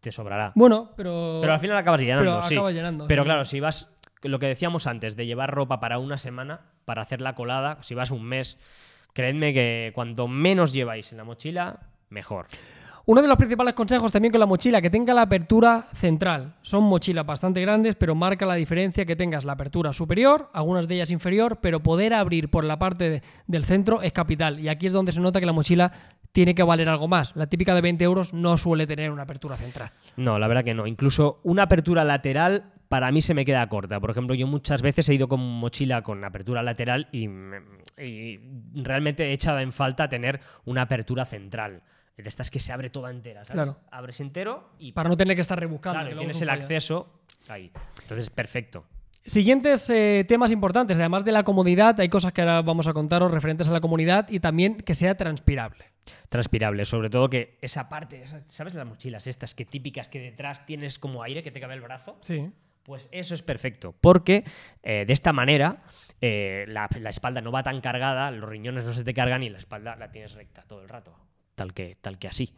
te 0.00 0.12
sobrará. 0.12 0.52
Bueno, 0.54 0.92
pero. 0.96 1.38
Pero 1.40 1.52
al 1.52 1.60
final 1.60 1.76
acabas 1.76 2.00
llenando, 2.00 2.22
pero 2.24 2.42
sí. 2.42 2.54
acabas 2.54 2.74
llenando, 2.74 3.06
Pero 3.08 3.24
claro, 3.24 3.44
si 3.44 3.60
vas 3.60 3.94
lo 4.22 4.38
que 4.38 4.46
decíamos 4.46 4.86
antes, 4.86 5.16
de 5.16 5.26
llevar 5.26 5.50
ropa 5.52 5.80
para 5.80 5.98
una 5.98 6.16
semana, 6.16 6.60
para 6.84 7.02
hacer 7.02 7.20
la 7.20 7.34
colada, 7.34 7.78
si 7.82 7.94
vas 7.94 8.10
un 8.10 8.24
mes, 8.24 8.58
creedme 9.12 9.52
que 9.52 9.92
cuanto 9.94 10.28
menos 10.28 10.72
lleváis 10.72 11.10
en 11.12 11.18
la 11.18 11.24
mochila, 11.24 11.80
mejor. 12.08 12.46
Uno 13.10 13.22
de 13.22 13.28
los 13.28 13.38
principales 13.38 13.72
consejos 13.72 14.12
también 14.12 14.32
con 14.32 14.38
la 14.40 14.44
mochila, 14.44 14.82
que 14.82 14.90
tenga 14.90 15.14
la 15.14 15.22
apertura 15.22 15.86
central. 15.94 16.56
Son 16.60 16.84
mochilas 16.84 17.24
bastante 17.24 17.58
grandes, 17.62 17.94
pero 17.96 18.14
marca 18.14 18.44
la 18.44 18.54
diferencia 18.54 19.06
que 19.06 19.16
tengas 19.16 19.46
la 19.46 19.52
apertura 19.52 19.94
superior, 19.94 20.50
algunas 20.52 20.86
de 20.86 20.96
ellas 20.96 21.10
inferior, 21.10 21.58
pero 21.62 21.80
poder 21.82 22.12
abrir 22.12 22.50
por 22.50 22.64
la 22.64 22.78
parte 22.78 23.08
de- 23.08 23.22
del 23.46 23.64
centro 23.64 24.02
es 24.02 24.12
capital. 24.12 24.60
Y 24.60 24.68
aquí 24.68 24.88
es 24.88 24.92
donde 24.92 25.12
se 25.12 25.20
nota 25.20 25.40
que 25.40 25.46
la 25.46 25.54
mochila 25.54 25.90
tiene 26.32 26.54
que 26.54 26.62
valer 26.62 26.90
algo 26.90 27.08
más. 27.08 27.34
La 27.34 27.46
típica 27.46 27.74
de 27.74 27.80
20 27.80 28.04
euros 28.04 28.34
no 28.34 28.58
suele 28.58 28.86
tener 28.86 29.10
una 29.10 29.22
apertura 29.22 29.56
central. 29.56 29.90
No, 30.18 30.38
la 30.38 30.46
verdad 30.46 30.62
que 30.62 30.74
no. 30.74 30.86
Incluso 30.86 31.40
una 31.44 31.62
apertura 31.62 32.04
lateral 32.04 32.74
para 32.90 33.10
mí 33.10 33.22
se 33.22 33.32
me 33.32 33.46
queda 33.46 33.66
corta. 33.70 34.00
Por 34.00 34.10
ejemplo, 34.10 34.34
yo 34.34 34.46
muchas 34.46 34.82
veces 34.82 35.08
he 35.08 35.14
ido 35.14 35.28
con 35.28 35.40
mochila 35.40 36.02
con 36.02 36.22
apertura 36.24 36.62
lateral 36.62 37.08
y, 37.10 37.26
y 37.96 38.38
realmente 38.74 39.30
he 39.30 39.32
echado 39.32 39.60
en 39.60 39.72
falta 39.72 40.10
tener 40.10 40.40
una 40.66 40.82
apertura 40.82 41.24
central. 41.24 41.82
De 42.18 42.28
estas 42.28 42.50
que 42.50 42.58
se 42.58 42.72
abre 42.72 42.90
toda 42.90 43.10
entera, 43.10 43.44
¿sabes? 43.44 43.62
Claro. 43.62 43.78
Abres 43.92 44.20
entero 44.20 44.70
y 44.78 44.92
Para 44.92 45.08
no 45.08 45.16
tener 45.16 45.36
que 45.36 45.40
estar 45.42 45.58
rebuscando. 45.58 46.00
claro, 46.00 46.10
que 46.10 46.18
tienes 46.18 46.42
el 46.42 46.50
acceso 46.50 47.20
ahí. 47.48 47.70
Entonces, 48.02 48.28
perfecto. 48.30 48.84
Siguientes 49.24 49.88
eh, 49.90 50.24
temas 50.26 50.50
importantes, 50.50 50.98
además 50.98 51.24
de 51.24 51.32
la 51.32 51.44
comodidad, 51.44 52.00
hay 52.00 52.08
cosas 52.08 52.32
que 52.32 52.40
ahora 52.40 52.62
vamos 52.62 52.86
a 52.88 52.92
contaros 52.92 53.30
referentes 53.30 53.68
a 53.68 53.72
la 53.72 53.80
comunidad 53.80 54.28
y 54.30 54.40
también 54.40 54.76
que 54.76 54.94
sea 54.94 55.16
transpirable. 55.16 55.84
Transpirable, 56.28 56.84
sobre 56.86 57.10
todo 57.10 57.28
que 57.28 57.58
esa 57.60 57.88
parte, 57.88 58.24
¿sabes 58.48 58.74
las 58.74 58.86
mochilas 58.86 59.26
estas 59.26 59.54
que 59.54 59.64
típicas 59.64 60.08
que 60.08 60.18
detrás 60.18 60.64
tienes 60.64 60.98
como 60.98 61.22
aire 61.22 61.42
que 61.42 61.50
te 61.50 61.60
cabe 61.60 61.74
el 61.74 61.82
brazo? 61.82 62.16
Sí. 62.20 62.50
Pues 62.84 63.10
eso 63.12 63.34
es 63.34 63.42
perfecto, 63.42 63.94
porque 64.00 64.44
eh, 64.82 65.04
de 65.06 65.12
esta 65.12 65.34
manera 65.34 65.82
eh, 66.22 66.64
la, 66.68 66.88
la 66.98 67.10
espalda 67.10 67.42
no 67.42 67.52
va 67.52 67.62
tan 67.62 67.82
cargada, 67.82 68.30
los 68.30 68.48
riñones 68.48 68.84
no 68.84 68.94
se 68.94 69.04
te 69.04 69.12
cargan 69.12 69.42
y 69.42 69.50
la 69.50 69.58
espalda 69.58 69.94
la 69.94 70.10
tienes 70.10 70.32
recta 70.32 70.62
todo 70.62 70.80
el 70.80 70.88
rato, 70.88 71.14
tal 71.58 71.74
que, 71.74 71.98
tal 72.00 72.18
que 72.18 72.28
así. 72.28 72.50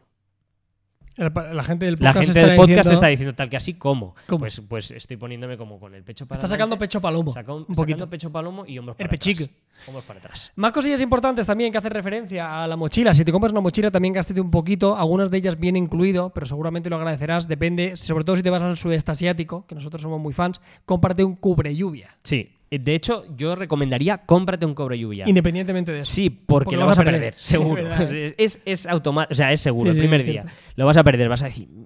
La 1.17 1.65
gente 1.65 1.85
del 1.87 1.97
La 1.99 2.13
podcast 2.13 2.27
gente 2.33 2.41
del 2.41 2.57
podcast 2.57 2.69
diciendo, 2.77 2.93
está 2.93 3.07
diciendo 3.09 3.35
tal 3.35 3.51
que 3.51 3.57
así, 3.57 3.75
¿cómo? 3.75 4.15
¿Cómo? 4.27 4.39
Pues, 4.39 4.63
pues 4.67 4.91
estoy 4.93 5.17
poniéndome 5.19 5.59
como 5.59 5.79
con 5.79 5.95
el 5.95 6.03
pecho 6.05 6.25
para 6.27 6.39
Está 6.39 6.47
sacando 6.47 6.77
adelante, 6.77 6.85
pecho 6.87 7.01
palomo. 7.01 7.33
saca 7.33 7.53
un- 7.53 7.59
un 7.69 7.75
sacando 7.75 7.83
poquito. 7.83 8.09
pecho 8.11 8.31
palomo 8.33 8.65
y 8.65 8.79
hombros 8.79 8.95
El 8.95 9.07
para 9.07 9.17
atrás. 9.17 9.19
pechique. 9.27 9.51
Hombros 9.87 10.05
para 10.05 10.21
atrás. 10.21 10.53
Más 10.55 10.73
cosillas 10.73 11.01
importantes 11.03 11.47
también 11.47 11.73
que 11.73 11.79
hacen 11.79 11.91
referencia 11.91 12.63
a 12.63 12.67
la 12.67 12.77
mochila. 12.77 13.13
Si 13.13 13.25
te 13.25 13.33
compras 13.33 13.53
una 13.53 13.61
mochila, 13.61 13.91
también 13.91 14.15
gástate 14.15 14.41
un 14.41 14.51
poquito. 14.53 14.97
Algunas 14.97 15.31
de 15.31 15.39
ellas 15.39 15.59
vienen 15.59 15.83
incluido, 15.85 16.31
pero 16.31 16.47
seguramente 16.47 16.89
lo 16.89 16.97
agradecerás. 16.97 17.49
Depende, 17.49 17.97
sobre 17.97 18.25
todo 18.25 18.37
si 18.37 18.43
te 18.43 18.49
vas 18.51 18.63
al 18.63 18.79
sudeste 18.79 19.11
asiático, 19.11 19.67
que 19.67 19.75
nosotros 19.75 20.01
somos 20.01 20.21
muy 20.21 20.33
fans, 20.33 20.61
cómprate 20.87 21.25
un 21.25 21.35
cubre 21.35 21.75
lluvia. 21.75 22.17
Sí, 22.23 22.55
de 22.79 22.95
hecho 22.95 23.25
yo 23.37 23.57
recomendaría 23.57 24.19
cómprate 24.19 24.65
un 24.67 24.75
cobre 24.75 24.99
lluvia. 24.99 25.29
Independientemente 25.29 25.93
de 25.93 26.01
eso. 26.01 26.13
Sí, 26.13 26.31
porque, 26.31 26.65
Porque 26.65 26.77
lo 26.77 26.87
vas 26.87 26.99
a 26.99 27.05
perder, 27.05 27.21
perder. 27.21 27.35
seguro. 27.41 27.97
Sí, 27.97 28.17
es, 28.19 28.35
es, 28.39 28.63
es 28.65 28.87
automático, 28.87 29.33
o 29.33 29.35
sea, 29.37 29.53
es 29.53 29.61
seguro, 29.61 29.93
Sí, 29.93 29.99
el 29.99 30.03
primer 30.03 30.25
día. 30.25 30.47
Lo 30.77 30.87
vas 30.87 30.97
a 30.97 31.05
perder, 31.05 31.29
vas 31.29 31.43
a 31.43 31.47
decir, 31.47 31.69
mira, 31.69 31.85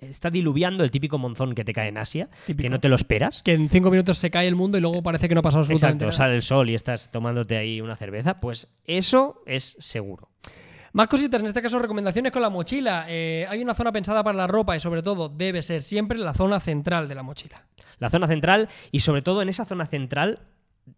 está 0.00 0.28
diluviando 0.30 0.84
el 0.84 0.90
típico 0.90 1.16
monzón 1.18 1.54
que 1.54 1.64
te 1.64 1.72
cae 1.72 1.88
en 1.88 1.98
Asia, 1.98 2.28
Típico. 2.46 2.62
que 2.62 2.70
no 2.70 2.80
te 2.80 2.88
lo 2.88 2.96
esperas. 2.96 3.42
Que 3.42 3.54
en 3.54 3.68
cinco 3.70 3.90
minutos 3.90 4.18
se 4.18 4.30
cae 4.30 4.46
el 4.48 4.54
mundo 4.56 4.76
y 4.78 4.80
luego 4.80 5.02
parece 5.02 5.28
que 5.28 5.34
no 5.34 5.40
ha 5.40 5.42
pasado 5.42 5.60
absolutamente 5.60 6.04
Exacto, 6.04 6.18
nada. 6.22 6.28
sale 6.28 6.36
el 6.36 6.42
sol 6.42 6.70
y 6.70 6.74
estás 6.74 7.10
tomándote 7.10 7.56
ahí 7.56 7.80
una 7.80 7.96
cerveza, 7.96 8.40
pues 8.40 8.68
eso 8.84 9.42
es 9.46 9.76
seguro. 9.78 10.28
Más 10.96 11.08
cositas, 11.08 11.40
en 11.42 11.46
este 11.48 11.60
caso 11.60 11.78
recomendaciones 11.78 12.32
con 12.32 12.40
la 12.40 12.48
mochila. 12.48 13.04
Eh, 13.06 13.46
hay 13.50 13.62
una 13.62 13.74
zona 13.74 13.92
pensada 13.92 14.24
para 14.24 14.36
la 14.38 14.46
ropa 14.46 14.74
y 14.74 14.80
sobre 14.80 15.02
todo 15.02 15.28
debe 15.28 15.60
ser 15.60 15.82
siempre 15.82 16.16
la 16.16 16.32
zona 16.32 16.58
central 16.58 17.06
de 17.06 17.14
la 17.14 17.22
mochila. 17.22 17.62
La 17.98 18.08
zona 18.08 18.26
central 18.26 18.68
y 18.90 19.00
sobre 19.00 19.20
todo 19.20 19.42
en 19.42 19.50
esa 19.50 19.66
zona 19.66 19.84
central, 19.86 20.40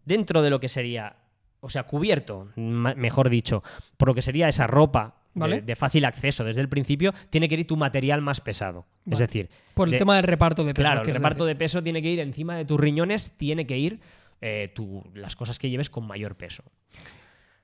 dentro 0.05 0.41
de 0.41 0.49
lo 0.51 0.61
que 0.61 0.69
sería, 0.69 1.17
o 1.59 1.69
sea, 1.69 1.83
cubierto, 1.83 2.47
mejor 2.55 3.29
dicho, 3.29 3.61
por 3.97 4.07
lo 4.07 4.15
que 4.15 4.21
sería 4.21 4.47
esa 4.47 4.67
ropa 4.67 5.15
de- 5.33 5.39
Vale. 5.41 5.61
de, 5.61 5.75
fácil 5.75 6.05
acceso 6.05 6.45
desde 6.45 6.61
el 6.61 6.69
principio, 6.69 7.13
tiene 7.29 7.49
que 7.49 7.55
ir 7.55 7.67
tu 7.67 7.75
material 7.75 8.21
más 8.21 8.39
pesado. 8.39 8.85
Es 9.09 9.19
decir, 9.19 9.49
Por 9.73 9.89
el 9.89 9.91
de- 9.91 9.97
tema 9.97 10.15
del 10.15 10.23
reparto 10.23 10.63
de 10.63 10.73
peso. 10.73 10.81
Claro, 10.83 11.01
el 11.01 11.13
reparto 11.13 11.43
decir. 11.43 11.57
de 11.57 11.59
peso 11.59 11.83
tiene 11.83 12.01
que 12.01 12.09
ir 12.09 12.19
encima 12.21 12.55
de 12.55 12.63
tus 12.63 12.79
riñones, 12.79 13.31
tiene 13.37 13.67
que 13.67 13.77
ir 13.77 13.99
eh, 14.41 14.71
tu- 14.73 15.03
las 15.13 15.35
cosas 15.35 15.59
que 15.59 15.69
lleves 15.69 15.89
con 15.89 16.07
mayor 16.07 16.35
peso. 16.37 16.63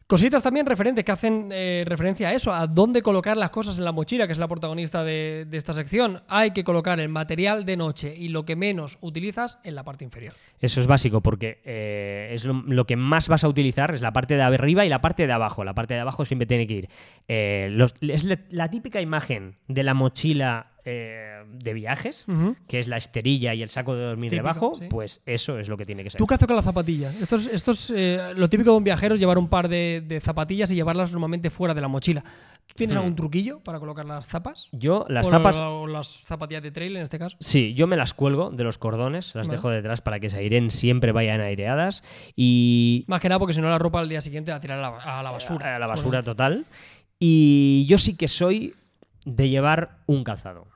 Cositas 0.07 0.43
también 0.43 0.67
referentes 0.67 1.03
que 1.03 1.11
hacen 1.11 1.49
eh, 1.51 1.83
referencia 1.87 2.29
a 2.29 2.33
eso, 2.33 2.53
a 2.53 2.67
dónde 2.67 3.01
colocar 3.01 3.37
las 3.37 3.49
cosas 3.49 3.79
en 3.79 3.85
la 3.85 3.91
mochila, 3.91 4.27
que 4.27 4.33
es 4.33 4.37
la 4.37 4.47
protagonista 4.47 5.03
de, 5.03 5.47
esta 5.51 5.73
sección. 5.73 6.21
Hay 6.27 6.51
que 6.51 6.63
colocar 6.63 6.99
el 6.99 7.09
material 7.09 7.65
de 7.65 7.75
noche 7.75 8.15
y 8.15 8.29
lo 8.29 8.45
que 8.45 8.55
menos 8.55 8.99
utilizas 9.01 9.57
en 9.63 9.73
la 9.73 9.83
parte 9.83 10.03
inferior. 10.03 10.33
Eso 10.59 10.79
es 10.79 10.85
básico 10.85 11.21
porque 11.21 11.59
eh, 11.65 12.29
es 12.33 12.45
lo, 12.45 12.85
que 12.85 12.95
más 12.95 13.29
vas 13.29 13.43
a 13.43 13.47
utilizar, 13.47 13.95
es 13.95 14.01
la 14.01 14.13
parte 14.13 14.35
de 14.35 14.43
arriba 14.43 14.85
y 14.85 14.89
la 14.89 15.01
parte 15.01 15.25
de 15.25 15.33
abajo. 15.33 15.63
La 15.63 15.73
parte 15.73 15.95
de 15.95 16.01
abajo 16.01 16.23
siempre 16.23 16.45
tiene 16.45 16.67
que 16.67 16.73
ir. 16.75 16.89
eh, 17.27 17.75
es 18.01 18.27
la 18.51 18.69
típica 18.69 19.01
imagen 19.01 19.57
de 19.67 19.81
la 19.81 19.95
mochila 19.95 20.74
eh, 20.85 21.43
de 21.51 21.73
viajes, 21.73 22.25
que 22.67 22.79
es 22.79 22.87
la 22.87 22.97
esterilla 22.97 23.53
y 23.53 23.63
el 23.63 23.69
saco 23.69 23.95
de 23.95 24.03
dormir 24.03 24.29
Típico, 24.29 24.47
debajo, 24.47 24.75
sí. 24.79 24.85
pues 24.89 25.21
eso 25.25 25.57
es 25.59 25.67
lo 25.67 25.77
que 25.77 25.85
tiene 25.85 26.03
que 26.03 26.11
ser. 26.11 26.19
¿Tú 26.19 26.27
qué 26.27 26.35
haces 26.35 26.47
con 26.47 26.55
las 26.55 26.65
zapatillas? 26.65 27.19
Esto 27.21 27.35
es, 27.37 27.47
esto 27.47 27.71
es, 27.71 27.91
eh, 27.95 28.33
lo 28.35 28.47
típico 28.49 28.71
de 28.71 28.77
un 28.77 28.83
viajero 28.83 29.15
es 29.15 29.19
llevar 29.19 29.37
un 29.37 29.49
par 29.49 29.67
de, 29.67 30.03
de 30.07 30.21
zapatillas 30.21 30.69
y 30.71 30.75
llevarlas 30.75 31.11
normalmente 31.11 31.49
fuera 31.49 31.73
de 31.73 31.81
la 31.81 31.87
mochila. 31.87 32.23
¿Tú 32.67 32.73
tienes 32.75 32.95
Hmm. 32.95 32.99
algún 32.99 33.15
truquillo 33.15 33.59
para 33.59 33.79
colocar 33.79 34.05
las 34.05 34.25
zapas? 34.27 34.67
Yo 34.71 35.05
las 35.09 35.27
o, 35.27 35.31
la- 35.31 35.69
o 35.69 35.87
las 35.87 36.07
zapatillas 36.25 36.63
de 36.63 36.71
trail 36.71 36.95
en 36.97 37.03
este 37.03 37.19
caso. 37.19 37.37
Sí, 37.39 37.73
yo 37.75 37.85
me 37.87 37.95
las 37.95 38.13
cuelgo 38.13 38.49
de 38.51 38.63
los 38.63 38.77
cordones, 38.77 39.33
las 39.35 39.47
Vale. 39.47 39.57
dejo 39.57 39.69
detrás 39.69 40.01
para 40.01 40.19
que 40.19 40.29
se 40.29 40.37
airen, 40.37 40.71
siempre 40.71 41.11
vayan 41.11 41.41
aireadas 41.41 42.03
y 42.35 43.05
Más 43.07 43.21
que 43.21 43.29
nada 43.29 43.39
porque 43.39 43.53
si 43.53 43.61
no 43.61 43.69
la 43.69 43.77
ropa 43.79 43.99
al 43.99 44.09
día 44.09 44.21
siguiente 44.21 44.51
la 44.51 44.57
a 44.57 44.77
la, 44.77 44.87
a 45.19 45.23
la 45.23 45.31
basura. 45.31 45.75
a 45.75 45.79
la 45.79 45.87
basura 45.87 46.21
total. 46.23 46.65
Y 47.19 47.85
yo 47.87 47.97
sí 47.97 48.15
que 48.17 48.27
soy 48.27 48.73
de 49.25 49.49
llevar 49.49 49.97
un 50.05 50.23
calzado, 50.23 50.67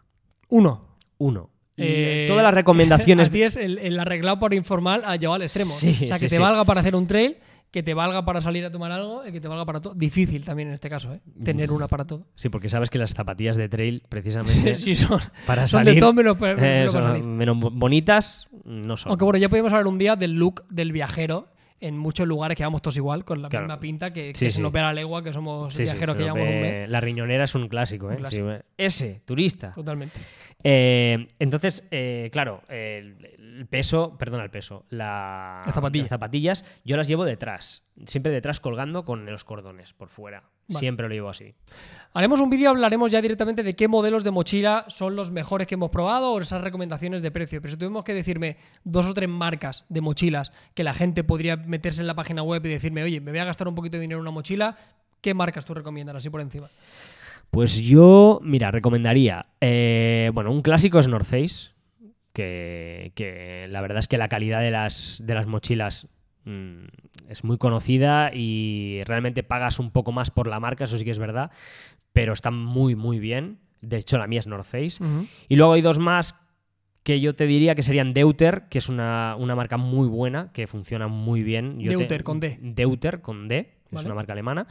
Uno. 0.49 0.97
uno. 1.17 1.49
Eh, 1.77 2.25
todas 2.27 2.43
las 2.43 2.53
recomendaciones 2.53 3.29
Así 3.29 3.41
es 3.41 3.55
el, 3.55 3.77
el 3.79 3.97
arreglado 3.99 4.37
por 4.37 4.53
informal 4.53 5.03
ha 5.05 5.15
llevado 5.15 5.35
al 5.35 5.43
extremo. 5.43 5.73
Sí, 5.73 5.91
o 6.03 6.07
sea, 6.07 6.17
sí, 6.17 6.25
que 6.25 6.29
te 6.29 6.35
sí. 6.35 6.41
valga 6.41 6.65
para 6.65 6.81
hacer 6.81 6.93
un 6.95 7.07
trail, 7.07 7.37
que 7.71 7.83
te 7.83 7.93
valga 7.93 8.25
para 8.25 8.41
salir 8.41 8.65
a 8.65 8.71
tomar 8.71 8.91
algo 8.91 9.25
y 9.25 9.31
que 9.31 9.39
te 9.39 9.47
valga 9.47 9.65
para 9.65 9.79
todo. 9.79 9.93
Difícil 9.93 10.43
también 10.43 10.69
en 10.69 10.73
este 10.73 10.89
caso, 10.89 11.13
¿eh? 11.13 11.21
Tener 11.43 11.71
una 11.71 11.87
para 11.87 12.05
todo. 12.05 12.25
Sí, 12.35 12.49
porque 12.49 12.67
sabes 12.67 12.89
que 12.89 12.97
las 12.97 13.11
zapatillas 13.11 13.55
de 13.55 13.69
trail, 13.69 14.03
precisamente, 14.09 14.75
sí, 14.75 14.95
son, 14.95 15.19
para 15.45 15.67
son 15.67 15.79
salir, 15.81 15.93
de 15.95 15.99
todo 16.01 16.13
menos, 16.13 16.39
menos 16.39 16.57
eh, 16.61 16.87
para 16.87 16.91
son 16.91 17.03
salir. 17.03 17.23
menos 17.23 17.57
bonitas, 17.59 18.47
no 18.65 18.97
son. 18.97 19.11
Aunque 19.11 19.23
bueno, 19.23 19.39
ya 19.39 19.47
podemos 19.49 19.71
hablar 19.71 19.87
un 19.87 19.97
día 19.97 20.15
del 20.15 20.33
look 20.33 20.65
del 20.69 20.91
viajero. 20.91 21.47
En 21.81 21.97
muchos 21.97 22.27
lugares 22.27 22.57
que 22.57 22.63
vamos 22.63 22.81
todos 22.81 22.97
igual, 22.97 23.23
con 23.23 23.41
la 23.41 23.47
Claro. 23.49 23.65
misma 23.65 23.79
pinta, 23.79 24.11
que, 24.11 24.33
que 24.33 24.35
Sí, 24.37 24.45
se 24.47 24.57
sí. 24.57 24.61
nos 24.61 24.71
ve 24.71 24.79
a 24.81 24.83
la 24.83 24.93
legua, 24.93 25.23
que 25.23 25.31
somos 25.31 25.73
Sí, 25.73 25.83
viajeros 25.83 26.15
que 26.17 26.23
llevamos 26.23 26.43
un 26.43 26.49
que 26.49 26.61
mes. 26.61 26.89
La 26.89 26.99
riñonera 26.99 27.45
es 27.45 27.55
un 27.55 27.67
clásico, 27.69 28.07
Un 28.07 28.13
¿eh? 28.13 28.17
clásico. 28.17 28.49
Ese, 28.77 29.21
turista. 29.25 29.71
Totalmente. 29.71 30.19
Eh, 30.63 31.25
entonces, 31.39 31.87
eh, 31.91 32.29
claro, 32.33 32.63
el, 32.67 33.25
el 33.37 33.65
peso, 33.67 34.17
perdona, 34.17 34.43
el 34.43 34.49
peso, 34.49 34.85
la- 34.89 35.61
Las 35.65 35.73
zapatillas. 35.73 36.03
las 36.03 36.09
zapatillas, 36.09 36.65
yo 36.83 36.97
las 36.97 37.07
llevo 37.07 37.23
detrás, 37.23 37.85
siempre 38.05 38.31
detrás 38.31 38.59
colgando 38.59 39.05
con 39.05 39.25
los 39.25 39.43
cordones 39.45 39.93
por 39.93 40.09
fuera. 40.09 40.43
Vale. 40.69 40.79
Siempre 40.79 41.07
lo 41.07 41.13
llevo 41.13 41.29
así. 41.29 41.53
Haremos 42.13 42.41
un 42.41 42.49
vídeo, 42.49 42.69
hablaremos 42.69 43.11
ya 43.11 43.21
directamente 43.21 43.63
de 43.63 43.75
qué 43.75 43.87
modelos 43.87 44.23
de 44.23 44.31
mochila 44.31 44.85
son 44.87 45.15
los 45.15 45.31
mejores 45.31 45.67
que 45.67 45.75
hemos 45.75 45.89
probado 45.89 46.31
o 46.31 46.39
esas 46.39 46.63
recomendaciones 46.63 47.21
de 47.21 47.31
precio. 47.31 47.61
Pero 47.61 47.71
si 47.71 47.77
tuvimos 47.77 48.03
que 48.03 48.13
decirme 48.13 48.57
dos 48.83 49.07
o 49.07 49.13
tres 49.13 49.29
marcas 49.29 49.85
de 49.89 50.01
mochilas 50.01 50.51
que 50.75 50.83
la 50.83 50.93
gente 50.93 51.23
podría 51.23 51.55
meterse 51.55 52.01
en 52.01 52.07
la 52.07 52.15
página 52.15 52.43
web 52.43 52.63
y 52.65 52.69
decirme, 52.69 53.03
oye, 53.03 53.19
me 53.19 53.31
voy 53.31 53.39
a 53.39 53.45
gastar 53.45 53.67
un 53.67 53.75
poquito 53.75 53.97
de 53.97 54.01
dinero 54.01 54.19
en 54.19 54.21
una 54.21 54.31
mochila, 54.31 54.77
¿qué 55.21 55.33
marcas 55.33 55.65
tú 55.65 55.73
recomiendas 55.73 56.15
así 56.15 56.29
por 56.29 56.41
encima? 56.41 56.67
Pues 57.51 57.77
yo, 57.77 58.39
mira, 58.43 58.69
recomendaría, 58.69 59.47
eh, 59.59 60.29
bueno, 60.33 60.51
un 60.51 60.61
clásico 60.61 60.99
es 60.99 61.07
North 61.07 61.25
Face, 61.25 61.71
que, 62.31 63.11
que 63.15 63.67
la 63.69 63.81
verdad 63.81 63.97
es 63.97 64.07
que 64.07 64.19
la 64.19 64.29
calidad 64.29 64.61
de 64.61 64.69
las, 64.69 65.23
de 65.25 65.33
las 65.33 65.47
mochilas 65.47 66.07
es 67.27 67.43
muy 67.43 67.57
conocida 67.57 68.31
y 68.33 69.01
realmente 69.05 69.43
pagas 69.43 69.79
un 69.79 69.91
poco 69.91 70.11
más 70.11 70.31
por 70.31 70.47
la 70.47 70.59
marca, 70.59 70.85
eso 70.85 70.97
sí 70.97 71.05
que 71.05 71.11
es 71.11 71.19
verdad, 71.19 71.51
pero 72.13 72.33
están 72.33 72.55
muy, 72.57 72.95
muy 72.95 73.19
bien. 73.19 73.59
De 73.81 73.97
hecho, 73.97 74.17
la 74.17 74.27
mía 74.27 74.39
es 74.39 74.47
North 74.47 74.65
Face. 74.65 75.03
Y 75.47 75.55
luego 75.55 75.73
hay 75.73 75.81
dos 75.81 75.99
más 75.99 76.39
que 77.03 77.19
yo 77.21 77.33
te 77.35 77.45
diría 77.47 77.75
que 77.75 77.81
serían 77.83 78.13
Deuter, 78.13 78.67
que 78.69 78.77
es 78.77 78.89
una, 78.89 79.35
una 79.37 79.55
marca 79.55 79.77
muy 79.77 80.07
buena, 80.07 80.51
que 80.51 80.67
funciona 80.67 81.07
muy 81.07 81.43
bien. 81.43 81.79
Yo 81.79 81.91
te- 81.91 81.97
Deuter, 81.99 82.23
con 82.23 82.39
D. 82.39 82.57
Deuter 82.61 83.21
con 83.21 83.47
D, 83.47 83.63
que 83.89 83.95
es 83.95 84.05
una 84.05 84.15
marca 84.15 84.33
alemana. 84.33 84.67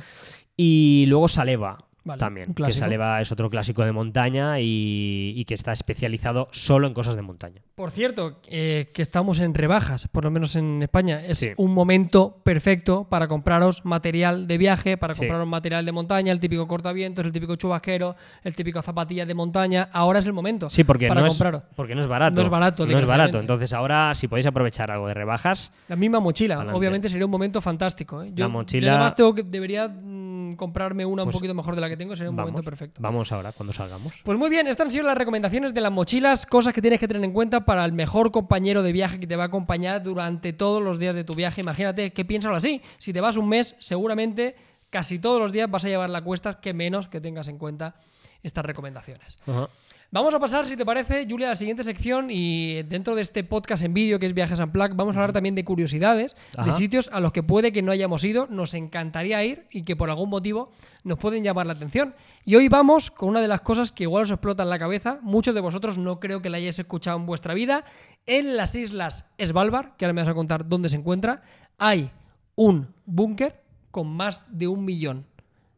Y 0.57 1.07
luego 1.09 1.29
Saleva. 1.29 1.79
Vale, 2.09 2.19
también. 2.19 2.47
Que 2.49 2.55
clásico. 2.55 2.79
Saleva 2.81 3.21
es 3.21 3.31
otro 3.31 3.49
clásico 3.51 3.85
de 3.85 3.93
montaña 3.93 4.61
y, 4.61 5.35
y 5.37 5.45
que 5.45 5.55
está 5.55 5.73
especializado 5.73 6.49
solo 6.53 6.87
en 6.89 6.95
cosas 6.95 7.15
de 7.17 7.23
montaña. 7.23 7.63
Por 7.75 7.91
cierto, 7.93 8.41
eh, 8.49 8.91
que 8.93 9.03
estamos 9.03 9.39
en 9.39 9.55
rebajas, 9.55 10.09
por 10.09 10.25
lo 10.25 10.31
menos 10.31 10.57
en 10.57 10.83
España. 10.83 11.25
Es 11.25 11.39
Sí. 11.39 11.51
un 11.57 11.73
momento 11.73 12.41
perfecto 12.43 13.07
para 13.09 13.29
compraros 13.29 13.85
material 13.85 14.47
de 14.49 14.59
viaje, 14.59 14.97
para 14.97 15.15
Sí. 15.15 15.21
compraros 15.21 15.47
material 15.47 15.85
de 15.85 15.93
montaña, 15.93 16.33
el 16.33 16.41
típico 16.41 16.67
cortavientos, 16.67 17.25
el 17.25 17.31
típico 17.33 17.55
chubasquero, 17.57 18.17
el 18.43 18.57
típico 18.57 18.83
zapatilla 18.83 19.25
de 19.27 19.35
montaña. 19.35 19.89
Ahora 19.93 20.19
es 20.19 20.27
el 20.27 20.33
momento 20.33 20.69
Sí, 20.71 20.83
porque 20.85 21.07
para 21.09 21.21
no, 21.21 21.27
es, 21.29 21.43
porque 21.77 21.95
no 21.95 22.01
es 22.01 22.07
barato. 22.09 22.37
No 22.37 22.43
es 22.43 22.49
barato, 22.49 22.87
No 22.87 22.99
es 22.99 23.05
barato. 23.07 23.39
Entonces 23.39 23.73
ahora, 23.73 24.15
si 24.15 24.27
podéis 24.29 24.47
aprovechar 24.47 24.91
algo 24.91 25.07
de 25.07 25.15
rebajas, 25.15 25.73
La 25.89 25.97
misma 25.97 26.21
mochila, 26.21 26.55
Adelante. 26.57 26.79
obviamente 26.79 27.09
sería 27.09 27.27
un 27.27 27.31
momento 27.31 27.61
fantástico. 27.61 28.23
¿eh? 28.23 28.31
Yo, 28.35 28.45
La 28.45 28.49
mochila- 28.49 28.87
yo 28.87 28.91
además 28.93 29.15
tengo 29.15 29.35
que, 29.35 29.43
debería 29.43 29.87
mm, 29.89 30.28
comprarme 30.53 31.05
una 31.07 31.23
un 31.23 31.29
Pues 31.29 31.37
poquito 31.37 31.55
mejor 31.55 31.75
de 31.75 31.81
la 31.81 31.89
que 31.89 31.97
tengo, 31.97 32.15
sería 32.17 32.31
un 32.31 32.37
vamos, 32.37 32.53
momento 32.53 32.65
perfecto. 32.69 33.01
vamos 33.03 33.31
ahora 33.33 33.53
cuando 33.53 33.73
salgamos. 33.73 34.13
Pues 34.25 34.39
muy 34.39 34.51
bien, 34.51 34.67
estas 34.67 34.87
han 34.87 34.91
sido 34.91 35.05
las 35.05 35.17
recomendaciones 35.19 35.75
de 35.75 35.81
las 35.81 35.93
mochilas, 35.93 36.47
cosas 36.47 36.73
que 36.73 36.81
tienes 36.83 37.01
que 37.01 37.09
tener 37.09 37.23
en 37.25 37.33
cuenta 37.33 37.65
para 37.65 37.85
el 37.85 37.93
mejor 37.93 38.31
compañero 38.31 38.83
de 38.83 38.93
viaje 38.93 39.19
que 39.21 39.27
te 39.27 39.37
va 39.37 39.45
a 39.45 39.47
acompañar 39.47 40.03
durante 40.03 40.53
todos 40.53 40.83
los 40.83 40.99
días 40.99 41.15
de 41.15 41.25
tu 41.25 41.35
viaje. 41.35 41.61
Imagínate 41.61 42.13
que 42.13 42.25
piénsalo 42.25 42.57
así, 42.57 42.81
si 42.99 43.13
te 43.13 43.21
vas 43.21 43.37
un 43.37 43.49
mes, 43.49 43.75
seguramente 43.79 44.57
casi 44.91 45.19
todos 45.19 45.41
los 45.41 45.53
días 45.53 45.71
vas 45.71 45.85
a 45.85 45.89
llevar 45.89 46.11
la 46.11 46.23
cuesta, 46.23 46.61
que 46.61 46.73
menos 46.73 47.09
que 47.09 47.21
tengas 47.21 47.49
en 47.49 47.59
cuenta 47.59 47.97
estas 48.43 48.65
recomendaciones. 48.65 49.39
Ajá. 49.47 49.69
Vamos 50.11 50.33
a 50.33 50.39
pasar, 50.39 50.65
si 50.65 50.75
te 50.75 50.87
parece, 50.87 51.27
Julia, 51.29 51.49
a 51.49 51.51
la 51.51 51.55
siguiente 51.55 51.85
sección 51.85 52.29
y 52.31 52.83
dentro 52.85 53.15
de 53.15 53.21
este 53.21 53.45
podcast 53.45 53.83
en 53.83 53.93
vídeo 53.93 54.19
que 54.19 54.25
es 54.25 54.33
Viajes 54.33 54.59
en 54.59 54.73
Plaque, 54.73 54.95
vamos 54.97 55.15
a 55.15 55.19
hablar 55.19 55.35
también 55.35 55.55
de 55.55 55.67
curiosidades, 55.67 56.35
de 56.65 56.73
sitios 56.73 57.11
a 57.13 57.21
los 57.21 57.31
que 57.31 57.43
puede 57.43 57.73
que 57.73 57.83
no 57.83 57.93
hayamos 57.93 58.25
ido, 58.25 58.47
nos 58.47 58.73
encantaría 58.73 59.45
ir 59.45 59.67
y 59.71 59.83
que 59.83 59.97
por 59.97 60.09
algún 60.09 60.31
motivo 60.31 60.71
nos 61.05 61.19
pueden 61.19 61.45
llamar 61.45 61.67
la 61.67 61.75
atención. 61.75 62.15
Y 62.47 62.57
hoy 62.57 62.71
vamos 62.71 63.11
con 63.11 63.29
una 63.29 63.43
de 63.43 63.49
las 63.49 63.61
cosas 63.61 63.93
que 63.93 64.05
igual 64.05 64.23
os 64.23 64.31
explota 64.31 64.63
en 64.63 64.71
la 64.71 64.79
cabeza, 64.79 65.19
muchos 65.21 65.55
de 65.55 65.61
vosotros 65.61 65.99
no 65.99 66.21
creo 66.21 66.41
que 66.41 66.49
la 66.49 66.57
hayáis 66.57 66.79
escuchado 66.79 67.19
en 67.19 67.27
vuestra 67.27 67.53
vida, 67.53 67.85
en 68.25 68.57
las 68.57 68.75
islas 68.77 69.31
Svalbard, 69.39 69.95
que 69.99 70.07
ahora 70.07 70.15
me 70.15 70.23
vas 70.23 70.31
a 70.31 70.35
contar 70.35 70.67
dónde 70.67 70.89
se 70.89 70.97
encuentra, 70.97 71.43
hay 71.77 72.11
un 72.55 72.95
búnker 73.05 73.61
con 73.91 74.07
más 74.09 74.43
de 74.49 74.69
un 74.69 74.87
millón 74.87 75.27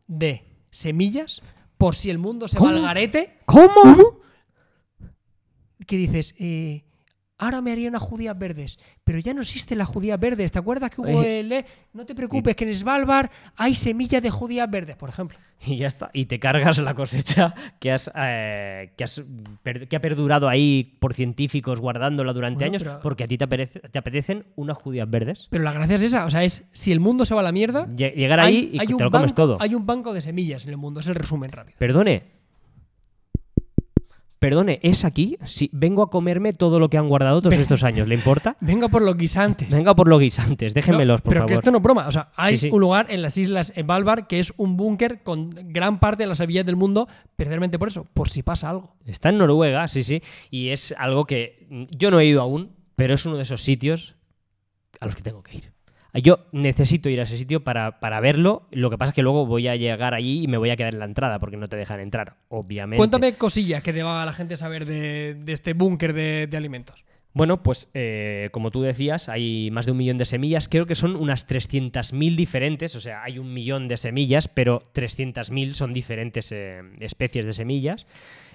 de 0.07 0.45
semillas 0.71 1.43
por 1.81 1.97
si 1.97 2.11
el 2.11 2.19
mundo 2.19 2.47
se 2.47 2.59
va 2.59 2.69
al 2.69 2.83
garete 2.83 3.39
¿Cómo? 3.47 4.21
que 5.87 5.97
dices, 5.97 6.35
eh, 6.39 6.85
ahora 7.41 7.61
me 7.61 7.73
haría 7.73 7.89
unas 7.89 8.03
judías 8.03 8.39
verdes, 8.39 8.79
pero 9.03 9.19
ya 9.19 9.35
no 9.35 9.41
existen 9.41 9.79
las 9.79 9.89
judías 9.89 10.21
verdes. 10.21 10.53
¿Te 10.53 10.59
acuerdas 10.59 10.91
que 10.91 11.01
hubo 11.01 11.23
Eh, 11.23 11.41
el... 11.41 11.51
eh, 11.53 11.65
no 11.93 12.07
te 12.07 12.15
preocupes, 12.15 12.55
que 12.55 12.65
en 12.65 12.75
Svalbard 12.75 13.31
hay 13.57 13.75
semillas 13.75 14.23
de 14.23 14.31
judías 14.31 14.71
verdes, 14.71 14.95
por 14.97 15.09
ejemplo. 15.09 15.39
Y 15.67 15.77
ya 15.77 15.89
está. 15.89 16.11
Y 16.15 16.25
te 16.27 16.39
cargas 16.39 16.79
la 16.79 16.95
cosecha 16.95 17.55
que, 17.81 17.93
has, 17.93 18.11
eh, 18.15 18.93
que, 18.97 19.05
has 19.05 19.23
per- 19.63 19.89
que 19.89 19.97
ha 19.97 20.01
perdurado 20.01 20.49
ahí 20.49 20.97
por 21.01 21.13
científicos 21.13 21.81
guardándola 21.81 22.33
durante 22.33 22.65
Bueno, 22.65 22.71
años 22.77 22.83
pero- 22.85 23.01
porque 23.01 23.25
a 23.25 23.29
ti 23.29 23.37
te, 23.37 23.45
apetece- 23.47 23.81
te 23.91 23.99
apetecen 23.99 24.45
unas 24.57 24.79
judías 24.79 25.11
verdes. 25.11 25.49
Pero 25.51 25.65
la 25.65 25.73
gracia 25.73 25.97
es 25.97 26.03
esa, 26.03 26.25
o 26.25 26.31
sea, 26.31 26.45
es 26.45 26.65
si 26.73 26.93
el 26.93 27.01
mundo 27.01 27.25
se 27.25 27.35
va 27.35 27.41
a 27.41 27.45
la 27.45 27.53
mierda, 27.53 27.87
Lle- 27.89 28.15
Llegar 28.15 28.41
ahí 28.41 28.71
y 28.73 28.79
te 28.87 28.95
un 28.95 29.03
lo 29.03 29.11
comes 29.11 29.33
banco- 29.33 29.35
todo. 29.35 29.57
hay 29.61 29.75
un 29.75 29.85
banco 29.85 30.15
de 30.15 30.21
semillas 30.21 30.65
en 30.65 30.71
el 30.71 30.77
mundo, 30.79 31.01
es 31.01 31.07
el 31.09 31.15
resumen 31.15 31.51
rápido. 31.53 31.77
Perdone. 31.79 32.40
Perdone, 34.41 34.81
¿es 34.83 35.05
aquí? 35.05 35.37
Sí, 35.45 35.69
vengo 35.73 36.03
a 36.03 36.11
comerme 36.11 36.53
todo 36.55 36.81
lo 36.81 36.89
que 36.89 36.97
han 36.97 37.09
guardado 37.09 37.43
todos 37.43 37.55
estos 37.57 37.85
años. 37.85 38.09
¿Le 38.09 38.15
importa? 38.15 38.57
Venga 38.61 38.89
por 38.89 39.03
los 39.03 39.17
guisantes. 39.17 39.69
Venga 39.69 39.95
por 39.95 40.09
los 40.09 40.19
guisantes, 40.19 40.73
déjenmelos, 40.75 41.21
No, 41.21 41.23
por 41.25 41.29
pero 41.31 41.41
favor. 41.43 41.49
que 41.49 41.55
esto 41.55 41.71
no 41.71 41.77
es 41.77 41.85
broma. 41.85 42.09
O 42.09 42.11
sea, 42.11 42.31
hay 42.37 42.57
Sí, 42.57 42.69
sí. 42.69 42.75
un 42.75 42.81
lugar 42.81 43.07
en 43.11 43.21
las 43.21 43.37
islas 43.37 43.73
Svalbard 43.77 44.27
que 44.27 44.39
es 44.39 44.53
un 44.57 44.79
búnker 44.79 45.23
con 45.23 45.51
gran 45.51 46.01
parte 46.01 46.23
de 46.23 46.27
las 46.29 46.39
semillas 46.39 46.65
del 46.65 46.77
mundo, 46.77 47.07
precisamente 47.37 47.79
por 47.79 47.89
eso, 47.89 48.07
por 48.15 48.31
si 48.31 48.43
pasa 48.43 48.71
algo. 48.71 48.97
Está 49.05 49.29
en 49.29 49.37
Noruega, 49.39 49.87
sí, 49.89 50.03
sí. 50.03 50.23
Y 50.51 50.71
es 50.71 50.95
algo 50.99 51.27
que 51.27 51.69
yo 51.91 52.11
no 52.11 52.19
he 52.19 52.25
ido 52.25 52.41
aún, 52.41 52.71
pero 52.97 53.13
es 53.13 53.27
uno 53.27 53.37
de 53.37 53.43
esos 53.43 53.63
sitios 53.63 54.17
a 55.01 55.07
los 55.07 55.15
que 55.17 55.23
tengo 55.23 55.43
que 55.43 55.59
ir. 55.59 55.73
Yo 56.15 56.47
necesito 56.53 57.09
ir 57.09 57.21
a 57.21 57.23
ese 57.23 57.39
sitio 57.39 57.63
para, 57.63 58.01
para 58.01 58.21
verlo. 58.21 58.67
Lo 58.71 58.91
que 58.91 58.99
pasa 58.99 59.11
es 59.11 59.15
que 59.15 59.23
luego 59.23 59.47
voy 59.47 59.69
a 59.69 59.77
llegar 59.77 60.15
allí 60.15 60.43
y 60.43 60.49
me 60.49 60.59
voy 60.59 60.71
a 60.71 60.77
quedar 60.77 60.95
en 60.95 61.01
la 61.01 61.05
entrada 61.05 61.39
porque 61.39 61.57
no 61.57 61.69
te 61.69 61.77
dejan 61.77 62.01
entrar, 62.01 62.37
obviamente. 62.49 62.99
Cuéntame 62.99 63.35
cosillas 63.35 63.83
que 63.83 63.93
te 63.93 64.03
va 64.03 64.23
a 64.23 64.27
la 64.27 64.33
gente 64.33 64.57
saber 64.57 64.87
de, 64.87 65.35
de 65.35 65.53
este 65.53 65.73
búnker 65.73 66.13
de, 66.13 66.47
de 66.49 66.57
alimentos. 66.57 67.05
Bueno, 67.33 67.63
pues 67.63 67.89
eh, 67.95 68.49
como 68.51 68.73
tú 68.73 68.83
decías, 68.83 69.29
hay 69.29 69.71
más 69.71 69.87
de 69.87 69.93
un 69.93 69.99
millón 69.99 70.19
de 70.19 70.25
semillas. 70.25 70.69
Creo 70.69 70.87
que 70.87 70.97
son 70.97 71.15
unas 71.15 71.47
300.000 71.47 72.35
diferentes. 72.35 72.97
O 72.97 73.01
sea, 73.01 73.23
hay 73.23 73.39
un 73.39 73.55
millón 73.55 73.87
de 73.87 73.97
semillas, 73.97 74.49
pero 74.49 74.83
300.000 74.95 75.75
son 75.75 75.93
diferentes 75.93 76.51
eh, 76.51 76.83
especies 76.99 77.47
de 77.47 77.53
semillas. 77.53 78.07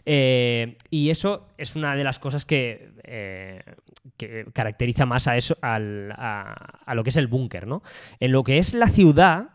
Eh, 0.05 0.77
y 0.89 1.09
eso 1.09 1.47
es 1.57 1.75
una 1.77 1.95
de 1.95 2.03
las 2.03 2.19
cosas 2.19 2.45
que, 2.45 3.63
que 4.17 4.45
caracteriza 4.53 5.05
más 5.05 5.27
a 5.27 5.35
eso, 5.37 5.57
al- 5.61 6.11
a, 6.11 6.53
a 6.85 6.95
lo 6.95 7.03
que 7.03 7.09
es 7.09 7.17
el 7.17 7.27
búnker, 7.27 7.67
¿no? 7.67 7.81
En 8.19 8.31
lo 8.31 8.43
que 8.43 8.57
es 8.57 8.73
la 8.73 8.87
ciudad, 8.87 9.49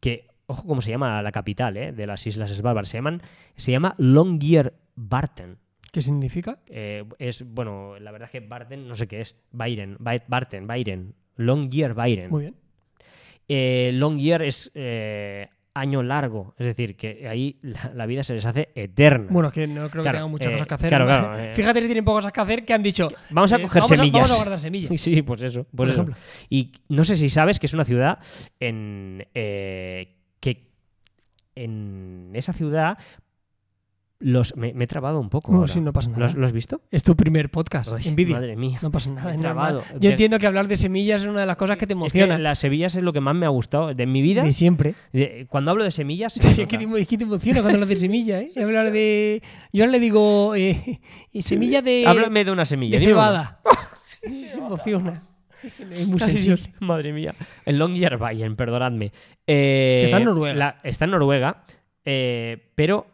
que, 0.00 0.26
ojo 0.46 0.66
cómo 0.66 0.80
se 0.80 0.90
llama 0.90 1.20
la 1.22 1.32
capital 1.32 1.76
eh, 1.76 1.92
de 1.92 2.06
las 2.06 2.26
Islas 2.26 2.50
Svalbard, 2.54 2.86
se, 2.86 2.98
llaman, 2.98 3.22
se 3.56 3.72
llama 3.72 3.94
Longyearbyen. 3.98 5.58
¿Qué 5.92 6.02
significa? 6.02 6.58
Eh, 6.66 7.04
es, 7.18 7.44
bueno, 7.50 7.98
la 7.98 8.10
verdad 8.12 8.26
es 8.26 8.32
que 8.32 8.46
Barten, 8.46 8.86
no 8.88 8.94
sé 8.94 9.08
qué 9.08 9.20
es. 9.22 9.36
Byron, 9.52 9.96
By- 9.98 10.22
Barten, 10.28 10.66
Byron. 10.66 11.14
Long 11.36 11.70
Year 11.70 11.94
Byron. 11.94 12.30
Muy 12.30 12.42
bien. 12.42 12.54
Eh, 13.48 13.90
long 13.94 14.18
Year 14.18 14.42
es 14.42 14.70
eh, 14.74 15.48
año 15.78 16.02
largo. 16.02 16.54
Es 16.58 16.66
decir, 16.66 16.96
que 16.96 17.28
ahí 17.28 17.58
la, 17.62 17.92
la 17.94 18.06
vida 18.06 18.22
se 18.22 18.34
les 18.34 18.44
hace 18.44 18.70
eterna. 18.74 19.28
Bueno, 19.30 19.48
es 19.48 19.54
que 19.54 19.66
no 19.66 19.88
creo 19.88 20.02
que 20.02 20.10
tengan 20.10 20.30
muchas 20.30 20.48
eh, 20.48 20.52
cosas 20.52 20.66
que 20.66 20.74
hacer. 20.74 20.88
claro, 20.88 21.06
claro, 21.06 21.38
eh. 21.38 21.52
Fíjate 21.54 21.80
que 21.80 21.86
tienen 21.86 22.04
pocas 22.04 22.24
cosas 22.24 22.32
que 22.32 22.40
hacer 22.40 22.64
que 22.64 22.74
han 22.74 22.82
dicho. 22.82 23.08
vamos 23.30 23.52
a 23.52 23.56
eh, 23.56 23.62
coger 23.62 23.82
vamos 23.82 23.96
semillas. 23.96 24.12
vamos 24.12 24.32
a 24.32 24.36
guardar 24.36 24.58
semillas. 24.58 24.90
Sí, 25.00 25.22
pues 25.22 25.42
eso. 25.42 25.64
Pues 25.64 25.74
Por 25.74 25.88
eso. 25.88 26.02
ejemplo. 26.02 26.16
Y 26.50 26.72
no 26.88 27.04
sé 27.04 27.16
si 27.16 27.30
sabes 27.30 27.58
que 27.58 27.66
es 27.66 27.74
una 27.74 27.84
ciudad 27.84 28.18
en 28.60 29.26
eh, 29.34 30.16
que 30.40 30.68
en 31.54 32.30
esa 32.34 32.52
ciudad 32.52 32.98
los 34.20 34.56
me, 34.56 34.72
me 34.74 34.84
he 34.84 34.86
trabado 34.88 35.20
un 35.20 35.28
poco. 35.28 35.52
No, 35.52 35.58
ahora. 35.58 35.72
sí, 35.72 35.80
no 35.80 35.92
pasa 35.92 36.08
¿Lo 36.10 36.14
nada. 36.16 36.26
has, 36.26 36.34
lo 36.34 36.44
has 36.44 36.52
visto? 36.52 36.80
Es 36.90 37.04
tu 37.04 37.14
primer 37.14 37.50
podcast 37.50 37.90
vídeo. 38.14 38.34
Madre 38.34 38.56
mía. 38.56 38.78
No 38.82 38.90
pasa 38.90 39.10
nada. 39.10 39.32
He 39.32 39.38
trabado. 39.38 39.82
Yo 40.00 40.10
entiendo 40.10 40.38
que 40.38 40.46
hablar 40.48 40.66
de 40.66 40.76
semillas 40.76 41.22
es 41.22 41.28
una 41.28 41.40
de 41.40 41.46
las 41.46 41.56
cosas 41.56 41.76
que 41.76 41.86
te 41.86 41.92
Es 41.92 41.96
que 41.98 42.02
emociona. 42.04 42.38
las 42.38 42.58
semillas 42.58 42.96
es 42.96 43.02
lo 43.04 43.12
que 43.12 43.20
más 43.20 43.36
me 43.36 43.46
ha 43.46 43.50
gustado 43.50 43.94
de 43.94 44.06
mi 44.06 44.20
vida. 44.20 44.42
De 44.42 44.52
siempre. 44.52 44.94
De- 45.12 45.46
Cuando 45.48 45.70
hablo 45.70 45.84
de 45.84 45.90
semillas, 45.92 46.32
se 46.34 46.40
Es 46.40 46.68
que, 46.68 46.78
te, 46.78 46.84
es 47.00 47.06
que 47.08 47.16
te 47.18 47.24
emociona 47.24 47.60
cuando 47.60 47.76
hablas 47.76 47.88
de 47.88 47.96
semilla, 47.96 48.40
¿eh? 48.40 48.50
Hablar 48.60 48.90
de. 48.90 49.42
Yo 49.72 49.84
ahora 49.84 49.92
le 49.92 50.00
digo. 50.00 50.54
Eh, 50.56 51.00
semilla 51.40 51.80
de. 51.82 52.04
Háblame 52.06 52.44
de 52.44 52.50
una 52.50 52.64
semilla. 52.64 52.98
de 52.98 53.04
cebada. 53.06 53.60
Se 54.20 54.58
emociona. 54.58 55.22
Es 55.92 56.06
muy. 56.08 56.18
Dios, 56.32 56.68
madre 56.80 57.12
mía. 57.12 57.34
El 57.64 57.78
Longyearbyen, 57.78 58.56
perdonadme. 58.56 59.12
Eh, 59.46 60.02
está 60.04 60.16
en 60.18 60.24
Noruega. 60.24 60.54
la- 60.56 60.80
está 60.82 61.04
en 61.04 61.12
Noruega, 61.12 61.62
eh, 62.04 62.70
pero 62.74 63.06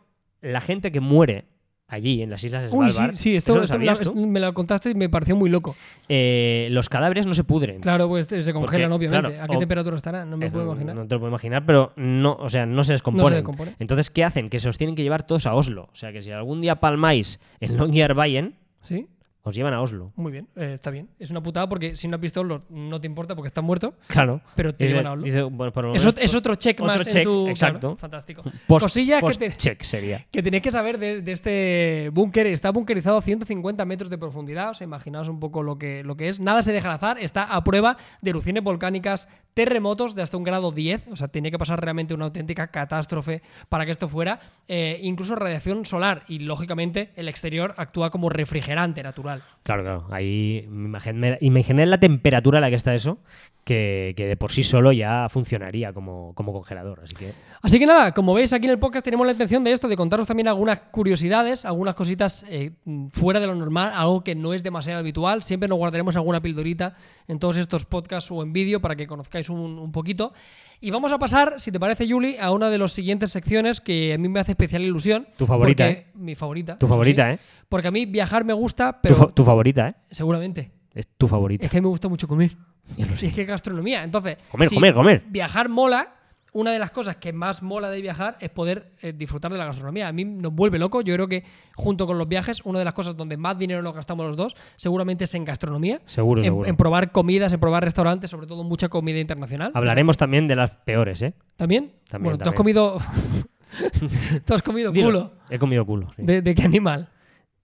la 0.44 0.60
gente 0.60 0.92
que 0.92 1.00
muere 1.00 1.46
allí, 1.86 2.22
en 2.22 2.30
las 2.30 2.42
islas 2.42 2.72
Uy, 2.72 2.88
sí, 2.88 2.94
Svalbard, 2.96 3.14
sí, 3.16 3.36
esto, 3.36 3.52
¿eso 3.52 3.58
lo 3.58 3.64
esto 3.94 4.14
me, 4.14 4.20
lo, 4.22 4.26
me 4.32 4.40
lo 4.40 4.54
contaste 4.54 4.90
y 4.90 4.94
me 4.94 5.08
pareció 5.08 5.36
muy 5.36 5.50
loco. 5.50 5.76
Eh, 6.08 6.68
los 6.70 6.88
cadáveres 6.88 7.26
no 7.26 7.34
se 7.34 7.44
pudren. 7.44 7.80
Claro, 7.80 8.08
pues 8.08 8.26
se 8.26 8.36
congelan, 8.52 8.90
Porque, 8.90 9.06
obviamente. 9.08 9.30
claro, 9.36 9.44
¿A 9.44 9.48
qué 9.48 9.56
o- 9.56 9.58
temperatura 9.58 9.96
estará? 9.96 10.24
No 10.24 10.36
me 10.36 10.46
Eh, 10.46 10.50
puedo 10.50 10.64
imaginar. 10.64 10.94
No 10.96 11.06
te 11.06 11.14
lo 11.14 11.20
puedo 11.20 11.30
imaginar, 11.30 11.64
pero 11.66 11.92
no, 11.96 12.36
o 12.40 12.48
sea, 12.48 12.64
no 12.66 12.82
se 12.84 12.92
descomponen. 12.94 13.34
descompone. 13.34 13.76
Entonces, 13.78 14.10
¿qué 14.10 14.24
hacen? 14.24 14.48
Que 14.50 14.58
se 14.60 14.66
los 14.66 14.78
tienen 14.78 14.96
que 14.96 15.02
llevar 15.02 15.26
todos 15.26 15.46
a 15.46 15.54
Oslo. 15.54 15.88
O 15.92 15.94
sea, 15.94 16.10
que 16.12 16.22
si 16.22 16.30
algún 16.30 16.60
día 16.62 16.76
palmáis 16.76 17.38
en 17.60 17.76
Longyearbyen, 17.76 18.54
¿Sí? 18.80 19.06
Os 19.46 19.54
llevan 19.54 19.74
a 19.74 19.80
Oslo. 19.82 20.10
Muy 20.16 20.32
bien, 20.32 20.48
eh, 20.56 20.72
está 20.74 20.90
bien. 20.90 21.08
Es 21.18 21.30
una 21.30 21.42
putada 21.42 21.68
porque 21.68 21.96
si 21.96 22.08
no 22.08 22.16
has 22.16 22.20
visto 22.20 22.40
Oslo 22.40 22.60
no 22.70 23.00
te 23.00 23.06
importa 23.06 23.34
porque 23.36 23.46
estás 23.48 23.62
muerto, 23.62 23.94
Claro. 24.08 24.40
pero 24.56 24.74
te 24.74 24.84
Dice- 24.86 24.96
llevan 24.96 25.06
a 25.06 25.12
Oslo. 25.12 25.24
dice, 25.24 25.42
bueno, 25.42 25.72
por 25.72 25.84
lo 25.84 25.94
Es, 25.94 26.34
otro 26.34 26.54
check 26.54 26.80
otro 26.80 26.86
más 26.94 27.06
en 27.06 27.12
check, 27.12 27.22
tu. 27.24 27.48
exacto. 27.48 27.78
claro, 27.80 27.96
fantástico. 27.96 28.42
post- 28.66 28.82
Cosillas 28.84 29.22
que 29.22 29.34
te- 29.34 29.50
post-check 29.50 29.82
sería. 29.82 30.26
Que 30.32 30.42
tenéis 30.42 30.62
que 30.62 30.70
saber 30.70 30.98
de, 30.98 31.20
de 31.22 31.32
este 31.32 32.10
búnker. 32.12 32.46
Está 32.46 32.70
bunkerizado 32.70 33.18
a 33.18 33.22
150 33.22 33.84
metros 33.84 34.10
de 34.10 34.18
profundidad. 34.18 34.70
O 34.70 34.74
sea, 34.74 34.84
imaginaos 34.86 35.28
un 35.28 35.38
poco 35.40 35.62
lo 35.62 35.78
que, 35.78 36.02
lo 36.02 36.16
que 36.16 36.28
es. 36.28 36.40
Nada 36.40 36.62
se 36.62 36.72
deja 36.72 36.88
al 36.88 36.94
azar. 36.96 37.18
Está 37.20 37.44
a 37.44 37.62
prueba 37.62 37.96
de 38.22 38.30
erupciones 38.30 38.64
volcánicas, 38.64 39.28
terremotos 39.52 40.14
de 40.14 40.22
hasta 40.22 40.36
un 40.36 40.44
grado 40.44 40.72
10. 40.72 41.08
O 41.10 41.16
sea, 41.16 41.28
tenía 41.28 41.50
que 41.50 41.58
pasar 41.58 41.80
realmente 41.80 42.14
una 42.14 42.24
auténtica 42.24 42.68
catástrofe 42.68 43.42
para 43.68 43.84
que 43.84 43.92
esto 43.92 44.08
fuera. 44.08 44.40
Eh, 44.68 44.98
incluso 45.02 45.34
radiación 45.36 45.84
solar. 45.84 46.22
Y 46.28 46.40
lógicamente 46.40 47.12
el 47.16 47.28
exterior 47.28 47.74
actúa 47.76 48.10
como 48.10 48.30
refrigerante 48.30 49.02
natural. 49.02 49.33
Animal. 49.34 49.48
Claro, 49.62 49.82
claro. 49.82 50.06
Ahí 50.10 50.66
me 50.68 50.86
imaginé, 50.86 51.38
imaginé 51.40 51.86
la 51.86 51.98
temperatura 51.98 52.58
a 52.58 52.60
la 52.60 52.70
que 52.70 52.76
está 52.76 52.94
eso, 52.94 53.18
que, 53.64 54.14
que 54.16 54.26
de 54.26 54.36
por 54.36 54.52
sí 54.52 54.62
solo 54.62 54.92
ya 54.92 55.28
funcionaría 55.28 55.92
como, 55.92 56.34
como 56.34 56.52
congelador. 56.52 57.00
Así 57.02 57.14
que 57.14 57.32
Así 57.64 57.78
que 57.78 57.86
nada, 57.86 58.12
como 58.12 58.34
veis 58.34 58.52
aquí 58.52 58.66
en 58.66 58.72
el 58.72 58.78
podcast 58.78 59.06
tenemos 59.06 59.24
la 59.24 59.32
intención 59.32 59.64
de 59.64 59.72
esto, 59.72 59.88
de 59.88 59.96
contaros 59.96 60.28
también 60.28 60.48
algunas 60.48 60.80
curiosidades, 60.90 61.64
algunas 61.64 61.94
cositas 61.94 62.44
eh, 62.50 62.72
fuera 63.10 63.40
de 63.40 63.46
lo 63.46 63.54
normal, 63.54 63.90
algo 63.94 64.22
que 64.22 64.34
no 64.34 64.52
es 64.52 64.62
demasiado 64.62 64.98
habitual. 65.00 65.42
Siempre 65.42 65.66
nos 65.66 65.78
guardaremos 65.78 66.14
alguna 66.14 66.42
pildorita 66.42 66.94
en 67.28 67.38
todos 67.38 67.56
estos 67.56 67.84
podcasts 67.84 68.30
o 68.30 68.42
en 68.42 68.52
vídeo 68.52 68.80
para 68.80 68.96
que 68.96 69.06
conozcáis 69.06 69.48
un, 69.48 69.78
un 69.78 69.92
poquito. 69.92 70.32
Y 70.80 70.90
vamos 70.90 71.12
a 71.12 71.18
pasar, 71.18 71.54
si 71.58 71.72
te 71.72 71.80
parece, 71.80 72.06
Yuli, 72.06 72.36
a 72.38 72.50
una 72.50 72.68
de 72.70 72.78
las 72.78 72.92
siguientes 72.92 73.30
secciones 73.30 73.80
que 73.80 74.12
a 74.14 74.18
mí 74.18 74.28
me 74.28 74.40
hace 74.40 74.52
especial 74.52 74.82
ilusión. 74.82 75.26
Tu 75.38 75.46
favorita, 75.46 75.84
porque- 75.86 76.00
¿eh? 76.00 76.06
Mi 76.14 76.34
favorita. 76.34 76.76
tu 76.76 76.86
favorita, 76.86 77.28
sí. 77.28 77.34
¿eh? 77.34 77.38
Porque 77.68 77.88
a 77.88 77.90
mí 77.90 78.04
viajar 78.06 78.44
me 78.44 78.52
gusta, 78.52 78.92
Tu, 78.92 78.98
pero 79.02 79.16
fa- 79.16 79.28
tu 79.32 79.44
favorita, 79.44 79.88
¿eh? 79.88 79.94
seguramente. 80.10 80.70
Es 80.92 81.08
tu 81.16 81.26
favorita. 81.26 81.64
Es 81.64 81.70
que 81.70 81.80
me 81.80 81.88
gusta 81.88 82.08
mucho 82.08 82.28
comer. 82.28 82.56
Y 82.98 83.26
es 83.26 83.32
que 83.34 83.44
gastronomía. 83.46 84.04
Entonces, 84.04 84.36
Comer, 84.50 84.68
si 84.68 84.74
comer, 84.74 84.92
comer. 84.94 85.22
Viajar 85.28 85.68
mola. 85.70 86.13
Una 86.54 86.70
de 86.70 86.78
las 86.78 86.92
cosas 86.92 87.16
que 87.16 87.32
más 87.32 87.62
mola 87.64 87.90
de 87.90 88.00
viajar 88.00 88.36
es 88.40 88.48
poder 88.48 88.92
eh, 89.02 89.12
disfrutar 89.12 89.50
de 89.50 89.58
la 89.58 89.64
gastronomía. 89.64 90.06
A 90.06 90.12
mí 90.12 90.24
nos 90.24 90.52
vuelve 90.54 90.78
loco. 90.78 91.00
Yo 91.02 91.12
creo 91.14 91.26
que 91.26 91.42
junto 91.74 92.06
con 92.06 92.16
los 92.16 92.28
viajes, 92.28 92.60
una 92.64 92.78
de 92.78 92.84
las 92.84 92.94
cosas 92.94 93.16
donde 93.16 93.36
más 93.36 93.58
dinero 93.58 93.82
nos 93.82 93.92
gastamos 93.92 94.24
los 94.24 94.36
dos, 94.36 94.54
seguramente 94.76 95.24
es 95.24 95.34
en 95.34 95.44
gastronomía. 95.44 96.00
Seguro, 96.06 96.40
En, 96.40 96.44
seguro. 96.44 96.68
en 96.68 96.76
probar 96.76 97.10
comidas, 97.10 97.52
en 97.52 97.58
probar 97.58 97.82
restaurantes, 97.82 98.30
sobre 98.30 98.46
todo 98.46 98.62
mucha 98.62 98.88
comida 98.88 99.18
internacional. 99.18 99.72
Hablaremos 99.74 100.16
también 100.16 100.46
de 100.46 100.54
las 100.54 100.70
peores, 100.70 101.22
¿eh? 101.22 101.34
¿También? 101.56 101.92
También, 102.08 102.32
bueno, 102.36 102.44
tú 102.44 102.50
has 102.50 102.54
comido. 102.54 102.98
tú 104.46 104.54
has 104.54 104.62
comido 104.62 104.92
Dilo. 104.92 105.06
culo. 105.08 105.32
He 105.50 105.58
comido 105.58 105.84
culo. 105.84 106.12
sí. 106.14 106.22
¿De, 106.22 106.40
de 106.40 106.54
qué 106.54 106.62
animal? 106.62 107.08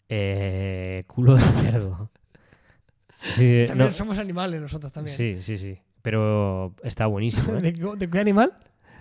Eh, 0.08 1.04
culo 1.06 1.36
de 1.36 1.42
cerdo. 1.42 2.10
Sí, 3.18 3.66
También 3.68 3.88
no, 3.88 3.90
somos 3.92 4.18
animales 4.18 4.60
nosotros 4.60 4.92
también. 4.92 5.16
sí, 5.16 5.36
sí, 5.40 5.58
sí. 5.58 5.78
Pero 6.02 6.74
está 6.82 7.06
buenísimo, 7.06 7.54
¿eh? 7.56 7.60
¿De, 7.62 7.72
qué- 7.74 7.96
de 7.96 8.10
qué 8.10 8.18
animal? 8.18 8.52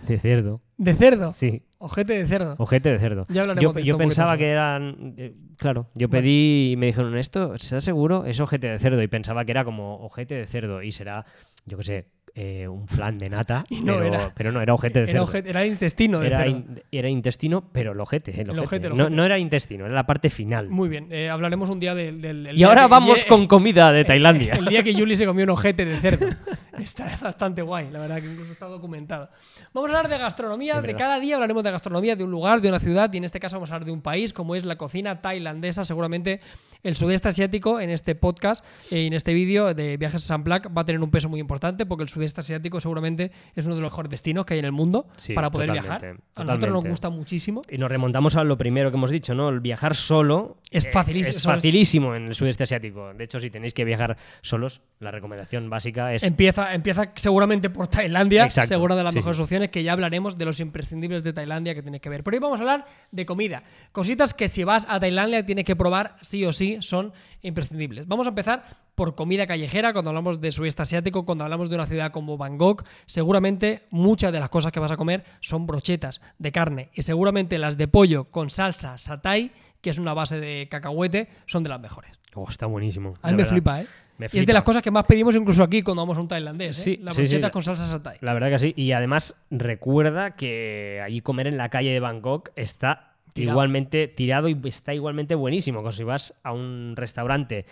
De 0.06 0.18
cerdo. 0.18 0.60
De 0.76 0.94
cerdo. 0.94 1.32
Sí, 1.32 1.62
Ojete 1.78 2.12
de 2.14 2.26
cerdo. 2.26 2.54
ojete 2.58 2.90
de 2.90 2.98
cerdo. 2.98 3.26
Ya 3.28 3.42
hablaremos 3.42 3.62
Yo, 3.74 3.78
de 3.78 3.82
yo 3.84 3.92
esto 3.94 3.98
pensaba 3.98 4.36
que 4.36 4.50
eran. 4.50 5.14
eh, 5.16 5.34
claro, 5.56 5.88
yo 5.94 6.08
pedí 6.10 6.72
y 6.72 6.76
me 6.76 6.86
dijeron, 6.86 7.16
¿esto 7.16 7.54
estás 7.54 7.84
seguro? 7.84 8.24
Es 8.26 8.38
ojete 8.40 8.68
de 8.68 8.78
cerdo. 8.78 9.02
Y 9.02 9.08
pensaba 9.08 9.44
que 9.44 9.52
era 9.52 9.64
como 9.64 9.96
ojete 10.04 10.34
de 10.34 10.46
cerdo. 10.46 10.82
Y 10.82 10.92
será, 10.92 11.24
yo 11.66 11.78
qué 11.78 11.84
sé, 11.84 12.06
eh, 12.34 12.68
un 12.68 12.86
flan 12.88 13.18
de 13.18 13.28
nata. 13.30 13.64
No 13.70 13.94
pero, 13.94 14.04
era. 14.06 14.32
pero 14.34 14.52
no, 14.52 14.60
era 14.60 14.74
ojete 14.74 15.00
de 15.00 15.04
Era, 15.10 15.12
cerdo. 15.12 15.24
ojete- 15.26 15.48
era 15.50 15.66
intestino 15.66 16.20
de 16.20 16.26
Era, 16.28 16.38
cerdo. 16.40 16.50
in- 16.56 16.82
era 16.92 17.08
intestino, 17.08 17.64
pero 17.72 17.92
el 17.92 18.00
ojete. 18.00 18.32
El 18.32 18.40
El 18.40 18.50
ojete. 18.50 18.60
ojete, 18.64 18.86
el 18.88 18.96
No, 18.96 19.04
ojete. 19.04 19.16
no 19.16 19.24
era 19.24 19.38
intestino, 19.38 19.86
era 19.86 19.94
la 19.94 20.06
parte 20.06 20.30
final. 20.30 20.68
Muy 20.68 20.88
bien, 20.88 21.08
eh, 21.10 21.28
hablaremos 21.30 21.68
un 21.70 21.78
día 21.78 21.94
del. 21.94 22.20
del- 22.20 22.46
el 22.46 22.54
y 22.54 22.58
día 22.58 22.66
ahora 22.68 22.82
que- 22.82 22.88
vamos 22.88 23.24
con 23.24 23.46
comida 23.46 23.90
de 23.92 24.04
Tailandia. 24.04 24.54
El 24.54 24.66
día 24.66 24.82
que 24.82 24.94
Julie 24.94 25.16
se 25.16 25.26
comió 25.26 25.44
un 25.44 25.50
ojete 25.50 25.84
de 25.84 25.96
cerdo. 25.96 26.26
Está 26.80 27.10
bastante 27.20 27.60
guay, 27.60 27.90
la 27.90 27.98
verdad 27.98 28.22
que 28.22 28.26
incluso 28.30 28.52
está 28.52 28.64
documentado. 28.64 29.28
Vamos 29.74 29.90
a 29.90 29.98
hablar 29.98 30.10
de 30.10 30.16
gastronomía, 30.16 30.80
de 30.80 30.94
cada 30.94 31.20
día 31.20 31.34
hablaremos 31.34 31.62
de 31.62 31.70
gastronomía 31.72 32.16
de 32.16 32.24
un 32.24 32.30
lugar, 32.30 32.62
de 32.62 32.70
una 32.70 32.80
ciudad 32.80 33.12
y 33.12 33.18
en 33.18 33.24
este 33.24 33.38
caso 33.38 33.56
vamos 33.56 33.70
a 33.70 33.74
hablar 33.74 33.84
de 33.84 33.92
un 33.92 34.00
país 34.00 34.32
como 34.32 34.54
es 34.54 34.64
la 34.64 34.76
cocina 34.76 35.20
tailandesa, 35.20 35.84
seguramente 35.84 36.40
el 36.82 36.96
sudeste 36.96 37.28
asiático 37.28 37.80
en 37.80 37.90
este 37.90 38.14
podcast 38.14 38.64
y 38.90 39.06
en 39.06 39.12
este 39.12 39.34
vídeo 39.34 39.74
de 39.74 39.96
viajes 39.96 40.22
a 40.24 40.26
San 40.26 40.44
Black 40.44 40.70
va 40.76 40.82
a 40.82 40.84
tener 40.84 41.00
un 41.02 41.10
peso 41.10 41.28
muy 41.28 41.40
importante 41.40 41.86
porque 41.86 42.02
el 42.02 42.08
sudeste 42.08 42.40
asiático 42.40 42.80
seguramente 42.80 43.30
es 43.54 43.66
uno 43.66 43.74
de 43.76 43.82
los 43.82 43.90
mejores 43.92 44.10
destinos 44.10 44.46
que 44.46 44.54
hay 44.54 44.60
en 44.60 44.66
el 44.66 44.72
mundo 44.72 45.06
Sí, 45.16 45.34
para 45.34 45.50
poder 45.50 45.68
totalmente, 45.68 46.06
viajar. 46.06 46.20
A 46.36 46.44
nosotros 46.44 46.72
nos 46.72 46.84
gusta 46.84 47.10
muchísimo. 47.10 47.62
Y 47.70 47.78
nos 47.78 47.90
remontamos 47.90 48.36
a 48.36 48.44
lo 48.44 48.56
primero 48.56 48.90
que 48.90 48.96
hemos 48.96 49.10
dicho, 49.10 49.34
¿no? 49.34 49.48
El 49.48 49.60
viajar 49.60 49.94
solo 49.94 50.58
Es 50.70 50.84
eh, 50.86 50.90
facilísimo, 50.90 51.36
Es 51.36 51.42
facilísimo 51.42 52.14
en 52.14 52.26
el 52.28 52.34
sudeste 52.34 52.62
asiático. 52.64 53.12
De 53.14 53.24
hecho, 53.24 53.40
si 53.40 53.50
tenéis 53.50 53.74
que 53.74 53.84
viajar 53.84 54.16
solos, 54.42 54.80
la 55.00 55.10
recomendación 55.10 55.68
básica 55.70 56.14
es 56.14 56.22
Empieza, 56.22 56.74
empieza 56.74 57.10
seguramente 57.14 57.70
por 57.70 57.88
Tailandia, 57.88 58.44
Exacto. 58.44 58.68
segura 58.68 58.96
de 58.96 59.04
las 59.04 59.12
Sí, 59.14 59.18
mejores 59.20 59.36
sí. 59.36 59.42
opciones, 59.42 59.70
que 59.70 59.82
ya 59.82 59.92
hablaremos 59.92 60.36
de 60.36 60.44
los 60.44 60.60
imprescindibles 60.60 61.22
de 61.24 61.32
Tailandia 61.32 61.74
que 61.74 61.82
tienes 61.82 62.00
que 62.00 62.08
ver. 62.08 62.22
Pero 62.24 62.36
hoy 62.36 62.40
vamos 62.40 62.60
a 62.60 62.62
hablar 62.62 62.86
de 63.10 63.26
comida. 63.26 63.62
Cositas 63.92 64.34
que 64.34 64.48
si 64.48 64.64
vas 64.64 64.86
a 64.88 64.98
Tailandia 65.00 65.44
tienes 65.44 65.64
que 65.64 65.76
probar 65.76 66.16
sí 66.22 66.44
o 66.44 66.52
sí, 66.52 66.69
son 66.80 67.12
imprescindibles. 67.42 68.06
Vamos 68.06 68.26
a 68.26 68.30
empezar 68.30 68.64
por 68.94 69.14
comida 69.14 69.46
callejera, 69.46 69.92
cuando 69.92 70.10
hablamos 70.10 70.40
de 70.40 70.52
sudeste 70.52 70.82
asiático, 70.82 71.24
cuando 71.24 71.44
hablamos 71.44 71.70
de 71.70 71.74
una 71.74 71.86
ciudad 71.86 72.12
como 72.12 72.36
Bangkok, 72.36 72.84
seguramente 73.06 73.86
muchas 73.90 74.32
de 74.32 74.40
las 74.40 74.50
cosas 74.50 74.72
que 74.72 74.80
vas 74.80 74.90
a 74.90 74.96
comer 74.96 75.24
son 75.40 75.66
brochetas 75.66 76.20
de 76.38 76.52
carne 76.52 76.90
y 76.92 77.02
seguramente 77.02 77.58
las 77.58 77.76
de 77.76 77.88
pollo 77.88 78.24
con 78.24 78.50
salsa 78.50 78.98
satay, 78.98 79.52
que 79.80 79.90
es 79.90 79.98
una 79.98 80.12
base 80.12 80.38
de 80.38 80.68
cacahuete, 80.70 81.28
son 81.46 81.62
de 81.62 81.70
las 81.70 81.80
mejores. 81.80 82.12
Oh, 82.34 82.46
está 82.48 82.66
buenísimo. 82.66 83.14
A 83.22 83.28
mí 83.28 83.32
me 83.32 83.36
verdad. 83.38 83.52
flipa, 83.52 83.80
¿eh? 83.82 83.86
Me 84.18 84.26
Y 84.30 84.38
es 84.38 84.46
de 84.46 84.52
las 84.52 84.62
cosas 84.62 84.82
que 84.82 84.90
más 84.90 85.06
pedimos 85.06 85.34
incluso 85.34 85.64
aquí 85.64 85.80
cuando 85.80 86.02
vamos 86.02 86.18
a 86.18 86.20
un 86.20 86.28
tailandés, 86.28 86.78
¿eh? 86.80 86.82
Sí, 86.82 86.96
Las 87.02 87.16
sí, 87.16 87.22
brochetas 87.22 87.50
con 87.50 87.62
salsa 87.62 87.88
satay. 87.88 88.18
La 88.20 88.34
verdad 88.34 88.50
que 88.50 88.58
sí. 88.58 88.74
Y 88.76 88.92
además, 88.92 89.34
recuerda 89.50 90.36
que 90.36 91.00
allí 91.02 91.22
comer 91.22 91.46
en 91.46 91.56
la 91.56 91.70
calle 91.70 91.90
de 91.90 92.00
Bangkok 92.00 92.50
está 92.54 93.09
Igualmente 93.42 94.08
tirado 94.08 94.48
y 94.48 94.58
está 94.64 94.94
igualmente 94.94 95.34
buenísimo. 95.34 95.80
Como 95.80 95.92
si 95.92 96.04
vas 96.04 96.38
a 96.42 96.52
un 96.52 96.94
restaurante 96.96 97.66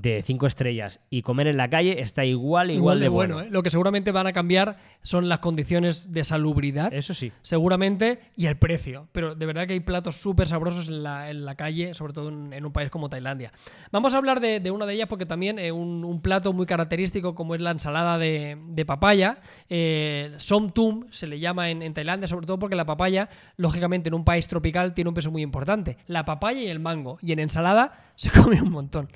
de 0.00 0.22
cinco 0.22 0.46
estrellas 0.46 1.00
y 1.10 1.22
comer 1.22 1.46
en 1.48 1.56
la 1.56 1.68
calle, 1.68 2.00
está 2.00 2.24
igual, 2.24 2.70
igual, 2.70 3.00
de 3.00 3.08
bueno. 3.08 3.40
¿eh? 3.40 3.48
Lo 3.50 3.62
que 3.62 3.70
seguramente 3.70 4.12
van 4.12 4.26
a 4.26 4.32
cambiar 4.32 4.76
son 5.02 5.28
las 5.28 5.40
condiciones 5.40 6.12
de 6.12 6.24
salubridad, 6.24 6.92
Eso 6.92 7.14
sí. 7.14 7.32
seguramente, 7.42 8.20
y 8.36 8.46
el 8.46 8.56
precio. 8.56 9.08
Pero 9.12 9.34
de 9.34 9.46
verdad 9.46 9.66
que 9.66 9.74
hay 9.74 9.80
platos 9.80 10.16
súper 10.20 10.48
sabrosos 10.48 10.88
en 10.88 11.02
la, 11.02 11.30
en 11.30 11.44
la 11.44 11.54
calle, 11.56 11.94
sobre 11.94 12.12
todo 12.12 12.28
en, 12.28 12.52
en 12.52 12.64
un 12.64 12.72
país 12.72 12.90
como 12.90 13.08
Tailandia. 13.08 13.52
Vamos 13.90 14.14
a 14.14 14.18
hablar 14.18 14.40
de, 14.40 14.60
de 14.60 14.70
una 14.70 14.86
de 14.86 14.94
ellas 14.94 15.08
porque 15.08 15.26
también 15.26 15.58
eh, 15.58 15.72
un, 15.72 16.04
un 16.04 16.22
plato 16.22 16.52
muy 16.52 16.66
característico 16.66 17.34
como 17.34 17.54
es 17.54 17.60
la 17.60 17.72
ensalada 17.72 18.18
de, 18.18 18.56
de 18.68 18.86
papaya, 18.86 19.38
eh, 19.68 20.34
som 20.38 20.70
tum 20.70 21.06
se 21.10 21.26
le 21.26 21.38
llama 21.38 21.70
en, 21.70 21.82
en 21.82 21.94
Tailandia, 21.94 22.28
sobre 22.28 22.46
todo 22.46 22.58
porque 22.58 22.76
la 22.76 22.86
papaya, 22.86 23.28
lógicamente 23.56 24.08
en 24.08 24.14
un 24.14 24.24
país 24.24 24.48
tropical, 24.48 24.94
tiene 24.94 25.08
un 25.08 25.14
peso 25.14 25.30
muy 25.30 25.42
importante. 25.42 25.96
La 26.06 26.24
papaya 26.24 26.60
y 26.60 26.68
el 26.68 26.80
mango. 26.80 27.18
Y 27.20 27.32
en 27.32 27.38
ensalada 27.40 27.92
se 28.16 28.30
come 28.42 28.60
un 28.62 28.70
montón. 28.70 29.08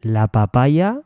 La 0.00 0.26
papaya, 0.28 1.00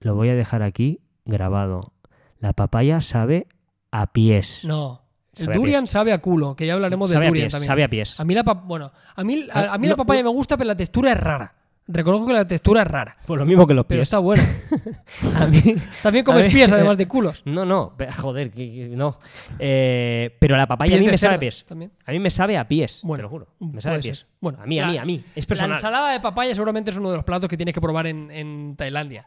lo 0.00 0.14
voy 0.14 0.28
a 0.30 0.34
dejar 0.34 0.62
aquí 0.62 1.00
grabado. 1.24 1.92
La 2.38 2.52
papaya 2.52 3.00
sabe 3.00 3.46
a 3.90 4.12
pies. 4.12 4.64
No. 4.64 5.02
El 5.34 5.46
Sabe 5.46 5.56
durian 5.56 5.86
sabe 5.86 6.12
a 6.12 6.20
culo, 6.20 6.54
que 6.56 6.66
ya 6.66 6.74
hablaremos 6.74 7.08
del 7.08 7.16
sabe 7.16 7.26
a 7.26 7.28
durian 7.30 7.44
pies, 7.46 7.52
también. 7.52 7.68
sabe 7.68 7.84
a 7.84 7.88
pies. 7.88 8.20
A 8.20 8.24
mí 8.24 8.34
la 8.34 8.42
bueno, 8.42 8.92
a 9.16 9.24
mí, 9.24 9.46
a, 9.50 9.72
a 9.74 9.78
mí 9.78 9.86
No, 9.86 9.92
la 9.92 9.96
papaya 9.96 10.22
no. 10.22 10.30
me 10.30 10.34
gusta, 10.36 10.56
pero 10.58 10.68
la 10.68 10.76
textura 10.76 11.12
es 11.12 11.18
rara. 11.20 11.54
Reconozco 11.88 12.28
que 12.28 12.32
la 12.32 12.46
textura 12.46 12.82
es 12.82 12.88
rara, 12.88 13.16
Pues 13.26 13.38
lo 13.40 13.44
mismo 13.44 13.66
que 13.66 13.74
los 13.74 13.84
pero 13.86 13.98
pies. 13.98 14.08
está 14.08 14.20
buena. 14.20 14.42
A 15.36 15.46
mí- 15.46 15.74
También 16.02 16.22
A 16.22 16.24
comes 16.24 16.44
ver. 16.44 16.52
pies 16.52 16.72
además 16.72 16.96
de 16.96 17.08
culos. 17.08 17.42
No, 17.44 17.64
no, 17.64 17.94
joder, 18.20 18.50
que- 18.52 18.72
que 18.90 18.96
no. 18.96 19.18
Eh, 19.58 20.36
pero 20.38 20.56
la 20.56 20.66
papaya 20.68 20.90
Pies 20.92 21.00
a 21.02 21.04
mí 21.04 21.10
me 21.10 21.18
sabe 21.18 21.34
a 21.34 21.38
pies. 21.40 21.64
también. 21.66 21.90
A 22.06 22.12
mí 22.12 22.18
me 22.20 22.30
sabe 22.30 22.56
a 22.56 22.68
pies, 22.68 23.00
Bueno, 23.02 23.16
te 23.18 23.22
lo 23.22 23.28
juro. 23.28 23.48
mm, 23.58 23.74
Me 23.74 23.82
sabe 23.82 23.96
a 23.96 24.00
pies. 24.00 24.18
ser. 24.20 24.26
Bueno, 24.40 24.58
a 24.62 24.66
mí, 24.66 24.78
a 24.78 24.82
la- 24.86 24.92
mí, 24.92 24.98
a 24.98 25.04
mí. 25.04 25.24
Es 25.34 25.44
La 25.44 25.48
personal. 25.48 25.76
ensalada 25.76 26.12
de 26.12 26.20
papaya 26.20 26.54
seguramente 26.54 26.90
es 26.92 26.96
uno 26.96 27.10
de 27.10 27.16
los 27.16 27.24
platos 27.24 27.48
que 27.50 27.56
tienes 27.56 27.74
que 27.74 27.80
probar 27.80 28.06
en, 28.06 28.30
en 28.30 28.76
Tailandia. 28.76 29.26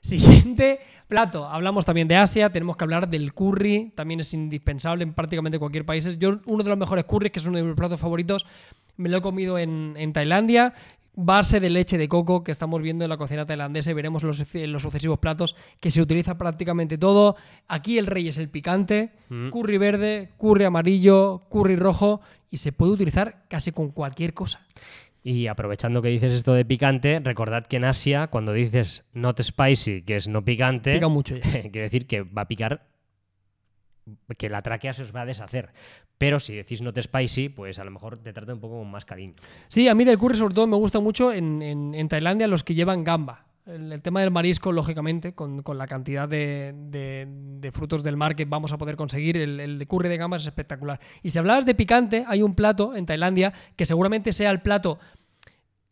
Siguiente 0.00 0.78
plato. 1.08 1.46
Hablamos 1.48 1.84
también 1.84 2.06
de 2.06 2.14
Asia, 2.16 2.50
tenemos 2.50 2.76
que 2.76 2.84
hablar 2.84 3.08
del 3.08 3.34
curry, 3.34 3.92
también 3.96 4.20
es 4.20 4.32
indispensable 4.32 5.02
en 5.02 5.12
prácticamente 5.12 5.58
cualquier 5.58 5.84
país. 5.84 6.16
Yo 6.18 6.38
uno 6.46 6.62
de 6.62 6.70
los 6.70 6.78
mejores 6.78 7.04
curries, 7.04 7.32
que 7.32 7.40
es 7.40 7.46
uno 7.46 7.56
de 7.58 7.64
mis 7.64 7.74
platos 7.74 7.98
favoritos, 8.00 8.46
me 8.96 9.08
lo 9.08 9.18
he 9.18 9.20
comido 9.20 9.58
en, 9.58 9.94
en 9.96 10.12
Tailandia. 10.12 10.72
Base 11.20 11.58
de 11.58 11.68
leche 11.68 11.98
de 11.98 12.06
coco 12.06 12.44
que 12.44 12.52
estamos 12.52 12.80
viendo 12.80 13.04
en 13.04 13.08
la 13.10 13.16
cocina 13.16 13.44
tailandesa 13.44 13.90
y 13.90 13.94
veremos 13.94 14.22
los, 14.22 14.38
los 14.54 14.82
sucesivos 14.82 15.18
platos 15.18 15.56
que 15.80 15.90
se 15.90 16.00
utiliza 16.00 16.38
prácticamente 16.38 16.96
todo. 16.96 17.34
Aquí 17.66 17.98
el 17.98 18.06
rey 18.06 18.28
es 18.28 18.38
el 18.38 18.48
picante, 18.48 19.10
Mm. 19.28 19.50
curry 19.50 19.78
verde, 19.78 20.30
curry 20.38 20.64
amarillo, 20.64 21.42
curry 21.50 21.74
rojo 21.74 22.20
y 22.50 22.58
se 22.58 22.70
puede 22.70 22.92
utilizar 22.92 23.44
casi 23.48 23.72
con 23.72 23.90
cualquier 23.90 24.32
cosa. 24.32 24.60
Y 25.24 25.48
aprovechando 25.48 26.00
que 26.00 26.08
dices 26.08 26.32
esto 26.32 26.54
de 26.54 26.64
picante, 26.64 27.18
recordad 27.18 27.66
que 27.66 27.76
en 27.78 27.84
Asia, 27.84 28.28
cuando 28.28 28.52
dices 28.52 29.04
not 29.12 29.42
spicy, 29.42 30.02
que 30.02 30.16
es 30.16 30.28
no 30.28 30.44
picante, 30.44 30.94
Pica 30.94 31.08
mucho 31.08 31.34
ya. 31.36 31.42
quiere 31.62 31.80
decir 31.82 32.06
que 32.06 32.22
va 32.22 32.42
a 32.42 32.48
picar, 32.48 32.86
que 34.36 34.48
la 34.48 34.62
tráquea 34.62 34.92
se 34.92 35.02
os 35.02 35.14
va 35.14 35.22
a 35.22 35.26
deshacer. 35.26 35.70
Pero 36.18 36.40
si 36.40 36.54
decís 36.54 36.82
not 36.82 36.98
spicy, 37.00 37.48
pues 37.48 37.78
a 37.78 37.84
lo 37.84 37.90
mejor 37.90 38.18
te 38.18 38.32
trata 38.32 38.52
un 38.52 38.60
poco 38.60 38.78
con 38.78 38.90
más 38.90 39.04
cariño. 39.04 39.34
Sí, 39.68 39.86
a 39.88 39.94
mí 39.94 40.04
del 40.04 40.18
curry 40.18 40.36
sobre 40.36 40.54
todo 40.54 40.66
me 40.66 40.76
gusta 40.76 41.00
mucho 41.00 41.32
en, 41.32 41.62
en- 41.62 41.94
en 41.94 42.08
Tailandia 42.08 42.48
los 42.48 42.64
que 42.64 42.74
llevan 42.74 43.04
gamba. 43.04 43.44
El, 43.66 44.00
tema 44.00 44.20
del 44.22 44.30
marisco, 44.30 44.72
lógicamente, 44.72 45.34
con, 45.34 45.62
con 45.62 45.76
la 45.76 45.86
cantidad 45.86 46.26
de, 46.26 46.74
de- 46.74 47.26
de 47.28 47.70
frutos 47.70 48.02
del 48.02 48.16
mar 48.16 48.34
que 48.34 48.46
vamos 48.46 48.72
a 48.72 48.78
poder 48.78 48.96
conseguir, 48.96 49.36
el, 49.36 49.60
el 49.60 49.78
de 49.78 49.86
curry 49.86 50.08
de 50.08 50.16
gamba 50.16 50.38
es 50.38 50.46
espectacular. 50.46 50.98
Y 51.22 51.28
si 51.30 51.38
hablabas 51.38 51.66
de 51.66 51.74
picante, 51.74 52.24
hay 52.26 52.40
un 52.42 52.54
plato 52.54 52.96
en 52.96 53.04
Tailandia 53.04 53.52
que 53.76 53.84
seguramente 53.84 54.32
sea 54.32 54.50
el 54.50 54.60
plato... 54.60 54.98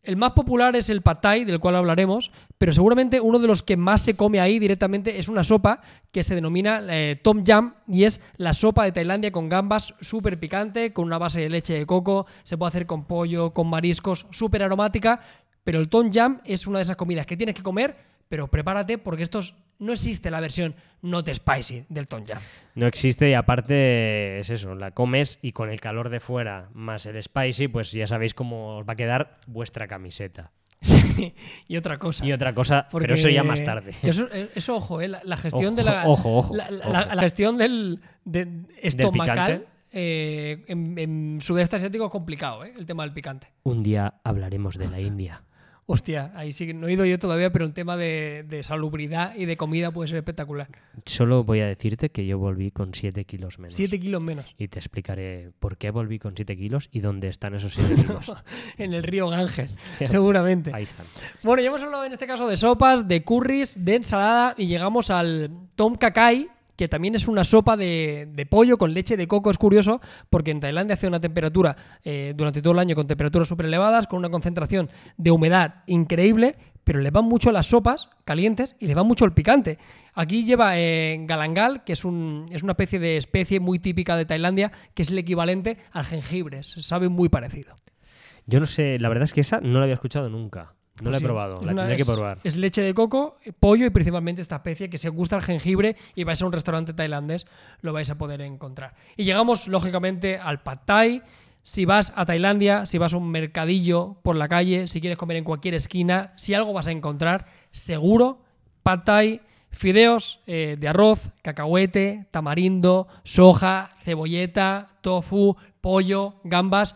El 0.07 0.15
más 0.15 0.31
popular 0.31 0.73
es 0.77 0.89
el 0.89 1.01
pad 1.01 1.17
thai, 1.17 1.43
del 1.43 1.59
cual 1.59 1.75
hablaremos, 1.75 2.31
pero 2.57 2.71
seguramente 2.71 3.19
uno 3.19 3.39
de 3.39 3.47
los 3.47 3.61
que 3.61 3.75
más 3.75 4.01
se 4.01 4.15
come 4.15 4.39
ahí 4.39 4.57
directamente 4.57 5.19
es 5.19 5.27
una 5.27 5.43
sopa 5.43 5.81
que 6.13 6.23
se 6.23 6.33
denomina 6.33 6.81
eh, 6.87 7.19
tom 7.21 7.43
yam 7.43 7.73
y 7.89 8.05
es 8.05 8.21
la 8.37 8.53
sopa 8.53 8.85
de 8.85 8.93
Tailandia 8.93 9.33
con 9.33 9.49
gambas 9.49 9.95
súper 9.99 10.39
picante, 10.39 10.93
con 10.93 11.03
una 11.03 11.17
base 11.17 11.41
de 11.41 11.49
leche 11.49 11.73
de 11.73 11.85
coco, 11.85 12.25
se 12.43 12.57
puede 12.57 12.69
hacer 12.69 12.85
con 12.85 13.03
pollo, 13.03 13.53
con 13.53 13.69
mariscos, 13.69 14.27
súper 14.31 14.63
aromática, 14.63 15.19
pero 15.65 15.81
el 15.81 15.89
tom 15.89 16.09
yam 16.09 16.39
es 16.45 16.67
una 16.67 16.79
de 16.79 16.83
esas 16.83 16.95
comidas 16.95 17.25
que 17.25 17.35
tienes 17.35 17.55
que 17.55 17.61
comer, 17.61 17.97
pero 18.29 18.47
prepárate 18.47 18.97
porque 18.97 19.23
estos 19.23 19.55
no 19.79 19.93
existe 19.93 20.31
la 20.31 20.39
versión 20.39 20.75
not 21.01 21.29
spicy 21.29 21.85
del 21.89 22.07
tom 22.07 22.23
yam. 22.23 22.39
No 22.75 22.85
existe 22.87 23.29
y 23.29 23.33
aparte 23.33 24.39
es 24.39 24.49
eso, 24.49 24.75
la 24.75 24.91
comes 24.91 25.39
y 25.41 25.51
con 25.51 25.69
el 25.69 25.79
calor 25.79 26.09
de 26.09 26.19
fuera 26.19 26.69
más 26.73 27.05
el 27.05 27.21
spicy, 27.21 27.67
pues 27.67 27.91
ya 27.91 28.07
sabéis 28.07 28.33
cómo 28.33 28.77
os 28.77 28.87
va 28.87 28.93
a 28.93 28.95
quedar 28.95 29.39
vuestra 29.47 29.87
camiseta. 29.87 30.51
Sí, 30.79 31.33
y 31.67 31.75
otra 31.75 31.97
cosa. 31.97 32.23
Y 32.23 32.31
otra 32.33 32.53
cosa, 32.53 32.87
Porque 32.91 33.05
pero 33.07 33.15
eso 33.15 33.29
ya 33.29 33.43
más 33.43 33.65
tarde. 33.65 33.93
Eso, 34.03 34.29
eso, 34.53 34.75
ojo, 34.75 35.01
eh, 35.01 35.07
la, 35.07 35.21
la 35.23 35.35
gestión 35.35 35.73
Ojo, 35.73 35.75
de 35.75 35.83
la, 35.83 36.07
ojo, 36.07 36.37
ojo, 36.37 36.55
la, 36.55 36.69
la- 36.69 36.85
ojo. 36.87 37.15
la 37.15 37.21
gestión 37.23 37.57
del, 37.57 37.99
de 38.25 38.47
estomacal 38.79 39.65
eh, 39.91 40.63
en, 40.67 40.99
en 40.99 41.39
sudeste 41.41 41.77
asiático 41.77 42.05
es 42.05 42.11
complicado, 42.11 42.63
eh, 42.63 42.73
el 42.77 42.85
tema 42.85 43.01
del 43.03 43.11
picante. 43.13 43.47
Un 43.63 43.81
día 43.81 44.13
hablaremos 44.23 44.77
de 44.77 44.87
la 44.87 44.99
India. 44.99 45.41
Hostia, 45.89 46.33
ahí 46.35 46.51
sí 46.51 46.67
que 46.67 46.73
no 46.73 46.87
he 46.87 46.93
ido 46.93 47.05
yo 47.05 47.17
todavía, 47.17 47.49
pero 47.49 47.63
el 47.63 47.73
tema 47.73 47.95
de, 47.95 48.43
de 48.45 48.61
salubridad 48.61 49.33
y 49.37 49.45
de 49.45 49.55
comida 49.55 49.89
puede 49.91 50.09
ser 50.09 50.17
espectacular. 50.17 50.67
Solo 51.05 51.45
voy 51.45 51.61
a 51.61 51.65
decirte 51.65 52.09
que 52.09 52.25
yo 52.25 52.37
volví 52.37 52.71
con 52.71 52.93
7 52.93 53.23
kilos 53.23 53.57
menos. 53.57 53.73
7 53.75 53.97
kilos 53.97 54.21
menos. 54.21 54.45
Y 54.57 54.67
te 54.67 54.79
explicaré 54.79 55.51
por 55.59 55.77
qué 55.77 55.89
volví 55.91 56.19
con 56.19 56.35
7 56.35 56.57
kilos 56.57 56.89
y 56.91 56.99
dónde 56.99 57.29
están 57.29 57.53
esos 57.55 57.73
7 57.73 57.95
kilos. 58.01 58.33
en 58.77 58.93
el 58.93 59.01
río 59.01 59.29
Ganges, 59.29 59.73
seguramente. 60.05 60.71
Ahí 60.73 60.83
están. 60.83 61.05
Bueno, 61.41 61.61
ya 61.61 61.69
hemos 61.69 61.81
hablado 61.81 62.03
en 62.03 62.11
este 62.11 62.27
caso 62.27 62.49
de 62.49 62.57
sopas, 62.57 63.07
de 63.07 63.23
curries, 63.23 63.85
de 63.85 63.95
ensalada 63.95 64.55
y 64.57 64.67
llegamos 64.67 65.09
al 65.09 65.49
tom 65.75 65.95
kakai, 65.95 66.49
que 66.77 66.87
también 66.87 67.15
es 67.15 67.27
una 67.27 67.43
sopa 67.43 67.75
de, 67.75 68.47
pollo 68.49 68.77
con 68.77 68.93
leche 68.93 69.17
de 69.17 69.27
coco. 69.27 69.49
Es 69.49 69.57
curioso 69.57 69.99
porque 70.29 70.51
en 70.51 70.59
Tailandia 70.59 70.93
hace 70.93 71.07
una 71.07 71.19
temperatura 71.19 71.75
eh, 72.03 72.33
durante 72.35 72.61
todo 72.61 72.73
el 72.73 72.79
año 72.79 72.95
con 72.95 73.07
temperaturas 73.07 73.47
súper 73.47 73.65
elevadas, 73.65 74.07
con 74.07 74.19
una 74.19 74.29
concentración 74.29 74.89
de 75.17 75.31
humedad 75.31 75.83
increíble, 75.87 76.55
pero 76.83 76.99
le 76.99 77.11
van 77.11 77.25
mucho 77.25 77.51
las 77.51 77.67
sopas 77.67 78.09
calientes 78.23 78.75
y 78.79 78.87
le 78.87 78.93
va 78.93 79.03
mucho 79.03 79.25
el 79.25 79.33
picante. 79.33 79.77
Aquí 80.13 80.45
lleva 80.45 80.79
eh, 80.79 81.17
galangal, 81.25 81.83
que 81.83 81.93
es, 81.93 82.05
un, 82.05 82.45
es 82.51 82.63
una 82.63 82.73
especie 82.73 82.99
de 82.99 83.17
especie 83.17 83.59
muy 83.59 83.79
típica 83.79 84.15
de 84.15 84.25
Tailandia, 84.25 84.71
que 84.93 85.01
es 85.01 85.09
el 85.09 85.17
equivalente 85.17 85.77
al 85.91 86.05
jengibre. 86.05 86.63
Sabe 86.63 87.09
muy 87.09 87.27
parecido. 87.27 87.75
Yo 88.45 88.61
no 88.61 88.65
sé, 88.65 88.99
la 88.99 89.09
verdad 89.09 89.25
es 89.25 89.33
que 89.33 89.41
esa 89.41 89.59
no 89.59 89.79
la 89.79 89.83
había 89.83 89.95
escuchado 89.95 90.29
nunca. 90.29 90.76
No 91.01 91.03
Pues 91.03 91.11
la 91.11 91.17
he 91.17 91.19
sí, 91.19 91.25
probado, 91.25 91.55
es 91.55 91.61
la 91.61 91.75
tendré 91.75 91.95
que 91.95 92.05
probar. 92.05 92.39
Es 92.43 92.55
leche 92.55 92.81
de 92.81 92.93
coco, 92.93 93.35
pollo 93.59 93.85
y 93.85 93.89
principalmente 93.91 94.41
esta 94.41 94.55
especie 94.55 94.89
que 94.89 94.97
si 94.97 95.07
os 95.07 95.13
gusta 95.13 95.35
el 95.35 95.43
jengibre 95.43 95.95
y 96.15 96.23
vais 96.23 96.41
a 96.41 96.45
un 96.45 96.51
restaurante 96.51 96.93
tailandés, 96.93 97.45
lo 97.81 97.93
vais 97.93 98.09
a 98.09 98.17
poder 98.17 98.41
encontrar. 98.41 98.95
Y 99.15 99.23
llegamos, 99.23 99.67
lógicamente, 99.67 100.37
al 100.37 100.61
pad 100.63 100.79
thai. 100.85 101.21
Si 101.61 101.83
vas 101.83 102.13
a 102.15 102.25
Tailandia, 102.25 102.85
si 102.85 102.97
vas 102.97 103.13
a 103.13 103.17
un 103.17 103.29
mercadillo 103.29 104.15
por 104.23 104.37
la 104.37 104.47
calle, 104.47 104.87
si 104.87 105.01
quieres 105.01 105.17
comer 105.17 105.35
en 105.35 105.43
cualquier 105.43 105.73
esquina, 105.73 106.31
si 106.37 106.53
algo 106.53 106.71
vas 106.71 106.87
a 106.87 106.91
encontrar, 106.91 107.45
seguro, 107.71 108.41
pad 108.83 109.01
thai, 109.03 109.41
fideos 109.69 110.39
eh, 110.47 110.77
de 110.79 110.87
arroz, 110.87 111.29
cacahuete, 111.41 112.27
tamarindo, 112.31 113.07
soja, 113.23 113.89
cebolleta, 114.01 114.87
tofu, 115.01 115.57
pollo, 115.81 116.35
gambas. 116.45 116.95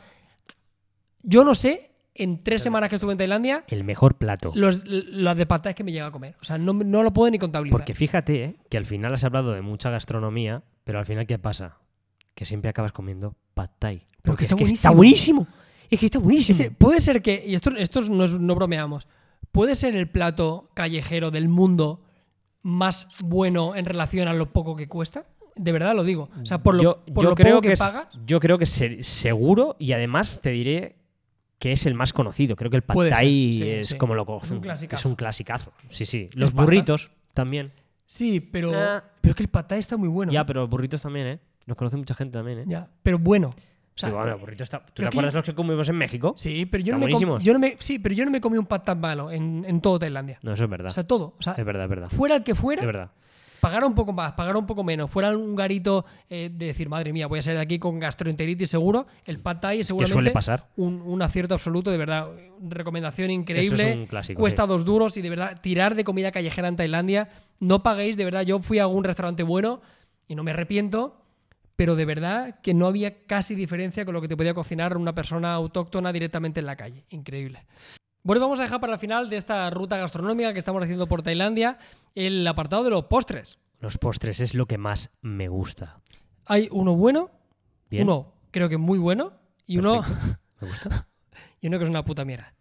Yo 1.21 1.43
no 1.43 1.53
sé, 1.53 1.90
en 2.13 2.43
tres 2.43 2.61
semanas 2.61 2.89
que 2.89 2.95
estuve 2.95 3.13
en 3.13 3.17
Tailandia, 3.17 3.63
El 3.67 3.83
mejor 3.83 4.15
plato. 4.17 4.51
los, 4.55 4.83
las 4.85 5.37
de 5.37 5.45
thai 5.45 5.73
que 5.73 5.83
me 5.83 5.91
llega 5.91 6.07
a 6.07 6.11
comer. 6.11 6.35
O 6.41 6.45
sea, 6.45 6.57
no, 6.57 6.73
no 6.73 7.03
lo 7.03 7.13
puedo 7.13 7.31
ni 7.31 7.37
contabilizar. 7.39 7.77
Porque 7.79 7.93
fíjate 7.93 8.43
eh, 8.43 8.55
que 8.69 8.77
al 8.77 8.85
final 8.85 9.13
has 9.13 9.23
hablado 9.23 9.51
de 9.53 9.61
mucha 9.61 9.89
gastronomía, 9.89 10.63
pero 10.83 10.99
al 10.99 11.05
final 11.05 11.25
¿qué 11.25 11.39
pasa? 11.39 11.77
Que 12.35 12.45
siempre 12.45 12.69
acabas 12.69 12.91
comiendo 12.91 13.35
pad 13.53 13.69
thai. 13.79 14.05
Porque 14.23 14.43
está 14.43 14.55
es 14.55 14.59
que 14.61 14.73
está 14.73 14.89
buenísimo. 14.91 15.45
buenísimo. 15.45 15.61
Es 15.89 15.99
que 15.99 16.05
está 16.05 16.19
buenísimo. 16.19 16.53
Ese- 16.55 16.71
puede 16.71 17.01
ser 17.01 17.21
que, 17.21 17.43
y 17.45 17.55
esto, 17.55 17.69
esto 17.77 18.01
no, 18.01 18.23
es- 18.25 18.39
no 18.39 18.55
bromeamos, 18.55 19.07
puede 19.51 19.75
ser 19.75 19.95
el 19.95 20.07
plato 20.09 20.69
callejero 20.73 21.31
del 21.31 21.47
mundo 21.49 22.01
más 22.61 23.07
bueno 23.23 23.75
en 23.75 23.85
relación 23.85 24.27
a 24.27 24.33
lo 24.33 24.51
poco 24.51 24.75
que 24.75 24.87
cuesta. 24.87 25.25
De 25.55 25.71
verdad 25.71 25.95
lo 25.95 26.03
digo. 26.03 26.29
O 26.41 26.45
sea, 26.45 26.59
por 26.63 26.75
lo, 26.75 26.81
yo, 26.83 27.05
por 27.13 27.23
yo 27.23 27.29
lo 27.31 27.35
creo 27.35 27.55
poco 27.55 27.61
que, 27.67 27.73
es- 27.73 27.79
pagas, 27.79 28.07
yo 28.25 28.39
creo 28.39 28.57
que 28.57 28.63
es 28.65 28.81
seguro 29.07 29.75
y 29.79 29.91
además 29.93 30.39
te 30.41 30.51
diré 30.51 30.95
que 31.61 31.71
es 31.73 31.85
el 31.85 31.93
más 31.93 32.11
conocido. 32.11 32.55
Creo 32.55 32.71
que 32.71 32.77
el 32.77 32.81
pad 32.83 32.95
thai 33.11 33.53
sí, 33.55 33.69
es 33.69 33.89
sí. 33.89 33.97
como 33.99 34.15
lo 34.15 34.23
Es 34.41 34.49
un 34.49 34.59
clasicazo. 34.61 34.99
Es 34.99 35.05
un 35.05 35.15
clasicazo. 35.15 35.71
Sí, 35.89 36.07
sí. 36.07 36.27
Los 36.33 36.49
pasta. 36.49 36.61
burritos 36.63 37.11
también. 37.35 37.71
sí, 38.07 38.39
pero, 38.41 38.71
Ah. 38.75 39.03
pero 39.21 39.35
que 39.35 39.43
el 39.43 39.49
pad 39.49 39.67
thai 39.67 39.79
está 39.79 39.95
muy 39.95 40.09
bueno. 40.09 40.31
Ya, 40.31 40.43
pero 40.43 40.61
los 40.61 40.69
burritos 40.71 41.01
también, 41.03 41.27
¿eh? 41.27 41.39
Los 41.67 41.77
conoce 41.77 41.95
mucha 41.97 42.15
gente 42.15 42.33
también, 42.33 42.59
¿eh? 42.59 42.63
Ya, 42.67 42.89
pero 43.03 43.19
bueno. 43.19 43.49
O 43.49 43.53
sea, 44.01 44.09
Sí, 44.09 44.15
bueno, 44.15 44.37
está- 44.57 44.79
¿Tú 44.79 44.93
pero 44.95 45.09
te 45.11 45.31
los 45.31 45.43
que 45.45 45.53
comimos 45.53 45.87
en 45.89 45.97
México? 45.97 46.33
sí, 46.35 46.65
pero 46.65 46.83
yo 46.83 46.93
no, 46.93 46.97
me 46.97 47.03
com- 47.05 47.11
buenísimos. 47.11 47.43
yo 47.43 47.53
no 47.53 47.59
me 47.59 47.75
sí, 47.77 47.99
pero 47.99 48.15
yo 48.15 48.25
no 48.25 48.31
me 48.31 48.41
comí 48.41 48.57
un 48.57 48.65
pad 48.65 48.81
tan 48.81 48.99
malo 48.99 49.29
en, 49.29 49.63
en 49.67 49.81
todo 49.81 49.99
Tailandia. 49.99 50.39
No, 50.41 50.53
eso 50.53 50.63
es 50.63 50.69
verdad. 50.69 50.89
O 50.89 50.93
sea, 50.93 51.03
todo. 51.03 51.35
O 51.37 51.41
sea, 51.43 51.53
es 51.53 51.63
verdad, 51.65 51.83
es 51.83 51.89
verdad. 51.89 52.09
fuera 52.09 52.37
el 52.37 52.43
que 52.43 52.55
fuera, 52.55 52.81
Es 52.81 52.87
verdad. 52.87 53.11
Pagara 53.61 53.85
un 53.85 53.93
poco 53.93 54.11
más, 54.11 54.33
pagara 54.33 54.57
un 54.57 54.65
poco 54.65 54.83
menos, 54.83 55.09
fuera 55.09 55.37
un 55.37 55.55
garito 55.55 56.03
eh, 56.29 56.49
de 56.51 56.65
decir, 56.65 56.89
madre 56.89 57.13
mía, 57.13 57.27
voy 57.27 57.39
a 57.39 57.41
salir 57.41 57.57
de 57.57 57.63
aquí 57.63 57.79
con 57.79 57.99
gastroenteritis 57.99 58.69
seguro, 58.69 59.05
el 59.23 59.39
pad 59.39 59.59
thai 59.59 59.79
es 59.79 59.87
¿Qué 59.87 59.87
seguramente 59.89 60.13
suele 60.13 60.31
pasar? 60.31 60.67
Un, 60.75 61.01
un 61.01 61.21
acierto 61.21 61.53
absoluto, 61.53 61.91
de 61.91 61.97
verdad, 61.97 62.27
recomendación 62.59 63.29
increíble, 63.29 63.81
Eso 63.81 63.89
es 63.89 63.95
un 63.95 64.07
clásico, 64.07 64.39
cuesta 64.41 64.63
sí. 64.63 64.67
dos 64.69 64.83
duros 64.83 65.15
y 65.15 65.21
de 65.21 65.29
verdad, 65.29 65.61
tirar 65.61 65.95
de 65.95 66.03
comida 66.03 66.31
callejera 66.31 66.67
en 66.67 66.75
Tailandia, 66.75 67.29
no 67.59 67.83
paguéis, 67.83 68.17
de 68.17 68.25
verdad, 68.25 68.41
yo 68.41 68.59
fui 68.59 68.79
a 68.79 68.87
un 68.87 69.03
restaurante 69.03 69.43
bueno 69.43 69.81
y 70.27 70.33
no 70.33 70.43
me 70.43 70.51
arrepiento, 70.51 71.21
pero 71.75 71.95
de 71.95 72.05
verdad 72.05 72.59
que 72.61 72.73
no 72.73 72.87
había 72.87 73.23
casi 73.25 73.53
diferencia 73.53 74.05
con 74.05 74.15
lo 74.15 74.21
que 74.21 74.27
te 74.27 74.35
podía 74.35 74.55
cocinar 74.55 74.97
una 74.97 75.13
persona 75.13 75.53
autóctona 75.53 76.11
directamente 76.11 76.59
en 76.59 76.65
la 76.65 76.75
calle, 76.75 77.05
increíble. 77.09 77.65
Bueno, 78.23 78.39
vamos 78.41 78.59
a 78.59 78.63
dejar 78.63 78.79
para 78.79 78.93
el 78.93 78.99
final 78.99 79.29
de 79.29 79.37
esta 79.37 79.69
ruta 79.71 79.97
gastronómica 79.97 80.53
que 80.53 80.59
estamos 80.59 80.83
haciendo 80.83 81.07
por 81.07 81.23
Tailandia 81.23 81.77
el 82.13 82.45
apartado 82.47 82.83
de 82.83 82.91
los 82.91 83.05
postres. 83.05 83.57
Los 83.79 83.97
postres 83.97 84.39
es 84.39 84.53
lo 84.53 84.67
que 84.67 84.77
más 84.77 85.09
me 85.21 85.47
gusta. 85.47 85.99
Hay 86.45 86.67
uno 86.71 86.95
bueno, 86.95 87.31
Bien. 87.89 88.03
uno 88.03 88.33
creo 88.51 88.69
que 88.69 88.77
muy 88.77 88.99
bueno 88.99 89.33
y 89.65 89.77
uno. 89.79 90.01
¿Me 90.61 90.67
gusta? 90.67 91.07
y 91.61 91.67
uno 91.67 91.77
que 91.79 91.83
es 91.85 91.89
una 91.89 92.05
puta 92.05 92.23
mierda. 92.25 92.53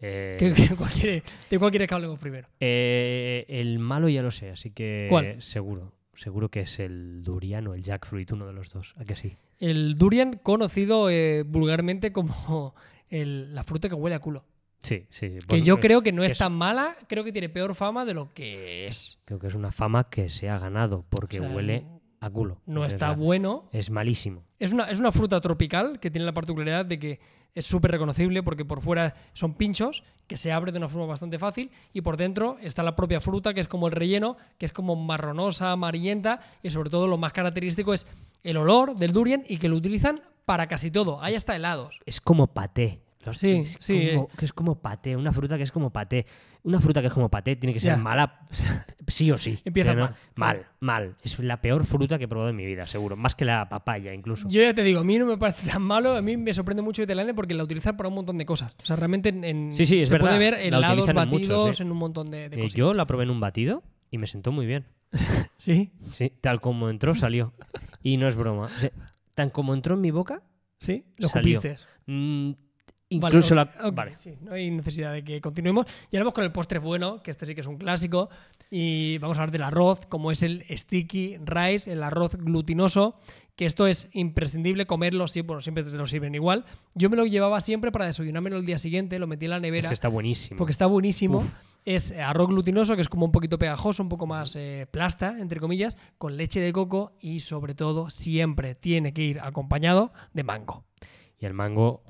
Eh, 0.00 0.36
¿Qué- 0.38 0.52
qué- 0.52 0.74
cuál 0.76 0.90
quiere- 0.90 1.22
¿De 1.50 1.58
cuál 1.58 1.70
quieres 1.70 1.88
que 1.88 1.94
hablemos 1.94 2.18
primero? 2.18 2.48
eh, 2.60 3.44
el 3.48 3.78
malo 3.78 4.08
ya 4.08 4.22
lo 4.22 4.30
sé, 4.30 4.50
así 4.50 4.70
que 4.72 5.06
¿Cuál? 5.08 5.40
seguro. 5.40 5.92
Seguro 6.14 6.48
que 6.50 6.60
es 6.60 6.78
el 6.80 7.22
durian 7.22 7.66
o 7.68 7.74
el 7.74 7.82
jackfruit, 7.82 8.32
uno 8.32 8.46
de 8.46 8.52
los 8.54 8.72
dos. 8.72 8.94
¿A 8.98 9.04
que 9.04 9.14
sí? 9.16 9.36
El 9.58 9.96
durian, 9.98 10.38
conocido 10.42 11.10
eh, 11.10 11.44
vulgarmente 11.44 12.12
como 12.12 12.74
el- 13.08 13.54
la 13.54 13.62
fruta 13.64 13.88
que 13.88 13.94
huele 13.94 14.16
a 14.16 14.20
culo. 14.20 14.44
Sí, 14.82 15.06
sí. 15.10 15.38
Que 15.48 15.62
yo 15.62 15.80
creo 15.80 16.02
que 16.02 16.12
no 16.12 16.22
es, 16.22 16.32
es- 16.32 16.38
tan 16.38 16.52
mala, 16.52 16.94
creo 17.08 17.24
que 17.24 17.32
tiene 17.32 17.48
peor 17.48 17.74
fama 17.74 18.04
de 18.04 18.14
lo 18.14 18.32
que 18.32 18.86
es. 18.86 19.18
Creo 19.24 19.38
que 19.38 19.46
es 19.48 19.54
una 19.54 19.72
fama 19.72 20.08
que 20.08 20.28
se 20.28 20.48
ha 20.48 20.58
ganado 20.58 21.04
porque 21.08 21.40
O 21.40 21.42
sea, 21.44 21.50
huele 21.52 21.86
a 22.20 22.30
culo. 22.30 22.60
No 22.66 22.84
Es 22.84 22.94
está 22.94 23.12
bueno. 23.12 23.68
Es 23.72 23.90
malísimo. 23.90 24.44
Es 24.58 24.72
una, 24.72 24.84
es 24.90 25.00
una 25.00 25.12
fruta 25.12 25.40
tropical 25.40 25.98
que 26.00 26.10
tiene 26.10 26.24
la 26.24 26.32
particularidad 26.32 26.86
de 26.86 26.98
que 26.98 27.20
es 27.54 27.64
súper 27.66 27.90
reconocible 27.90 28.42
porque 28.42 28.64
por 28.64 28.80
fuera 28.82 29.14
son 29.32 29.54
pinchos 29.54 30.02
que 30.26 30.36
se 30.36 30.52
abre 30.52 30.72
de 30.72 30.78
una 30.78 30.88
forma 30.88 31.06
bastante 31.06 31.38
fácil 31.38 31.70
y 31.92 32.02
por 32.02 32.16
dentro 32.16 32.56
está 32.60 32.82
la 32.82 32.94
propia 32.96 33.20
fruta 33.20 33.54
que 33.54 33.60
es 33.60 33.68
como 33.68 33.86
el 33.86 33.92
relleno, 33.92 34.36
que 34.58 34.66
es 34.66 34.72
como 34.72 34.94
marronosa, 34.94 35.72
amarillenta 35.72 36.40
y 36.62 36.70
sobre 36.70 36.90
todo 36.90 37.06
lo 37.06 37.16
más 37.16 37.32
característico 37.32 37.94
es 37.94 38.06
el 38.42 38.56
olor 38.58 38.94
del 38.96 39.12
durian 39.12 39.42
y 39.48 39.56
que 39.58 39.68
lo 39.68 39.76
utilizan 39.76 40.20
para 40.44 40.66
casi 40.68 40.90
todo. 40.90 41.22
Hay 41.22 41.34
hasta 41.34 41.56
helados. 41.56 41.98
Es 42.06 42.20
como 42.20 42.46
paté. 42.46 43.00
Sí, 43.34 43.64
sí, 43.80 44.10
como- 44.14 44.28
que 44.28 44.44
es 44.44 44.52
como 44.52 44.80
paté. 44.80 45.16
Una 45.16 45.32
fruta 45.32 45.56
que 45.56 45.62
es 45.64 45.72
como 45.72 45.90
paté. 45.92 46.26
Una 46.62 46.80
fruta 46.80 47.00
que 47.00 47.06
es 47.06 47.12
como 47.12 47.28
paté 47.30 47.54
tiene 47.56 47.72
que 47.72 47.78
ser 47.80 47.92
Ya. 47.92 47.96
mala 47.96 48.40
sí 49.06 49.30
o 49.30 49.38
sí. 49.38 49.58
Empieza 49.64 49.94
mal. 49.94 50.14
Mal, 50.34 50.66
mal. 50.80 51.16
Es 51.22 51.38
la 51.38 51.60
peor 51.60 51.84
fruta 51.86 52.18
que 52.18 52.24
he 52.24 52.28
probado 52.28 52.50
en 52.50 52.56
mi 52.56 52.66
vida, 52.66 52.86
seguro. 52.86 53.16
Más 53.16 53.34
que 53.36 53.44
la 53.44 53.68
papaya, 53.68 54.12
incluso. 54.12 54.48
Yo 54.48 54.62
ya 54.62 54.74
te 54.74 54.82
digo, 54.82 55.00
a 55.00 55.04
mí 55.04 55.16
no 55.18 55.26
me 55.26 55.36
parece 55.38 55.70
tan 55.70 55.82
malo, 55.82 56.16
a 56.16 56.22
mí 56.22 56.36
me 56.36 56.52
sorprende 56.52 56.82
mucho 56.82 57.06
Tailandia 57.06 57.34
porque 57.34 57.54
la 57.54 57.62
utilizan 57.64 57.96
para 57.96 58.08
un 58.08 58.16
montón 58.16 58.36
de 58.38 58.46
cosas. 58.46 58.74
O 58.82 58.84
sea, 58.86 58.96
realmente 58.96 59.28
en, 59.28 59.72
Sí, 59.72 59.86
sí, 59.86 60.00
es 60.00 60.08
se 60.08 60.14
verdad. 60.14 60.26
puede 60.28 60.38
ver 60.38 60.54
La 60.54 60.60
helados 60.78 60.98
utilizan 60.98 61.10
en 61.10 61.30
batidos 61.30 61.62
muchos, 61.62 61.80
¿eh? 61.80 61.82
en 61.84 61.92
un 61.92 61.98
montón 61.98 62.30
de, 62.30 62.48
de 62.48 62.56
Eh, 62.56 62.62
cosas. 62.62 62.74
yo 62.74 62.94
la 62.94 63.06
probé 63.06 63.24
en 63.24 63.30
un 63.30 63.40
batido 63.40 63.82
y 64.10 64.18
me 64.18 64.26
sentó 64.26 64.50
muy 64.52 64.66
bien. 64.66 64.86
Sí, 65.58 65.92
Sí, 66.12 66.32
tal 66.40 66.60
como 66.60 66.90
entró, 66.90 67.14
salió. 67.14 67.52
Y 68.02 68.16
no 68.18 68.26
es 68.28 68.36
broma. 68.36 68.64
O 68.66 68.78
sea, 68.80 68.90
tan 69.34 69.50
como 69.50 69.72
entró 69.72 69.94
en 69.94 70.00
mi 70.00 70.10
boca, 70.10 70.42
sí, 70.80 71.04
lo 71.18 71.28
Salió. 71.28 71.60
cupiste. 71.60 71.78
Vale, 73.08 73.36
incluso 73.36 73.54
la. 73.54 73.64
Vale. 73.92 74.16
sí, 74.16 74.34
no 74.40 74.52
hay 74.52 74.70
necesidad 74.70 75.12
de 75.12 75.22
que 75.22 75.40
continuemos. 75.40 75.86
Y 76.10 76.16
ahora 76.16 76.24
vamos 76.24 76.34
con 76.34 76.44
el 76.44 76.50
postre 76.52 76.78
bueno, 76.80 77.22
que 77.22 77.30
este 77.30 77.46
sí 77.46 77.54
que 77.54 77.60
es 77.60 77.66
un 77.66 77.76
clásico. 77.76 78.28
Y 78.70 79.18
vamos 79.18 79.38
a 79.38 79.42
hablar 79.42 79.52
del 79.52 79.62
arroz, 79.62 80.06
como 80.06 80.32
es 80.32 80.42
el 80.42 80.64
sticky 80.68 81.38
rice, 81.44 81.92
el 81.92 82.02
arroz 82.02 82.34
glutinoso, 82.34 83.16
que 83.54 83.64
esto 83.64 83.86
es 83.86 84.08
imprescindible 84.12 84.86
comerlo, 84.86 85.28
sí, 85.28 85.40
bueno, 85.42 85.62
siempre 85.62 85.84
te 85.84 85.90
lo 85.92 86.06
sirven 86.08 86.34
igual. 86.34 86.64
Yo 86.94 87.08
me 87.08 87.16
lo 87.16 87.24
llevaba 87.26 87.60
siempre 87.60 87.92
para 87.92 88.06
desayunármelo 88.06 88.56
el 88.56 88.66
día 88.66 88.78
siguiente, 88.78 89.20
lo 89.20 89.28
metí 89.28 89.44
en 89.46 89.50
la 89.52 89.56
Es 89.58 89.62
nevera. 89.62 89.88
que 89.88 89.94
está 89.94 90.08
buenísimo. 90.08 90.58
Porque 90.58 90.72
está 90.72 90.86
buenísimo. 90.86 91.38
Uf. 91.38 91.54
Es 91.84 92.10
arroz 92.10 92.48
glutinoso, 92.48 92.96
que 92.96 93.02
es 93.02 93.08
como 93.08 93.24
un 93.24 93.32
poquito 93.32 93.56
pegajoso, 93.56 94.02
un 94.02 94.08
poco 94.08 94.26
más 94.26 94.56
eh, 94.56 94.88
plasta, 94.90 95.36
entre 95.38 95.60
comillas, 95.60 95.96
con 96.18 96.36
leche 96.36 96.58
de 96.58 96.72
coco 96.72 97.12
y 97.20 97.38
sobre 97.38 97.76
todo 97.76 98.10
siempre 98.10 98.74
tiene 98.74 99.12
que 99.14 99.22
ir 99.22 99.38
acompañado 99.40 100.12
de 100.34 100.42
mango. 100.42 100.84
Y 101.38 101.46
el 101.46 101.54
mango 101.54 102.02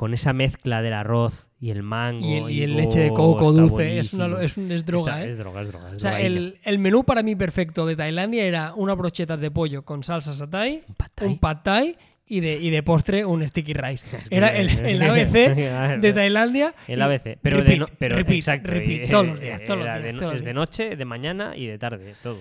con 0.00 0.14
esa 0.14 0.32
mezcla 0.32 0.80
del 0.80 0.94
arroz 0.94 1.50
y 1.60 1.68
el 1.68 1.82
mango. 1.82 2.26
Y 2.26 2.32
el, 2.38 2.50
y 2.50 2.62
el 2.62 2.72
oh, 2.72 2.76
leche 2.78 3.00
de 3.00 3.10
coco 3.10 3.50
está 3.50 3.60
dulce. 3.60 3.98
Es, 3.98 4.14
una, 4.14 4.40
es, 4.42 4.56
un- 4.56 4.72
es 4.72 4.86
droga, 4.86 5.12
Está- 5.12 5.26
¿eh? 5.26 5.30
Es 5.30 5.36
droga, 5.36 5.60
es 5.60 5.68
droga. 5.68 5.88
es 5.90 5.94
O 5.96 6.00
sea, 6.00 6.18
el, 6.22 6.56
el 6.64 6.78
menú 6.78 7.04
para 7.04 7.22
mí 7.22 7.36
perfecto 7.36 7.84
de 7.84 7.96
Tailandia 7.96 8.44
era 8.46 8.72
unas 8.74 8.96
brochetas 8.96 9.38
de 9.40 9.50
pollo 9.50 9.82
con 9.84 10.02
salsa 10.02 10.32
satay, 10.32 10.80
Un 10.88 10.94
pad 10.94 11.08
thai. 11.14 11.28
un 11.28 11.38
pad 11.38 11.56
thai 11.62 11.96
y 12.26 12.40
de, 12.40 12.56
y 12.56 12.70
de 12.70 12.82
postre 12.82 13.26
un 13.26 13.46
sticky 13.46 13.74
rice. 13.74 14.16
Era 14.30 14.56
el, 14.56 14.70
el 14.70 15.02
ABC 15.02 15.32
de 16.00 16.12
Tailandia. 16.14 16.72
El 16.88 17.02
ABC. 17.02 17.36
Pero, 17.42 17.58
de 17.58 17.62
repeat, 17.64 17.78
no- 17.80 17.86
pero 17.98 18.16
repeat, 18.16 18.36
exacto. 18.38 18.70
repeat, 18.70 19.02
y- 19.06 19.10
todos 19.10 19.26
los 19.26 19.38
días, 19.42 19.62
todos 19.66 19.78
los 19.80 19.86
días, 19.86 20.02
de, 20.02 20.12
los 20.14 20.22
es 20.22 20.38
de 20.40 20.44
días. 20.46 20.54
noche, 20.54 20.96
de 20.96 21.04
mañana 21.04 21.54
y 21.54 21.66
de 21.66 21.76
tarde, 21.78 22.14
todo. 22.22 22.38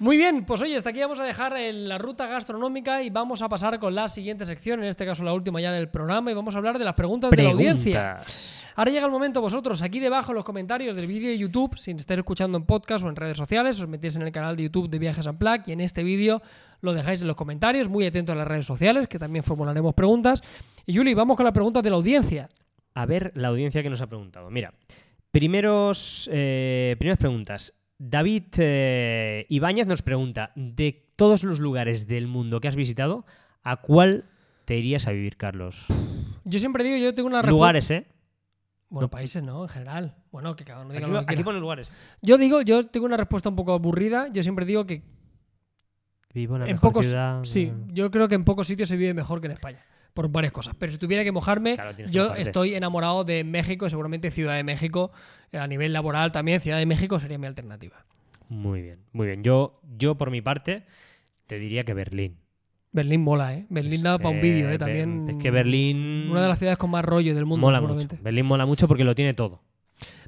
Muy 0.00 0.16
bien, 0.16 0.46
pues 0.46 0.62
oye, 0.62 0.76
hasta 0.76 0.88
aquí 0.88 1.00
vamos 1.00 1.20
a 1.20 1.24
dejar 1.24 1.54
en 1.58 1.86
la 1.86 1.98
ruta 1.98 2.26
gastronómica 2.26 3.02
y 3.02 3.10
vamos 3.10 3.42
a 3.42 3.50
pasar 3.50 3.78
con 3.78 3.94
la 3.94 4.08
siguiente 4.08 4.46
sección, 4.46 4.82
en 4.82 4.88
este 4.88 5.04
caso 5.04 5.22
la 5.22 5.34
última 5.34 5.60
ya 5.60 5.72
del 5.72 5.90
programa, 5.90 6.30
y 6.30 6.34
vamos 6.34 6.54
a 6.54 6.58
hablar 6.58 6.78
de 6.78 6.86
las 6.86 6.94
preguntas 6.94 7.30
de 7.30 7.42
la 7.42 7.50
audiencia. 7.50 8.16
Ahora 8.76 8.90
llega 8.90 9.04
el 9.04 9.12
momento, 9.12 9.42
vosotros, 9.42 9.82
aquí 9.82 10.00
debajo 10.00 10.32
en 10.32 10.36
los 10.36 10.44
comentarios 10.44 10.96
del 10.96 11.06
vídeo 11.06 11.28
de 11.28 11.36
YouTube, 11.36 11.76
si 11.76 11.90
estáis 11.90 12.16
escuchando 12.16 12.56
en 12.56 12.64
podcast 12.64 13.04
o 13.04 13.10
en 13.10 13.16
redes 13.16 13.36
sociales, 13.36 13.78
os 13.78 13.88
metéis 13.88 14.16
en 14.16 14.22
el 14.22 14.32
canal 14.32 14.56
de 14.56 14.62
YouTube 14.62 14.88
de 14.88 14.98
Viajes 14.98 15.26
Unplugged 15.26 15.64
y 15.66 15.72
en 15.72 15.82
este 15.82 16.02
vídeo 16.02 16.40
lo 16.80 16.94
dejáis 16.94 17.20
en 17.20 17.26
los 17.26 17.36
comentarios, 17.36 17.90
muy 17.90 18.06
atentos 18.06 18.32
a 18.32 18.38
las 18.38 18.48
redes 18.48 18.64
sociales, 18.64 19.06
que 19.06 19.18
también 19.18 19.44
formularemos 19.44 19.92
preguntas. 19.92 20.42
Y 20.86 20.94
Yuli, 20.94 21.12
vamos 21.12 21.36
con 21.36 21.44
las 21.44 21.52
preguntas 21.52 21.82
de 21.82 21.90
la 21.90 21.96
audiencia. 21.96 22.48
A 22.94 23.04
ver 23.04 23.32
la 23.34 23.48
audiencia 23.48 23.82
que 23.82 23.90
nos 23.90 24.00
ha 24.00 24.06
preguntado. 24.06 24.50
Mira, 24.50 24.72
primeros, 25.30 26.26
eh, 26.32 26.96
primeras 26.98 27.18
preguntas. 27.18 27.74
David 28.02 28.44
eh, 28.56 29.44
Ibáñez 29.50 29.86
nos 29.86 30.00
pregunta, 30.00 30.52
de 30.56 31.06
todos 31.16 31.44
los 31.44 31.60
lugares 31.60 32.06
del 32.06 32.26
mundo 32.26 32.58
que 32.58 32.66
has 32.68 32.74
visitado, 32.74 33.26
¿a 33.62 33.76
cuál 33.76 34.24
te 34.64 34.78
irías 34.78 35.06
a 35.06 35.10
vivir, 35.12 35.36
Carlos? 35.36 35.84
Yo 36.44 36.58
siempre 36.58 36.82
digo, 36.82 36.96
yo 36.96 37.12
tengo 37.14 37.28
una 37.28 37.42
respuesta. 37.42 37.52
Lugares, 37.52 37.90
¿eh? 37.90 38.06
Bueno, 38.88 39.04
No. 39.06 39.10
países 39.10 39.42
no, 39.42 39.62
en 39.64 39.68
general. 39.68 40.14
Bueno, 40.32 40.56
que 40.56 40.64
cada 40.64 40.80
uno 40.82 40.94
diga 40.94 41.04
Aquí, 41.06 41.12
lo 41.12 41.26
que 41.26 41.34
aquí 41.34 41.44
pone 41.44 41.60
lugares. 41.60 41.92
Yo 42.22 42.38
digo, 42.38 42.62
yo 42.62 42.86
tengo 42.86 43.04
una 43.04 43.18
respuesta 43.18 43.50
un 43.50 43.56
poco 43.56 43.74
aburrida. 43.74 44.28
Yo 44.32 44.42
siempre 44.42 44.64
digo 44.64 44.86
que 44.86 45.02
Vivo 46.32 46.54
en 46.56 46.60
la 46.62 46.66
en 46.68 46.72
mejor 46.76 46.88
pocos, 46.90 47.06
ciudad. 47.06 47.44
sí, 47.44 47.70
yo 47.88 48.10
creo 48.10 48.28
que 48.28 48.36
en 48.36 48.44
pocos 48.44 48.66
sitios 48.66 48.88
se 48.88 48.96
vive 48.96 49.12
mejor 49.12 49.40
que 49.42 49.48
en 49.48 49.52
España. 49.52 49.84
Por 50.14 50.28
varias 50.28 50.52
cosas. 50.52 50.74
Pero 50.78 50.92
si 50.92 50.98
tuviera 50.98 51.22
que 51.24 51.32
mojarme, 51.32 51.74
Claro, 51.74 51.94
tienes 51.94 52.10
que 52.10 52.16
yo 52.16 52.34
estoy 52.34 52.74
enamorado 52.74 53.24
de 53.24 53.44
México, 53.44 53.86
y 53.86 53.90
seguramente 53.90 54.30
Ciudad 54.30 54.56
de 54.56 54.64
México. 54.64 55.12
A 55.52 55.66
nivel 55.66 55.92
laboral 55.92 56.32
también, 56.32 56.60
Ciudad 56.60 56.78
de 56.78 56.86
México 56.86 57.18
sería 57.20 57.38
mi 57.38 57.46
alternativa. 57.46 58.04
Muy 58.48 58.82
bien, 58.82 58.98
muy 59.12 59.26
bien. 59.26 59.44
Yo, 59.44 59.80
yo 59.96 60.16
por 60.16 60.30
mi 60.30 60.40
parte, 60.42 60.84
te 61.46 61.58
diría 61.58 61.84
que 61.84 61.94
Berlín. 61.94 62.38
Berlín 62.92 63.20
mola, 63.22 63.54
¿eh? 63.54 63.66
Berlín 63.68 64.02
da 64.02 64.18
para 64.18 64.30
un 64.30 64.40
vídeo, 64.40 64.68
¿eh? 64.68 64.78
También. 64.78 65.28
Es 65.30 65.36
que 65.36 65.52
Berlín. 65.52 66.28
Una 66.30 66.42
de 66.42 66.48
las 66.48 66.58
ciudades 66.58 66.76
con 66.78 66.90
más 66.90 67.04
rollo 67.04 67.34
del 67.34 67.46
mundo, 67.46 67.66
mola 67.66 67.78
seguramente. 67.78 68.16
mucho. 68.16 68.24
Berlín 68.24 68.46
mola 68.46 68.66
mucho 68.66 68.88
porque 68.88 69.04
lo 69.04 69.14
tiene 69.14 69.34
todo. 69.34 69.62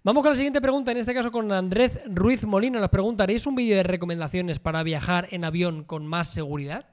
Vamos 0.04 0.22
con 0.22 0.30
la 0.30 0.36
siguiente 0.36 0.60
pregunta, 0.60 0.92
en 0.92 0.98
este 0.98 1.14
caso 1.14 1.32
con 1.32 1.50
Andrés 1.50 2.00
Ruiz 2.06 2.44
Molina. 2.44 2.78
Nos 2.78 2.90
pregunta: 2.90 3.24
¿haréis 3.24 3.46
un 3.48 3.56
vídeo 3.56 3.76
de 3.76 3.82
recomendaciones 3.82 4.60
para 4.60 4.84
viajar 4.84 5.26
en 5.32 5.44
avión 5.44 5.82
con 5.82 6.06
más 6.06 6.28
seguridad? 6.28 6.86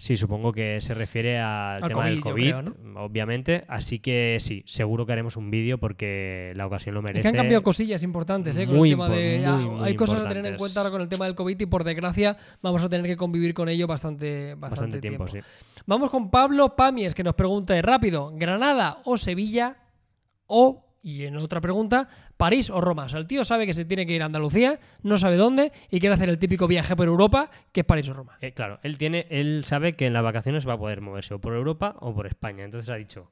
Sí, 0.00 0.16
supongo 0.16 0.50
que 0.50 0.80
se 0.80 0.94
refiere 0.94 1.38
al, 1.38 1.82
Al 1.84 1.88
tema 1.90 2.06
del 2.06 2.22
COVID, 2.22 2.54
obviamente. 2.96 3.64
Así 3.68 3.98
que 3.98 4.38
sí, 4.40 4.62
seguro 4.64 5.04
que 5.04 5.12
haremos 5.12 5.36
un 5.36 5.50
vídeo 5.50 5.76
porque 5.76 6.54
la 6.56 6.66
ocasión 6.66 6.94
lo 6.94 7.00
Es 7.00 7.04
merece. 7.04 7.20
que 7.20 7.28
han 7.28 7.34
cambiado 7.36 7.62
cosillas 7.62 8.02
importantes, 8.02 8.56
¿eh? 8.56 8.64
Con 8.64 8.76
Muy 8.76 8.88
el 8.88 8.94
tema 8.94 9.10
de. 9.10 9.44
muy, 9.46 9.64
muy 9.76 9.86
hay 9.86 9.96
cosas 9.96 10.22
a 10.22 10.28
tener 10.28 10.46
en 10.46 10.56
cuenta 10.56 10.80
ahora 10.80 10.90
con 10.90 11.02
el 11.02 11.08
tema 11.10 11.26
del 11.26 11.34
COVID 11.34 11.60
y 11.60 11.66
por 11.66 11.84
desgracia 11.84 12.38
vamos 12.62 12.82
a 12.82 12.88
tener 12.88 13.04
que 13.04 13.16
convivir 13.18 13.52
con 13.52 13.68
ello 13.68 13.86
bastante, 13.86 14.54
bastante, 14.54 14.60
bastante 14.86 15.00
tiempo, 15.02 15.28
sí. 15.28 15.38
Vamos 15.84 16.10
con 16.10 16.30
Pablo 16.30 16.74
Pamies 16.76 17.14
que 17.14 17.22
nos 17.22 17.34
pregunta 17.34 17.74
rápido: 17.82 18.32
¿Granada 18.34 19.02
o 19.04 19.18
Sevilla? 19.18 19.76
O, 20.46 20.89
y 21.02 21.24
en 21.24 21.36
otra 21.36 21.60
pregunta, 21.60 22.08
¿París 22.36 22.68
o 22.70 22.80
Roma? 22.80 23.04
O 23.04 23.08
sea, 23.08 23.18
el 23.20 23.26
tío 23.26 23.44
sabe 23.44 23.66
que 23.66 23.72
se 23.74 23.84
tiene 23.84 24.04
que 24.06 24.12
ir 24.12 24.22
a 24.22 24.26
Andalucía, 24.26 24.78
no 25.02 25.16
sabe 25.18 25.36
dónde 25.36 25.72
y 25.90 25.98
quiere 26.00 26.14
hacer 26.14 26.28
el 26.28 26.38
típico 26.38 26.66
viaje 26.68 26.94
por 26.96 27.06
Europa, 27.08 27.50
que 27.72 27.80
es 27.80 27.86
París 27.86 28.08
o 28.10 28.12
Roma. 28.14 28.36
Eh, 28.40 28.52
claro, 28.52 28.78
él 28.82 28.98
tiene, 28.98 29.26
él 29.30 29.64
sabe 29.64 29.94
que 29.94 30.06
en 30.06 30.12
las 30.12 30.22
vacaciones 30.22 30.68
va 30.68 30.74
a 30.74 30.78
poder 30.78 31.00
moverse 31.00 31.34
o 31.34 31.40
por 31.40 31.54
Europa 31.54 31.96
o 32.00 32.14
por 32.14 32.26
España. 32.26 32.64
Entonces 32.64 32.90
ha 32.90 32.96
dicho, 32.96 33.30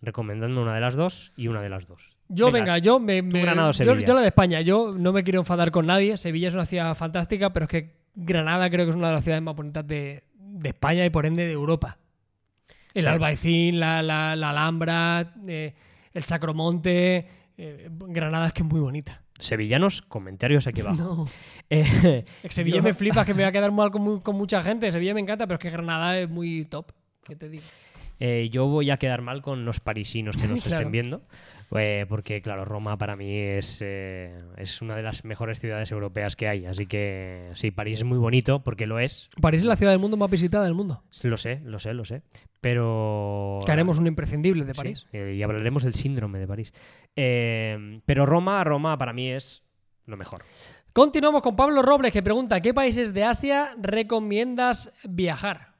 recomendando 0.00 0.62
una 0.62 0.74
de 0.74 0.80
las 0.80 0.94
dos 0.96 1.32
y 1.36 1.48
una 1.48 1.60
de 1.60 1.68
las 1.68 1.86
dos. 1.86 2.16
Yo, 2.28 2.50
venga, 2.52 2.78
yo 2.78 3.00
me. 3.00 3.22
me- 3.22 3.42
Granada 3.42 3.68
o 3.70 3.72
yo, 3.72 3.94
yo 3.96 4.14
la 4.14 4.20
de 4.20 4.28
España, 4.28 4.60
yo 4.60 4.92
no 4.96 5.12
me 5.12 5.24
quiero 5.24 5.40
enfadar 5.40 5.70
con 5.72 5.86
nadie. 5.86 6.16
Sevilla 6.16 6.48
es 6.48 6.54
una 6.54 6.64
ciudad 6.64 6.94
fantástica, 6.94 7.52
pero 7.52 7.64
es 7.64 7.68
que 7.70 7.96
Granada 8.14 8.70
creo 8.70 8.86
que 8.86 8.90
es 8.90 8.96
una 8.96 9.08
de 9.08 9.14
las 9.14 9.24
ciudades 9.24 9.42
más 9.42 9.56
bonitas 9.56 9.86
de, 9.86 10.22
de 10.34 10.68
España 10.68 11.04
y 11.04 11.10
por 11.10 11.26
ende 11.26 11.44
de 11.44 11.52
Europa. 11.52 11.98
El 12.94 13.02
Sí. 13.02 13.08
Albaicín, 13.08 13.78
la, 13.80 14.00
la- 14.02 14.36
la 14.36 14.50
Alhambra, 14.50 15.34
eh, 15.48 15.74
el 16.14 16.24
Sacromonte. 16.24 17.26
eh, 17.56 17.88
Granada 17.90 18.46
es 18.48 18.52
que 18.52 18.62
es 18.62 18.68
muy 18.68 18.80
bonita. 18.80 19.22
Sevillanos, 19.38 20.02
comentarios 20.02 20.66
aquí 20.66 20.80
abajo. 20.82 20.96
No. 21.02 21.24
Eh, 21.72 22.24
Sevilla 22.48 22.82
me 22.82 22.92
flipa 22.94 23.24
que 23.24 23.32
me 23.32 23.42
va 23.44 23.48
a 23.50 23.52
quedar 23.52 23.70
mal 23.70 23.90
con, 23.92 24.20
con 24.20 24.34
mucha 24.36 24.60
gente. 24.60 24.90
Sevilla 24.90 25.14
me 25.14 25.20
encanta, 25.20 25.46
pero 25.46 25.54
es 25.56 25.60
que 25.62 25.70
Granada 25.70 26.18
es 26.18 26.28
muy 26.28 26.64
top. 26.64 26.90
¿Qué 27.24 27.36
te 27.36 27.48
digo? 27.48 27.62
Eh, 28.20 28.48
yo 28.52 28.66
voy 28.66 28.90
a 28.90 28.98
quedar 28.98 29.22
mal 29.22 29.40
con 29.42 29.64
los 29.64 29.80
parisinos 29.80 30.36
que 30.36 30.46
nos 30.48 30.62
Claro. 30.62 30.78
estén 30.78 30.92
viendo, 30.92 31.22
eh, 31.76 32.04
porque 32.08 32.42
claro, 32.42 32.64
Roma 32.66 32.98
para 32.98 33.16
mí 33.16 33.34
es, 33.36 33.80
eh, 33.82 34.38
es 34.58 34.82
una 34.82 34.94
de 34.94 35.02
las 35.02 35.24
mejores 35.24 35.58
ciudades 35.58 35.90
europeas 35.90 36.36
que 36.36 36.46
hay, 36.46 36.66
así 36.66 36.86
que 36.86 37.50
sí, 37.54 37.70
París 37.70 37.98
es 38.00 38.04
muy 38.04 38.18
bonito 38.18 38.62
porque 38.62 38.86
lo 38.86 38.98
es, 39.00 39.30
París 39.40 39.62
es 39.62 39.66
la 39.66 39.76
ciudad 39.76 39.92
del 39.92 40.00
mundo 40.00 40.16
más 40.18 40.30
visitada 40.30 40.64
del 40.64 40.74
mundo. 40.74 41.02
lo 41.24 41.36
sé, 41.36 41.60
lo 41.64 41.78
sé, 41.78 41.94
lo 41.94 42.04
sé, 42.04 42.22
pero... 42.60 43.58
Que 43.64 43.72
haremos 43.72 43.98
un 43.98 44.06
imprescindible 44.06 44.64
de 44.64 44.74
París. 44.74 45.06
y 45.12 45.42
hablaremos 45.42 45.82
del 45.82 45.94
síndrome 45.94 46.38
de 46.38 46.46
París. 46.46 46.72
Pero 47.14 48.26
Roma, 48.26 48.62
Roma 48.64 48.96
para 48.98 49.12
mí 49.12 49.30
es 49.30 49.62
lo 50.06 50.16
mejor. 50.16 50.42
Continuamos 50.92 51.42
con 51.42 51.54
Pablo 51.56 51.82
Robles 51.82 52.12
que 52.12 52.22
pregunta 52.22 52.60
¿qué 52.60 52.74
países 52.74 53.14
de 53.14 53.24
Asia 53.24 53.70
recomiendas 53.80 54.92
viajar? 55.04 55.74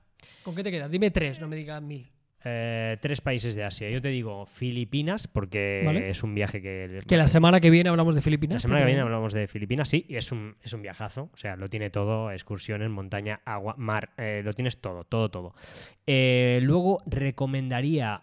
¿Con 0.44 0.54
qué 0.54 0.62
te 0.62 0.70
quedas? 0.70 0.90
Dime 0.90 1.10
tres, 1.10 1.40
no 1.40 1.48
me 1.48 1.56
digas 1.56 1.82
mil. 1.82 2.10
Eh, 2.42 2.96
tres 3.02 3.20
países 3.20 3.54
de 3.54 3.64
Asia. 3.64 3.90
Yo 3.90 4.00
te 4.00 4.08
digo 4.08 4.46
Filipinas 4.46 5.26
porque 5.28 5.82
Vale. 5.84 6.08
es 6.08 6.22
un 6.22 6.34
viaje 6.34 6.62
que... 6.62 6.98
Que 7.06 7.16
la 7.18 7.28
semana 7.28 7.60
que 7.60 7.68
viene 7.68 7.90
hablamos 7.90 8.14
de 8.14 8.22
Filipinas. 8.22 8.54
La 8.54 8.60
semana 8.60 8.80
que 8.80 8.86
viene 8.86 9.02
hablamos 9.02 9.32
de 9.34 9.46
Filipinas, 9.46 9.88
sí, 9.90 10.06
y 10.08 10.16
es 10.16 10.32
un, 10.32 10.56
es 10.62 10.72
un 10.72 10.80
viajazo, 10.80 11.28
o 11.32 11.36
sea, 11.36 11.56
lo 11.56 11.68
tiene 11.68 11.90
todo, 11.90 12.30
excursiones, 12.32 12.88
montaña, 12.88 13.40
agua, 13.44 13.74
mar, 13.76 14.10
eh, 14.16 14.40
lo 14.42 14.54
tienes 14.54 14.80
todo, 14.80 15.04
todo, 15.04 15.30
todo. 15.30 15.54
Eh, 16.06 16.60
luego 16.62 17.02
recomendaría, 17.06 18.22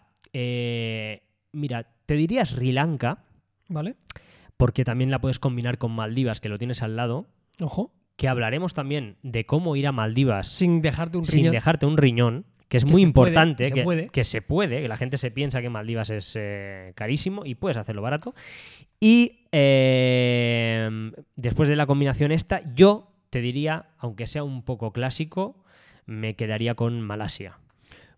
mira, 1.52 1.86
te 2.06 2.14
diría 2.14 2.44
Sri 2.44 2.72
Lanka, 2.72 3.24
Vale. 3.68 3.94
porque 4.56 4.84
también 4.84 5.10
la 5.10 5.20
puedes 5.20 5.38
combinar 5.38 5.78
con 5.78 5.92
Maldivas, 5.92 6.40
que 6.40 6.48
lo 6.48 6.58
tienes 6.58 6.82
al 6.82 6.96
lado, 6.96 7.26
Ojo. 7.60 7.92
que 8.16 8.28
hablaremos 8.28 8.74
también 8.74 9.16
de 9.22 9.46
cómo 9.46 9.76
ir 9.76 9.86
a 9.86 9.92
Maldivas 9.92 10.48
Sin 10.48 10.82
dejarte 10.82 11.18
un 11.18 11.24
sin 11.26 11.38
riñón. 11.40 11.52
dejarte 11.52 11.86
un 11.86 11.96
riñón, 11.96 12.46
que 12.68 12.76
es 12.76 12.84
Que 12.84 12.90
muy 12.90 13.00
puede, 13.00 13.08
importante, 13.08 13.68
se 13.68 13.74
que, 13.74 13.82
puede. 13.82 14.08
que 14.08 14.24
se 14.24 14.42
puede, 14.42 14.82
que 14.82 14.88
la 14.88 14.96
gente 14.96 15.18
se 15.18 15.30
piensa 15.30 15.60
que 15.62 15.70
Maldivas 15.70 16.10
es 16.10 16.34
eh, 16.38 16.92
carísimo 16.94 17.44
y 17.44 17.54
puedes 17.54 17.76
hacerlo 17.76 18.02
barato. 18.02 18.34
Y 19.00 19.46
eh, 19.52 21.10
después 21.36 21.68
de 21.68 21.76
la 21.76 21.86
combinación 21.86 22.32
esta, 22.32 22.62
yo 22.74 23.12
te 23.30 23.40
diría, 23.40 23.90
aunque 23.98 24.26
sea 24.26 24.44
un 24.44 24.62
poco 24.62 24.92
clásico, 24.92 25.64
me 26.06 26.36
quedaría 26.36 26.74
con 26.74 27.00
Malasia. 27.00 27.58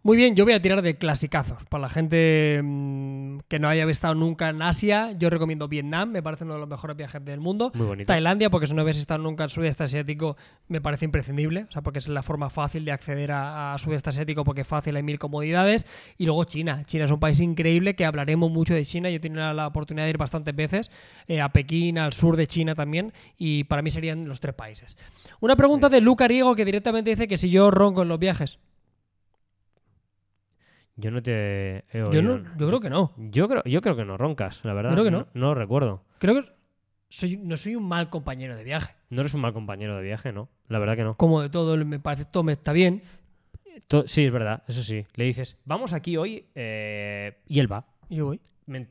Muy 0.02 0.16
bien, 0.16 0.34
yo 0.34 0.44
voy 0.44 0.54
a 0.54 0.62
tirar 0.62 0.80
de 0.80 0.94
clasicazos. 0.94 1.62
Para 1.68 1.82
la 1.82 1.88
gente 1.90 2.58
mm, 2.62 3.40
que 3.48 3.58
no 3.58 3.68
haya 3.68 3.84
estado 3.90 4.14
nunca 4.14 4.48
en 4.48 4.62
Asia, 4.62 5.12
yo 5.12 5.28
recomiendo 5.28 5.68
Vietnam, 5.68 6.10
me 6.10 6.22
parece 6.22 6.44
uno 6.44 6.54
de 6.54 6.60
los 6.60 6.68
mejores 6.70 6.96
viajes 6.96 7.22
del 7.22 7.38
mundo. 7.38 7.70
Muy 7.74 7.86
bonito. 7.86 8.06
Tailandia, 8.06 8.48
porque 8.48 8.66
si 8.66 8.72
no 8.72 8.80
habéis 8.80 8.96
estado 8.96 9.22
nunca 9.22 9.44
en 9.44 9.50
sudeste 9.50 9.84
asiático, 9.84 10.38
me 10.68 10.80
parece 10.80 11.04
imprescindible. 11.04 11.66
O 11.68 11.70
sea, 11.70 11.82
porque 11.82 11.98
es 11.98 12.08
la 12.08 12.22
forma 12.22 12.48
fácil 12.48 12.86
de 12.86 12.92
acceder 12.92 13.30
a, 13.30 13.74
a 13.74 13.78
sudeste 13.78 14.08
asiático, 14.08 14.42
porque 14.42 14.62
es 14.62 14.66
fácil, 14.66 14.96
hay 14.96 15.02
mil 15.02 15.18
comodidades. 15.18 15.84
Y 16.16 16.24
luego 16.24 16.44
China. 16.44 16.82
China 16.86 17.04
es 17.04 17.10
un 17.10 17.20
país 17.20 17.38
increíble 17.38 17.94
que 17.94 18.06
hablaremos 18.06 18.50
mucho 18.50 18.72
de 18.72 18.86
China. 18.86 19.10
Yo 19.10 19.16
he 19.16 19.20
tenido 19.20 19.42
la, 19.42 19.52
la 19.52 19.66
oportunidad 19.66 20.06
de 20.06 20.10
ir 20.10 20.18
bastantes 20.18 20.56
veces 20.56 20.90
eh, 21.28 21.42
a 21.42 21.50
Pekín, 21.50 21.98
al 21.98 22.14
sur 22.14 22.38
de 22.38 22.46
China 22.46 22.74
también. 22.74 23.12
Y 23.36 23.64
para 23.64 23.82
mí 23.82 23.90
serían 23.90 24.26
los 24.26 24.40
tres 24.40 24.54
países. 24.54 24.96
Una 25.40 25.56
pregunta 25.56 25.90
de 25.90 26.00
Luca 26.00 26.26
Riego 26.26 26.56
que 26.56 26.64
directamente 26.64 27.10
dice 27.10 27.28
que 27.28 27.36
si 27.36 27.50
yo 27.50 27.70
ronco 27.70 28.00
en 28.00 28.08
los 28.08 28.18
viajes. 28.18 28.58
Yo 31.00 31.10
no 31.10 31.22
te 31.22 31.78
he 31.78 31.84
Yo, 31.94 32.04
oído. 32.10 32.22
no, 32.22 32.56
yo 32.56 32.66
creo 32.68 32.80
que 32.80 32.90
no. 32.90 33.12
Yo 33.16 33.48
creo, 33.48 33.62
yo 33.64 33.80
creo 33.82 33.96
que 33.96 34.04
no 34.04 34.16
roncas, 34.16 34.64
la 34.64 34.74
verdad. 34.74 34.92
Creo 34.92 35.04
que 35.04 35.10
no. 35.10 35.26
No, 35.34 35.46
lo 35.48 35.54
recuerdo. 35.54 36.04
Creo 36.18 36.34
que 36.42 36.52
soy, 37.08 37.36
no 37.38 37.56
soy 37.56 37.74
un 37.76 37.86
mal 37.88 38.10
compañero 38.10 38.56
de 38.56 38.64
viaje. 38.64 38.94
No 39.08 39.20
eres 39.22 39.34
un 39.34 39.40
mal 39.40 39.52
compañero 39.52 39.96
de 39.96 40.02
viaje, 40.02 40.32
¿no? 40.32 40.48
La 40.68 40.78
verdad 40.78 40.96
que 40.96 41.04
no. 41.04 41.16
Como 41.16 41.40
de 41.42 41.48
todo, 41.50 41.76
me 41.84 41.98
parece 41.98 42.24
todo 42.26 42.42
me 42.44 42.52
está 42.52 42.72
bien. 42.72 43.02
To- 43.88 44.06
sí, 44.06 44.24
es 44.24 44.32
verdad, 44.32 44.62
eso 44.68 44.82
sí. 44.82 45.06
Le 45.14 45.24
dices, 45.24 45.56
vamos 45.64 45.92
aquí 45.92 46.16
hoy 46.16 46.46
eh, 46.54 47.38
y 47.48 47.58
él 47.60 47.72
va. 47.72 47.86
Y 48.08 48.16
yo 48.16 48.26
voy. 48.26 48.40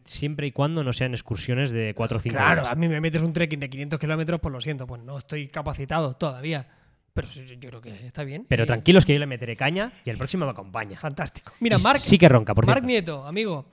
Siempre 0.03 0.45
y 0.47 0.51
cuando 0.51 0.83
no 0.83 0.91
sean 0.91 1.13
excursiones 1.13 1.71
de 1.71 1.93
4 1.95 2.17
o 2.17 2.19
5 2.19 2.33
Claro, 2.35 2.61
horas. 2.61 2.73
a 2.73 2.75
mí 2.75 2.89
me 2.89 2.99
metes 2.99 3.21
un 3.21 3.31
trekking 3.31 3.61
de 3.61 3.69
500 3.69 3.97
kilómetros, 3.99 4.41
pues 4.41 4.51
lo 4.51 4.59
siento, 4.59 4.85
pues 4.85 5.01
no 5.01 5.17
estoy 5.17 5.47
capacitado 5.47 6.15
todavía. 6.15 6.67
Pero 7.13 7.27
yo 7.29 7.69
creo 7.69 7.81
que 7.81 7.89
está 8.05 8.23
bien. 8.23 8.45
Pero 8.47 8.63
Y- 8.63 8.67
tranquilos 8.67 9.05
que 9.05 9.13
yo 9.13 9.19
le 9.19 9.25
meteré 9.25 9.55
caña 9.55 9.91
y 10.05 10.09
el 10.09 10.17
próximo 10.17 10.45
me 10.45 10.51
acompaña. 10.51 10.97
Fantástico. 10.97 11.53
Mira, 11.59 11.77
Y 11.79 11.83
Mark, 11.83 11.99
sí 11.99 12.17
que 12.17 12.29
ronca, 12.29 12.53
por 12.55 12.65
Mark 12.65 12.77
cierto. 12.79 12.87
Nieto, 12.87 13.25
amigo. 13.27 13.65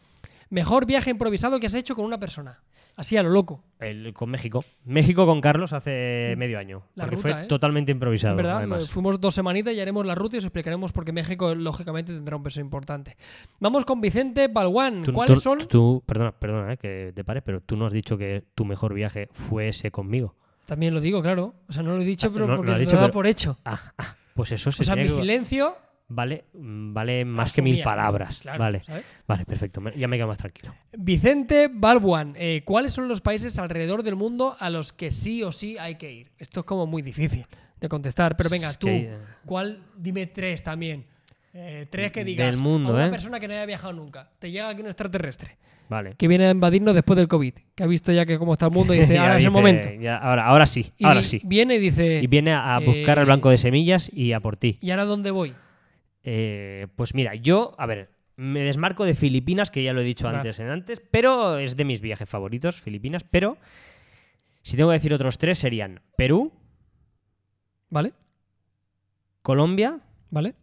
Mejor 0.49 0.87
viaje 0.87 1.11
improvisado 1.11 1.59
que 1.59 1.67
has 1.67 1.75
hecho 1.75 1.95
con 1.97 2.05
una 2.05 2.19
persona. 2.19 2.63
Así 2.95 3.17
a 3.17 3.23
lo 3.23 3.29
loco. 3.29 3.63
El, 3.79 4.15
con 4.15 4.31
México. 4.31 4.65
México 4.85 5.27
con 5.27 5.41
Carlos 5.43 5.73
hace 5.75 6.35
medio 6.39 6.59
año. 6.59 6.85
La 6.95 7.05
porque 7.05 7.17
ruta, 7.17 7.29
fue 7.35 7.43
¿eh? 7.43 7.47
totalmente 7.47 7.93
improvisado. 7.93 8.37
Verdad, 8.37 8.59
además. 8.59 8.89
fuimos 8.89 9.21
dos 9.21 9.35
semanitas 9.35 9.75
y 9.75 9.81
haremos 9.81 10.07
la 10.07 10.15
ruta 10.15 10.37
y 10.37 10.39
os 10.39 10.45
explicaremos 10.45 10.93
por 10.93 11.05
qué 11.05 11.13
México, 11.13 11.55
lógicamente, 11.55 12.13
tendrá 12.15 12.37
un 12.37 12.43
peso 12.43 12.61
importante. 12.61 13.17
Vamos 13.61 13.85
con 13.85 14.01
Vicente 14.01 14.49
Balguán. 14.49 15.03
Tú- 15.03 15.13
¿Cuáles 15.13 15.35
tú- 15.35 15.41
son? 15.43 15.69
tú- 15.69 16.03
perdona, 16.07 16.33
perdona 16.33 16.73
eh, 16.73 16.77
que 16.79 17.13
te 17.15 17.23
pare, 17.25 17.43
pero 17.43 17.61
tú 17.61 17.77
no 17.77 17.85
has 17.87 17.93
dicho 17.93 18.17
que 18.17 18.45
tu 18.55 18.65
mejor 18.65 18.95
viaje 18.95 19.29
fue 19.33 19.69
ese 19.69 19.91
conmigo. 19.91 20.37
También 20.67 20.93
lo 20.93 21.01
digo, 21.01 21.23
claro. 21.23 21.55
O 21.69 21.73
sea, 21.73 21.83
no 21.83 21.97
lo 21.97 22.03
he 22.03 22.05
dicho, 22.05 22.27
Ah, 22.27 22.31
pero 22.33 22.47
no- 22.47 22.57
porque 22.57 22.71
lo 22.73 22.77
he 22.77 22.81
dicho, 22.81 22.97
dado 22.97 23.07
pero- 23.07 23.13
por 23.15 23.27
hecho. 23.27 23.59
Ah, 23.65 23.93
ah, 23.97 24.17
pues 24.35 24.53
eso 24.53 24.71
se 24.71 24.83
O 24.83 24.85
sea, 24.85 24.95
tiene 24.95 25.09
mi 25.09 25.15
que- 25.15 25.21
silencio. 25.23 25.77
vale, 26.09 26.45
mm, 26.55 26.93
vale 26.93 27.25
más 27.25 27.53
que 27.55 27.63
mil 27.63 27.83
palabras. 27.83 28.39
Claro, 28.41 28.59
vale, 28.59 28.83
¿sabes? 28.85 29.05
vale, 29.27 29.45
perfecto. 29.47 29.81
Ya 29.97 30.09
me 30.09 30.17
quedo 30.17 30.27
más 30.27 30.39
tranquilo. 30.39 30.75
Vicente 30.93 31.69
Balbuan, 31.73 32.35
eh, 32.37 32.63
¿cuáles 32.65 32.93
son 32.93 33.09
los 33.09 33.21
países 33.21 33.59
alrededor 33.59 34.03
del 34.03 34.17
mundo 34.17 34.57
a 34.59 34.69
los 34.71 34.93
que 34.93 35.11
sí 35.11 35.43
o 35.43 35.53
sí 35.53 35.79
hay 35.79 35.95
que 35.97 36.13
ir? 36.13 36.33
Esto 36.39 36.61
es 36.61 36.67
como 36.67 36.87
muy 36.87 37.03
difícil 37.03 37.47
de 37.81 37.89
contestar, 37.89 38.37
pero 38.37 38.51
venga, 38.51 38.71
Es 38.71 38.79
tú, 38.79 38.87
que, 38.89 39.13
eh, 39.13 39.19
¿cuál? 39.45 39.83
Dime 39.97 40.27
tres 40.27 40.63
también. 40.63 41.07
Eh, 41.55 41.87
tres 41.91 42.13
que 42.13 42.25
digas 42.25 42.55
Del 42.57 42.63
mundo, 42.63 42.91
a 42.93 42.95
una 42.97 43.07
¿eh? 43.07 43.11
persona 43.11 43.41
que 43.41 43.49
no 43.49 43.55
haya 43.55 43.65
viajado 43.67 43.93
nunca. 43.95 44.31
Te 44.39 44.51
llega 44.51 44.69
aquí 44.69 44.81
un 44.83 44.89
extraterrestre 44.89 45.57
Vale. 45.89 46.15
que 46.17 46.27
viene 46.29 46.47
a 46.47 46.51
invadirnos 46.51 46.95
después 46.95 47.17
del 47.17 47.29
COVID, 47.29 47.55
que 47.75 47.83
ha 47.83 47.87
visto 47.87 48.13
ya 48.13 48.27
que 48.27 48.39
cómo 48.39 48.53
está 48.55 48.67
el 48.67 48.73
mundo 48.73 48.93
y 48.95 49.01
dice, 49.01 49.19
ahora 49.19 49.37
es 49.39 49.45
el 49.45 49.51
momento. 49.51 49.89
ya, 50.01 50.17
ahora, 50.17 50.47
ahora 50.47 50.67
sí, 50.67 50.93
Y 50.99 51.05
ahora 51.05 51.23
sí. 51.23 51.41
viene 51.45 51.77
y 51.77 51.79
dice, 51.79 52.21
Y 52.23 52.27
viene 52.27 52.53
a 52.53 52.79
buscar 52.85 53.19
eh, 53.19 53.23
el 53.23 53.27
banco 53.27 53.51
de 53.51 53.59
semillas 53.59 54.13
y 54.13 54.33
a 54.33 54.41
por 54.41 54.57
ti. 54.57 54.79
¿y 54.81 54.91
ahora 54.91 55.05
dónde 55.05 55.31
voy? 55.31 55.55
Eh, 56.25 56.89
pues 56.97 57.15
mira, 57.15 57.35
yo, 57.37 57.75
a 57.79 57.87
ver, 57.87 58.11
me 58.37 58.61
desmarco 58.61 59.05
de 59.05 59.15
Filipinas, 59.15 59.71
que 59.71 59.83
ya 59.83 59.93
lo 59.93 60.01
he 60.01 60.05
dicho 60.05 60.29
antes 60.29 60.59
en 60.59 60.69
antes, 60.69 61.01
pero 61.11 61.59
es 61.59 61.77
de 61.77 61.85
mis 61.85 62.01
viajes 62.01 62.29
favoritos, 62.29 62.81
Filipinas, 62.81 63.25
pero 63.25 63.57
si 64.63 64.77
tengo 64.77 64.91
que 64.91 64.95
decir 64.95 65.15
otros 65.15 65.39
tres 65.39 65.59
serían 65.59 66.01
Perú, 66.17 66.53
¿Vale? 67.89 68.13
Colombia 69.43 70.01
¿Vale? 70.31 70.55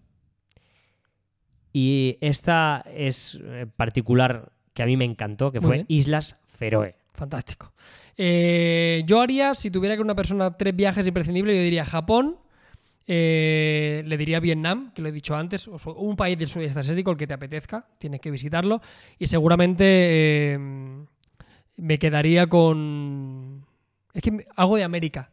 y 1.71 2.17
esta 2.21 2.84
es 2.93 3.39
eh, 3.43 3.65
particular 3.76 4.51
que 4.74 4.84
a 4.84 4.86
mí 4.86 4.97
me 4.97 5.05
encantó, 5.05 5.51
que 5.51 5.59
Muy 5.59 5.67
fue 5.67 5.76
bien. 5.78 5.86
Islas 5.89 6.36
Feroe. 6.47 6.95
Fantástico. 7.13 7.74
Eh, 8.17 9.03
yo 9.05 9.21
haría, 9.21 9.53
si 9.53 9.71
tuviera 9.71 9.95
que 9.95 10.01
una 10.01 10.15
persona 10.15 10.55
tres 10.55 10.76
viajes 10.76 11.05
imprescindibles, 11.05 11.55
yo 11.55 11.61
diría 11.61 11.86
Japón, 11.86 12.38
eh, 13.05 14.03
le 14.05 14.17
diría 14.17 14.39
Vietnam, 14.39 14.91
que 14.93 15.01
lo 15.01 15.09
he 15.09 15.11
dicho 15.11 15.36
antes, 15.36 15.67
o 15.67 15.78
un 15.95 16.15
país 16.15 16.38
del 16.38 16.47
sudeste 16.47 16.80
asiático, 16.80 17.11
el 17.11 17.17
que 17.17 17.28
te 17.28 17.34
apetezca, 17.34 17.86
tienes 17.97 18.21
que 18.21 18.32
visitarlo, 18.32 18.82
y 19.19 19.28
seguramente 19.28 19.84
eh, 19.86 20.57
me 21.78 21.97
quedaría 21.97 22.47
con... 22.47 23.65
Es 24.13 24.21
que 24.21 24.45
algo 24.55 24.78
de 24.78 24.84
América. 24.84 25.32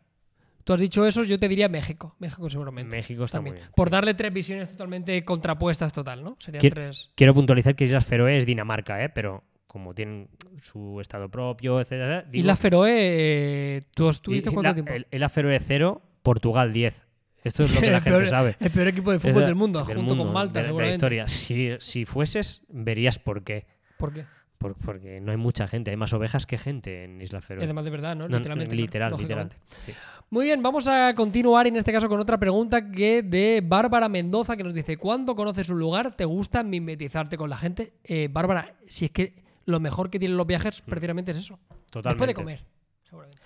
Tú 0.65 0.73
has 0.75 0.81
dicho 0.81 1.07
eso, 1.07 1.25
yo 1.25 1.39
te 1.39 1.49
diría 1.49 1.69
México. 1.69 2.15
México 2.19 2.49
seguramente. 2.51 2.97
México 2.97 3.25
está 3.25 3.39
también. 3.39 3.55
muy 3.57 3.61
bien. 3.63 3.73
Por 3.75 3.89
sí. 3.89 3.93
darle 3.93 4.15
tres 4.15 4.33
visiones 4.33 4.71
totalmente 4.71 5.25
contrapuestas 5.25 5.93
total, 5.93 6.23
¿no? 6.23 6.37
Serían 6.39 6.61
tres... 6.69 7.11
Quiero 7.15 7.35
puntualizar 7.35 7.75
que 7.75 7.85
Islas 7.85 8.05
Feroe 8.07 8.37
es 8.37 8.47
Dinamarca, 8.47 9.03
¿eh? 9.05 9.09
pero 9.09 9.45
como 9.67 9.95
tienen 9.95 10.29
su 10.61 11.01
estado 11.01 11.29
propio, 11.31 11.81
etcétera. 11.81 12.23
Digo- 12.23 12.47
la 12.47 12.57
Feroe, 12.57 13.81
¿tú 13.95 14.09
estuviste 14.09 14.51
cuánto 14.51 14.75
tiempo? 14.75 14.93
El, 14.93 15.07
el 15.11 15.29
Feroe 15.31 15.59
0, 15.61 16.03
Portugal 16.23 16.73
10. 16.73 17.05
Esto 17.43 17.65
es 17.65 17.75
lo 17.75 17.81
que 17.81 17.91
la 17.91 18.01
gente 18.01 18.19
peor- 18.19 18.29
sabe. 18.29 18.57
El 18.61 18.71
peor 18.71 18.89
equipo 18.89 19.13
de 19.13 19.19
fútbol 19.21 19.35
de- 19.43 19.47
del 19.47 19.55
mundo, 19.55 19.85
del 19.85 19.97
junto 19.97 20.15
mundo, 20.15 20.25
con 20.25 20.35
Malta, 20.35 20.63
de, 20.63 20.73
de 20.73 20.79
la 20.79 20.91
historia. 20.91 21.27
Si, 21.29 21.71
si 21.79 22.05
fueses, 22.05 22.63
verías 22.69 23.19
por 23.19 23.43
qué. 23.45 23.67
¿Por 23.97 24.13
qué? 24.13 24.25
Por- 24.61 24.75
porque 24.75 25.21
no 25.23 25.31
hay 25.33 25.39
mucha 25.39 25.67
gente. 25.67 25.91
Hay 25.91 25.97
más 25.97 26.13
ovejas 26.13 26.45
que 26.45 26.59
gente 26.59 27.05
en 27.05 27.19
Isla 27.23 27.41
Feroe. 27.41 27.65
además 27.65 27.83
de 27.85 27.91
verdad, 27.91 28.15
¿no? 28.15 28.29
No, 28.29 28.37
Literalmente. 28.37 28.77
literal, 28.77 29.15
literal. 29.19 29.49
Sí. 29.87 29.93
Muy 30.29 30.45
bien, 30.45 30.63
vamos 30.63 30.87
a 30.87 31.15
continuar 31.15 31.67
en 31.67 31.77
este 31.77 31.91
caso 31.93 32.09
con 32.11 32.21
otra 32.21 32.37
pregunta 32.39 32.91
que 32.93 33.23
de 33.23 33.63
Bárbara 33.65 34.09
Mendoza 34.11 34.59
que 34.59 34.63
nos 34.63 34.75
dice, 34.75 34.99
¿cuándo 34.99 35.35
conoces 35.35 35.71
un 35.71 35.79
lugar 35.79 36.15
te 36.15 36.27
gusta 36.27 36.63
mimetizarte 36.63 37.39
con 37.39 37.49
la 37.49 37.57
gente? 37.57 37.95
Eh, 38.05 38.29
Bárbara, 38.31 38.75
si 38.87 39.07
es 39.07 39.11
que 39.13 39.43
lo 39.65 39.81
mejor 39.81 40.11
que 40.11 40.19
tienen 40.19 40.37
los 40.37 40.47
viajes 40.47 40.83
precisamente 40.83 41.31
es 41.33 41.39
eso. 41.39 41.59
Totalmente. 41.91 42.11
Después 42.11 42.29
de 42.29 42.35
comer, 42.35 42.65
seguramente. 43.09 43.39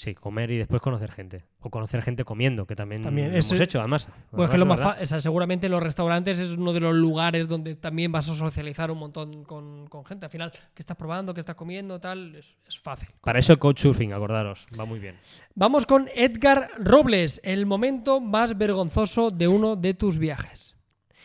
Sí, 0.00 0.14
comer 0.14 0.50
y 0.50 0.56
después 0.56 0.80
conocer 0.80 1.12
gente. 1.12 1.44
O 1.60 1.68
conocer 1.68 2.00
gente 2.00 2.24
comiendo, 2.24 2.66
que 2.66 2.74
también, 2.74 3.02
También, 3.02 3.32
lo 3.32 3.36
eso 3.38 3.48
hemos 3.50 3.60
es- 3.60 3.68
hecho, 3.68 3.80
además. 3.80 4.08
Bueno, 4.30 4.44
es 4.46 4.50
que 4.50 4.56
lo 4.56 4.64
más 4.64 4.80
fa- 4.80 4.96
o 4.98 5.04
sea, 5.04 5.20
seguramente 5.20 5.68
los 5.68 5.82
restaurantes 5.82 6.38
es 6.38 6.52
uno 6.56 6.72
de 6.72 6.80
los 6.80 6.94
lugares 6.96 7.48
donde 7.48 7.74
también 7.74 8.10
vas 8.10 8.26
a 8.30 8.34
socializar 8.34 8.90
un 8.90 8.96
montón 8.96 9.44
con, 9.44 9.86
con 9.88 10.06
gente. 10.06 10.24
Al 10.24 10.32
final, 10.32 10.52
¿qué 10.52 10.80
estás 10.80 10.96
probando? 10.96 11.34
¿Qué 11.34 11.40
estás 11.40 11.54
comiendo? 11.54 12.00
Tal, 12.00 12.34
es, 12.34 12.56
es 12.66 12.78
fácil. 12.78 13.10
Para 13.20 13.40
eso 13.40 13.54
couchsurfing, 13.58 14.14
acordaros. 14.14 14.64
Va 14.78 14.86
muy 14.86 15.00
bien. 15.00 15.16
Vamos 15.54 15.84
con 15.84 16.08
Edgar 16.14 16.70
Robles, 16.78 17.38
el 17.44 17.66
momento 17.66 18.22
más 18.22 18.56
vergonzoso 18.56 19.30
de 19.30 19.48
uno 19.48 19.76
de 19.76 19.92
tus 19.92 20.16
viajes. 20.16 20.80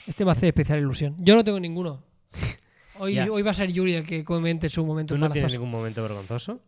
Este 0.05 0.25
me 0.25 0.31
hace 0.31 0.49
especial 0.49 0.79
ilusión. 0.79 1.15
Yo 1.19 1.33
no 1.37 1.45
tengo 1.45 1.61
ninguno. 1.61 2.03
Hoy, 2.99 3.15
va 3.41 3.51
a 3.51 3.53
ser 3.53 3.71
Yuri 3.71 3.93
el 3.93 4.05
que 4.05 4.25
comente 4.25 4.67
su 4.67 4.85
momento 4.85 5.15
¿Tú 5.15 5.19
no 5.19 5.29
tienes 5.31 5.53
ningún 5.53 5.71
momento 5.71 6.01
vergonzoso? 6.01 6.59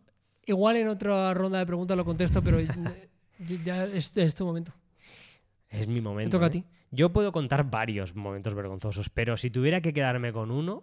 Igual 0.48 0.76
en 0.76 0.88
otra 0.88 1.34
ronda 1.34 1.58
de 1.58 1.66
preguntas 1.66 1.94
lo 1.96 2.04
contesto, 2.06 2.42
pero 2.42 2.58
ya 3.64 3.84
es, 3.84 4.16
es 4.16 4.34
tu 4.34 4.46
momento. 4.46 4.72
Es 5.68 5.86
mi 5.86 6.00
momento. 6.00 6.30
Te 6.30 6.36
toca 6.36 6.46
a 6.46 6.48
¿eh? 6.48 6.52
ti. 6.52 6.64
Yo 6.90 7.12
puedo 7.12 7.32
contar 7.32 7.68
varios 7.70 8.14
momentos 8.16 8.54
vergonzosos, 8.54 9.10
pero 9.10 9.36
si 9.36 9.50
tuviera 9.50 9.82
que 9.82 9.92
quedarme 9.92 10.32
con 10.32 10.50
uno, 10.50 10.82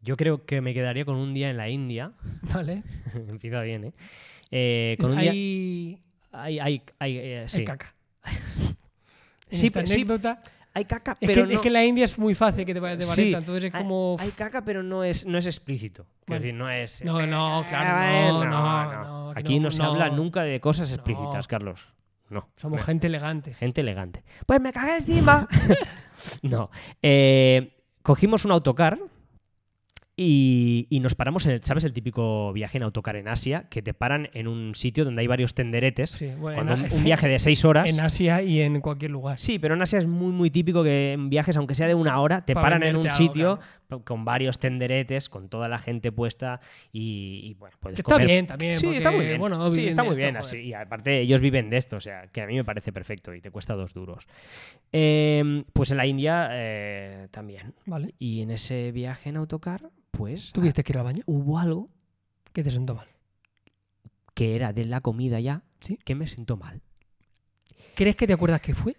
yo 0.00 0.16
creo 0.16 0.46
que 0.46 0.62
me 0.62 0.72
quedaría 0.72 1.04
con 1.04 1.16
un 1.16 1.34
día 1.34 1.50
en 1.50 1.58
la 1.58 1.68
India. 1.68 2.12
Vale. 2.42 2.82
Empieza 3.28 3.60
bien, 3.60 3.84
¿eh? 3.84 3.92
Eh, 4.50 4.96
con 4.98 5.12
un 5.12 5.18
día... 5.20 5.30
Hay, 5.32 6.02
Hay, 6.32 6.58
hay, 6.58 6.82
hay, 6.98 7.16
eh, 7.18 7.40
hay 7.42 7.48
sí. 7.48 7.64
caca. 7.64 7.94
Sí, 9.52 9.66
esta 9.66 9.80
pe- 9.80 9.86
sí, 9.88 10.04
hay 10.72 10.84
caca, 10.84 11.12
es, 11.20 11.26
pero 11.26 11.42
que, 11.42 11.48
no... 11.48 11.58
es 11.58 11.60
que 11.60 11.70
la 11.70 11.84
India 11.84 12.04
es 12.04 12.18
muy 12.18 12.34
fácil 12.34 12.64
que 12.64 12.74
te 12.74 12.80
vayas 12.80 12.98
de 12.98 13.04
Sí, 13.04 13.10
vareta, 13.10 13.38
entonces 13.38 13.64
es 13.64 13.72
como... 13.72 14.16
Hay, 14.18 14.30
caca, 14.30 14.64
pero 14.64 14.82
no 14.82 15.02
es, 15.02 15.26
no 15.26 15.38
es 15.38 15.46
explícito. 15.46 16.06
Es 16.26 16.34
decir, 16.34 16.54
no 16.54 16.70
es... 16.70 17.04
No, 17.04 17.26
no, 17.26 17.62
eh, 17.62 17.64
claro, 17.68 18.32
no, 18.32 18.44
no, 18.44 18.50
no, 18.50 19.04
no, 19.04 19.30
Aquí 19.36 19.58
no, 19.58 19.64
no, 19.64 19.70
se 19.70 19.82
habla 19.82 20.08
no. 20.10 20.16
nunca 20.16 20.42
de 20.42 20.60
cosas 20.60 20.92
explícitas, 20.92 21.46
No. 21.46 21.48
Carlos. 21.48 21.88
No. 22.28 22.48
Somos 22.56 22.82
gente 22.84 23.08
elegante. 23.08 23.54
Gente 23.54 23.80
elegante. 23.80 24.22
Pues 24.46 24.60
me 24.60 24.72
cagué 24.72 24.98
encima. 24.98 25.48
no. 26.42 26.70
Eh, 27.02 27.76
cogimos 28.02 28.44
un 28.44 28.52
autocar 28.52 29.00
y, 30.22 30.86
y 30.90 31.00
nos 31.00 31.14
paramos 31.14 31.46
en 31.46 31.52
el, 31.52 31.62
¿sabes? 31.64 31.84
El 31.84 31.94
típico 31.94 32.52
viaje 32.52 32.76
en 32.76 32.84
autocar 32.84 33.16
en 33.16 33.26
Asia, 33.26 33.64
que 33.70 33.80
te 33.80 33.94
paran 33.94 34.28
en 34.34 34.48
un 34.48 34.74
sitio 34.74 35.06
donde 35.06 35.22
hay 35.22 35.26
varios 35.26 35.54
tenderetes. 35.54 36.10
Sí, 36.10 36.26
bueno, 36.38 36.56
cuando 36.56 36.74
en- 36.74 36.92
un, 36.92 36.98
un 36.98 37.04
viaje 37.04 37.26
de 37.26 37.38
seis 37.38 37.64
horas. 37.64 37.88
En 37.88 38.00
Asia 38.00 38.42
y 38.42 38.60
en 38.60 38.82
cualquier 38.82 39.12
lugar. 39.12 39.38
Sí, 39.38 39.58
pero 39.58 39.74
en 39.74 39.80
Asia 39.80 39.98
es 39.98 40.06
muy, 40.06 40.30
muy 40.30 40.50
típico 40.50 40.84
que 40.84 41.14
en 41.14 41.30
viajes, 41.30 41.56
aunque 41.56 41.74
sea 41.74 41.86
de 41.86 41.94
una 41.94 42.20
hora, 42.20 42.44
te 42.44 42.52
Pa' 42.52 42.60
paran 42.60 42.82
en 42.82 42.96
un 42.96 43.06
algo, 43.06 43.16
sitio 43.16 43.56
claro. 43.56 43.79
Con 44.04 44.24
varios 44.24 44.58
tenderetes, 44.58 45.28
con 45.28 45.48
toda 45.48 45.68
la 45.68 45.78
gente 45.78 46.12
puesta 46.12 46.60
y, 46.92 47.40
y, 47.44 47.54
bueno, 47.54 47.76
puedes 47.80 47.96
Que 47.96 48.02
está 48.02 48.14
comer. 48.14 48.26
bien 48.28 48.46
también. 48.46 48.78
Sí, 48.78 48.86
porque, 48.86 48.96
está 48.98 49.10
muy 49.10 49.26
bien. 49.26 49.38
Bueno, 49.38 49.74
sí, 49.74 49.86
está 49.88 50.02
muy 50.02 50.12
esto, 50.12 50.20
bien 50.22 50.34
joder. 50.36 50.46
así. 50.46 50.56
Y 50.60 50.72
aparte, 50.74 51.20
ellos 51.20 51.40
viven 51.40 51.70
de 51.70 51.76
esto, 51.76 51.96
o 51.96 52.00
sea, 52.00 52.26
que 52.28 52.40
a 52.42 52.46
mí 52.46 52.54
me 52.54 52.64
parece 52.64 52.92
perfecto 52.92 53.34
y 53.34 53.40
te 53.40 53.50
cuesta 53.50 53.74
dos 53.74 53.92
duros. 53.94 54.26
Eh, 54.92 55.64
pues 55.72 55.90
en 55.90 55.96
la 55.96 56.06
India 56.06 56.48
eh, 56.52 57.28
también. 57.30 57.74
Vale. 57.86 58.14
Y 58.18 58.42
en 58.42 58.50
ese 58.50 58.92
viaje 58.92 59.28
en 59.30 59.36
autocar, 59.36 59.90
pues 60.10 60.52
¿Tuviste 60.52 60.82
que 60.84 60.92
ir 60.92 60.98
al 60.98 61.04
baño? 61.04 61.22
hubo 61.26 61.58
algo 61.58 61.88
¿Qué 62.52 62.62
te 62.64 62.70
sentó 62.70 62.94
mal? 62.94 63.06
que 64.34 64.54
era 64.56 64.72
de 64.72 64.84
la 64.84 65.00
comida 65.00 65.38
ya 65.40 65.62
Sí. 65.80 65.98
que 66.04 66.14
me 66.14 66.26
sentó 66.26 66.56
mal. 66.56 66.80
¿Crees 67.94 68.16
que 68.16 68.26
te 68.26 68.32
acuerdas 68.32 68.60
qué 68.60 68.74
fue? 68.74 68.96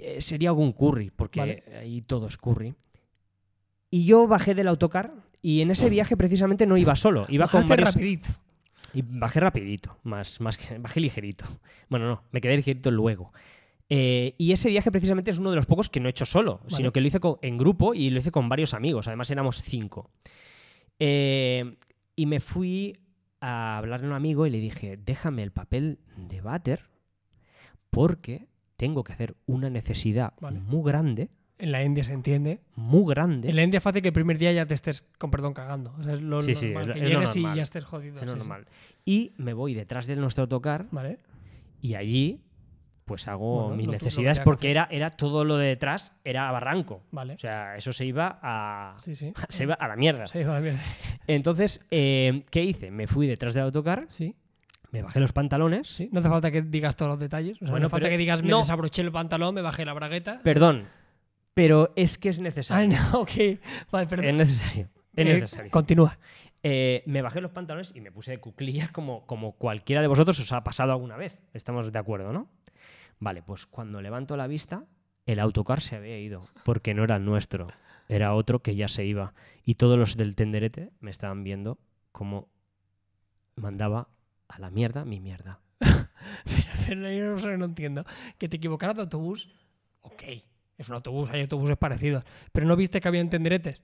Eh, 0.00 0.20
sería 0.22 0.48
algún 0.50 0.72
curry, 0.72 1.10
porque 1.10 1.40
Vale. 1.40 1.64
ahí 1.80 2.02
todo 2.02 2.26
es 2.28 2.36
curry. 2.36 2.74
Y 3.96 4.04
yo 4.04 4.26
bajé 4.26 4.54
del 4.54 4.68
autocar 4.68 5.14
y 5.40 5.62
en 5.62 5.70
ese 5.70 5.88
viaje 5.88 6.18
precisamente 6.18 6.66
no 6.66 6.76
iba 6.76 6.94
solo, 6.96 7.24
iba 7.30 7.48
con 7.48 7.66
varios... 7.66 7.94
rapidito. 7.94 8.28
Y 8.92 9.00
bajé 9.00 9.40
rapidito, 9.40 9.96
más, 10.02 10.38
más 10.42 10.58
que, 10.58 10.76
bajé 10.76 11.00
ligerito. 11.00 11.46
Bueno, 11.88 12.06
no, 12.06 12.22
me 12.30 12.42
quedé 12.42 12.56
ligerito 12.56 12.90
luego. 12.90 13.32
Eh, 13.88 14.34
y 14.36 14.52
ese 14.52 14.68
viaje 14.68 14.90
precisamente 14.90 15.30
es 15.30 15.38
uno 15.38 15.48
de 15.48 15.56
los 15.56 15.64
pocos 15.64 15.88
que 15.88 15.98
no 15.98 16.08
he 16.08 16.10
hecho 16.10 16.26
solo, 16.26 16.58
Vale. 16.58 16.76
sino 16.76 16.92
que 16.92 17.00
lo 17.00 17.06
hice 17.06 17.20
en 17.40 17.56
grupo 17.56 17.94
y 17.94 18.10
lo 18.10 18.18
hice 18.18 18.30
con 18.30 18.50
varios 18.50 18.74
amigos. 18.74 19.06
Además 19.06 19.30
éramos 19.30 19.62
cinco. 19.62 20.10
Eh, 20.98 21.76
y 22.16 22.26
me 22.26 22.40
fui 22.40 22.98
a 23.40 23.78
hablarle 23.78 24.08
a 24.08 24.10
un 24.10 24.14
amigo 24.14 24.46
y 24.46 24.50
le 24.50 24.60
dije, 24.60 24.98
déjame 24.98 25.42
el 25.42 25.52
papel 25.52 26.00
de 26.18 26.42
váter 26.42 26.84
porque 27.88 28.46
tengo 28.76 29.04
que 29.04 29.14
hacer 29.14 29.36
una 29.46 29.70
necesidad 29.70 30.34
Vale. 30.38 30.60
muy 30.60 30.84
grande, 30.84 31.30
En 31.58 31.72
la 31.72 31.82
India 31.82 32.04
se 32.04 32.12
entiende. 32.12 32.60
muy 32.74 33.04
grande. 33.14 33.48
En 33.48 33.56
la 33.56 33.62
India 33.62 33.78
es 33.78 33.84
fácil 33.84 34.02
que 34.02 34.08
el 34.08 34.14
primer 34.14 34.36
día 34.38 34.52
ya 34.52 34.66
te 34.66 34.74
estés, 34.74 35.02
con 35.18 35.30
perdón, 35.30 35.54
cagando. 35.54 35.94
O 35.98 36.02
sea, 36.02 36.12
es 36.14 36.20
lo 36.22 36.40
Sí, 36.42 36.52
normal, 36.66 36.92
que 36.92 36.98
es 36.98 37.10
lo 37.10 37.20
llegues 37.20 37.36
y 37.36 37.40
normal. 37.40 37.56
ya 37.56 37.62
estés 37.62 37.84
jodido. 37.84 38.16
es 38.16 38.22
sí, 38.24 38.28
sí. 38.30 38.36
normal. 38.36 38.66
Y 39.04 39.32
me 39.38 39.52
voy 39.54 39.72
detrás 39.74 40.06
de 40.06 40.16
nuestro 40.16 40.42
autocar 40.42 40.86
Vale. 40.90 41.18
y 41.80 41.94
allí 41.94 42.42
pues 43.06 43.28
hago 43.28 43.62
Bueno, 43.68 43.76
mis 43.76 43.86
lo- 43.86 43.92
lo 43.92 43.98
necesidades 43.98 44.40
porque 44.40 44.68
era, 44.70 44.88
era 44.90 45.10
todo 45.10 45.44
lo 45.44 45.56
de 45.58 45.68
detrás, 45.68 46.12
era 46.24 46.50
barranco. 46.50 47.04
Vale. 47.12 47.34
O 47.34 47.38
sea, 47.38 47.76
eso 47.76 47.92
se 47.92 48.04
iba 48.04 48.38
a, 48.42 48.96
se 49.48 49.62
iba 49.62 49.74
a 49.74 49.88
la 49.88 49.94
mierda. 49.96 50.26
Sí, 50.26 50.42
vale, 50.42 50.60
bien. 50.70 50.78
Entonces, 51.28 51.86
eh, 51.90 52.42
¿qué 52.50 52.64
hice? 52.64 52.90
Me 52.90 53.06
fui 53.06 53.26
detrás 53.28 53.54
del 53.54 53.62
autocar, 53.62 54.06
Sí, 54.08 54.34
me 54.90 55.02
bajé 55.02 55.20
los 55.20 55.32
pantalones. 55.32 55.86
sí. 55.88 56.08
No 56.12 56.18
hace 56.20 56.28
falta 56.28 56.50
que 56.50 56.62
digas 56.62 56.96
todos 56.96 57.10
los 57.10 57.18
detalles. 57.20 57.56
O 57.56 57.58
sea, 57.60 57.70
Bueno, 57.70 57.84
no 57.84 57.86
hace 57.86 57.92
falta 57.92 58.08
que 58.10 58.18
digas 58.18 58.42
me 58.42 58.48
no. 58.50 58.58
desabroché 58.58 59.02
el 59.02 59.12
pantalón, 59.12 59.54
me 59.54 59.62
bajé 59.62 59.84
la 59.84 59.92
bragueta. 59.92 60.40
Perdón, 60.42 60.82
pero 61.56 61.90
es 61.96 62.18
que 62.18 62.28
es 62.28 62.38
Ah, 62.38 62.42
necesario. 62.42 62.98
no, 63.12 63.20
ok. 63.20 63.30
Vale, 63.90 64.06
perdón. 64.06 64.26
Es 64.26 64.34
necesario. 64.34 64.90
Es 65.14 65.26
Eh, 65.26 65.34
necesario. 65.34 65.70
Continúa. 65.70 66.18
Eh, 66.62 67.02
me 67.06 67.22
bajé 67.22 67.40
los 67.40 67.50
pantalones 67.50 67.92
y 67.94 68.02
me 68.02 68.12
puse 68.12 68.32
de 68.32 68.40
cuclillas 68.40 68.90
como, 68.90 69.26
como 69.26 69.52
cualquiera 69.52 70.02
de 70.02 70.08
vosotros 70.08 70.38
os 70.38 70.52
ha 70.52 70.62
pasado 70.62 70.92
alguna 70.92 71.16
vez. 71.16 71.38
Estamos 71.54 71.90
de 71.90 71.98
acuerdo, 71.98 72.30
¿no? 72.34 72.50
Vale, 73.20 73.42
pues 73.42 73.64
cuando 73.64 74.02
levanto 74.02 74.36
la 74.36 74.46
vista, 74.46 74.84
el 75.24 75.40
autocar 75.40 75.80
se 75.80 75.96
había 75.96 76.18
ido, 76.18 76.46
porque 76.62 76.92
no 76.92 77.04
era 77.04 77.16
el 77.16 77.24
nuestro, 77.24 77.68
era 78.10 78.34
otro 78.34 78.60
que 78.60 78.76
ya 78.76 78.88
se 78.88 79.06
iba. 79.06 79.32
Y 79.64 79.76
todos 79.76 79.96
los 79.96 80.18
del 80.18 80.34
tenderete 80.36 80.90
me 81.00 81.10
estaban 81.10 81.42
viendo 81.42 81.78
como 82.12 82.48
mandaba 83.54 84.08
a 84.48 84.58
la 84.58 84.68
mierda 84.70 85.06
mi 85.06 85.20
mierda. 85.20 85.60
Pero, 86.44 86.68
pero 86.86 87.10
yo 87.12 87.48
no, 87.48 87.56
no 87.56 87.64
entiendo. 87.64 88.04
Que 88.38 88.48
te 88.48 88.56
equivocaras 88.58 88.96
de 88.96 89.02
autobús, 89.02 89.48
ok. 90.02 90.22
Es 90.78 90.88
un 90.88 90.94
autobús, 90.96 91.28
hay 91.32 91.40
autobuses 91.42 91.76
parecidos. 91.76 92.24
Pero 92.52 92.66
no 92.66 92.76
viste 92.76 93.00
que 93.00 93.08
había 93.08 93.26
tenderetes. 93.28 93.80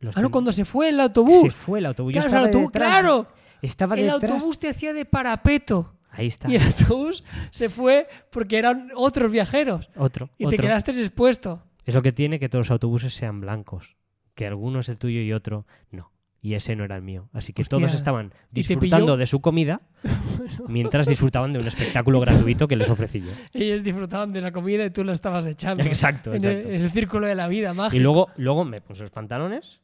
Los 0.00 0.16
Ah, 0.16 0.20
no, 0.20 0.30
cuando 0.30 0.52
se 0.52 0.64
fue 0.64 0.88
el 0.88 1.00
autobús. 1.00 1.42
Se 1.42 1.50
fue 1.50 1.78
el 1.78 1.86
autobús. 1.86 2.12
Yo 2.14 2.20
Claro, 2.20 2.28
estaba 2.28 2.42
el 2.46 2.52
autobús- 2.54 2.72
detrás. 2.72 2.88
claro. 2.90 3.28
Estaba 3.62 3.94
El 3.94 4.06
detrás. 4.10 4.32
autobús 4.32 4.58
te 4.58 4.68
hacía 4.68 4.92
de 4.92 5.04
parapeto. 5.04 5.94
Ahí 6.10 6.26
está. 6.26 6.48
Y 6.50 6.56
el 6.56 6.62
autobús 6.62 7.24
se 7.50 7.68
fue 7.68 8.08
porque 8.30 8.58
eran 8.58 8.90
otros 8.94 9.30
viajeros. 9.30 9.88
Otro. 9.96 10.28
Y 10.38 10.46
te 10.48 10.56
quedaste 10.58 10.90
expuesto. 10.92 11.62
Es 11.86 11.94
lo 11.94 12.02
que 12.02 12.12
tiene 12.12 12.38
que 12.38 12.48
todos 12.48 12.66
los 12.66 12.70
autobuses 12.72 13.14
sean 13.14 13.40
blancos. 13.40 13.96
Que 14.34 14.46
alguno 14.46 14.80
es 14.80 14.88
el 14.88 14.98
tuyo 14.98 15.20
y 15.20 15.32
otro 15.32 15.66
no. 15.90 16.10
Y 16.44 16.52
ese 16.52 16.76
no 16.76 16.84
era 16.84 16.94
el 16.94 17.00
mío. 17.00 17.30
Así 17.32 17.54
que 17.54 17.62
Hostia. 17.62 17.78
todos 17.78 17.94
estaban 17.94 18.34
¿Y 18.52 18.56
disfrutando 18.60 19.16
de 19.16 19.24
su 19.26 19.40
comida 19.40 19.80
mientras 20.68 21.06
disfrutaban 21.06 21.54
de 21.54 21.58
un 21.58 21.66
espectáculo 21.66 22.20
gratuito 22.24 22.68
que 22.68 22.76
les 22.76 22.90
ofrecí 22.90 23.20
yo. 23.22 23.30
Ellos 23.54 23.82
disfrutaban 23.82 24.30
de 24.30 24.42
la 24.42 24.52
comida 24.52 24.84
y 24.84 24.90
tú 24.90 25.04
lo 25.04 25.12
estabas 25.12 25.46
echando. 25.46 25.82
Exacto, 25.84 26.34
En 26.34 26.44
el, 26.44 26.50
exacto. 26.50 26.68
en 26.74 26.80
el 26.82 26.90
círculo 26.90 27.26
de 27.26 27.34
la 27.34 27.48
vida, 27.48 27.72
mágico. 27.72 27.96
Y 27.96 28.00
luego, 28.00 28.28
luego 28.36 28.66
me 28.66 28.82
puse 28.82 29.00
los 29.00 29.10
pantalones, 29.10 29.80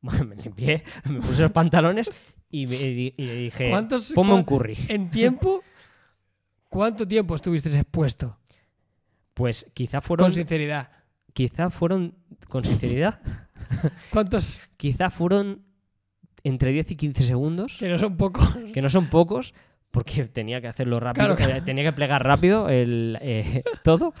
me 0.00 0.34
limpié, 0.36 0.82
me 1.10 1.20
puse 1.20 1.42
los 1.42 1.52
pantalones 1.52 2.10
y, 2.50 2.66
me 2.66 2.76
y 2.76 3.12
le 3.18 3.34
dije, 3.36 3.68
¿Cuántos- 3.68 4.12
ponme 4.14 4.32
un 4.32 4.44
curry. 4.44 4.78
En 4.88 5.10
tiempo, 5.10 5.62
¿cuánto 6.70 7.06
tiempo 7.06 7.34
estuviste 7.34 7.68
expuesto? 7.68 8.38
Pues 9.34 9.66
quizá 9.74 10.00
fueron, 10.00 10.24
Con 10.24 10.32
sinceridad. 10.32 10.88
quizá 11.34 11.68
fueron, 11.68 12.14
con 12.48 12.64
sinceridad, 12.64 13.20
¿Cuántos? 14.10 14.58
quizá 14.78 15.10
fueron 15.10 15.67
entre 16.44 16.72
10 16.72 16.90
y 16.92 16.96
15 16.96 17.24
segundos. 17.24 17.76
Que 17.78 17.88
no 17.88 17.98
son 17.98 18.16
pocos. 18.16 18.48
que 18.72 18.82
no 18.82 18.88
son 18.88 19.08
pocos, 19.10 19.54
porque 19.90 20.24
tenía 20.26 20.60
que 20.60 20.68
hacerlo 20.68 21.00
rápido, 21.00 21.34
Claro, 21.36 21.64
tenía 21.64 21.84
que 21.84 21.92
plegar 21.92 22.22
rápido 22.24 22.68
el, 22.68 23.18
eh, 23.22 23.62
todo, 23.84 24.12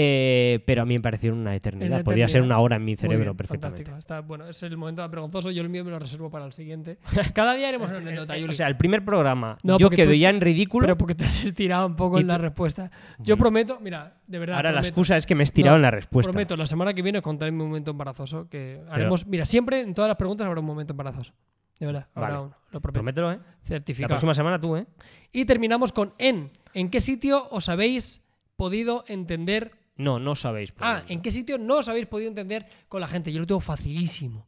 eh, 0.00 0.62
pero 0.64 0.82
a 0.82 0.84
mí 0.84 0.94
me 0.94 1.00
pareció 1.00 1.32
una 1.32 1.56
eternidad. 1.56 2.04
Podría 2.04 2.28
ser 2.28 2.42
una 2.42 2.60
hora 2.60 2.76
en 2.76 2.84
mi 2.84 2.96
cerebro 2.96 3.24
bien, 3.32 3.36
perfectamente. 3.36 3.82
fantástico. 3.84 3.98
Está, 3.98 4.20
bueno, 4.20 4.46
es 4.48 4.62
el 4.62 4.76
momento 4.76 5.06
vergonzoso. 5.08 5.50
Yo 5.50 5.60
el 5.60 5.68
mío 5.68 5.84
me 5.84 5.90
lo 5.90 5.98
reservo 5.98 6.30
para 6.30 6.44
el 6.44 6.52
siguiente. 6.52 6.98
Cada 7.34 7.54
día 7.54 7.68
haremos 7.68 7.90
una 7.90 7.98
anécdota, 7.98 8.36
Eh, 8.36 8.40
Yuli. 8.42 8.52
o 8.52 8.54
sea, 8.54 8.68
el 8.68 8.76
primer 8.76 9.04
programa 9.04 9.58
No, 9.64 9.76
yo 9.76 9.90
tú- 9.90 9.96
ya 9.96 10.30
en 10.30 10.40
ridículo. 10.40 10.84
pero 10.86 10.96
porque 10.96 11.14
te 11.16 11.24
has 11.24 11.44
estirado 11.44 11.84
un 11.88 11.96
poco 11.96 12.20
en 12.20 12.28
la 12.28 12.38
respuesta. 12.38 12.92
Yo 13.18 13.34
Bueno. 13.34 13.38
prometo, 13.38 13.80
mira, 13.80 14.18
de 14.24 14.38
verdad. 14.38 14.56
Ahora 14.56 14.70
la 14.70 14.80
excusa 14.80 15.16
es 15.16 15.26
que 15.26 15.34
me 15.34 15.42
he 15.42 15.44
estirado 15.44 15.72
No, 15.74 15.78
en 15.78 15.82
la 15.82 15.90
respuesta. 15.90 16.30
Prometo, 16.30 16.56
la 16.56 16.66
semana 16.66 16.94
que 16.94 17.02
viene 17.02 17.18
os 17.18 17.24
contaré 17.24 17.50
mi 17.50 17.58
momento 17.64 17.90
embarazoso. 17.90 18.48
Que 18.48 18.80
haremos. 18.88 19.26
Mira, 19.26 19.44
siempre 19.46 19.80
en 19.80 19.94
todas 19.94 20.08
las 20.08 20.16
preguntas 20.16 20.46
habrá 20.46 20.60
un 20.60 20.66
momento 20.66 20.92
embarazoso. 20.92 21.32
De 21.78 21.86
verdad, 21.86 22.08
habrá 22.14 22.28
Vale. 22.30 22.40
uno. 22.46 22.56
Lo 22.70 22.80
prometo. 22.80 22.92
Promételo, 22.92 23.32
¿eh? 23.32 23.36
La 23.38 23.66
Certificado. 23.66 24.08
próxima 24.08 24.34
semana 24.34 24.60
tú, 24.60 24.76
¿eh? 24.76 24.86
Y 25.32 25.44
terminamos 25.44 25.92
con 25.92 26.14
en. 26.18 26.50
¿En 26.74 26.90
qué 26.90 27.00
sitio 27.00 27.48
os 27.50 27.68
habéis 27.68 28.24
podido 28.56 29.04
entender? 29.06 29.72
No, 29.96 30.18
no 30.18 30.34
sabéis. 30.34 30.72
Ah. 30.78 31.02
¿en 31.08 31.22
qué 31.22 31.30
sitio 31.30 31.58
no 31.58 31.78
os 31.78 31.88
habéis 31.88 32.06
podido 32.06 32.28
entender 32.28 32.66
con 32.88 33.00
la 33.00 33.08
gente? 33.08 33.32
Yo 33.32 33.40
lo 33.40 33.46
tengo 33.46 33.60
facilísimo. 33.60 34.46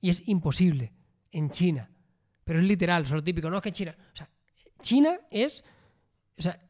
Y 0.00 0.10
es 0.10 0.26
imposible. 0.28 0.92
En 1.30 1.50
China. 1.50 1.90
Pero 2.44 2.60
es 2.60 2.64
literal, 2.64 3.02
es 3.02 3.10
lo 3.10 3.22
típico. 3.22 3.50
No 3.50 3.56
es 3.56 3.62
que 3.62 3.68
en 3.70 3.74
China. 3.74 3.96
O 4.12 4.16
sea, 4.16 4.28
China 4.80 5.18
es. 5.30 5.64
O 6.38 6.42
sea, 6.42 6.60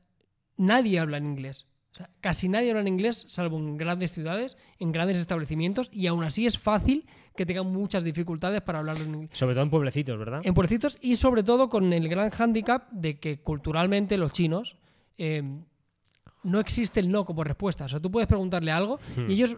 nadie 0.57 0.99
habla 0.99 1.19
en 1.19 1.27
inglés. 1.27 1.67
O 1.97 1.99
sea, 1.99 2.11
casi 2.21 2.51
nadie 2.51 2.69
habla 2.73 2.83
en 2.83 2.89
inglés, 2.89 3.25
salvo 3.27 3.57
en 3.57 3.79
grandes 3.79 4.11
ciudades, 4.13 4.59
en 4.79 4.93
grandes 4.93 5.17
establecimientos, 5.17 5.89
y 5.91 6.09
aún 6.09 6.25
así 6.25 6.45
es 6.45 6.59
fácil 6.59 7.07
que 7.35 7.47
tengan 7.47 7.73
muchas 7.73 8.05
dificultades 8.05 8.61
para 8.61 8.81
hablar 8.81 8.99
en 8.99 9.15
inglés. 9.15 9.31
Sobre 9.33 9.55
todo 9.55 9.65
en 9.65 9.71
pueblecitos, 9.71 10.19
¿verdad? 10.19 10.43
En 10.45 10.53
pueblecitos 10.53 10.99
y 11.01 11.15
sobre 11.15 11.43
todo 11.43 11.71
con 11.71 11.91
el 11.95 12.07
gran 12.11 12.29
hándicap 12.29 12.91
de 12.91 13.19
que 13.19 13.41
culturalmente 13.41 14.19
los 14.19 14.31
chinos 14.35 14.77
eh, 15.17 15.43
no 16.43 16.61
existe 16.61 17.01
el 17.01 17.11
no 17.11 17.25
como 17.25 17.43
respuesta. 17.45 17.87
O 17.87 17.89
sea, 17.89 17.99
tú 17.99 18.11
puedes 18.11 18.29
preguntarle 18.29 18.73
algo 18.73 18.99
Hmm. 19.17 19.31
y 19.31 19.33
ellos, 19.33 19.57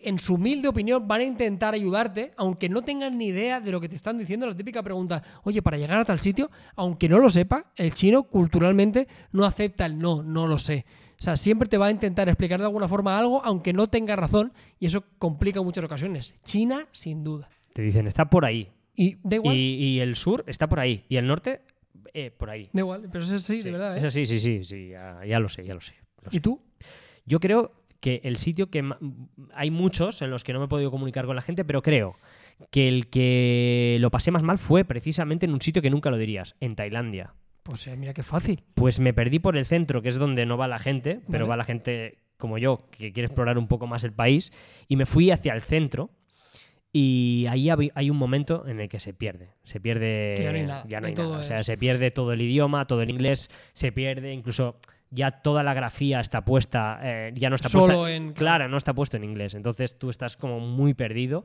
en 0.00 0.20
su 0.20 0.34
humilde 0.34 0.68
opinión, 0.68 1.08
van 1.08 1.22
a 1.22 1.24
intentar 1.24 1.74
ayudarte, 1.74 2.32
aunque 2.36 2.68
no 2.68 2.82
tengan 2.82 3.18
ni 3.18 3.26
idea 3.26 3.60
de 3.60 3.72
lo 3.72 3.80
que 3.80 3.88
te 3.88 3.96
están 3.96 4.18
diciendo. 4.18 4.46
La 4.46 4.56
típica 4.56 4.84
pregunta, 4.84 5.20
oye, 5.42 5.62
para 5.62 5.76
llegar 5.78 5.98
a 5.98 6.04
tal 6.04 6.20
sitio, 6.20 6.48
aunque 6.76 7.08
no 7.08 7.18
lo 7.18 7.28
sepa, 7.28 7.72
el 7.74 7.92
chino 7.92 8.22
culturalmente 8.22 9.08
no 9.32 9.44
acepta 9.44 9.84
el 9.84 9.98
no, 9.98 10.22
no 10.22 10.46
lo 10.46 10.58
sé. 10.58 10.86
O 11.18 11.22
sea, 11.22 11.36
siempre 11.36 11.68
te 11.68 11.78
va 11.78 11.86
a 11.86 11.90
intentar 11.90 12.28
explicar 12.28 12.60
de 12.60 12.66
alguna 12.66 12.86
forma 12.86 13.18
algo, 13.18 13.44
aunque 13.44 13.72
no 13.72 13.88
tenga 13.88 14.14
razón, 14.14 14.52
y 14.78 14.86
eso 14.86 15.04
complica 15.18 15.58
en 15.58 15.64
muchas 15.64 15.84
ocasiones. 15.84 16.36
China, 16.44 16.86
sin 16.92 17.24
duda. 17.24 17.48
Te 17.72 17.82
dicen, 17.82 18.06
está 18.06 18.30
por 18.30 18.44
ahí. 18.44 18.70
Y 18.94 19.16
da 19.22 19.36
igual. 19.36 19.56
Y, 19.56 19.74
y 19.74 20.00
el 20.00 20.16
sur 20.16 20.44
está 20.46 20.68
por 20.68 20.80
ahí. 20.80 21.04
Y 21.08 21.16
el 21.16 21.26
norte, 21.26 21.62
eh, 22.14 22.30
por 22.30 22.50
ahí. 22.50 22.70
Da 22.72 22.80
igual, 22.80 23.08
pero 23.10 23.24
eso 23.24 23.38
sí, 23.38 23.58
Sí, 23.58 23.62
de 23.62 23.70
verdad. 23.72 23.96
¿eh? 23.96 23.98
Es 23.98 24.04
así, 24.04 24.26
sí, 24.26 24.38
sí, 24.38 24.64
sí. 24.64 24.88
Ya, 24.90 25.24
ya 25.24 25.40
lo 25.40 25.48
sé, 25.48 25.64
ya 25.64 25.74
lo 25.74 25.80
sé. 25.80 25.94
lo 26.22 26.30
sé. 26.30 26.36
¿Y 26.36 26.40
tú? 26.40 26.60
Yo 27.26 27.40
creo 27.40 27.72
que 28.00 28.20
el 28.24 28.36
sitio 28.36 28.70
que 28.70 28.88
hay 29.54 29.70
muchos 29.70 30.22
en 30.22 30.30
los 30.30 30.44
que 30.44 30.52
no 30.52 30.60
me 30.60 30.66
he 30.66 30.68
podido 30.68 30.90
comunicar 30.90 31.26
con 31.26 31.36
la 31.36 31.42
gente, 31.42 31.64
pero 31.64 31.82
creo 31.82 32.14
que 32.70 32.88
el 32.88 33.08
que 33.08 33.98
lo 34.00 34.10
pasé 34.10 34.30
más 34.30 34.42
mal 34.42 34.58
fue 34.58 34.84
precisamente 34.84 35.46
en 35.46 35.52
un 35.52 35.60
sitio 35.60 35.82
que 35.82 35.90
nunca 35.90 36.10
lo 36.10 36.16
dirías, 36.16 36.56
en 36.60 36.76
Tailandia. 36.76 37.34
Pues 37.68 37.86
eh, 37.86 37.96
mira 37.96 38.14
qué 38.14 38.22
fácil. 38.22 38.62
Pues 38.74 38.98
me 38.98 39.12
perdí 39.12 39.38
por 39.38 39.56
el 39.56 39.66
centro, 39.66 40.00
que 40.02 40.08
es 40.08 40.16
donde 40.18 40.46
no 40.46 40.56
va 40.56 40.68
la 40.68 40.78
gente, 40.78 41.20
pero 41.30 41.44
Vale. 41.44 41.48
va 41.50 41.56
la 41.58 41.64
gente 41.64 42.18
como 42.36 42.56
yo, 42.56 42.88
que 42.90 43.12
quiere 43.12 43.26
explorar 43.26 43.58
un 43.58 43.66
poco 43.68 43.86
más 43.86 44.04
el 44.04 44.12
país, 44.12 44.52
y 44.86 44.96
me 44.96 45.06
fui 45.06 45.30
hacia 45.30 45.52
el 45.54 45.60
centro. 45.62 46.10
Y 46.90 47.44
ahí 47.50 47.68
hay 47.94 48.10
un 48.10 48.16
momento 48.16 48.66
en 48.66 48.80
el 48.80 48.88
que 48.88 48.98
se 48.98 49.12
pierde. 49.12 49.50
Se 49.64 49.78
pierde. 49.80 50.34
Que 50.38 50.44
ya 50.44 50.52
no 50.52 50.58
hay 50.58 50.64
nada, 50.66 50.84
ya 50.88 51.00
no 51.00 51.04
de 51.06 51.08
hay 51.10 51.14
todo 51.14 51.30
nada. 51.32 51.40
O 51.42 51.44
sea, 51.44 51.62
se 51.62 51.76
pierde 51.76 52.10
todo 52.10 52.32
el 52.32 52.40
idioma, 52.40 52.86
todo 52.86 53.02
el 53.02 53.10
inglés, 53.10 53.50
se 53.74 53.92
pierde 53.92 54.32
incluso. 54.32 54.76
Ya 55.10 55.30
toda 55.30 55.62
la 55.62 55.72
grafía 55.74 56.20
está 56.20 56.44
puesta, 56.44 57.00
eh, 57.02 57.32
ya 57.34 57.48
no 57.50 57.56
está 57.56 57.68
Solo 57.70 57.86
puesta. 57.86 58.12
en- 58.14 58.32
Claro, 58.34 58.68
no 58.68 58.76
está 58.76 58.94
puesto 58.94 59.16
en 59.16 59.24
inglés. 59.24 59.54
Entonces 59.54 59.98
tú 59.98 60.10
estás 60.10 60.36
como 60.36 60.60
muy 60.60 60.94
perdido. 60.94 61.44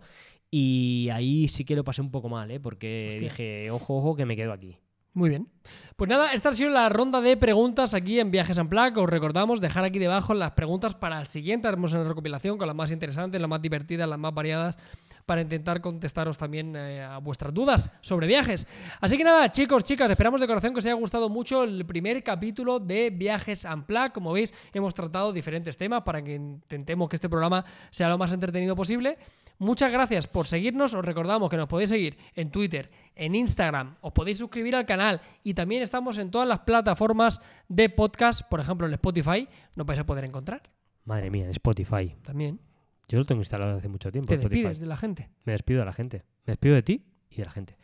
Y 0.51 1.09
ahí 1.11 1.47
sí 1.47 1.65
que 1.65 1.75
lo 1.75 1.83
pasé 1.83 2.01
un 2.01 2.11
poco 2.11 2.29
mal, 2.29 2.51
¿eh? 2.51 2.59
Porque 2.59 3.07
Hostia. 3.13 3.29
dije, 3.29 3.71
ojo, 3.71 3.97
ojo, 3.97 4.15
que 4.15 4.25
me 4.25 4.35
quedo 4.35 4.53
aquí. 4.53 4.77
Muy 5.13 5.29
bien. 5.29 5.47
Pues 5.95 6.09
nada, 6.09 6.33
esta 6.33 6.49
ha 6.49 6.53
sido 6.53 6.71
la 6.71 6.89
ronda 6.89 7.21
de 7.21 7.37
preguntas 7.37 7.93
aquí 7.93 8.19
en 8.19 8.31
Viajes 8.31 8.57
en 8.57 8.67
Plac. 8.67 8.97
Os 8.97 9.07
recordamos 9.07 9.61
dejar 9.61 9.83
aquí 9.83 9.99
debajo 9.99 10.33
las 10.33 10.51
preguntas 10.51 10.95
para 10.95 11.19
el 11.21 11.27
siguiente. 11.27 11.67
Haremos 11.67 11.93
una 11.93 12.03
recopilación 12.03 12.57
con 12.57 12.65
las 12.65 12.75
más 12.75 12.91
interesantes, 12.91 13.39
las 13.39 13.49
más 13.49 13.61
divertidas, 13.61 14.09
las 14.09 14.17
más 14.17 14.33
variadas 14.33 14.79
para 15.25 15.41
intentar 15.41 15.81
contestaros 15.81 16.37
también 16.37 16.75
eh, 16.75 17.01
a 17.01 17.17
vuestras 17.19 17.53
dudas 17.53 17.89
sobre 18.01 18.27
viajes. 18.27 18.67
Así 18.99 19.17
que 19.17 19.23
nada, 19.23 19.51
chicos, 19.51 19.83
chicas, 19.83 20.11
esperamos 20.11 20.41
de 20.41 20.47
corazón 20.47 20.73
que 20.73 20.79
os 20.79 20.85
haya 20.85 20.95
gustado 20.95 21.29
mucho 21.29 21.63
el 21.63 21.85
primer 21.85 22.23
capítulo 22.23 22.79
de 22.79 23.09
Viajes 23.09 23.65
Unplugged. 23.65 24.11
Como 24.11 24.33
veis, 24.33 24.53
hemos 24.73 24.93
tratado 24.93 25.31
diferentes 25.31 25.77
temas 25.77 26.01
para 26.03 26.21
que 26.23 26.35
intentemos 26.35 27.07
que 27.07 27.15
este 27.15 27.29
programa 27.29 27.63
sea 27.89 28.09
lo 28.09 28.17
más 28.17 28.31
entretenido 28.31 28.75
posible. 28.75 29.17
Muchas 29.59 29.91
gracias 29.91 30.27
por 30.27 30.47
seguirnos. 30.47 30.93
Os 30.93 31.05
recordamos 31.05 31.49
que 31.49 31.57
nos 31.57 31.67
podéis 31.67 31.89
seguir 31.89 32.17
en 32.35 32.51
Twitter, 32.51 32.91
en 33.15 33.35
Instagram, 33.35 33.95
os 34.01 34.11
podéis 34.13 34.37
suscribir 34.37 34.75
al 34.75 34.85
canal 34.85 35.21
y 35.43 35.53
también 35.53 35.81
estamos 35.83 36.17
en 36.17 36.31
todas 36.31 36.47
las 36.47 36.59
plataformas 36.59 37.39
de 37.67 37.89
podcast, 37.89 38.41
por 38.49 38.59
ejemplo 38.59 38.87
en 38.87 38.93
Spotify, 38.93 39.47
nos 39.75 39.85
vais 39.87 39.99
a 39.99 40.05
poder 40.05 40.25
encontrar 40.25 40.63
Madre 41.05 41.29
mía, 41.29 41.45
en 41.45 41.51
Spotify. 41.51 42.15
también. 42.23 42.59
Yo 43.07 43.17
lo 43.19 43.25
tengo 43.25 43.41
instalado 43.41 43.77
hace 43.77 43.89
mucho 43.89 44.11
tiempo. 44.11 44.29
Te 44.29 44.35
Spotify. 44.35 44.61
despides 44.61 44.79
de 44.79 44.85
la 44.87 44.97
gente. 44.97 45.29
Me 45.43 45.51
despido 45.53 45.79
de 45.81 45.85
la 45.85 45.93
gente. 45.93 46.23
Me 46.45 46.51
despido 46.53 46.75
de 46.75 46.83
ti 46.83 47.05
y 47.29 47.35
de 47.37 47.45
la 47.45 47.51
gente. 47.51 47.77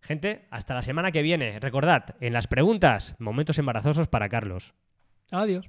Gente, 0.00 0.46
hasta 0.50 0.74
la 0.74 0.82
semana 0.82 1.10
que 1.10 1.22
viene. 1.22 1.58
Recordad, 1.58 2.14
en 2.20 2.32
las 2.32 2.46
preguntas, 2.46 3.16
momentos 3.18 3.58
embarazosos 3.58 4.06
para 4.08 4.28
Carlos. 4.28 4.74
Adiós. 5.32 5.68